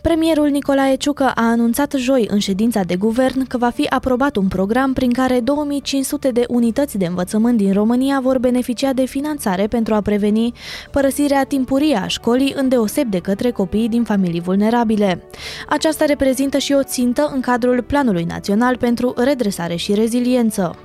Premierul 0.00 0.48
Nicolae 0.48 0.94
Ciucă 0.94 1.24
a 1.24 1.42
anunțat 1.42 1.92
joi 1.96 2.26
în 2.30 2.38
ședința 2.38 2.82
de 2.82 2.96
guvern 2.96 3.46
că 3.46 3.58
va 3.58 3.70
fi 3.70 3.86
aprobat 3.86 4.36
un 4.36 4.48
program 4.48 4.92
prin 4.92 5.12
care 5.12 5.40
2500 5.40 6.30
de 6.30 6.44
unități 6.48 6.98
de 6.98 7.06
învățământ 7.06 7.56
din 7.56 7.72
România 7.72 8.20
vor 8.20 8.38
beneficia 8.38 8.92
de 8.92 9.04
finanțare 9.04 9.66
pentru 9.66 9.94
a 9.94 10.00
preveni 10.00 10.52
părăsirea 10.90 11.44
timpurie 11.44 11.96
a 11.96 12.06
școlii 12.06 12.54
îndeoseb 12.56 13.10
de 13.10 13.18
către 13.18 13.50
copiii 13.50 13.88
din 13.88 14.04
familii 14.04 14.40
vulnerabile. 14.40 15.22
Aceasta 15.68 16.04
reprezintă 16.04 16.58
și 16.58 16.72
o 16.72 16.82
țintă 16.82 17.30
în 17.34 17.40
cadrul 17.40 17.82
Planului 17.82 18.24
Național 18.24 18.76
pentru 18.76 19.14
Redresare 19.16 19.76
și 19.76 19.94
Reziliență. 19.94 20.76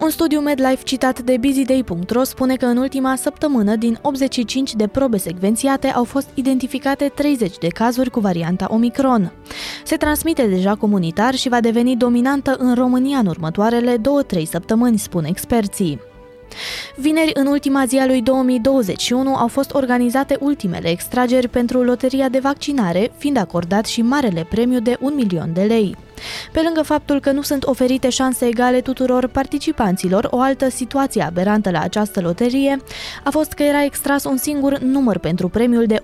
Un 0.00 0.10
studiu 0.10 0.40
MedLife 0.40 0.82
citat 0.84 1.20
de 1.20 1.36
busyday.ro 1.40 2.22
spune 2.22 2.56
că 2.56 2.66
în 2.66 2.76
ultima 2.76 3.16
săptămână, 3.16 3.76
din 3.76 3.98
85 4.02 4.74
de 4.74 4.86
probe 4.86 5.16
secvențiate, 5.16 5.88
au 5.88 6.04
fost 6.04 6.28
identificate 6.34 7.12
30 7.14 7.58
de 7.58 7.68
cazuri 7.68 8.10
cu 8.10 8.20
varianta 8.20 8.66
Omicron. 8.70 9.32
Se 9.84 9.96
transmite 9.96 10.46
deja 10.46 10.74
comunitar 10.74 11.34
și 11.34 11.48
va 11.48 11.60
deveni 11.60 11.96
dominantă 11.96 12.56
în 12.58 12.74
România 12.74 13.18
în 13.18 13.26
următoarele 13.26 13.96
2-3 13.96 14.42
săptămâni, 14.42 14.98
spun 14.98 15.24
experții. 15.24 16.00
Vineri, 16.96 17.30
în 17.34 17.46
ultima 17.46 17.84
zi 17.84 17.96
a 17.96 18.06
lui 18.06 18.22
2021, 18.22 19.34
au 19.34 19.48
fost 19.48 19.74
organizate 19.74 20.36
ultimele 20.40 20.88
extrageri 20.88 21.48
pentru 21.48 21.82
loteria 21.82 22.28
de 22.28 22.38
vaccinare, 22.38 23.12
fiind 23.16 23.36
acordat 23.36 23.86
și 23.86 24.02
marele 24.02 24.46
premiu 24.48 24.80
de 24.80 24.96
un 25.00 25.14
milion 25.14 25.52
de 25.52 25.62
lei. 25.62 25.96
Pe 26.52 26.60
lângă 26.64 26.82
faptul 26.82 27.20
că 27.20 27.30
nu 27.30 27.42
sunt 27.42 27.64
oferite 27.64 28.08
șanse 28.08 28.46
egale 28.46 28.80
tuturor 28.80 29.26
participanților, 29.26 30.28
o 30.30 30.40
altă 30.40 30.70
situație 30.70 31.22
aberantă 31.22 31.70
la 31.70 31.80
această 31.80 32.20
loterie 32.20 32.76
a 33.24 33.30
fost 33.30 33.52
că 33.52 33.62
era 33.62 33.84
extras 33.84 34.24
un 34.24 34.36
singur 34.36 34.78
număr 34.78 35.18
pentru 35.18 35.48
premiul 35.48 35.86
de 35.86 36.00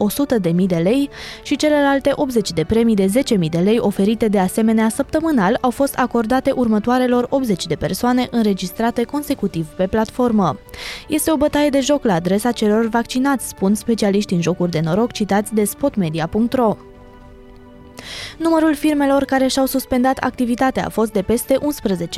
100.000 0.50 0.54
de 0.66 0.76
lei 0.76 1.10
și 1.42 1.56
celelalte 1.56 2.12
80 2.14 2.52
de 2.52 2.64
premii 2.64 2.94
de 2.94 3.06
10.000 3.06 3.48
de 3.50 3.58
lei 3.58 3.78
oferite 3.78 4.28
de 4.28 4.38
asemenea 4.38 4.88
săptămânal 4.88 5.58
au 5.60 5.70
fost 5.70 5.94
acordate 5.94 6.50
următoarelor 6.50 7.26
80 7.30 7.66
de 7.66 7.74
persoane 7.74 8.28
înregistrate 8.30 9.02
consecutiv 9.02 9.66
pe 9.66 9.86
platformă. 9.86 10.58
Este 11.08 11.30
o 11.30 11.36
bătaie 11.36 11.68
de 11.68 11.80
joc 11.80 12.04
la 12.04 12.14
adresa 12.14 12.52
celor 12.52 12.88
vaccinați, 12.88 13.48
spun 13.48 13.74
specialiști 13.74 14.34
în 14.34 14.40
jocuri 14.40 14.70
de 14.70 14.80
noroc 14.80 15.12
citați 15.12 15.54
de 15.54 15.64
spotmedia.ro. 15.64 16.76
Numărul 18.38 18.74
firmelor 18.74 19.24
care 19.24 19.46
și-au 19.46 19.66
suspendat 19.66 20.18
activitatea 20.18 20.84
a 20.84 20.88
fost 20.88 21.12
de 21.12 21.22
peste 21.22 21.58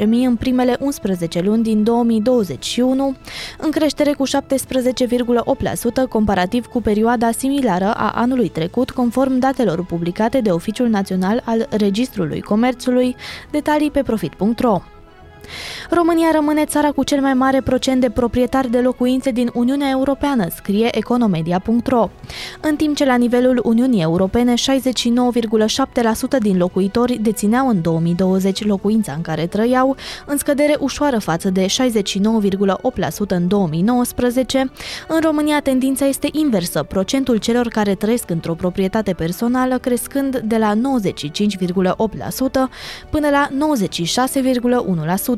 11.000 0.00 0.02
în 0.02 0.36
primele 0.36 0.76
11 0.80 1.40
luni 1.40 1.62
din 1.62 1.84
2021, 1.84 3.16
în 3.58 3.70
creștere 3.70 4.12
cu 4.12 4.26
17,8% 4.26 4.32
comparativ 6.08 6.66
cu 6.66 6.80
perioada 6.80 7.30
similară 7.30 7.92
a 7.96 8.10
anului 8.14 8.48
trecut, 8.48 8.90
conform 8.90 9.38
datelor 9.38 9.84
publicate 9.84 10.40
de 10.40 10.50
Oficiul 10.50 10.88
Național 10.88 11.42
al 11.44 11.66
Registrului 11.70 12.40
Comerțului, 12.40 13.16
detalii 13.50 13.90
pe 13.90 14.02
profit.ro. 14.02 14.82
România 15.90 16.28
rămâne 16.34 16.64
țara 16.64 16.90
cu 16.90 17.04
cel 17.04 17.20
mai 17.20 17.34
mare 17.34 17.60
procent 17.60 18.00
de 18.00 18.10
proprietari 18.10 18.70
de 18.70 18.78
locuințe 18.78 19.30
din 19.30 19.50
Uniunea 19.54 19.88
Europeană, 19.90 20.46
scrie 20.54 20.96
economedia.ro. 20.96 22.10
În 22.60 22.76
timp 22.76 22.96
ce 22.96 23.04
la 23.04 23.16
nivelul 23.16 23.60
Uniunii 23.64 24.02
Europene 24.02 24.54
69,7% 24.54 24.58
din 26.38 26.56
locuitori 26.56 27.18
dețineau 27.22 27.68
în 27.68 27.80
2020 27.80 28.64
locuința 28.66 29.12
în 29.12 29.20
care 29.20 29.46
trăiau, 29.46 29.96
în 30.26 30.36
scădere 30.36 30.76
ușoară 30.78 31.18
față 31.18 31.50
de 31.50 31.66
69,8% 31.66 31.68
în 33.28 33.48
2019, 33.48 34.70
în 35.08 35.20
România 35.22 35.60
tendința 35.60 36.06
este 36.06 36.28
inversă, 36.32 36.82
procentul 36.82 37.36
celor 37.36 37.68
care 37.68 37.94
trăiesc 37.94 38.30
într-o 38.30 38.54
proprietate 38.54 39.12
personală 39.12 39.78
crescând 39.78 40.38
de 40.38 40.56
la 40.56 40.74
95,8% 40.74 40.80
până 43.10 43.28
la 43.30 43.48
96,1%. 43.48 45.29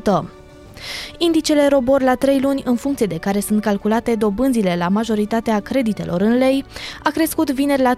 Indicele 1.17 1.67
robor 1.67 2.01
la 2.01 2.15
3 2.15 2.39
luni, 2.39 2.61
în 2.65 2.75
funcție 2.75 3.05
de 3.05 3.17
care 3.17 3.39
sunt 3.39 3.61
calculate 3.61 4.15
dobânzile 4.15 4.75
la 4.77 4.87
majoritatea 4.87 5.59
creditelor 5.59 6.21
în 6.21 6.37
lei, 6.37 6.65
a 7.03 7.09
crescut 7.09 7.51
vineri 7.51 7.81
la 7.81 7.95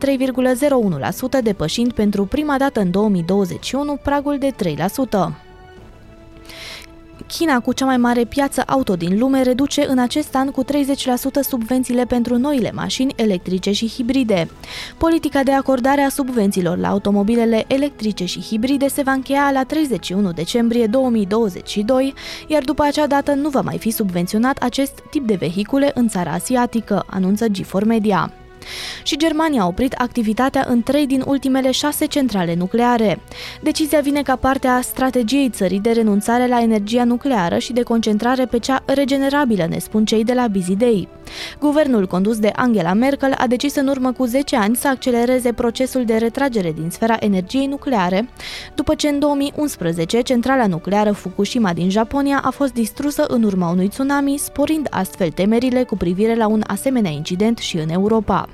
3,01%, 1.40 1.44
depășind 1.44 1.94
pentru 1.94 2.26
prima 2.26 2.58
dată 2.58 2.80
în 2.80 2.92
2021 2.92 4.00
pragul 4.04 4.38
de 4.38 4.54
3%. 5.30 5.45
China, 7.28 7.60
cu 7.60 7.74
cea 7.74 7.86
mai 7.86 7.98
mare 7.98 8.24
piață 8.24 8.64
auto 8.68 8.96
din 8.96 9.20
lume, 9.20 9.42
reduce 9.42 9.86
în 9.88 10.00
acest 10.00 10.36
an 10.36 10.52
cu 10.52 10.64
30% 10.64 10.68
subvențiile 11.42 12.06
pentru 12.06 12.38
noile 12.38 12.72
mașini 12.72 13.14
electrice 13.16 13.72
și 13.72 13.88
hibride. 13.88 14.50
Politica 14.98 15.44
de 15.44 15.52
acordare 15.52 16.02
a 16.02 16.10
subvențiilor 16.10 16.78
la 16.78 16.88
automobilele 16.88 17.64
electrice 17.68 18.26
și 18.26 18.42
hibride 18.42 18.88
se 18.88 19.02
va 19.02 19.12
încheia 19.12 19.50
la 19.54 19.64
31 19.64 20.32
decembrie 20.32 20.88
2022, 20.88 22.14
iar 22.48 22.64
după 22.64 22.84
acea 22.84 23.08
dată 23.08 23.34
nu 23.34 23.50
va 23.50 23.62
mai 23.62 23.78
fi 23.78 23.90
subvenționat 23.92 24.58
acest 24.58 25.00
tip 25.10 25.28
de 25.28 25.36
vehicule 25.36 25.92
în 25.94 26.08
țara 26.08 26.32
asiatică, 26.32 27.06
anunță 27.10 27.46
G4 27.48 27.86
Media 27.86 28.34
și 29.04 29.18
Germania 29.18 29.62
a 29.62 29.68
oprit 29.68 29.94
activitatea 29.94 30.66
în 30.68 30.84
trei 30.84 31.08
din 31.08 31.24
ultimele 31.26 31.72
șase 31.72 32.06
centrale 32.06 32.56
nucleare. 32.56 33.20
Decizia 33.62 34.00
vine 34.00 34.22
ca 34.22 34.36
parte 34.36 34.68
a 34.68 34.82
strategiei 34.82 35.50
țării 35.50 35.80
de 35.80 35.92
renunțare 35.92 36.48
la 36.48 36.62
energia 36.62 37.04
nucleară 37.04 37.58
și 37.58 37.74
de 37.74 37.82
concentrare 37.82 38.46
pe 38.46 38.60
cea 38.60 38.84
regenerabilă, 38.86 39.66
ne 39.70 39.78
spun 39.78 40.06
cei 40.06 40.24
de 40.24 40.34
la 40.34 40.48
Busy 40.48 40.76
Day. 40.76 41.08
Guvernul 41.60 42.08
condus 42.08 42.40
de 42.40 42.52
Angela 42.56 42.94
Merkel 42.94 43.34
a 43.38 43.48
decis 43.48 43.76
în 43.76 43.88
urmă 43.88 44.12
cu 44.12 44.26
10 44.26 44.56
ani 44.56 44.76
să 44.76 44.88
accelereze 44.88 45.52
procesul 45.54 46.06
de 46.06 46.16
retragere 46.16 46.72
din 46.72 46.90
sfera 46.90 47.18
energiei 47.20 47.68
nucleare, 47.68 48.30
după 48.76 48.96
ce 48.96 49.08
în 49.08 49.20
2011 49.20 50.22
centrala 50.22 50.68
nucleară 50.68 51.12
Fukushima 51.12 51.74
din 51.74 51.90
Japonia 51.90 52.42
a 52.44 52.50
fost 52.50 52.74
distrusă 52.74 53.26
în 53.28 53.44
urma 53.44 53.70
unui 53.70 53.88
tsunami, 53.88 54.38
sporind 54.38 54.88
astfel 54.90 55.30
temerile 55.30 55.84
cu 55.84 55.98
privire 55.98 56.36
la 56.36 56.48
un 56.48 56.64
asemenea 56.68 57.12
incident 57.12 57.58
și 57.58 57.78
în 57.78 57.90
Europa. 57.90 58.50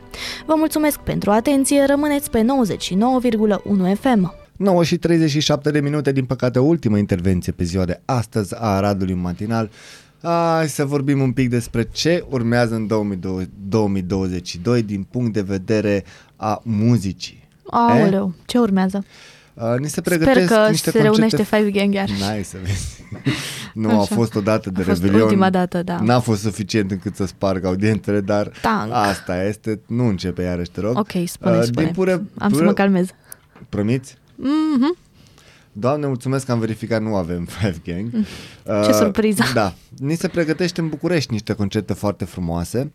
Vă 0.46 0.54
mulțumesc 0.58 1.00
pentru 1.00 1.32
atenție, 1.32 1.86
rămâneți 1.86 2.30
pe 2.30 2.46
99,1 3.94 4.00
FM. 4.00 4.34
9 4.58 4.84
și 4.84 4.98
37 4.98 5.72
de 5.72 5.80
minute, 5.80 6.12
din 6.12 6.26
păcate, 6.26 6.60
ultima 6.60 6.98
intervenție 6.98 7.52
pe 7.52 7.64
ziua 7.64 7.86
de 7.86 8.02
astăzi 8.06 8.56
a 8.56 8.66
Aradului 8.66 9.14
Matinal. 9.14 9.70
Hai 10.22 10.70
să 10.70 10.86
vorbim 10.86 11.22
un 11.22 11.32
pic 11.32 11.50
despre 11.50 11.88
ce 11.92 12.26
urmează 12.30 12.76
în 12.76 12.88
2022 12.88 14.82
din 14.82 15.04
punct 15.12 15.34
de 15.34 15.42
vedere 15.42 16.04
a 16.36 16.62
muzicii. 16.64 17.48
Aoleu, 17.66 18.34
eh? 18.38 18.44
ce 18.46 18.58
urmează? 18.58 19.06
Uh, 19.54 19.76
ni 19.80 19.88
se 19.90 20.02
pregătesc 20.02 20.46
Sper 20.46 20.58
că 20.58 20.70
niște 20.70 20.92
se 20.92 21.02
reunește 21.02 21.44
Five 21.44 21.72
Gang 21.72 21.94
iar. 21.94 22.10
N-ai 22.20 22.44
să 22.44 22.58
vezi. 22.64 23.04
nu, 23.74 23.90
Așa. 23.90 23.98
a 24.00 24.04
fost 24.04 24.36
o 24.36 24.42
dată 24.42 24.70
de 24.70 24.82
A 24.82 24.84
fost 24.86 25.02
Revelion. 25.02 25.28
ultima 25.28 25.50
dată, 25.50 25.84
da. 25.84 26.00
N-a 26.00 26.20
fost 26.20 26.42
suficient 26.42 26.92
încât 26.92 27.16
să 27.16 27.26
sparg 27.26 27.66
audientele, 27.66 28.20
dar 28.22 28.52
Tank. 28.62 28.92
asta 28.94 29.44
este. 29.44 29.80
Nu 29.88 30.08
începe 30.08 30.42
iarăși, 30.42 30.72
te 30.72 30.80
rog. 30.82 30.98
Ok, 30.98 31.12
spune, 31.26 31.58
Uh, 31.58 31.64
spune. 31.64 31.86
Din 31.86 31.94
pure, 31.94 32.12
Am 32.12 32.26
să 32.38 32.48
pure, 32.50 32.66
mă 32.66 32.74
calmez. 32.74 33.08
Promiți? 33.70 34.18
Mhm. 34.36 34.98
Doamne, 35.72 36.08
mulțumesc 36.08 36.46
că 36.46 36.52
am 36.52 36.60
verificat, 36.60 37.02
nu 37.02 37.16
avem 37.16 37.46
Five 37.60 37.82
Gang. 37.86 38.10
Mm. 38.12 38.26
Ce 38.86 38.92
surpriză. 38.92 39.44
Da. 39.54 39.74
Ni 39.98 40.16
se 40.16 40.28
pregătește 40.28 40.82
în 40.82 40.90
București 40.90 41.32
niște 41.32 41.54
concerte 41.54 41.94
foarte 41.94 42.26
frumoase. 42.26 42.92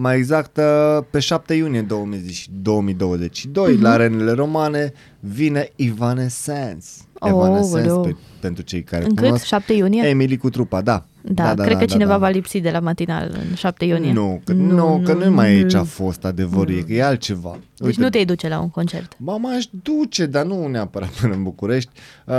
Mai 0.00 0.16
exact, 0.16 0.56
uh, 0.56 1.04
pe 1.10 1.20
7 1.20 1.54
iunie 1.54 1.82
2020 1.82 2.48
2022, 2.50 3.72
Mhm. 3.72 3.82
la 3.82 3.90
arenele 3.90 4.32
romane, 4.32 4.92
vine 5.20 5.70
Evanescence. 5.76 6.86
Oh, 7.18 7.28
Evanescence, 7.28 7.90
oleu. 7.90 8.00
pe, 8.02 8.16
pentru 8.40 8.62
cei 8.62 8.82
care 8.82 9.04
Încât? 9.04 9.24
cunosc. 9.24 9.44
7 9.44 9.72
iunie? 9.72 10.08
Emily 10.08 10.36
cu 10.36 10.50
trupa, 10.50 10.80
da. 10.80 11.04
Da, 11.30 11.54
da, 11.54 11.64
cred 11.64 11.78
că 11.78 11.84
cineva 11.84 12.16
va 12.16 12.28
lipsi 12.28 12.60
de 12.60 12.70
la 12.70 12.78
matinal 12.80 13.30
în 13.48 13.54
7 13.54 13.84
iunie. 13.84 14.12
Nu, 14.12 14.40
că 14.44 14.52
nu, 14.52 14.74
nu, 14.74 15.02
că 15.04 15.12
nu 15.12 15.30
mai 15.30 15.54
e 15.58 15.66
ce 15.66 15.76
a 15.76 15.82
fost 15.84 16.24
adevărul, 16.24 16.76
e 16.76 16.80
că 16.80 16.92
e 16.92 17.02
altceva. 17.04 17.58
Deci 17.76 17.96
nu 17.96 18.08
te-ai 18.08 18.24
duce 18.24 18.48
la 18.48 18.60
un 18.60 18.68
concert. 18.70 19.12
Ba, 19.18 19.36
m-aș 19.36 19.64
duce, 19.82 20.26
dar 20.26 20.44
nu 20.44 20.66
neapărat 20.66 21.08
până 21.08 21.34
în 21.34 21.42
București. 21.42 21.90
Uh, 22.26 22.34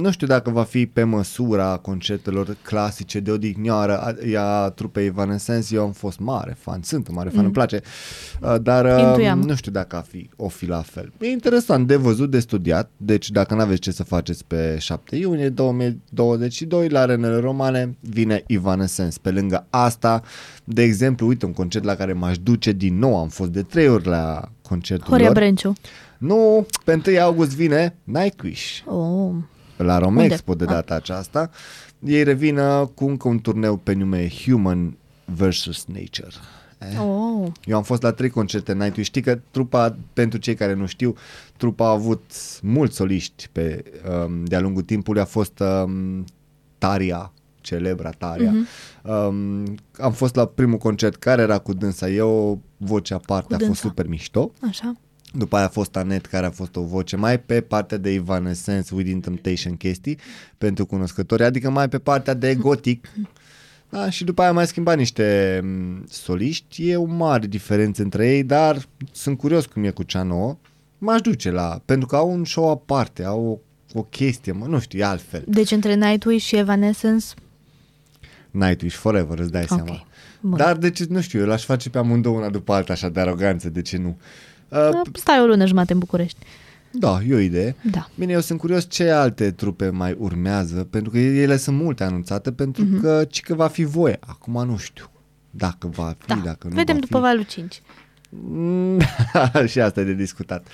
nu 0.00 0.10
știu 0.10 0.26
dacă 0.26 0.50
va 0.50 0.62
fi 0.62 0.86
pe 0.86 1.02
măsura 1.02 1.76
concertelor 1.82 2.56
clasice 2.62 3.20
de 3.20 3.30
odihnoară 3.30 3.98
a, 4.36 4.40
a 4.40 4.70
trupei 4.70 5.06
Evanescence. 5.06 5.74
Eu 5.74 5.82
am 5.82 5.92
fost 5.92 6.18
mare 6.18 6.56
fan, 6.60 6.80
sunt 6.82 7.08
un 7.08 7.14
mare 7.14 7.28
fan, 7.28 7.38
Mm. 7.38 7.44
îmi 7.44 7.52
place. 7.54 7.80
Uh, 8.42 8.54
dar 8.62 8.84
uh, 8.84 9.04
Intuiam. 9.08 9.40
nu 9.40 9.54
știu 9.54 9.72
dacă 9.72 9.96
a 9.96 10.00
fi, 10.00 10.30
o 10.36 10.48
fi 10.48 10.66
la 10.66 10.82
fel. 10.82 11.12
E 11.20 11.26
interesant, 11.26 11.86
de 11.86 11.96
văzut, 11.96 12.30
de 12.30 12.40
studiat. 12.40 12.90
Deci 12.96 13.30
dacă 13.30 13.54
nu 13.54 13.60
aveți 13.60 13.80
ce 13.80 13.90
să 13.90 14.04
faceți 14.04 14.44
pe 14.46 14.76
7 14.78 15.16
iunie 15.16 15.33
2022, 15.48 16.88
la 16.88 17.00
arenele 17.00 17.36
romane 17.36 17.96
vine 18.00 18.42
Evanescence. 18.46 19.16
Pe 19.22 19.30
lângă 19.30 19.66
asta, 19.70 20.22
de 20.64 20.82
exemplu, 20.82 21.26
uite, 21.26 21.46
un 21.46 21.52
concert 21.52 21.84
la 21.84 21.94
care 21.94 22.12
m-aș 22.12 22.38
duce 22.38 22.72
din 22.72 22.98
nou. 22.98 23.18
Am 23.18 23.28
fost 23.28 23.50
de 23.50 23.62
trei 23.62 23.88
ori 23.88 24.06
la 24.06 24.48
concertul 24.62 25.08
Horia 25.08 25.24
lor. 25.26 25.34
Brenciu. 25.34 25.72
Nu, 26.18 26.66
pe 26.84 27.00
1 27.06 27.20
august 27.20 27.54
vine 27.54 27.96
Nightwish 28.04 28.80
Oh. 28.84 29.30
la 29.76 29.92
Unde? 29.94 29.98
Romexpo 30.04 30.54
de 30.54 30.64
data 30.64 30.94
aceasta. 30.94 31.50
Ei 32.06 32.22
revină 32.22 32.90
cu 32.94 33.04
încă 33.04 33.28
un 33.28 33.38
turneu 33.38 33.76
pe 33.76 33.92
nume 33.92 34.28
Human 34.44 34.96
vs. 35.24 35.84
Nature. 35.86 36.34
Eh? 36.78 37.00
Oh. 37.00 37.48
Eu 37.64 37.76
am 37.76 37.82
fost 37.82 38.02
la 38.02 38.12
trei 38.12 38.28
concerte 38.30 38.72
Nightwish. 38.72 39.06
Știi 39.08 39.22
că 39.22 39.38
trupa, 39.50 39.96
pentru 40.12 40.38
cei 40.38 40.54
care 40.54 40.74
nu 40.74 40.86
știu, 40.86 41.14
trupa 41.56 41.86
a 41.86 41.90
avut 41.90 42.22
mulți 42.62 42.96
soliști 42.96 43.48
pe, 43.52 43.84
um, 44.26 44.44
de-a 44.44 44.60
lungul 44.60 44.82
timpului. 44.82 45.20
A 45.20 45.24
fost 45.24 45.58
um, 45.58 46.24
Taria, 46.78 47.32
celebra 47.60 48.10
Taria. 48.10 48.50
Mhm. 48.52 48.66
Um, 49.02 49.74
am 49.98 50.12
fost 50.12 50.34
la 50.34 50.46
primul 50.46 50.78
concert 50.78 51.16
care 51.16 51.42
era 51.42 51.58
cu 51.58 51.72
dânsa. 51.72 52.08
E 52.08 52.20
o 52.20 52.58
voce 52.76 53.14
aparte, 53.14 53.46
Cu 53.46 53.54
a 53.54 53.56
fost 53.56 53.66
dânsa. 53.66 53.88
super 53.88 54.06
mișto. 54.06 54.52
Așa. 54.68 54.94
După 55.36 55.56
aia 55.56 55.64
a 55.64 55.68
fost 55.68 55.96
Anet, 55.96 56.26
care 56.26 56.46
a 56.46 56.50
fost 56.50 56.76
o 56.76 56.82
voce 56.82 57.16
mai 57.16 57.40
pe 57.40 57.60
partea 57.60 57.96
de 57.96 58.10
Evanescence 58.10 58.94
Within 58.94 59.20
Temptation 59.20 59.76
chestii 59.76 60.18
pentru 60.58 60.86
cunoscători, 60.86 61.44
adică 61.44 61.70
mai 61.70 61.88
pe 61.88 61.98
partea 61.98 62.34
de 62.34 62.54
gotic. 62.54 63.08
Da, 63.94 64.10
și 64.10 64.24
după 64.24 64.40
aia 64.40 64.50
am 64.50 64.56
mai 64.56 64.66
schimbat 64.66 64.96
niște 64.96 65.60
m, 65.64 66.04
soliști. 66.08 66.88
E 66.90 66.96
o 66.96 67.04
mare 67.04 67.46
diferență 67.46 68.02
între 68.02 68.28
ei, 68.28 68.42
dar 68.42 68.86
sunt 69.12 69.38
curios 69.38 69.66
cum 69.66 69.84
e 69.84 69.90
cu 69.90 70.02
cea 70.02 70.22
nouă. 70.22 70.56
M-aș 70.98 71.20
duce 71.20 71.50
la... 71.50 71.80
Pentru 71.84 72.06
că 72.06 72.16
au 72.16 72.30
un 72.32 72.44
show 72.44 72.70
aparte, 72.70 73.24
au 73.24 73.60
o, 73.94 73.98
o 73.98 74.02
chestie, 74.02 74.52
mă, 74.52 74.66
nu 74.66 74.78
știu, 74.80 74.98
e 74.98 75.04
altfel. 75.04 75.44
Deci 75.46 75.70
între 75.70 75.94
Nightwish 75.94 76.46
și 76.46 76.56
Evanescence 76.56 77.26
Nightwish 78.50 78.96
Forever, 78.96 79.38
îți 79.38 79.50
dai 79.50 79.66
Ok. 79.68 79.68
seama. 79.68 80.06
Bun. 80.40 80.56
Dar 80.56 80.76
de 80.76 80.90
ce, 80.90 81.06
nu 81.08 81.20
știu, 81.20 81.40
eu 81.40 81.46
l-aș 81.46 81.64
face 81.64 81.90
pe 81.90 81.98
amândouă 81.98 82.36
una 82.36 82.50
după 82.50 82.72
alta 82.72 82.92
așa 82.92 83.08
de 83.08 83.20
aroganță, 83.20 83.68
de 83.70 83.82
ce 83.82 83.96
nu? 83.96 84.08
Uh, 84.68 84.78
Da, 84.90 85.02
Stai 85.12 85.40
o 85.40 85.46
lună 85.46 85.66
jumate 85.66 85.92
în 85.92 85.98
București. 85.98 86.38
Da, 86.98 87.20
e 87.28 87.34
o 87.34 87.38
idee. 87.38 87.76
Da. 87.90 88.08
Bine, 88.14 88.32
eu 88.32 88.40
sunt 88.40 88.58
curios 88.58 88.86
ce 88.88 89.10
alte 89.10 89.50
trupe 89.50 89.88
mai 89.88 90.16
urmează, 90.18 90.86
pentru 90.90 91.10
că 91.10 91.18
ele 91.18 91.56
sunt 91.56 91.76
multe 91.76 92.04
anunțate, 92.04 92.52
pentru 92.52 92.84
mm-hmm. 92.84 93.00
că 93.00 93.24
ci 93.30 93.40
că 93.40 93.54
va 93.54 93.68
fi 93.68 93.84
voie. 93.84 94.18
Acum 94.20 94.66
nu 94.66 94.76
știu 94.76 95.10
dacă 95.50 95.86
va 95.86 96.14
fi, 96.18 96.26
Da. 96.26 96.40
dacă 96.44 96.68
nu 96.68 96.74
Vedem 96.74 96.94
va 96.94 97.00
după 97.00 97.16
fi. 97.16 97.22
valul 97.22 97.42
5. 97.42 97.82
Mm, 98.28 99.00
și 99.70 99.80
asta 99.80 100.00
e 100.00 100.04
de 100.04 100.14
discutat. 100.14 100.66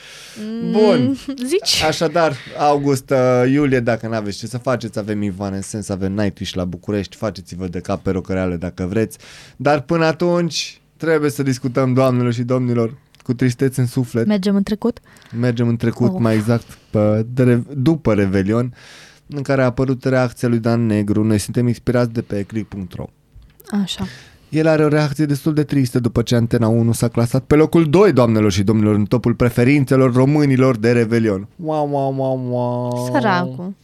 Bun. 0.71 1.05
Mm, 1.07 1.17
Zici? 1.47 1.83
Așadar, 1.83 2.37
august, 2.59 3.11
uh, 3.11 3.51
iulie, 3.51 3.81
dacă 3.81 4.09
nu 4.09 4.15
aveți 4.15 4.39
ce 4.39 4.47
să 4.47 4.59
faceți, 4.59 4.99
avem 4.99 5.23
Ivan 5.23 5.53
în 5.53 5.63
sens, 5.63 5.89
avem 5.89 6.13
Nightwish 6.13 6.53
la 6.53 6.65
București, 6.65 7.17
faceți-vă 7.17 7.67
de 7.67 7.81
cap 7.81 8.03
pe 8.03 8.11
rocăreale 8.11 8.57
dacă 8.57 8.85
vreți, 8.85 9.19
dar 9.57 9.81
până 9.81 10.05
atunci 10.05 10.81
trebuie 10.97 11.31
să 11.31 11.43
discutăm, 11.43 11.93
doamnelor 11.93 12.33
și 12.33 12.43
domnilor, 12.43 12.97
cu 13.31 13.37
tristețe 13.37 13.81
în 13.81 13.87
suflet, 13.87 14.27
Mergem 14.27 14.57
în 14.57 14.63
trecut? 14.63 15.01
mergem 15.41 15.69
în 15.69 15.77
trecut, 15.77 16.11
Oh. 16.13 16.21
mai 16.21 16.35
exact 16.35 16.79
pe, 16.91 17.27
de, 17.33 17.43
re- 17.43 17.63
după 17.77 18.15
Revelion, 18.15 18.75
în 19.27 19.43
care 19.43 19.63
a 19.63 19.65
apărut 19.65 20.05
reacția 20.05 20.49
lui 20.49 20.59
Dan 20.59 20.87
Negru, 20.87 21.25
noi 21.25 21.39
suntem 21.39 21.67
inspirați 21.67 22.13
de 22.13 22.21
pe 22.23 22.43
click.ro. 22.43 23.05
Așa. 23.83 24.05
El 24.49 24.67
are 24.67 24.85
o 24.85 24.89
reacție 24.89 25.25
destul 25.25 25.55
de 25.55 25.63
tristă 25.63 25.99
după 26.01 26.23
ce 26.23 26.35
Antena 26.37 26.69
1 26.69 26.93
s-a 26.93 27.09
clasat 27.09 27.43
pe 27.45 27.55
locul 27.55 27.91
2, 27.91 28.13
doamnelor 28.13 28.53
și 28.53 28.63
domnilor, 28.63 28.95
în 28.95 29.05
topul 29.05 29.35
preferințelor 29.35 30.13
românilor 30.15 30.77
de 30.77 30.93
Revelion. 30.93 31.49
Wow, 31.57 31.89
wow, 31.91 32.15
wow, 32.17 32.49
wow. 32.51 33.11
Săracul. 33.13 33.75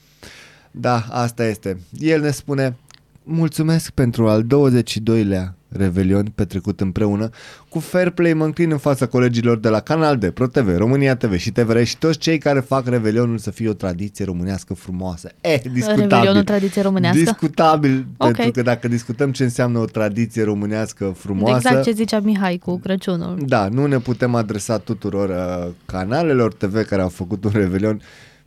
Da, 0.70 1.04
asta 1.10 1.44
este. 1.46 1.80
El 1.98 2.20
ne 2.20 2.30
spune, 2.30 2.76
mulțumesc 3.22 3.90
pentru 3.90 4.28
al 4.28 4.44
22-lea 4.44 5.55
Revelion 5.68 6.32
petrecut 6.34 6.80
împreună. 6.80 7.30
Cu 7.68 7.78
fair 7.78 8.10
play 8.10 8.32
mă 8.32 8.44
înclin 8.44 8.70
în 8.70 8.78
fața 8.78 9.06
colegilor 9.06 9.58
de 9.58 9.68
la 9.68 9.80
Canal 9.80 10.18
D, 10.18 10.28
ProTV, 10.30 10.76
România 10.76 11.16
TV 11.16 11.36
și 11.36 11.50
TVR 11.50 11.82
și 11.82 11.98
toți 11.98 12.18
cei 12.18 12.38
care 12.38 12.60
fac 12.60 12.86
Revelionul 12.86 13.38
să 13.38 13.50
fie 13.50 13.68
o 13.68 13.72
tradiție 13.72 14.24
românească 14.24 14.74
frumoasă. 14.74 15.30
Eh, 15.40 15.60
discutabil. 15.72 16.08
Revelionul 16.08 16.42
tradiție 16.44 16.82
românească? 16.82 17.18
Discutabil, 17.18 18.06
Ok. 18.16 18.32
pentru 18.32 18.50
că 18.50 18.62
dacă 18.62 18.88
discutăm 18.88 19.32
ce 19.32 19.42
înseamnă 19.42 19.78
o 19.78 19.84
tradiție 19.84 20.42
românească 20.44 21.14
frumoasă... 21.16 21.56
Exact 21.68 21.84
ce 21.84 21.90
zicea 21.92 22.20
Mihai 22.20 22.58
cu 22.58 22.78
Crăciunul. 22.78 23.38
Da, 23.46 23.68
nu 23.68 23.86
ne 23.86 23.98
putem 23.98 24.34
adresa 24.34 24.78
tuturor 24.78 25.28
uh, 25.28 25.72
canalelor 25.84 26.52
TV 26.54 26.84
care 26.84 27.02
au 27.02 27.08
făcut 27.08 27.44
un 27.44 27.50
Revelion, 27.54 28.00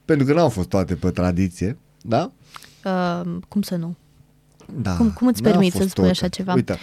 pentru 0.05 0.25
că 0.25 0.33
n-au 0.33 0.49
fost 0.49 0.67
toate 0.69 0.95
pe 0.95 1.09
tradiție, 1.09 1.77
da? 2.01 2.31
Uh, 2.85 3.21
cum 3.47 3.61
să 3.61 3.75
nu? 3.75 3.95
Da. 4.81 4.95
Cum- 4.95 5.11
cum 5.11 5.27
îți 5.27 5.41
n-au 5.41 5.51
permiți 5.51 5.71
fost 5.77 5.83
să 5.83 5.89
spui 5.95 6.09
așa 6.09 6.27
ceva? 6.27 6.53
Uite, 6.53 6.77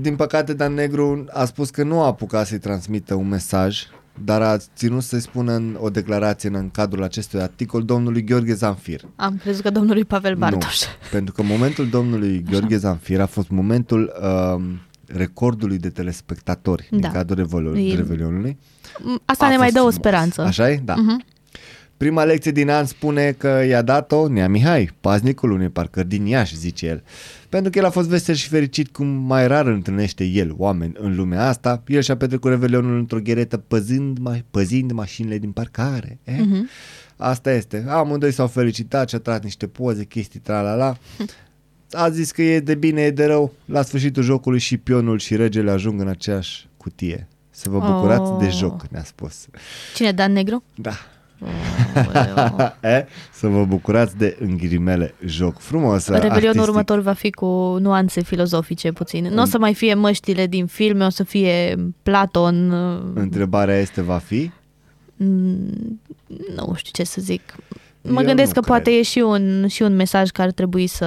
din 0.00 0.16
păcate 0.16 0.52
Dan 0.54 0.74
Negru 0.74 1.24
a 1.32 1.44
spus 1.44 1.70
că 1.70 1.82
nu 1.82 2.00
a 2.00 2.06
apucat 2.06 2.46
să-i 2.46 2.58
transmită 2.58 3.14
un 3.14 3.28
mesaj, 3.28 3.78
dar 4.24 4.42
a 4.42 4.56
ținut 4.76 5.02
să-i 5.02 5.20
spună 5.20 5.52
în 5.54 5.76
o 5.80 5.90
declarație 5.90 6.48
în, 6.48 6.54
în 6.54 6.70
cadrul 6.70 7.02
acestui 7.02 7.40
articol 7.40 7.82
domnului 7.84 8.24
Gheorghe 8.24 8.54
Zanfir. 8.54 9.00
Am 9.16 9.36
crezut 9.36 9.62
că 9.62 9.70
domnului 9.70 10.04
Pavel 10.04 10.34
Bartoș. 10.34 10.80
Nu, 10.80 10.86
pentru 11.10 11.34
că 11.34 11.42
momentul 11.42 11.88
domnului 11.88 12.44
Gheorghe 12.50 12.76
Zanfir 12.76 13.20
a 13.20 13.26
fost 13.26 13.48
momentul 13.48 14.12
um, 14.54 14.62
recordului 15.06 15.78
de 15.78 15.88
telespectatori 15.90 16.88
Da. 16.90 16.96
din 16.96 17.10
cadrul 17.10 17.36
Revelion, 17.36 17.76
E- 17.76 17.94
Revelionului. 17.94 18.58
Mm, 19.02 19.20
Asta 19.24 19.44
A 19.44 19.48
ne 19.48 19.56
mai 19.56 19.70
fost 19.70 19.74
dă 19.74 19.80
o 19.82 19.88
frumos. 19.90 19.94
speranță. 20.00 20.42
așa 20.42 20.70
e? 20.70 20.80
Da. 20.84 20.94
Mhm. 20.94 21.24
Prima 22.02 22.24
lecție 22.24 22.50
din 22.50 22.70
an 22.70 22.84
spune 22.84 23.32
că 23.32 23.64
i-a 23.68 23.82
dat-o 23.82 24.28
Nea 24.28 24.48
Mihai, 24.48 24.90
paznicul 25.00 25.50
unei 25.50 25.68
parcări 25.68 26.08
din 26.08 26.26
Iași, 26.26 26.56
zice 26.56 26.86
el. 26.86 27.02
Pentru 27.48 27.70
că 27.70 27.78
el 27.78 27.84
a 27.84 27.90
fost 27.90 28.08
vesel 28.08 28.34
și 28.34 28.48
fericit 28.48 28.88
cum 28.92 29.06
mai 29.06 29.46
rar 29.46 29.66
întâlnește 29.66 30.24
el 30.24 30.54
oameni 30.56 30.92
în 30.98 31.16
lumea 31.16 31.48
asta, 31.48 31.82
el 31.86 32.00
și-a 32.02 32.16
petrecut 32.16 32.50
revelionul 32.50 32.98
într-o 32.98 33.18
gheretă 33.20 33.56
păzând, 33.56 34.18
ma- 34.18 34.42
păzind 34.50 34.90
mașinile 34.92 35.38
din 35.38 35.50
parcare. 35.52 36.18
Eh? 36.24 36.38
Mhm. 36.38 36.68
Asta 37.16 37.52
este. 37.52 37.84
Amândoi 37.88 38.32
s-au 38.32 38.46
felicitat 38.46 39.08
și 39.08 39.14
a 39.14 39.18
tras 39.18 39.40
niște 39.40 39.66
poze, 39.66 40.04
chestii, 40.04 40.40
tra-la-la. 40.40 40.96
A 41.90 42.08
zis 42.10 42.30
că 42.30 42.42
e 42.42 42.60
de 42.60 42.74
bine, 42.74 43.00
e 43.02 43.10
de 43.10 43.24
rău. 43.24 43.52
La 43.64 43.82
sfârșitul 43.82 44.22
jocului 44.22 44.58
și 44.58 44.76
pionul 44.76 45.18
și 45.18 45.36
regele 45.36 45.70
ajung 45.70 46.00
în 46.00 46.08
aceeași 46.08 46.68
cutie. 46.76 47.28
Să 47.50 47.68
vă 47.68 47.78
bucurați 47.78 48.30
Oh. 48.30 48.38
de 48.42 48.48
joc, 48.48 48.86
ne-a 48.90 49.04
spus. 49.04 49.46
Cine, 49.94 50.12
Dan 50.12 50.32
Negru? 50.32 50.64
Da. 50.74 50.92
Aoleu. 51.94 52.72
e? 52.96 53.06
Să 53.32 53.46
vă 53.46 53.64
bucurați 53.64 54.16
de 54.16 54.36
în 54.40 54.56
ghilimele 54.56 55.14
joc 55.24 55.58
frumos. 55.58 56.06
Revelionul 56.06 56.36
artistic. 56.46 56.68
următor 56.68 57.00
va 57.00 57.12
fi 57.12 57.30
cu 57.30 57.76
nuanțe 57.80 58.22
filozofice 58.22 58.92
puțin. 58.92 59.28
Nu 59.32 59.42
o 59.42 59.44
să 59.44 59.58
mai 59.58 59.74
fie 59.74 59.94
măștile 59.94 60.46
din 60.46 60.66
filme, 60.66 61.04
o 61.04 61.08
să 61.08 61.24
fie 61.24 61.76
Platon. 62.02 62.72
Întrebarea 63.14 63.78
este, 63.78 64.00
va 64.02 64.18
fi? 64.18 64.50
mm, 65.16 66.00
Nu 66.56 66.72
știu 66.74 66.90
ce 66.92 67.04
să 67.04 67.20
zic. 67.20 67.54
Mă 68.02 68.20
Eu 68.20 68.26
gândesc 68.26 68.54
nu 68.54 68.60
că 68.60 68.60
cred. 68.60 68.64
poate 68.74 68.90
e 68.90 69.02
și 69.02 69.18
un, 69.18 69.66
și 69.68 69.82
un 69.82 69.96
mesaj 69.96 70.30
care 70.30 70.48
ar 70.48 70.54
trebui 70.54 70.86
să... 70.86 71.06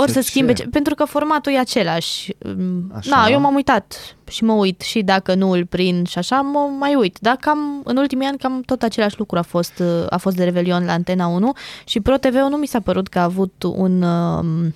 Ori 0.00 0.10
Să 0.10 0.20
să, 0.20 0.26
schimbe, 0.28 0.52
ce? 0.52 0.62
ce- 0.62 0.68
pentru 0.68 0.94
că 0.94 1.04
formatul 1.04 1.52
e 1.52 1.58
același. 1.58 2.34
Mm, 2.56 2.92
Așa. 2.96 3.16
Na, 3.16 3.26
eu 3.28 3.40
m-am 3.40 3.54
uitat 3.54 4.16
și 4.30 4.44
mă 4.44 4.52
uit 4.52 4.80
și 4.80 5.02
dacă 5.02 5.34
nu 5.34 5.50
îl 5.50 5.66
prind 5.66 6.06
și 6.08 6.18
așa, 6.18 6.40
mă 6.40 6.58
mai 6.78 6.94
uit. 6.94 7.18
Dar 7.20 7.36
cam, 7.40 7.58
în 7.84 7.96
ultimii 7.96 8.26
ani 8.26 8.38
cam 8.38 8.60
tot 8.66 8.82
același 8.82 9.18
lucru 9.18 9.38
a 9.38 9.42
fost, 9.42 9.82
a 10.10 10.16
fost 10.16 10.36
de 10.36 10.44
Revelion 10.44 10.84
la 10.84 10.92
Antena 10.92 11.26
1 11.26 11.52
și 11.84 12.00
Pro 12.00 12.16
TV 12.16 12.34
nu 12.34 12.56
mi 12.56 12.66
s-a 12.66 12.80
părut 12.80 13.08
că 13.08 13.18
a 13.18 13.22
avut 13.22 13.62
un... 13.62 14.02
Um, 14.02 14.74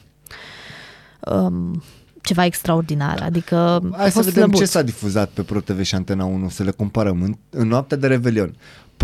um, 1.21 1.83
ceva 2.23 2.45
extraordinar, 2.45 3.23
adică 3.23 3.57
a 3.57 3.81
Hai 3.97 4.07
să 4.07 4.13
fost 4.13 4.25
vedem 4.29 4.41
slăbuț. 4.43 4.59
ce 4.59 4.65
s-a 4.65 4.83
difuzat 4.83 5.29
pe 5.31 5.43
ProTV 5.43 5.83
și 5.83 5.95
Antena 5.95 6.25
1, 6.25 6.49
să 6.49 6.63
le 6.63 6.71
comparăm 6.71 7.23
în, 7.23 7.35
în 7.51 7.69
noaptea 7.69 7.97
de 7.97 8.07
Revelion. 8.07 8.57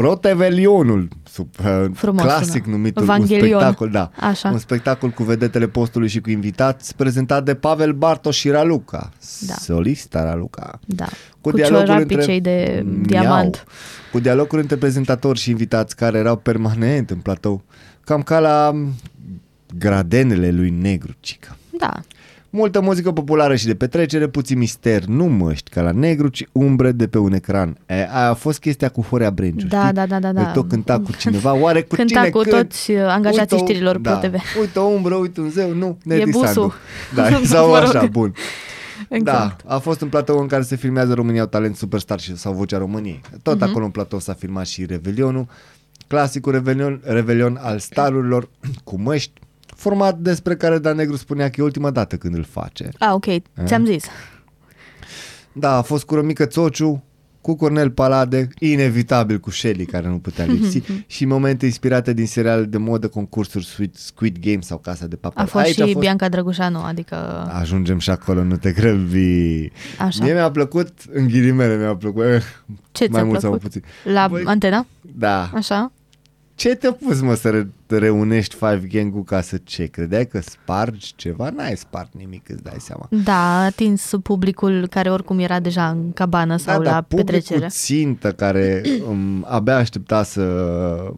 ProTV-lionul, 0.03 1.09
sub, 1.31 1.49
uh, 1.65 1.85
Frumos 1.95 2.23
clasic 2.23 2.63
sună. 2.65 2.77
numit 2.77 2.99
un 2.99 3.05
Vanghelion. 3.05 3.61
spectacol, 3.61 3.91
da. 3.91 4.11
Așa. 4.17 4.49
Un 4.49 4.59
spectacol 4.59 5.11
cu 5.11 5.23
vedetele 5.23 5.67
postului 5.69 6.09
și 6.09 6.21
cu 6.21 6.31
invitați, 6.31 6.97
prezentat 6.97 7.45
de 7.45 7.55
Pavel 7.55 7.93
Bartos 7.93 8.35
și 8.37 8.49
Raluca. 8.51 9.11
Da. 9.41 9.55
Solista 9.55 10.25
Raluca. 10.25 10.79
Da. 10.87 11.05
Cu, 11.05 11.51
Cu 11.51 11.57
dialogul 11.57 11.87
ciorapii 11.87 12.17
între... 12.17 12.31
cei 12.31 12.41
de 12.41 12.83
Miau. 12.85 13.03
diamant. 13.03 13.65
Cu 14.13 14.19
dialoguri 14.21 14.61
între 14.63 14.77
prezentatori 14.77 15.39
și 15.39 15.51
invitați 15.51 15.97
care 15.97 16.19
erau 16.19 16.37
permanent 16.37 17.11
în 17.11 17.19
platou. 17.19 17.63
Cam 18.05 18.23
ca 18.23 18.39
la 18.39 18.71
m, 18.75 18.95
gradenele 19.79 20.51
lui 20.51 20.71
Negru, 20.71 21.13
cică. 21.21 21.57
Da. 21.79 21.93
Multă 22.51 22.81
muzică 22.81 23.13
populară 23.13 23.55
și 23.57 23.67
de 23.67 23.75
petrecere, 23.75 24.29
puțin 24.29 24.59
mister, 24.59 25.05
nu 25.05 25.25
măști 25.25 25.71
ca 25.71 25.81
la 25.83 25.91
negru, 25.91 26.29
ci 26.29 26.45
umbre 26.53 26.93
de 26.93 27.09
pe 27.09 27.19
un 27.19 27.33
ecran. 27.33 27.77
E, 27.87 27.95
aia 27.95 28.29
a 28.29 28.35
fost 28.35 28.59
chestia 28.59 28.89
cu 28.89 29.01
Horea 29.03 29.31
Brenciu, 29.31 29.67
Da, 29.67 29.81
știi? 29.81 29.93
da, 29.93 30.07
da, 30.07 30.19
da, 30.19 30.33
da. 30.33 30.41
Îi 30.41 30.51
tot 30.53 30.69
cânta 30.69 31.01
cu 31.01 31.13
cineva, 31.19 31.55
oare 31.55 31.83
cu 31.83 31.95
Cânta 31.95 32.15
cine 32.21 32.31
cu 32.31 32.39
cânt? 32.41 32.51
toți, 32.55 32.91
uh, 32.91 32.99
angajații 33.07 33.41
Uite 33.51 33.55
o- 33.55 33.67
știrilor 33.67 33.97
da. 33.99 34.17
Pro 34.17 34.29
TV. 34.29 34.35
Uite 34.61 34.79
o 34.79 34.83
umbră, 34.85 35.15
uite 35.15 35.41
un 35.41 35.51
zeu, 35.51 35.73
nu, 35.75 35.99
Neti 36.05 36.31
busul. 36.31 36.47
Sandu. 36.47 36.75
Da, 37.15 37.41
sau 37.55 37.69
Mă 37.71 37.79
rog. 37.79 37.89
așa, 37.97 38.07
bun. 38.07 38.35
Exact. 39.09 39.63
Da, 39.67 39.75
a 39.75 39.79
fost 39.79 40.01
un 40.01 40.09
platou 40.09 40.39
în 40.39 40.47
care 40.47 40.63
se 40.63 40.77
filmează 40.77 41.15
România 41.15 41.41
au 41.41 41.47
talent 41.47 41.77
superstar 41.77 42.21
și 42.21 42.37
sau 42.37 42.53
Vocea 42.53 42.79
României. 42.79 43.21
Tot 43.43 43.55
Mhm. 43.61 43.69
acolo 43.69 43.85
în 43.85 43.91
platou 43.91 44.19
s-a 44.19 44.33
filmat 44.33 44.67
și 44.67 44.85
Revelionul, 44.87 45.47
clasicul 46.07 46.53
Revelion, 46.53 47.01
Revelion 47.05 47.59
al 47.63 47.79
starurilor 47.79 48.49
cu 48.85 49.01
măști, 49.01 49.33
format 49.79 50.19
despre 50.19 50.57
care 50.57 50.79
Dan 50.79 50.97
Negru 50.97 51.17
spunea 51.17 51.49
că 51.51 51.61
e 51.61 51.65
ultima 51.65 51.91
dată 51.91 52.17
când 52.17 52.35
îl 52.35 52.45
face. 52.45 52.89
Ah, 52.99 53.11
ok, 53.13 53.25
ți-am 53.65 53.85
zis. 53.85 54.05
Da, 55.53 55.77
a 55.77 55.83
fost 55.83 56.05
cu 56.05 56.15
Romică 56.15 56.47
Țociu, 56.47 57.03
cu 57.41 57.55
Cornel 57.57 57.91
Palade, 57.91 58.49
inevitabil 58.59 59.39
cu 59.39 59.51
Shelly, 59.51 59.85
care 59.87 60.09
nu 60.09 60.19
putea 60.19 60.45
lipsi, 60.45 60.83
și 61.07 61.25
momente 61.25 61.65
inspirate 61.67 62.13
din 62.13 62.27
seriale 62.27 62.63
de 62.63 62.79
modă, 62.79 63.09
concursuri 63.09 63.65
Squid, 63.67 63.97
Squid 63.97 64.39
Game 64.41 64.61
sau 64.61 64.79
Casa 64.79 65.07
de 65.07 65.17
Papel. 65.17 65.43
A 65.43 65.47
fost 65.47 65.65
Aici 65.65 65.75
și 65.75 65.83
a 65.83 65.85
fost... 65.85 65.99
Bianca 65.99 66.29
Drăgușanu, 66.29 66.79
adică... 66.83 67.15
Ajungem 67.53 67.99
și 67.99 68.11
acolo, 68.11 68.43
nu 68.43 68.57
te 68.57 68.73
grăbi. 68.73 69.71
Așa. 69.99 70.25
Mie 70.25 70.33
mi-a 70.33 70.51
plăcut, 70.51 70.89
în 71.13 71.27
ghilimele 71.27 71.77
mi-a 71.77 71.97
plăcut, 71.97 72.25
eh, 72.25 72.43
Ce 72.93 73.07
mai 73.11 73.21
ți-a 73.21 73.25
mult 73.29 73.41
sau 73.41 73.51
plăcut? 73.51 73.67
puțin. 73.67 73.83
La 74.13 74.29
Băi, 74.29 74.43
antena? 74.45 74.87
Da. 75.01 75.51
Așa? 75.55 75.93
Ce 76.55 76.75
te-a 76.75 76.93
pus, 76.93 77.21
mă, 77.21 77.35
să 77.35 77.51
re- 77.51 77.69
reunești 77.97 78.55
Five 78.55 78.83
Gang-ul 78.91 79.23
ca 79.25 79.41
să 79.41 79.57
ce? 79.65 79.85
Credeai 79.85 80.27
că 80.27 80.41
spargi 80.41 81.13
ceva? 81.17 81.51
N-ai 81.57 81.77
spart 81.77 82.11
nimic, 82.19 82.49
îți 82.49 82.63
dai 82.63 82.77
seama. 82.79 83.07
Da, 83.11 83.61
a 83.61 83.65
atins 83.65 84.11
publicul 84.23 84.87
care 84.91 85.11
oricum 85.11 85.39
era 85.39 85.61
deja 85.61 85.89
în 85.89 86.13
cabană 86.13 86.57
sau 86.57 86.77
da, 86.79 86.85
la 86.85 86.91
dar 86.91 87.03
publicul 87.03 87.33
petrecere. 87.33 87.67
țintă 87.69 88.33
care 88.33 88.83
um, 89.09 89.47
abia 89.49 89.77
aștepta 89.77 90.23
să 90.23 90.43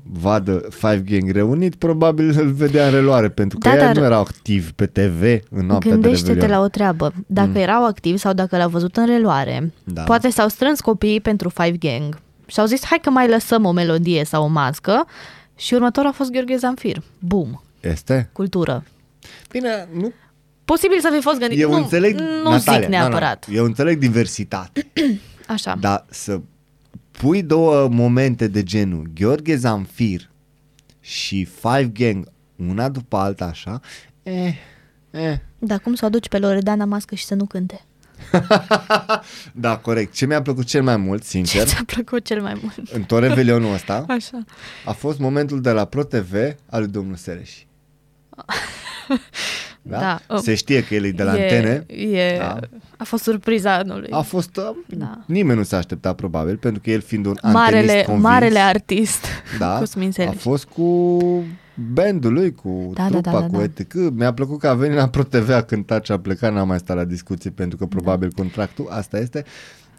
vadă 0.03 0.63
Five 0.71 1.03
Gang 1.07 1.31
reunit, 1.31 1.75
probabil 1.75 2.35
îl 2.39 2.53
vedea 2.53 2.85
în 2.87 2.93
reluare, 2.93 3.29
pentru 3.29 3.59
că 3.59 3.69
Da, 3.69 3.75
ei 3.75 3.81
dar- 3.81 3.97
nu 3.97 4.05
erau 4.05 4.21
activi 4.21 4.73
pe 4.73 4.87
TV 4.87 5.23
în 5.51 5.67
noaptea 5.67 5.91
de 5.91 5.97
Gândește-te 6.01 6.33
Revelion. 6.33 6.59
la 6.59 6.65
o 6.65 6.69
treabă. 6.69 7.13
Dacă 7.27 7.49
Mm. 7.49 7.57
erau 7.57 7.85
activi 7.87 8.19
sau 8.19 8.33
dacă 8.33 8.57
l-au 8.57 8.69
văzut 8.69 8.97
în 8.97 9.07
reluare, 9.07 9.73
Da. 9.85 10.03
poate 10.03 10.31
s-au 10.31 10.49
strâns 10.49 10.81
copiii 10.81 11.21
pentru 11.21 11.49
Five 11.49 11.77
Gang 11.77 12.19
și 12.47 12.61
au 12.61 12.67
zis 12.67 12.85
hai 12.85 12.99
că 13.03 13.11
mai 13.11 13.29
lăsăm 13.29 13.65
o 13.65 13.73
melodie 13.73 14.25
sau 14.25 14.45
o 14.45 14.47
mască 14.47 15.07
și 15.61 15.75
următorul 15.75 16.09
a 16.09 16.13
fost 16.13 16.31
Gheorghe 16.31 16.57
Zanfir. 16.57 17.03
Bum! 17.19 17.63
Este? 17.81 18.29
Cultură. 18.33 18.85
Bine, 19.51 19.89
nu 19.93 20.13
posibil 20.65 21.01
să 21.01 21.11
fi 21.15 21.21
fost 21.21 21.39
gândit. 21.39 21.61
Eu 21.61 21.71
nu, 21.71 21.77
înțeleg, 21.77 22.19
nu 22.19 22.51
Natalia, 22.51 22.81
zic 22.81 22.89
neapărat. 22.89 23.47
Nu, 23.47 23.53
nu, 23.53 23.59
eu 23.59 23.65
înțeleg 23.65 23.99
diversitate, 23.99 24.87
Așa. 25.49 25.77
dar 25.81 26.05
să 26.11 26.41
pui 27.11 27.43
două 27.43 27.89
momente 27.89 28.49
de 28.49 28.63
genul 28.63 29.11
Gheorghe 29.15 29.57
Zamfir 29.57 30.31
și 31.01 31.45
Five 31.45 31.91
Gang 31.93 32.29
una 32.57 32.89
după 32.89 33.17
alta 33.17 33.45
așa, 33.45 33.81
eh, 34.23 34.55
eh. 35.11 35.39
Dar 35.59 35.79
cum 35.79 35.95
să 35.95 36.05
o 36.05 36.07
aduci 36.07 36.29
pe 36.29 36.39
Loredana 36.39 36.85
Mască 36.85 37.15
și 37.15 37.25
să 37.25 37.35
nu 37.35 37.47
cânte? 37.47 37.85
Da, 39.53 39.77
corect. 39.77 40.13
Ce 40.13 40.27
mi-a 40.27 40.43
plăcut 40.43 40.65
cel 40.65 40.83
mai 40.83 40.97
mult, 40.97 41.23
Ce 41.23 41.29
sincer, 41.29 41.67
ți-a 41.67 41.83
plăcut 41.87 42.25
cel 42.25 42.43
mai 42.43 42.59
mult? 42.63 42.89
în 42.93 43.03
tot 43.03 43.21
revelionul 43.21 43.73
ăsta, 43.75 44.05
Așa. 44.09 44.45
a 44.85 44.93
fost 44.93 45.19
momentul 45.19 45.61
de 45.61 45.71
la 45.71 45.85
ProTV 45.85 46.35
al 46.71 46.81
lui 46.81 46.89
domnul 46.91 47.17
Sereș. 47.17 47.51
Da? 49.83 49.99
Da. 49.99 50.21
Oh. 50.27 50.41
Se 50.43 50.55
știe 50.55 50.85
că 50.85 50.95
el 50.95 51.05
e 51.05 51.11
de 51.11 51.23
la 51.23 51.39
e, 51.39 51.43
antene. 51.43 51.85
E, 51.97 52.37
Da. 52.39 52.59
A 52.97 53.05
fost 53.05 53.23
surpriza 53.23 53.75
anului. 53.75 54.09
A 54.11 54.21
fost... 54.21 54.57
uh, 54.57 54.71
Da. 54.87 55.19
Nimeni 55.27 55.59
nu 55.59 55.65
s-a 55.65 55.77
așteptat 55.77 56.15
probabil, 56.15 56.57
pentru 56.57 56.81
că 56.83 56.91
el 56.91 57.01
fiind 57.01 57.27
un 57.27 57.37
marele, 57.43 57.77
antenist 57.79 58.05
convins, 58.05 58.27
marele 58.29 58.59
artist. 58.59 59.25
da, 59.59 59.79
Cosmin 59.79 60.09
a 60.09 60.13
Seliș. 60.13 60.41
fost 60.41 60.65
cu 60.65 60.83
bandul 61.93 62.33
lui, 62.33 62.55
cu 62.55 62.91
Da, 62.95 63.03
da, 63.03 63.09
trupa, 63.09 63.31
da, 63.31 63.41
da, 63.41 63.47
cu 63.47 63.57
da. 63.57 63.63
etc. 63.63 63.95
Mi-a 64.13 64.33
plăcut 64.33 64.59
că 64.59 64.69
a 64.69 64.75
venit 64.75 64.97
la 64.97 65.09
ProTV, 65.09 65.51
a 65.51 65.63
cântat 65.63 66.05
și 66.05 66.13
a 66.13 66.19
plecat, 66.19 66.53
n-am 66.53 66.69
mai 66.69 66.79
stat 66.79 66.97
la 66.97 67.05
discuții 67.05 67.51
pentru 67.51 67.79
că 67.79 67.87
probabil 67.87 68.33
contractul, 68.37 68.87
asta 68.91 69.19
este. 69.19 69.45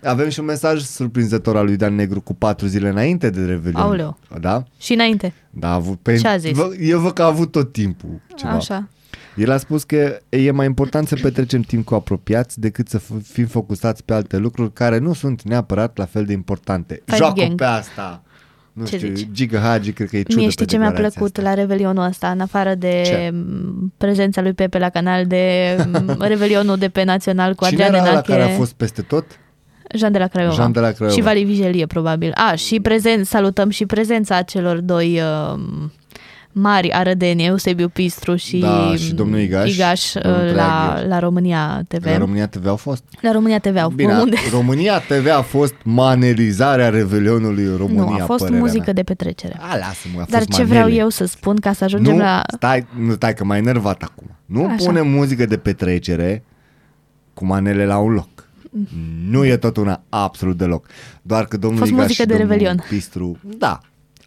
Avem 0.03 0.29
și 0.29 0.39
un 0.39 0.45
mesaj 0.45 0.81
surprinzător 0.81 1.57
al 1.57 1.65
lui 1.65 1.75
Dan 1.75 1.95
Negru 1.95 2.21
cu 2.21 2.33
patru 2.33 2.67
zile 2.67 2.89
înainte 2.89 3.29
de 3.29 3.45
Revelion. 3.45 3.81
Aoleu. 3.81 4.17
Da? 4.39 4.63
Și 4.79 4.93
înainte. 4.93 5.33
Da, 5.49 5.69
a 5.69 5.73
avut, 5.73 5.99
pe, 6.01 6.15
Ce 6.17 6.27
a 6.27 6.37
zis? 6.37 6.51
Vă, 6.57 6.69
eu 6.79 6.99
văd 6.99 7.11
că 7.11 7.21
a 7.21 7.25
avut 7.25 7.51
tot 7.51 7.71
timpul 7.71 8.09
ceva. 8.35 8.51
Așa. 8.53 8.87
El 9.35 9.51
a 9.51 9.57
spus 9.57 9.83
că 9.83 10.19
e 10.29 10.51
mai 10.51 10.65
important 10.65 11.07
să 11.07 11.15
petrecem 11.21 11.61
timp 11.61 11.85
cu 11.85 11.95
apropiați 11.95 12.59
decât 12.59 12.87
să 12.89 12.99
f- 13.01 13.23
fim 13.23 13.45
focusați 13.45 14.03
pe 14.03 14.13
alte 14.13 14.37
lucruri 14.37 14.73
care 14.73 14.97
nu 14.97 15.13
sunt 15.13 15.41
neapărat 15.43 15.97
la 15.97 16.05
fel 16.05 16.25
de 16.25 16.33
importante. 16.33 17.01
Five 17.05 17.17
Joacă 17.17 17.39
Gang. 17.41 17.55
pe 17.55 17.63
asta. 17.63 18.23
Nu 18.73 18.85
Ce 18.85 18.97
știu, 18.97 19.15
zici? 19.15 19.27
Giga 19.31 19.59
Hagi 19.59 19.91
cred 19.91 20.09
că 20.09 20.17
e 20.17 20.21
ciudă 20.21 20.35
Mie 20.35 20.45
pe 20.45 20.51
știi 20.51 20.65
ce 20.65 20.77
mi-a 20.77 20.87
declarația 20.87 21.19
plăcut 21.19 21.37
asta. 21.37 21.49
la 21.49 21.61
Revelionul 21.61 22.03
ăsta, 22.03 22.29
în 22.29 22.39
afară 22.39 22.73
de 22.75 23.01
Ce? 23.05 23.29
m, 23.33 23.93
prezența 23.97 24.41
lui 24.41 24.53
Pepe 24.53 24.77
la 24.77 24.89
canal, 24.89 25.25
de 25.25 25.75
m, 25.91 26.15
Revelionul 26.33 26.77
de 26.77 26.89
pe 26.89 27.03
Național 27.03 27.55
cu 27.55 27.65
Cine 27.65 27.83
Adrian 27.83 27.93
era 28.01 28.03
la 28.03 28.09
Enache, 28.11 28.31
care 28.31 28.43
a 28.43 28.55
fost 28.55 28.73
peste 28.73 29.01
tot? 29.01 29.25
Jean 29.95 30.11
de 30.11 30.17
la 30.17 30.27
Craiova. 30.27 30.53
Jean 30.53 30.71
de 30.71 30.79
la 30.79 30.91
Craiova. 30.91 31.15
Și 31.15 31.21
Vali 31.21 31.43
Vigelie, 31.43 31.85
probabil. 31.85 32.31
A, 32.35 32.55
și 32.55 32.79
prezent, 32.79 33.25
salutăm 33.25 33.69
și 33.69 33.85
prezența 33.85 34.41
celor 34.41 34.77
doi 34.79 35.19
uh, 35.53 35.59
mari 36.51 36.91
arădeni, 36.93 37.45
Eusebiu 37.45 37.89
Pistru 37.89 38.35
și, 38.35 38.57
Da, 38.57 38.93
și 38.97 39.13
domnul 39.13 39.39
Igaș, 39.39 39.73
Igaș 39.73 40.13
uh, 40.13 40.21
domnul 40.21 40.45
la, 40.45 40.51
Traiagher. 40.53 41.07
la 41.07 41.19
România 41.19 41.83
TV. 41.87 42.05
La 42.05 42.17
România 42.17 42.47
TV 42.47 42.67
au 42.67 42.75
fost. 42.75 43.03
La 43.21 43.31
România 43.31 43.59
TV 43.59 43.77
au 43.77 43.89
Bine, 43.89 44.13
unde? 44.17 44.37
România 44.57 44.99
TV 44.99 45.27
a 45.37 45.41
fost 45.41 45.73
manerizarea 45.83 46.89
Revelionului 46.89 47.75
România, 47.77 48.01
nu, 48.01 48.13
a 48.13 48.25
fost 48.25 48.39
părerea 48.39 48.59
muzică 48.59 48.83
mea. 48.85 48.93
de 48.93 49.03
petrecere. 49.03 49.57
A, 49.59 49.77
lasă-mă, 49.77 50.21
a 50.21 50.25
Dar 50.29 50.37
fost 50.43 50.51
ce 50.57 50.61
manele. 50.63 50.79
vreau 50.83 50.91
eu 51.03 51.09
să 51.09 51.25
spun 51.25 51.55
ca 51.55 51.73
să 51.73 51.83
ajungem 51.83 52.13
nu, 52.13 52.19
la... 52.19 52.41
stai, 52.55 52.85
nu, 52.99 53.13
stai 53.13 53.33
că 53.33 53.43
m-ai 53.43 53.57
enervat 53.57 54.01
acum. 54.03 54.27
Nu 54.45 54.65
Așa. 54.65 54.75
pune 54.85 55.01
muzică 55.01 55.45
de 55.45 55.57
petrecere 55.57 56.43
cu 57.33 57.45
manele 57.45 57.85
la 57.85 57.97
un 57.97 58.11
loc. 58.13 58.29
Nu 59.29 59.45
e 59.45 59.57
tot 59.57 59.77
una 59.77 60.01
absolut 60.09 60.57
deloc. 60.57 60.87
Doar 61.21 61.45
că 61.45 61.57
domnul 61.57 61.79
Fost 61.79 61.91
Igaș 61.91 62.03
muzică 62.03 62.21
și 62.21 62.27
de 62.27 62.33
domnul 62.33 62.51
Revelion. 62.51 62.83
Pistru, 62.89 63.37
da, 63.57 63.79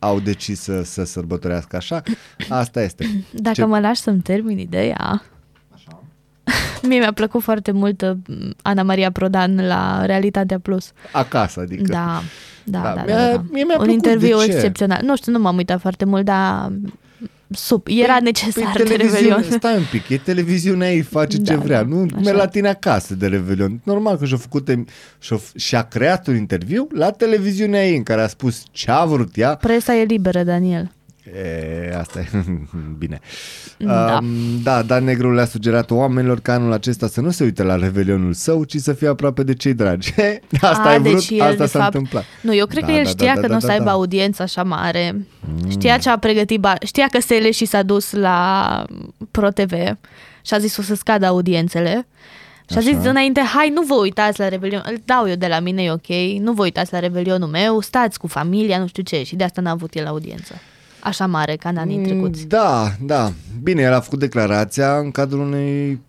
au 0.05 0.20
decis 0.20 0.60
să, 0.60 0.82
să 0.82 1.05
sărbătorească 1.05 1.76
așa. 1.76 2.02
Asta 2.48 2.82
este. 2.82 3.24
Dacă 3.32 3.55
Ce- 3.55 3.64
mă 3.64 3.78
lași 3.78 4.01
să-mi 4.01 4.20
termin 4.20 4.59
ideea... 4.59 5.22
Mie 6.89 6.98
mi-a 6.98 7.12
plăcut 7.12 7.43
foarte 7.43 7.70
mult 7.70 8.02
uh, 8.02 8.16
Ana 8.62 8.82
Maria 8.82 9.10
Prodan 9.10 9.66
la 9.66 10.06
Realitatea 10.06 10.59
Plus. 10.59 10.93
Acasă, 11.12 11.60
adică. 11.60 11.82
Da, 11.93 12.22
da, 12.64 12.78
Da, 12.81 12.94
da. 12.94 12.94
da, 12.94 13.02
mie- 13.05 13.14
da. 13.14 13.43
mie 13.51 13.64
mi-a 13.64 13.76
Un 13.78 13.85
plăcut, 13.85 13.89
interviu 13.93 14.39
de 14.39 14.44
ce? 14.44 14.52
excepțional. 14.52 15.01
Nu 15.02 15.16
știu, 15.16 15.32
nu 15.32 15.39
m-am 15.39 15.56
uitat 15.56 15.81
foarte 15.81 16.05
mult, 16.05 16.24
dar 16.24 16.72
sub. 17.51 17.87
Era 17.89 18.19
necesar 18.23 18.62
Păi, 18.73 18.73
de 18.77 18.83
televiziune- 18.83 19.35
Revelion. 19.35 19.59
Stai 19.59 19.77
un 19.77 19.85
pic, 19.91 20.09
e 20.09 20.16
televiziunea 20.19 20.93
ei, 20.93 21.01
face 21.01 21.37
ce 21.37 21.55
Da, 21.55 21.61
vrea. 21.61 21.83
da, 21.83 21.89
Nu 21.89 22.03
așa. 22.12 22.21
merg 22.25 22.37
la 22.37 22.47
tine 22.47 22.69
acasă 22.69 23.15
de 23.15 23.27
Revelion. 23.27 23.81
Normal 23.85 24.16
că 24.16 24.25
și-a 24.25 24.37
făcut 24.37 24.69
și-a, 25.19 25.41
și-a 25.57 25.83
creat 25.83 26.27
un 26.27 26.37
interviu 26.37 26.87
la 26.93 27.11
televiziunea 27.11 27.87
ei 27.89 27.97
în 27.97 28.03
care 28.03 28.21
a 28.23 28.27
spus 28.27 28.62
ce 28.71 28.91
a 28.91 29.05
vrut 29.05 29.37
ea 29.37 29.55
Presa 29.55 29.95
e 29.95 30.05
liberă, 30.05 30.43
Daniel. 30.43 30.91
E, 31.32 31.96
asta 31.96 32.20
e 32.20 32.28
bine. 32.98 33.20
Da. 33.78 34.18
Um, 34.22 34.26
da, 34.62 34.82
Dan 34.82 35.05
Negru 35.05 35.32
le-a 35.34 35.44
sugerat 35.44 35.90
oamenilor 35.90 36.40
ca 36.40 36.52
anul 36.52 36.72
acesta 36.72 37.06
să 37.06 37.20
nu 37.20 37.30
se 37.30 37.44
uite 37.44 37.62
la 37.62 37.76
revelionul 37.76 38.32
său, 38.32 38.64
ci 38.64 38.76
să 38.76 38.92
fie 38.92 39.09
aproape 39.09 39.42
de 39.42 39.55
cei 39.55 39.74
dragi. 39.74 40.14
asta 40.60 40.82
A, 40.82 40.88
ai 40.90 41.01
vrut, 41.01 41.12
deci 41.14 41.30
el, 41.30 41.40
asta 41.40 41.56
de 41.64 41.66
s-a 41.66 41.78
fapt- 41.78 41.94
întâmplat. 41.94 42.24
Nu, 42.40 42.55
eu 42.55 42.66
cred 42.66 42.80
Da, 42.84 42.86
că 42.86 42.92
el 42.92 43.02
da, 43.05 43.09
știa 43.09 43.34
da, 43.34 43.40
că 43.40 43.46
da, 43.46 43.46
nu 43.46 43.55
o 43.56 43.59
da, 43.59 43.66
să 43.66 43.72
aibă 43.72 43.84
da. 43.84 43.90
audiență 43.90 44.42
așa 44.42 44.62
mare. 44.62 45.26
Știa 45.68 45.98
ce 45.98 46.09
a 46.10 46.18
pregătit, 46.18 46.60
ba- 46.60 46.78
știa 46.84 47.06
că 47.10 47.20
Sele 47.20 47.51
și 47.51 47.64
s-a 47.64 47.82
dus 47.82 48.12
la 48.12 48.84
ProTV 49.30 49.72
și 50.42 50.55
a 50.55 50.59
zis 50.59 50.76
o 50.76 50.82
să 50.82 50.94
scadă 50.94 51.26
audiențele. 51.26 52.06
Și 52.70 52.76
a 52.78 52.80
zis 52.80 52.96
Așa. 52.96 53.10
înainte, 53.10 53.40
hai, 53.40 53.68
nu 53.74 53.82
vă 53.82 53.94
uitați 53.94 54.38
la 54.40 54.48
Revelion, 54.48 54.82
îl 54.86 54.96
dau 55.05 55.28
eu 55.28 55.34
de 55.34 55.46
la 55.46 55.59
mine, 55.60 55.82
e 55.82 55.90
ok, 55.90 56.40
nu 56.40 56.52
vă 56.52 56.62
uitați 56.62 56.92
la 56.92 56.98
Revelionul 56.98 57.48
meu, 57.48 57.80
stați 57.80 58.18
cu 58.18 58.26
familia, 58.26 58.78
nu 58.78 58.86
știu 58.86 59.02
ce, 59.02 59.22
și 59.22 59.36
de 59.36 59.44
asta 59.44 59.60
n-a 59.60 59.70
avut 59.70 59.94
el 59.94 60.06
audiență. 60.06 60.55
Așa 61.05 61.26
mare 61.26 61.56
ca 61.56 61.68
în 61.68 61.76
anii 61.76 61.98
trecuți. 62.02 62.40
Mm, 62.43 62.48
Da, 62.48 62.93
da. 63.01 63.32
Bine, 63.62 63.82
el 63.82 63.93
a 63.93 64.01
făcut 64.01 64.18
declarația 64.18 64.98
în 64.98 65.10
cadrul 65.10 65.40
unei, 65.40 66.01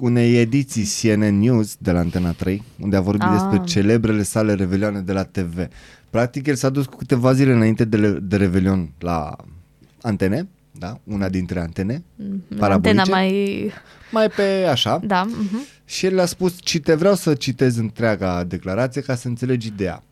unei 0.00 0.40
ediții 0.40 0.84
CNN 1.00 1.38
News 1.38 1.76
de 1.78 1.92
la 1.92 1.98
Antena 1.98 2.30
3, 2.32 2.62
unde 2.80 2.96
a 2.96 3.00
vorbit 3.00 3.22
Ah. 3.28 3.32
despre 3.32 3.60
celebrele 3.64 4.22
sale 4.22 4.54
revelioane 4.54 5.00
de 5.00 5.12
la 5.12 5.22
TV. 5.22 5.66
Practic, 6.10 6.46
el 6.46 6.54
s-a 6.54 6.68
dus 6.68 6.84
cu 6.86 6.96
câteva 6.96 7.32
zile 7.32 7.52
înainte 7.52 7.84
de, 7.84 7.96
le- 7.96 8.18
de 8.22 8.36
Revelion 8.36 8.90
la 8.98 9.36
antene, 10.02 10.48
da? 10.78 10.98
Una 11.04 11.28
dintre 11.28 11.60
antene, 11.60 12.02
parabolice. 12.58 12.88
Antena 13.00 13.16
mai... 13.16 13.72
mai 14.10 14.28
pe 14.28 14.66
așa. 14.70 15.00
Da, 15.04 15.22
mhm. 15.24 15.60
Și 15.84 16.06
el 16.06 16.18
a 16.20 16.24
spus, 16.26 16.56
cite, 16.60 16.94
vreau 16.94 17.14
să 17.14 17.34
citez 17.34 17.76
întreaga 17.76 18.44
declarație 18.44 19.00
ca 19.00 19.14
să 19.14 19.28
înțelegi 19.28 19.66
ideea. 19.66 20.02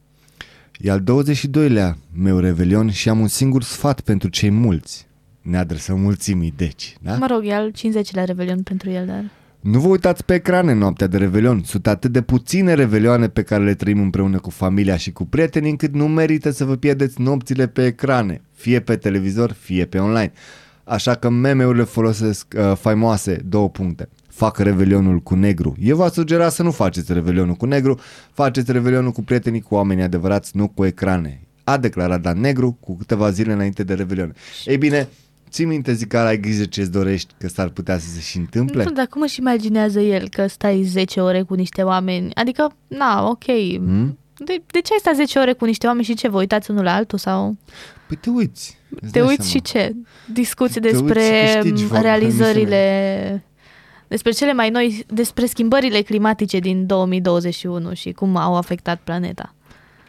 E 0.84 0.90
al 0.90 1.02
22-lea 1.02 1.96
meu 2.14 2.38
revelion 2.38 2.90
și 2.90 3.08
am 3.08 3.20
un 3.20 3.26
singur 3.26 3.62
sfat 3.62 4.00
pentru 4.00 4.28
cei 4.28 4.50
mulți. 4.50 5.06
Ne 5.42 5.58
adresăm 5.58 6.00
mulțimii, 6.00 6.54
deci, 6.56 6.96
da? 7.00 7.16
Mă 7.16 7.26
rog, 7.30 7.46
e 7.46 7.54
al 7.54 7.70
50-lea 7.70 8.24
Revelion 8.24 8.62
pentru 8.62 8.90
el, 8.90 9.06
dar... 9.06 9.30
Nu 9.60 9.80
vă 9.80 9.88
uitați 9.88 10.24
pe 10.24 10.34
ecrane 10.34 10.72
noaptea 10.72 11.06
de 11.06 11.16
revelion. 11.16 11.62
Sunt 11.64 11.86
atât 11.86 12.12
de 12.12 12.22
puține 12.22 12.74
revelioane 12.74 13.28
pe 13.28 13.42
care 13.42 13.64
le 13.64 13.74
trăim 13.74 14.00
împreună 14.00 14.38
cu 14.38 14.50
familia 14.50 14.96
și 14.96 15.12
cu 15.12 15.24
prietenii 15.24 15.70
încât 15.70 15.94
nu 15.94 16.08
merită 16.08 16.50
să 16.50 16.64
vă 16.64 16.76
pierdeți 16.76 17.20
nopțile 17.20 17.66
pe 17.66 17.86
ecrane, 17.86 18.40
fie 18.52 18.80
pe 18.80 18.96
televizor, 18.96 19.52
fie 19.52 19.84
pe 19.84 19.98
online. 19.98 20.32
Așa 20.84 21.14
că 21.14 21.28
meme-urile 21.28 21.84
folosesc 21.84 22.54
uh, 22.56 22.76
faimoase 22.76 23.40
două 23.48 23.70
puncte. 23.70 24.08
Fac 24.34 24.58
revelionul 24.58 25.18
cu 25.18 25.34
negru. 25.34 25.74
Eu 25.80 25.96
v-aș 25.96 26.10
sugera 26.10 26.48
să 26.48 26.62
nu 26.62 26.70
faceți 26.70 27.12
revelionul 27.12 27.54
cu 27.54 27.66
negru, 27.66 27.98
faceți 28.32 28.72
revelionul 28.72 29.10
cu 29.12 29.22
prietenii, 29.22 29.60
cu 29.60 29.74
oamenii 29.74 30.02
adevărați, 30.02 30.56
nu 30.56 30.68
cu 30.68 30.84
ecrane. 30.84 31.40
A 31.64 31.76
declarat 31.76 32.20
Dan 32.20 32.40
Negru 32.40 32.76
cu 32.80 32.96
câteva 32.96 33.30
zile 33.30 33.52
înainte 33.52 33.82
de 33.82 33.94
revelion. 33.94 34.34
Ei 34.64 34.76
bine, 34.78 35.08
ții 35.50 35.64
minte 35.64 35.92
zic 35.92 36.08
că 36.08 36.18
ai 36.18 36.40
grijă 36.40 36.64
ce-ți 36.64 36.90
dorești, 36.90 37.34
că 37.38 37.48
s-ar 37.48 37.68
putea 37.68 37.98
să 37.98 38.06
se 38.08 38.20
și 38.20 38.36
întâmple? 38.36 38.74
Nu 38.76 38.80
știu, 38.82 38.94
dar 38.94 39.06
cum 39.06 39.22
își 39.22 39.40
imaginează 39.40 40.00
el 40.00 40.28
că 40.28 40.46
stai 40.46 40.82
10 40.82 41.20
ore 41.20 41.42
cu 41.42 41.54
niște 41.54 41.82
oameni? 41.82 42.34
Adică, 42.34 42.72
na, 42.86 43.28
ok. 43.28 43.44
Hmm? 43.74 44.18
De, 44.44 44.62
de 44.66 44.80
ce 44.80 44.92
ai 44.92 44.98
stat 44.98 45.14
10 45.14 45.38
ore 45.38 45.52
cu 45.52 45.64
niște 45.64 45.86
oameni 45.86 46.04
și 46.04 46.14
ce, 46.14 46.28
vă 46.28 46.38
uitați 46.38 46.70
unul 46.70 46.82
la 46.84 46.94
altul 46.94 47.18
sau 47.18 47.56
Păi 48.08 48.16
te 48.16 48.30
uiți. 48.30 48.76
îți 49.00 49.12
te 49.12 49.18
dai 49.18 49.28
uiți 49.28 49.48
seama. 49.48 49.66
și 49.66 49.72
ce? 49.72 49.92
Discuții 50.32 50.80
Te 50.80 50.86
uiți 50.88 51.02
despre 51.02 51.22
și 51.48 51.54
câștigi 51.58 51.84
m, 51.84 52.00
realizările, 52.00 53.44
despre 54.12 54.30
cele 54.30 54.52
mai 54.52 54.70
noi, 54.70 55.04
despre 55.08 55.46
schimbările 55.46 56.00
climatice 56.00 56.58
din 56.58 56.86
2021 56.86 57.92
și 57.94 58.12
cum 58.12 58.36
au 58.36 58.56
afectat 58.56 59.00
planeta. 59.04 59.54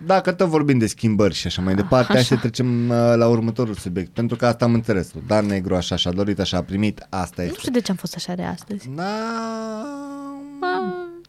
Dacă 0.06 0.32
tot 0.32 0.48
vorbim 0.48 0.78
de 0.78 0.88
schimbări 0.88 1.34
și 1.34 1.48
așa 1.48 1.62
mai 1.62 1.76
departe, 1.76 2.14
hai 2.14 2.24
să 2.24 2.34
Așa. 2.34 2.42
trecem 2.42 2.90
uh, 2.90 2.96
la 3.16 3.28
următorul 3.28 3.74
subiect. 3.74 4.10
Pentru 4.14 4.36
că 4.38 4.46
asta 4.46 4.66
am 4.66 4.74
înțeles. 4.74 5.12
Dan 5.28 5.46
Negru 5.46 5.76
așa 5.76 5.96
și-a 5.96 6.12
dorit, 6.12 6.40
așa 6.40 6.58
a 6.58 6.62
primit, 6.62 7.06
asta 7.10 7.34
Nu 7.38 7.44
este. 7.44 7.60
știu 7.60 7.72
de 7.72 7.80
ce 7.82 7.92
am 7.92 7.98
fost 7.98 8.16
așa 8.16 8.34
de 8.34 8.44
astăzi. 8.44 8.90
Na... 8.96 9.06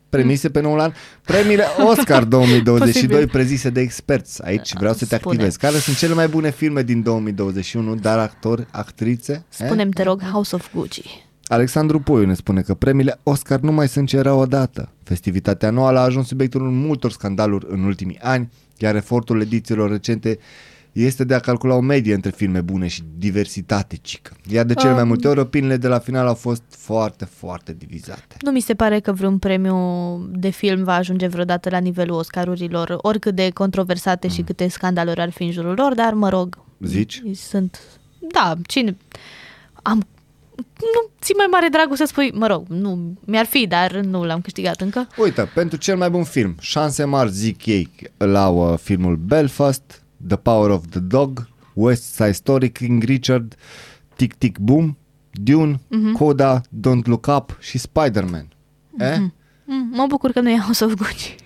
Premise 0.09 0.51
pe 0.51 0.61
noul 0.61 0.81
an. 0.81 0.93
Premiile 1.25 1.65
Oscar 1.91 2.25
2022 2.35 2.93
Posibil. 3.09 3.29
prezise 3.29 3.71
de 3.71 3.81
experți. 3.81 4.45
Aici 4.45 4.73
vreau 4.73 4.93
să 4.95 5.07
te 5.07 5.17
Spune. 5.17 5.35
activezi. 5.35 5.59
Care 5.59 5.77
sunt 5.77 5.97
cele 5.97 6.15
mai 6.15 6.29
bune 6.29 6.51
filme 6.51 6.83
din 6.83 7.03
2021, 7.03 7.95
dar 7.95 8.19
actori, 8.19 8.67
actrițe? 8.71 9.33
Eh? 9.33 9.67
Spunem, 9.67 9.91
te 9.91 10.03
rog, 10.03 10.23
House 10.23 10.55
of 10.55 10.69
Gucci. 10.75 11.24
Alexandru 11.47 12.01
Poiu 12.01 12.27
ne 12.27 12.35
spune 12.35 12.61
că 12.61 12.75
premiile 12.75 13.21
Oscar 13.23 13.61
nu 13.61 13.73
mai 13.73 13.89
sunt 13.89 14.09
ce 14.09 14.17
erau 14.17 14.39
odată. 14.39 14.89
Festivitatea 15.03 15.69
anuală 15.69 15.99
a 15.99 16.03
ajuns 16.03 16.27
subiectul 16.27 16.61
multor 16.61 17.11
scandaluri 17.11 17.67
în 17.69 17.85
ultimii 17.85 18.19
ani, 18.21 18.51
iar 18.79 18.95
efortul 18.95 19.41
edițiilor 19.41 19.91
recente 19.91 20.39
este 20.93 21.25
de 21.25 21.35
a 21.35 21.39
calcula 21.39 21.75
o 21.75 21.81
medie 21.81 22.15
între 22.15 22.31
filme 22.31 22.61
bune 22.61 22.87
și 22.87 23.03
diversitate 23.19 23.97
cică. 23.97 24.33
Iar 24.51 24.65
de 24.65 24.75
cele 24.75 24.93
mai 24.93 25.03
Um. 25.03 25.09
multe 25.09 25.29
ori, 25.29 25.41
opiniile 25.41 25.77
de 25.77 25.89
la 25.89 25.99
final 25.99 26.27
au 26.27 26.35
fost 26.35 26.63
foarte, 26.69 27.25
foarte 27.25 27.75
divizate. 27.79 28.37
Nu 28.41 28.51
mi 28.51 28.61
se 28.61 28.75
pare 28.75 29.01
că 29.01 29.13
vreun 29.13 29.39
premiu 29.39 29.77
de 30.33 30.51
film 30.51 30.85
va 30.85 30.95
ajunge 30.95 31.27
vreodată 31.27 31.71
la 31.71 31.79
nivelul 31.79 32.17
Oscarurilor, 32.17 32.99
oricât 33.03 33.35
de 33.35 33.51
controversate 33.51 34.29
și 34.29 34.43
câte 34.43 34.69
scandaluri 34.69 35.21
ar 35.21 35.31
fi 35.31 35.43
în 35.43 35.51
jurul 35.51 35.75
lor, 35.77 35.95
dar 35.95 36.13
mă 36.13 36.29
rog, 36.29 36.59
Zici? 36.81 37.23
sunt... 37.35 37.81
Da, 38.33 38.55
cine... 38.67 38.97
Am... 39.83 40.07
Nu 40.57 41.11
ți 41.21 41.33
mai 41.37 41.47
mare 41.51 41.69
dragul 41.69 41.97
să 41.97 42.05
spui, 42.05 42.31
mă 42.35 42.47
rog, 42.47 42.67
nu, 42.69 43.19
mi-ar 43.27 43.45
fi, 43.47 43.67
dar 43.67 43.95
nu 43.97 44.25
l-am 44.25 44.41
câștigat 44.41 44.81
încă. 44.81 45.07
Uite, 45.17 45.51
pentru 45.55 45.79
cel 45.79 45.97
mai 45.97 46.11
bun 46.11 46.25
film, 46.25 46.55
șanse 46.61 47.05
mari 47.05 47.31
zic 47.33 47.67
ei 47.67 47.89
la 48.17 48.49
uh, 48.49 48.79
filmul 48.79 49.17
Belfast, 49.17 50.03
The 50.29 50.37
Power 50.37 50.71
of 50.71 50.83
the 50.91 51.01
Dog, 51.01 51.49
West 51.75 52.03
Side 52.15 52.33
Story, 52.33 52.71
King 52.71 53.03
Richard, 53.03 53.55
Tic 54.17 54.35
Tic 54.35 54.59
Boom, 54.59 54.97
Dune, 55.31 55.81
Mhm. 55.89 56.13
Coda, 56.13 56.61
Don't 56.61 57.03
Look 57.05 57.27
Up 57.37 57.57
și 57.61 57.79
Spider-Man. 57.79 58.49
Eh? 58.99 59.17
Mm, 59.65 59.91
mă 59.93 60.05
bucur 60.09 60.31
că 60.31 60.41
nu 60.41 60.51
e 60.51 60.59
House 60.59 60.85
of 60.85 60.95
Gucci. 60.95 61.35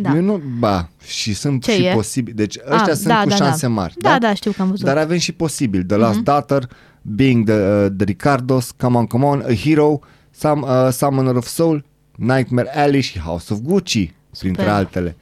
Da. 0.00 0.14
Eu 0.14 0.22
nu, 0.22 0.42
ba, 0.58 0.88
și 1.06 1.34
sunt 1.34 1.62
Ce 1.62 1.72
și 1.72 1.84
e? 1.84 1.92
posibil. 1.92 2.34
Deci 2.36 2.56
ăștia 2.70 2.92
Ah, 2.92 2.92
sunt 2.92 3.06
da, 3.06 3.22
cu 3.22 3.28
da, 3.28 3.36
da. 3.36 3.44
șanse 3.44 3.66
mari. 3.66 3.94
Da, 3.98 4.18
da, 4.18 4.34
știu 4.34 4.50
că 4.52 4.62
am 4.62 4.68
văzut. 4.68 4.84
Dar 4.84 4.96
avem 4.96 5.18
și 5.18 5.32
posibil. 5.32 5.84
The 5.84 5.96
Last 5.96 6.18
Daughter, 6.18 6.68
Being 7.14 7.44
the, 7.44 7.54
uh, 7.84 7.86
the 7.96 8.04
Ricardos, 8.04 8.70
Come 8.70 8.96
On, 8.98 9.06
Come 9.06 9.24
On, 9.24 9.40
A 9.40 9.54
Hero, 9.54 10.00
Some, 10.30 10.60
uh, 10.66 10.92
Summoner 10.92 11.34
of 11.36 11.46
Soul, 11.46 11.84
Nightmare 12.16 12.76
Alley 12.78 13.00
și 13.00 13.18
House 13.18 13.52
of 13.52 13.58
Gucci, 13.62 14.12
printre 14.38 14.62
Super. 14.62 14.76
altele. 14.76 15.16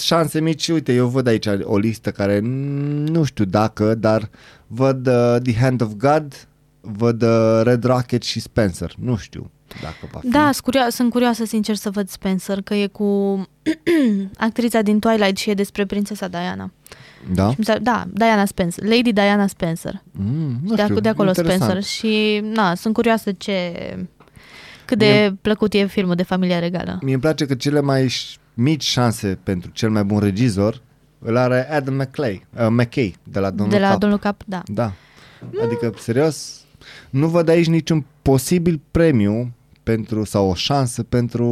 Șanse 0.00 0.40
mici, 0.40 0.68
uite, 0.68 0.92
eu 0.94 1.06
văd 1.08 1.26
aici 1.26 1.46
o 1.62 1.78
listă 1.78 2.10
care 2.10 2.38
n- 2.38 2.42
nu 3.08 3.24
știu 3.24 3.44
dacă, 3.44 3.94
dar 3.94 4.28
văd 4.66 5.06
uh, 5.06 5.36
The 5.42 5.54
Hand 5.56 5.80
of 5.80 5.92
God, 5.96 6.46
văd 6.80 7.22
uh, 7.22 7.60
Red 7.62 7.84
Rocket 7.84 8.22
și 8.22 8.40
Spencer. 8.40 8.94
Nu 8.98 9.16
știu 9.16 9.50
dacă 9.82 10.08
va 10.12 10.18
fi. 10.20 10.28
Da, 10.28 10.50
sunt 10.52 10.62
curioasă, 10.62 10.90
sunt 10.90 11.10
curioasă 11.10 11.44
sincer 11.44 11.74
să 11.74 11.90
văd 11.90 12.08
Spencer, 12.08 12.60
că 12.62 12.74
e 12.74 12.86
cu 12.86 13.42
actrița 14.36 14.82
din 14.82 14.98
Twilight 14.98 15.36
și 15.36 15.50
e 15.50 15.54
despre 15.54 15.86
prințesa 15.86 16.28
Diana. 16.28 16.70
Da? 17.34 17.50
Și 17.50 17.54
mi 17.58 17.64
s-a- 17.64 17.78
Da, 17.78 18.04
Diana 18.12 18.44
Spencer, 18.44 18.84
Lady 18.84 19.12
Diana 19.12 19.46
Spencer. 19.46 20.02
Mm, 20.10 20.58
nu 20.62 20.74
de, 20.74 20.82
știu, 20.82 20.96
ac- 20.98 21.00
de 21.02 21.08
acolo 21.08 21.28
interesant. 21.28 21.62
Spencer 21.62 21.82
și 21.82 22.40
na, 22.54 22.74
sunt 22.74 22.94
curioasă 22.94 23.32
ce 23.32 23.72
cât 24.84 24.98
de 24.98 25.34
plăcut 25.42 25.72
e 25.74 25.86
filmul 25.86 26.14
de 26.14 26.22
familia 26.22 26.58
regală. 26.58 26.98
Mie 27.02 27.12
îmi 27.12 27.22
place 27.22 27.46
că 27.46 27.54
cele 27.54 27.80
mai 27.80 28.06
ș- 28.06 28.34
mici 28.54 28.84
șanse 28.84 29.38
pentru 29.42 29.70
cel 29.70 29.90
mai 29.90 30.04
bun 30.04 30.18
regizor 30.18 30.82
îl 31.18 31.36
are 31.36 31.72
Adam 31.72 31.94
McClay, 31.94 32.46
uh, 32.60 32.66
McKay 32.70 33.14
de 33.22 33.38
la 33.38 33.50
Domnul 33.50 33.68
de 33.74 33.78
la 33.78 33.88
Cap. 33.90 33.98
Domnul 34.00 34.18
Cap, 34.18 34.42
da. 34.46 34.62
Da. 34.66 34.92
Adică, 35.62 35.92
serios, 35.98 36.60
nu 37.10 37.28
văd 37.28 37.48
aici 37.48 37.66
niciun 37.66 38.04
posibil 38.22 38.80
premiu 38.90 39.52
pentru 39.92 40.24
sau 40.24 40.48
o 40.50 40.54
șansă 40.54 41.02
pentru 41.02 41.44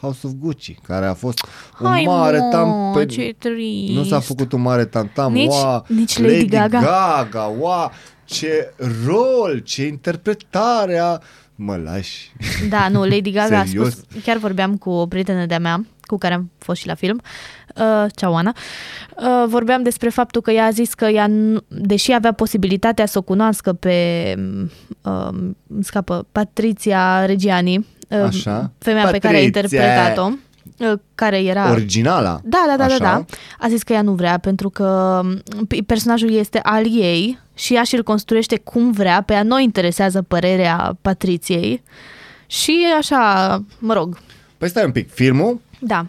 House 0.00 0.26
of 0.26 0.32
Gucci, 0.38 0.74
care 0.82 1.06
a 1.06 1.14
fost 1.14 1.44
un 1.80 1.86
Hai, 1.86 2.02
mare 2.06 2.38
mă, 2.38 2.48
tam 2.50 2.92
pe... 2.94 3.06
ce 3.06 3.34
trist. 3.38 3.92
Nu 3.92 4.04
s-a 4.04 4.20
făcut 4.20 4.52
un 4.52 4.60
mare 4.60 4.84
tam-tam, 4.84 5.32
Nici- 5.32 5.46
ua, 5.48 5.84
nici 5.88 6.18
Lady 6.18 6.44
Gaga. 6.46 6.80
Gaga, 6.80 7.42
ua, 7.58 7.92
ce 8.24 8.72
rol, 9.06 9.58
ce 9.64 9.86
interpretare 9.86 10.98
a... 10.98 11.18
Mă 11.54 11.76
lași. 11.76 12.32
Da, 12.68 12.88
nu, 12.88 13.00
Lady 13.04 13.30
Gaga 13.30 13.58
a 13.58 13.64
Serios? 13.66 13.92
spus, 13.96 14.22
chiar 14.22 14.36
vorbeam 14.36 14.76
cu 14.76 14.90
o 14.90 15.06
prietenă 15.06 15.46
de-a 15.46 15.58
mea, 15.58 15.86
cu 16.00 16.16
care 16.18 16.34
am 16.34 16.50
fost 16.58 16.80
și 16.80 16.86
la 16.86 16.94
film, 16.94 17.20
uh, 17.78 18.04
ceau 18.14 18.36
Ana, 18.36 18.54
uh, 19.16 19.44
vorbeam 19.48 19.82
despre 19.82 20.08
faptul 20.08 20.40
că 20.42 20.50
ea 20.50 20.64
a 20.66 20.70
zis 20.70 20.94
că 20.94 21.04
ea, 21.04 21.26
nu- 21.26 21.60
deși 21.68 22.12
avea 22.12 22.32
posibilitatea 22.32 23.06
să 23.06 23.18
o 23.18 23.22
cunoască 23.22 23.72
pe, 23.72 24.34
uh, 25.02 25.28
îmi 25.68 25.84
scapă, 25.84 26.26
Patricia 26.32 27.24
Reggiani, 27.26 27.76
uh, 28.08 28.18
Așa. 28.26 28.70
femeia 28.78 29.06
pe 29.10 29.18
care 29.18 29.36
a 29.36 29.40
Patricia. 29.40 29.44
interpretat-o, 29.46 30.30
uh, 30.78 30.92
care 31.14 31.42
era... 31.42 31.70
Originala. 31.70 32.40
Da, 32.44 32.64
da, 32.68 32.76
da, 32.76 32.84
Așa? 32.84 32.98
da, 32.98 33.04
da. 33.04 33.24
A 33.58 33.68
zis 33.68 33.82
că 33.82 33.92
ea 33.92 34.02
nu 34.02 34.12
vrea 34.12 34.38
pentru 34.38 34.70
că 34.70 35.20
m, 35.24 35.66
personajul 35.86 36.30
este 36.30 36.60
al 36.62 36.84
ei 36.84 37.38
și 37.54 37.74
ea 37.74 37.82
și-l 37.82 38.02
construiește 38.02 38.58
cum 38.58 38.90
vrea, 38.90 39.22
pe 39.22 39.32
ea 39.32 39.42
nu 39.42 39.54
o 39.54 39.58
interesează 39.58 40.22
părerea 40.22 40.96
Patriției 41.02 41.82
și 42.46 42.86
așa, 42.98 43.58
mă 43.78 43.92
rog, 43.92 44.18
Păi 44.58 44.68
stai 44.68 44.84
un 44.84 44.90
pic, 44.92 45.10
filmul 45.12 45.60
da. 45.80 46.06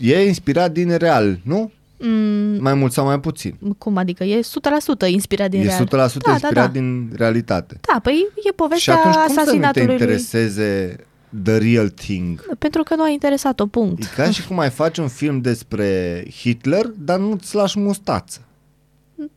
E 0.00 0.26
inspirat 0.26 0.72
din 0.72 0.96
real, 0.96 1.38
nu? 1.42 1.70
Mm, 2.00 2.56
Mai 2.60 2.74
mult 2.74 2.92
sau 2.92 3.04
mai 3.04 3.20
puțin. 3.20 3.54
cum 3.78 3.96
adică? 3.96 4.24
E 4.24 4.40
100% 4.40 5.08
inspirat 5.08 5.50
din 5.50 5.60
e 5.60 5.64
100% 5.64 5.68
real. 5.90 6.10
da, 6.24 6.30
inspirat 6.32 6.40
da, 6.54 6.60
da. 6.60 6.66
din 6.66 7.10
realitate. 7.16 7.80
Da, 7.92 8.00
păi 8.00 8.26
e 8.36 8.40
Și 8.46 8.52
povestea 8.56 8.94
atunci 8.96 9.14
cum 9.14 9.22
să 9.22 9.28
nu 9.28 9.34
te 9.34 9.40
asasinatului 9.40 9.86
lui. 9.86 9.94
intereseze 9.94 10.96
the 11.44 11.56
real 11.58 11.88
thing? 11.88 12.56
Pentru 12.58 12.82
că 12.82 12.94
nu 12.94 13.02
a 13.02 13.08
interesat-o, 13.08 13.66
punct. 13.66 14.02
E 14.02 14.06
ca 14.16 14.30
și 14.30 14.46
cum 14.46 14.58
ai 14.58 14.70
face 14.70 15.00
un 15.00 15.08
film 15.08 15.40
despre 15.40 16.24
Hitler, 16.40 16.86
dar 16.86 17.18
nu-ți 17.18 17.54
lași 17.54 17.78
mustață. 17.78 18.40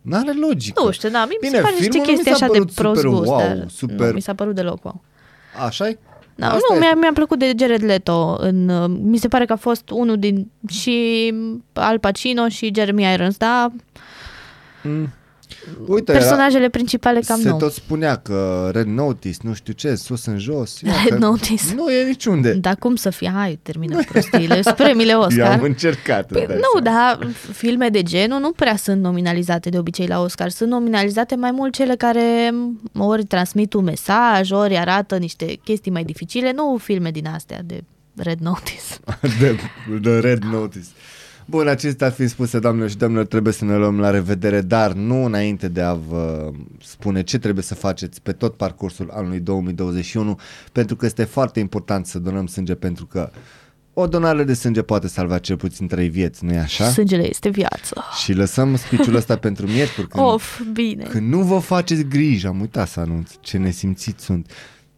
N-are 0.01 0.31
logică. 0.33 0.83
Nu 0.83 0.91
știu, 0.91 1.09
da, 1.09 1.25
mi 1.25 1.37
Bine, 1.41 1.55
se 1.55 1.61
pare 1.61 1.75
niște 1.75 1.89
filmul 1.91 2.07
nu 2.07 2.11
mi 2.11 2.23
chestii 2.23 2.37
s-a 2.39 2.45
așa 2.45 2.53
de 2.53 2.57
părut 2.59 2.71
prost 2.73 2.99
super 3.01 3.17
gust, 3.17 3.29
wow, 3.29 3.37
dar 3.39 3.65
super- 3.69 4.07
nu 4.07 4.13
mi 4.13 4.21
s-a 4.21 4.33
părut 4.33 4.55
deloc 4.55 4.83
wow. 4.83 5.01
așa 5.65 5.91
-i? 5.91 5.97
Da, 6.41 6.47
Asta 6.47 6.59
nu, 6.69 6.75
este. 6.75 6.85
mi-a, 6.85 6.95
mi-a 6.99 7.11
plăcut 7.13 7.39
de 7.39 7.53
Jared 7.59 7.83
Leto. 7.83 8.37
În, 8.39 8.69
uh, 8.69 8.89
mi 9.01 9.17
se 9.17 9.27
pare 9.27 9.45
că 9.45 9.53
a 9.53 9.55
fost 9.55 9.89
unul 9.89 10.17
din 10.17 10.51
și 10.67 11.33
Al 11.73 11.99
Pacino 11.99 12.47
și 12.47 12.71
Jeremy 12.75 13.13
Irons, 13.13 13.37
da? 13.37 13.71
Uite, 15.87 16.11
Personajele 16.11 16.69
principale 16.69 17.19
cam 17.19 17.39
se 17.41 17.49
nu. 17.49 17.57
tot 17.57 17.71
spunea 17.73 18.15
că 18.15 18.69
Red 18.73 18.85
Notice, 18.87 19.37
nu 19.41 19.53
știu 19.53 19.73
ce, 19.73 19.95
sus 19.95 20.25
în 20.25 20.37
jos. 20.37 20.79
Ia 20.81 20.91
Red 21.03 21.11
că 21.11 21.25
Notice. 21.25 21.73
Nu 21.75 21.91
e 21.91 22.03
niciunde. 22.07 22.53
Dar 22.53 22.75
cum 22.75 22.95
să 22.95 23.09
fie? 23.09 23.31
Hai, 23.35 23.59
termină 23.61 23.99
prostiile. 24.11 24.61
Sunt 24.61 24.75
premiile 24.75 25.11
Eu 25.17 25.19
Oscar. 25.21 25.51
am 25.51 25.61
încercat. 25.63 26.27
Păi, 26.27 26.39
îți 26.41 26.47
dai 26.49 26.57
nu, 26.73 26.81
seama. 26.83 27.17
dar 27.17 27.29
filme 27.51 27.89
de 27.89 28.03
genul 28.03 28.39
nu 28.39 28.51
prea 28.51 28.75
sunt 28.75 29.01
nominalizate 29.01 29.69
de 29.69 29.77
obicei 29.77 30.07
la 30.07 30.21
Oscar. 30.21 30.49
Sunt 30.49 30.69
nominalizate 30.69 31.35
mai 31.35 31.51
mult 31.51 31.73
cele 31.73 31.95
care 31.95 32.53
ori 32.97 33.23
transmit 33.23 33.73
un 33.73 33.83
mesaj, 33.83 34.51
ori 34.51 34.77
arată 34.77 35.17
niște 35.17 35.45
chestii 35.63 35.91
mai 35.91 36.03
dificile, 36.03 36.51
nu 36.51 36.77
filme 36.81 37.11
din 37.11 37.27
astea 37.27 37.61
de 37.65 37.83
Red 38.15 38.39
Notice. 38.39 38.83
de, 39.39 39.55
de 40.01 40.19
Red 40.19 40.43
Notice. 40.43 40.87
Bun, 41.51 41.67
acestea 41.67 42.09
fiind 42.09 42.29
spuse, 42.29 42.59
doamnelor 42.59 42.89
și 42.89 42.97
domnilor, 42.97 43.25
trebuie 43.25 43.53
să 43.53 43.65
ne 43.65 43.75
luăm 43.75 43.99
la 43.99 44.09
revedere, 44.09 44.61
dar 44.61 44.91
nu 44.93 45.25
înainte 45.25 45.67
de 45.67 45.81
a 45.81 45.93
vă 45.93 46.51
spune 46.83 47.23
ce 47.23 47.37
trebuie 47.37 47.63
să 47.63 47.75
faceți 47.75 48.21
pe 48.21 48.31
tot 48.31 48.53
parcursul 48.53 49.09
anului 49.13 49.39
2021, 49.39 50.39
pentru 50.71 50.95
că 50.95 51.05
este 51.05 51.23
foarte 51.23 51.59
important 51.59 52.05
să 52.05 52.19
donăm 52.19 52.47
sânge, 52.47 52.73
pentru 52.75 53.05
că 53.05 53.29
o 53.93 54.07
donare 54.07 54.43
de 54.43 54.53
sânge 54.53 54.81
poate 54.81 55.07
salva 55.07 55.37
cel 55.37 55.57
puțin 55.57 55.87
trei 55.87 56.09
vieți, 56.09 56.45
nu-i 56.45 56.57
așa? 56.57 56.89
Sângele 56.89 57.29
este 57.29 57.49
viață. 57.49 58.03
Și 58.23 58.33
lăsăm 58.33 58.75
spiciul 58.75 59.15
ăsta 59.15 59.35
pentru 59.35 59.67
miercuri, 59.67 60.07
când, 60.07 60.25
Of, 60.25 60.61
bine. 60.73 61.03
când 61.03 61.33
nu 61.33 61.41
vă 61.41 61.59
faceți 61.59 62.03
griji, 62.03 62.45
am 62.47 62.59
uitat 62.59 62.87
să 62.87 62.99
anunț 62.99 63.31
ce 63.39 63.57
nesimțiți 63.57 64.23
sunt. 64.23 64.51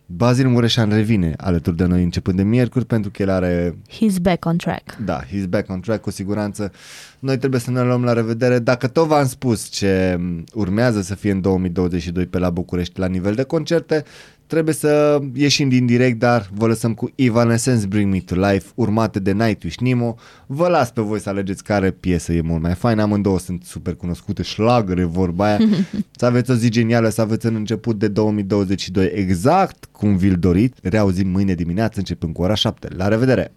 Bazil 0.05 0.47
Mureșan 0.47 0.89
revine 0.89 1.33
alături 1.37 1.75
de 1.75 1.85
noi 1.85 2.03
începând 2.03 2.37
de 2.37 2.43
miercuri 2.43 2.85
pentru 2.85 3.11
că 3.11 3.21
el 3.21 3.29
are 3.29 3.77
He's 3.89 4.21
back 4.21 4.45
on 4.45 4.57
track. 4.57 4.95
da, 5.05 5.23
he's 5.25 5.45
back 5.49 5.69
on 5.69 5.79
track 5.79 6.01
cu 6.01 6.11
siguranță. 6.11 6.71
Noi 7.19 7.37
trebuie 7.37 7.59
să 7.59 7.71
ne 7.71 7.81
luăm 7.81 8.03
la 8.03 8.13
revedere. 8.13 8.59
Dacă 8.59 8.87
tot 8.87 9.07
v-am 9.07 9.25
spus 9.27 9.69
ce 9.69 10.17
m, 10.19 10.43
urmează 10.53 11.01
să 11.01 11.15
fie 11.15 11.31
în 11.31 11.41
2022 11.41 12.25
pe 12.25 12.37
la 12.37 12.49
București 12.49 12.99
la 12.99 13.05
nivel 13.07 13.33
de 13.33 13.43
concerte, 13.43 14.03
trebuie 14.47 14.73
să 14.73 15.21
ieșim 15.33 15.69
din 15.69 15.85
direct, 15.85 16.19
dar 16.19 16.49
vă 16.53 16.67
lăsăm 16.67 16.93
cu 16.93 17.11
Evanescence 17.15 17.87
Bring 17.87 18.11
Me 18.11 18.19
To 18.19 18.35
Life, 18.35 18.71
urmate 18.75 19.19
de 19.19 19.31
Nightwish 19.31 19.77
Nemo. 19.77 20.15
Vă 20.47 20.67
las 20.67 20.91
pe 20.91 21.01
voi 21.01 21.19
să 21.19 21.29
alegeți 21.29 21.63
care 21.63 21.91
piesă 21.91 22.33
e 22.33 22.41
mult 22.41 22.61
mai 22.61 22.73
faină. 22.73 23.01
Amândouă 23.01 23.39
sunt 23.39 23.63
super 23.63 23.95
cunoscute, 23.95 24.43
șlagăre, 24.43 25.03
vorba 25.03 25.45
aia. 25.45 25.59
să 26.19 26.25
aveți 26.25 26.51
o 26.51 26.53
zi 26.53 26.69
genială, 26.69 27.09
să 27.09 27.21
aveți 27.21 27.45
în 27.45 27.55
început 27.55 27.99
de 27.99 28.07
2022 28.07 29.11
exact 29.13 29.85
cum 29.91 30.15
vi-l 30.15 30.35
doriți. 30.35 30.79
Reauzim 30.81 31.27
mâine 31.27 31.53
dimineață 31.53 31.99
începând 31.99 32.33
cu 32.33 32.41
ora 32.41 32.53
7. 32.53 32.87
La 32.95 33.07
revedere! 33.07 33.53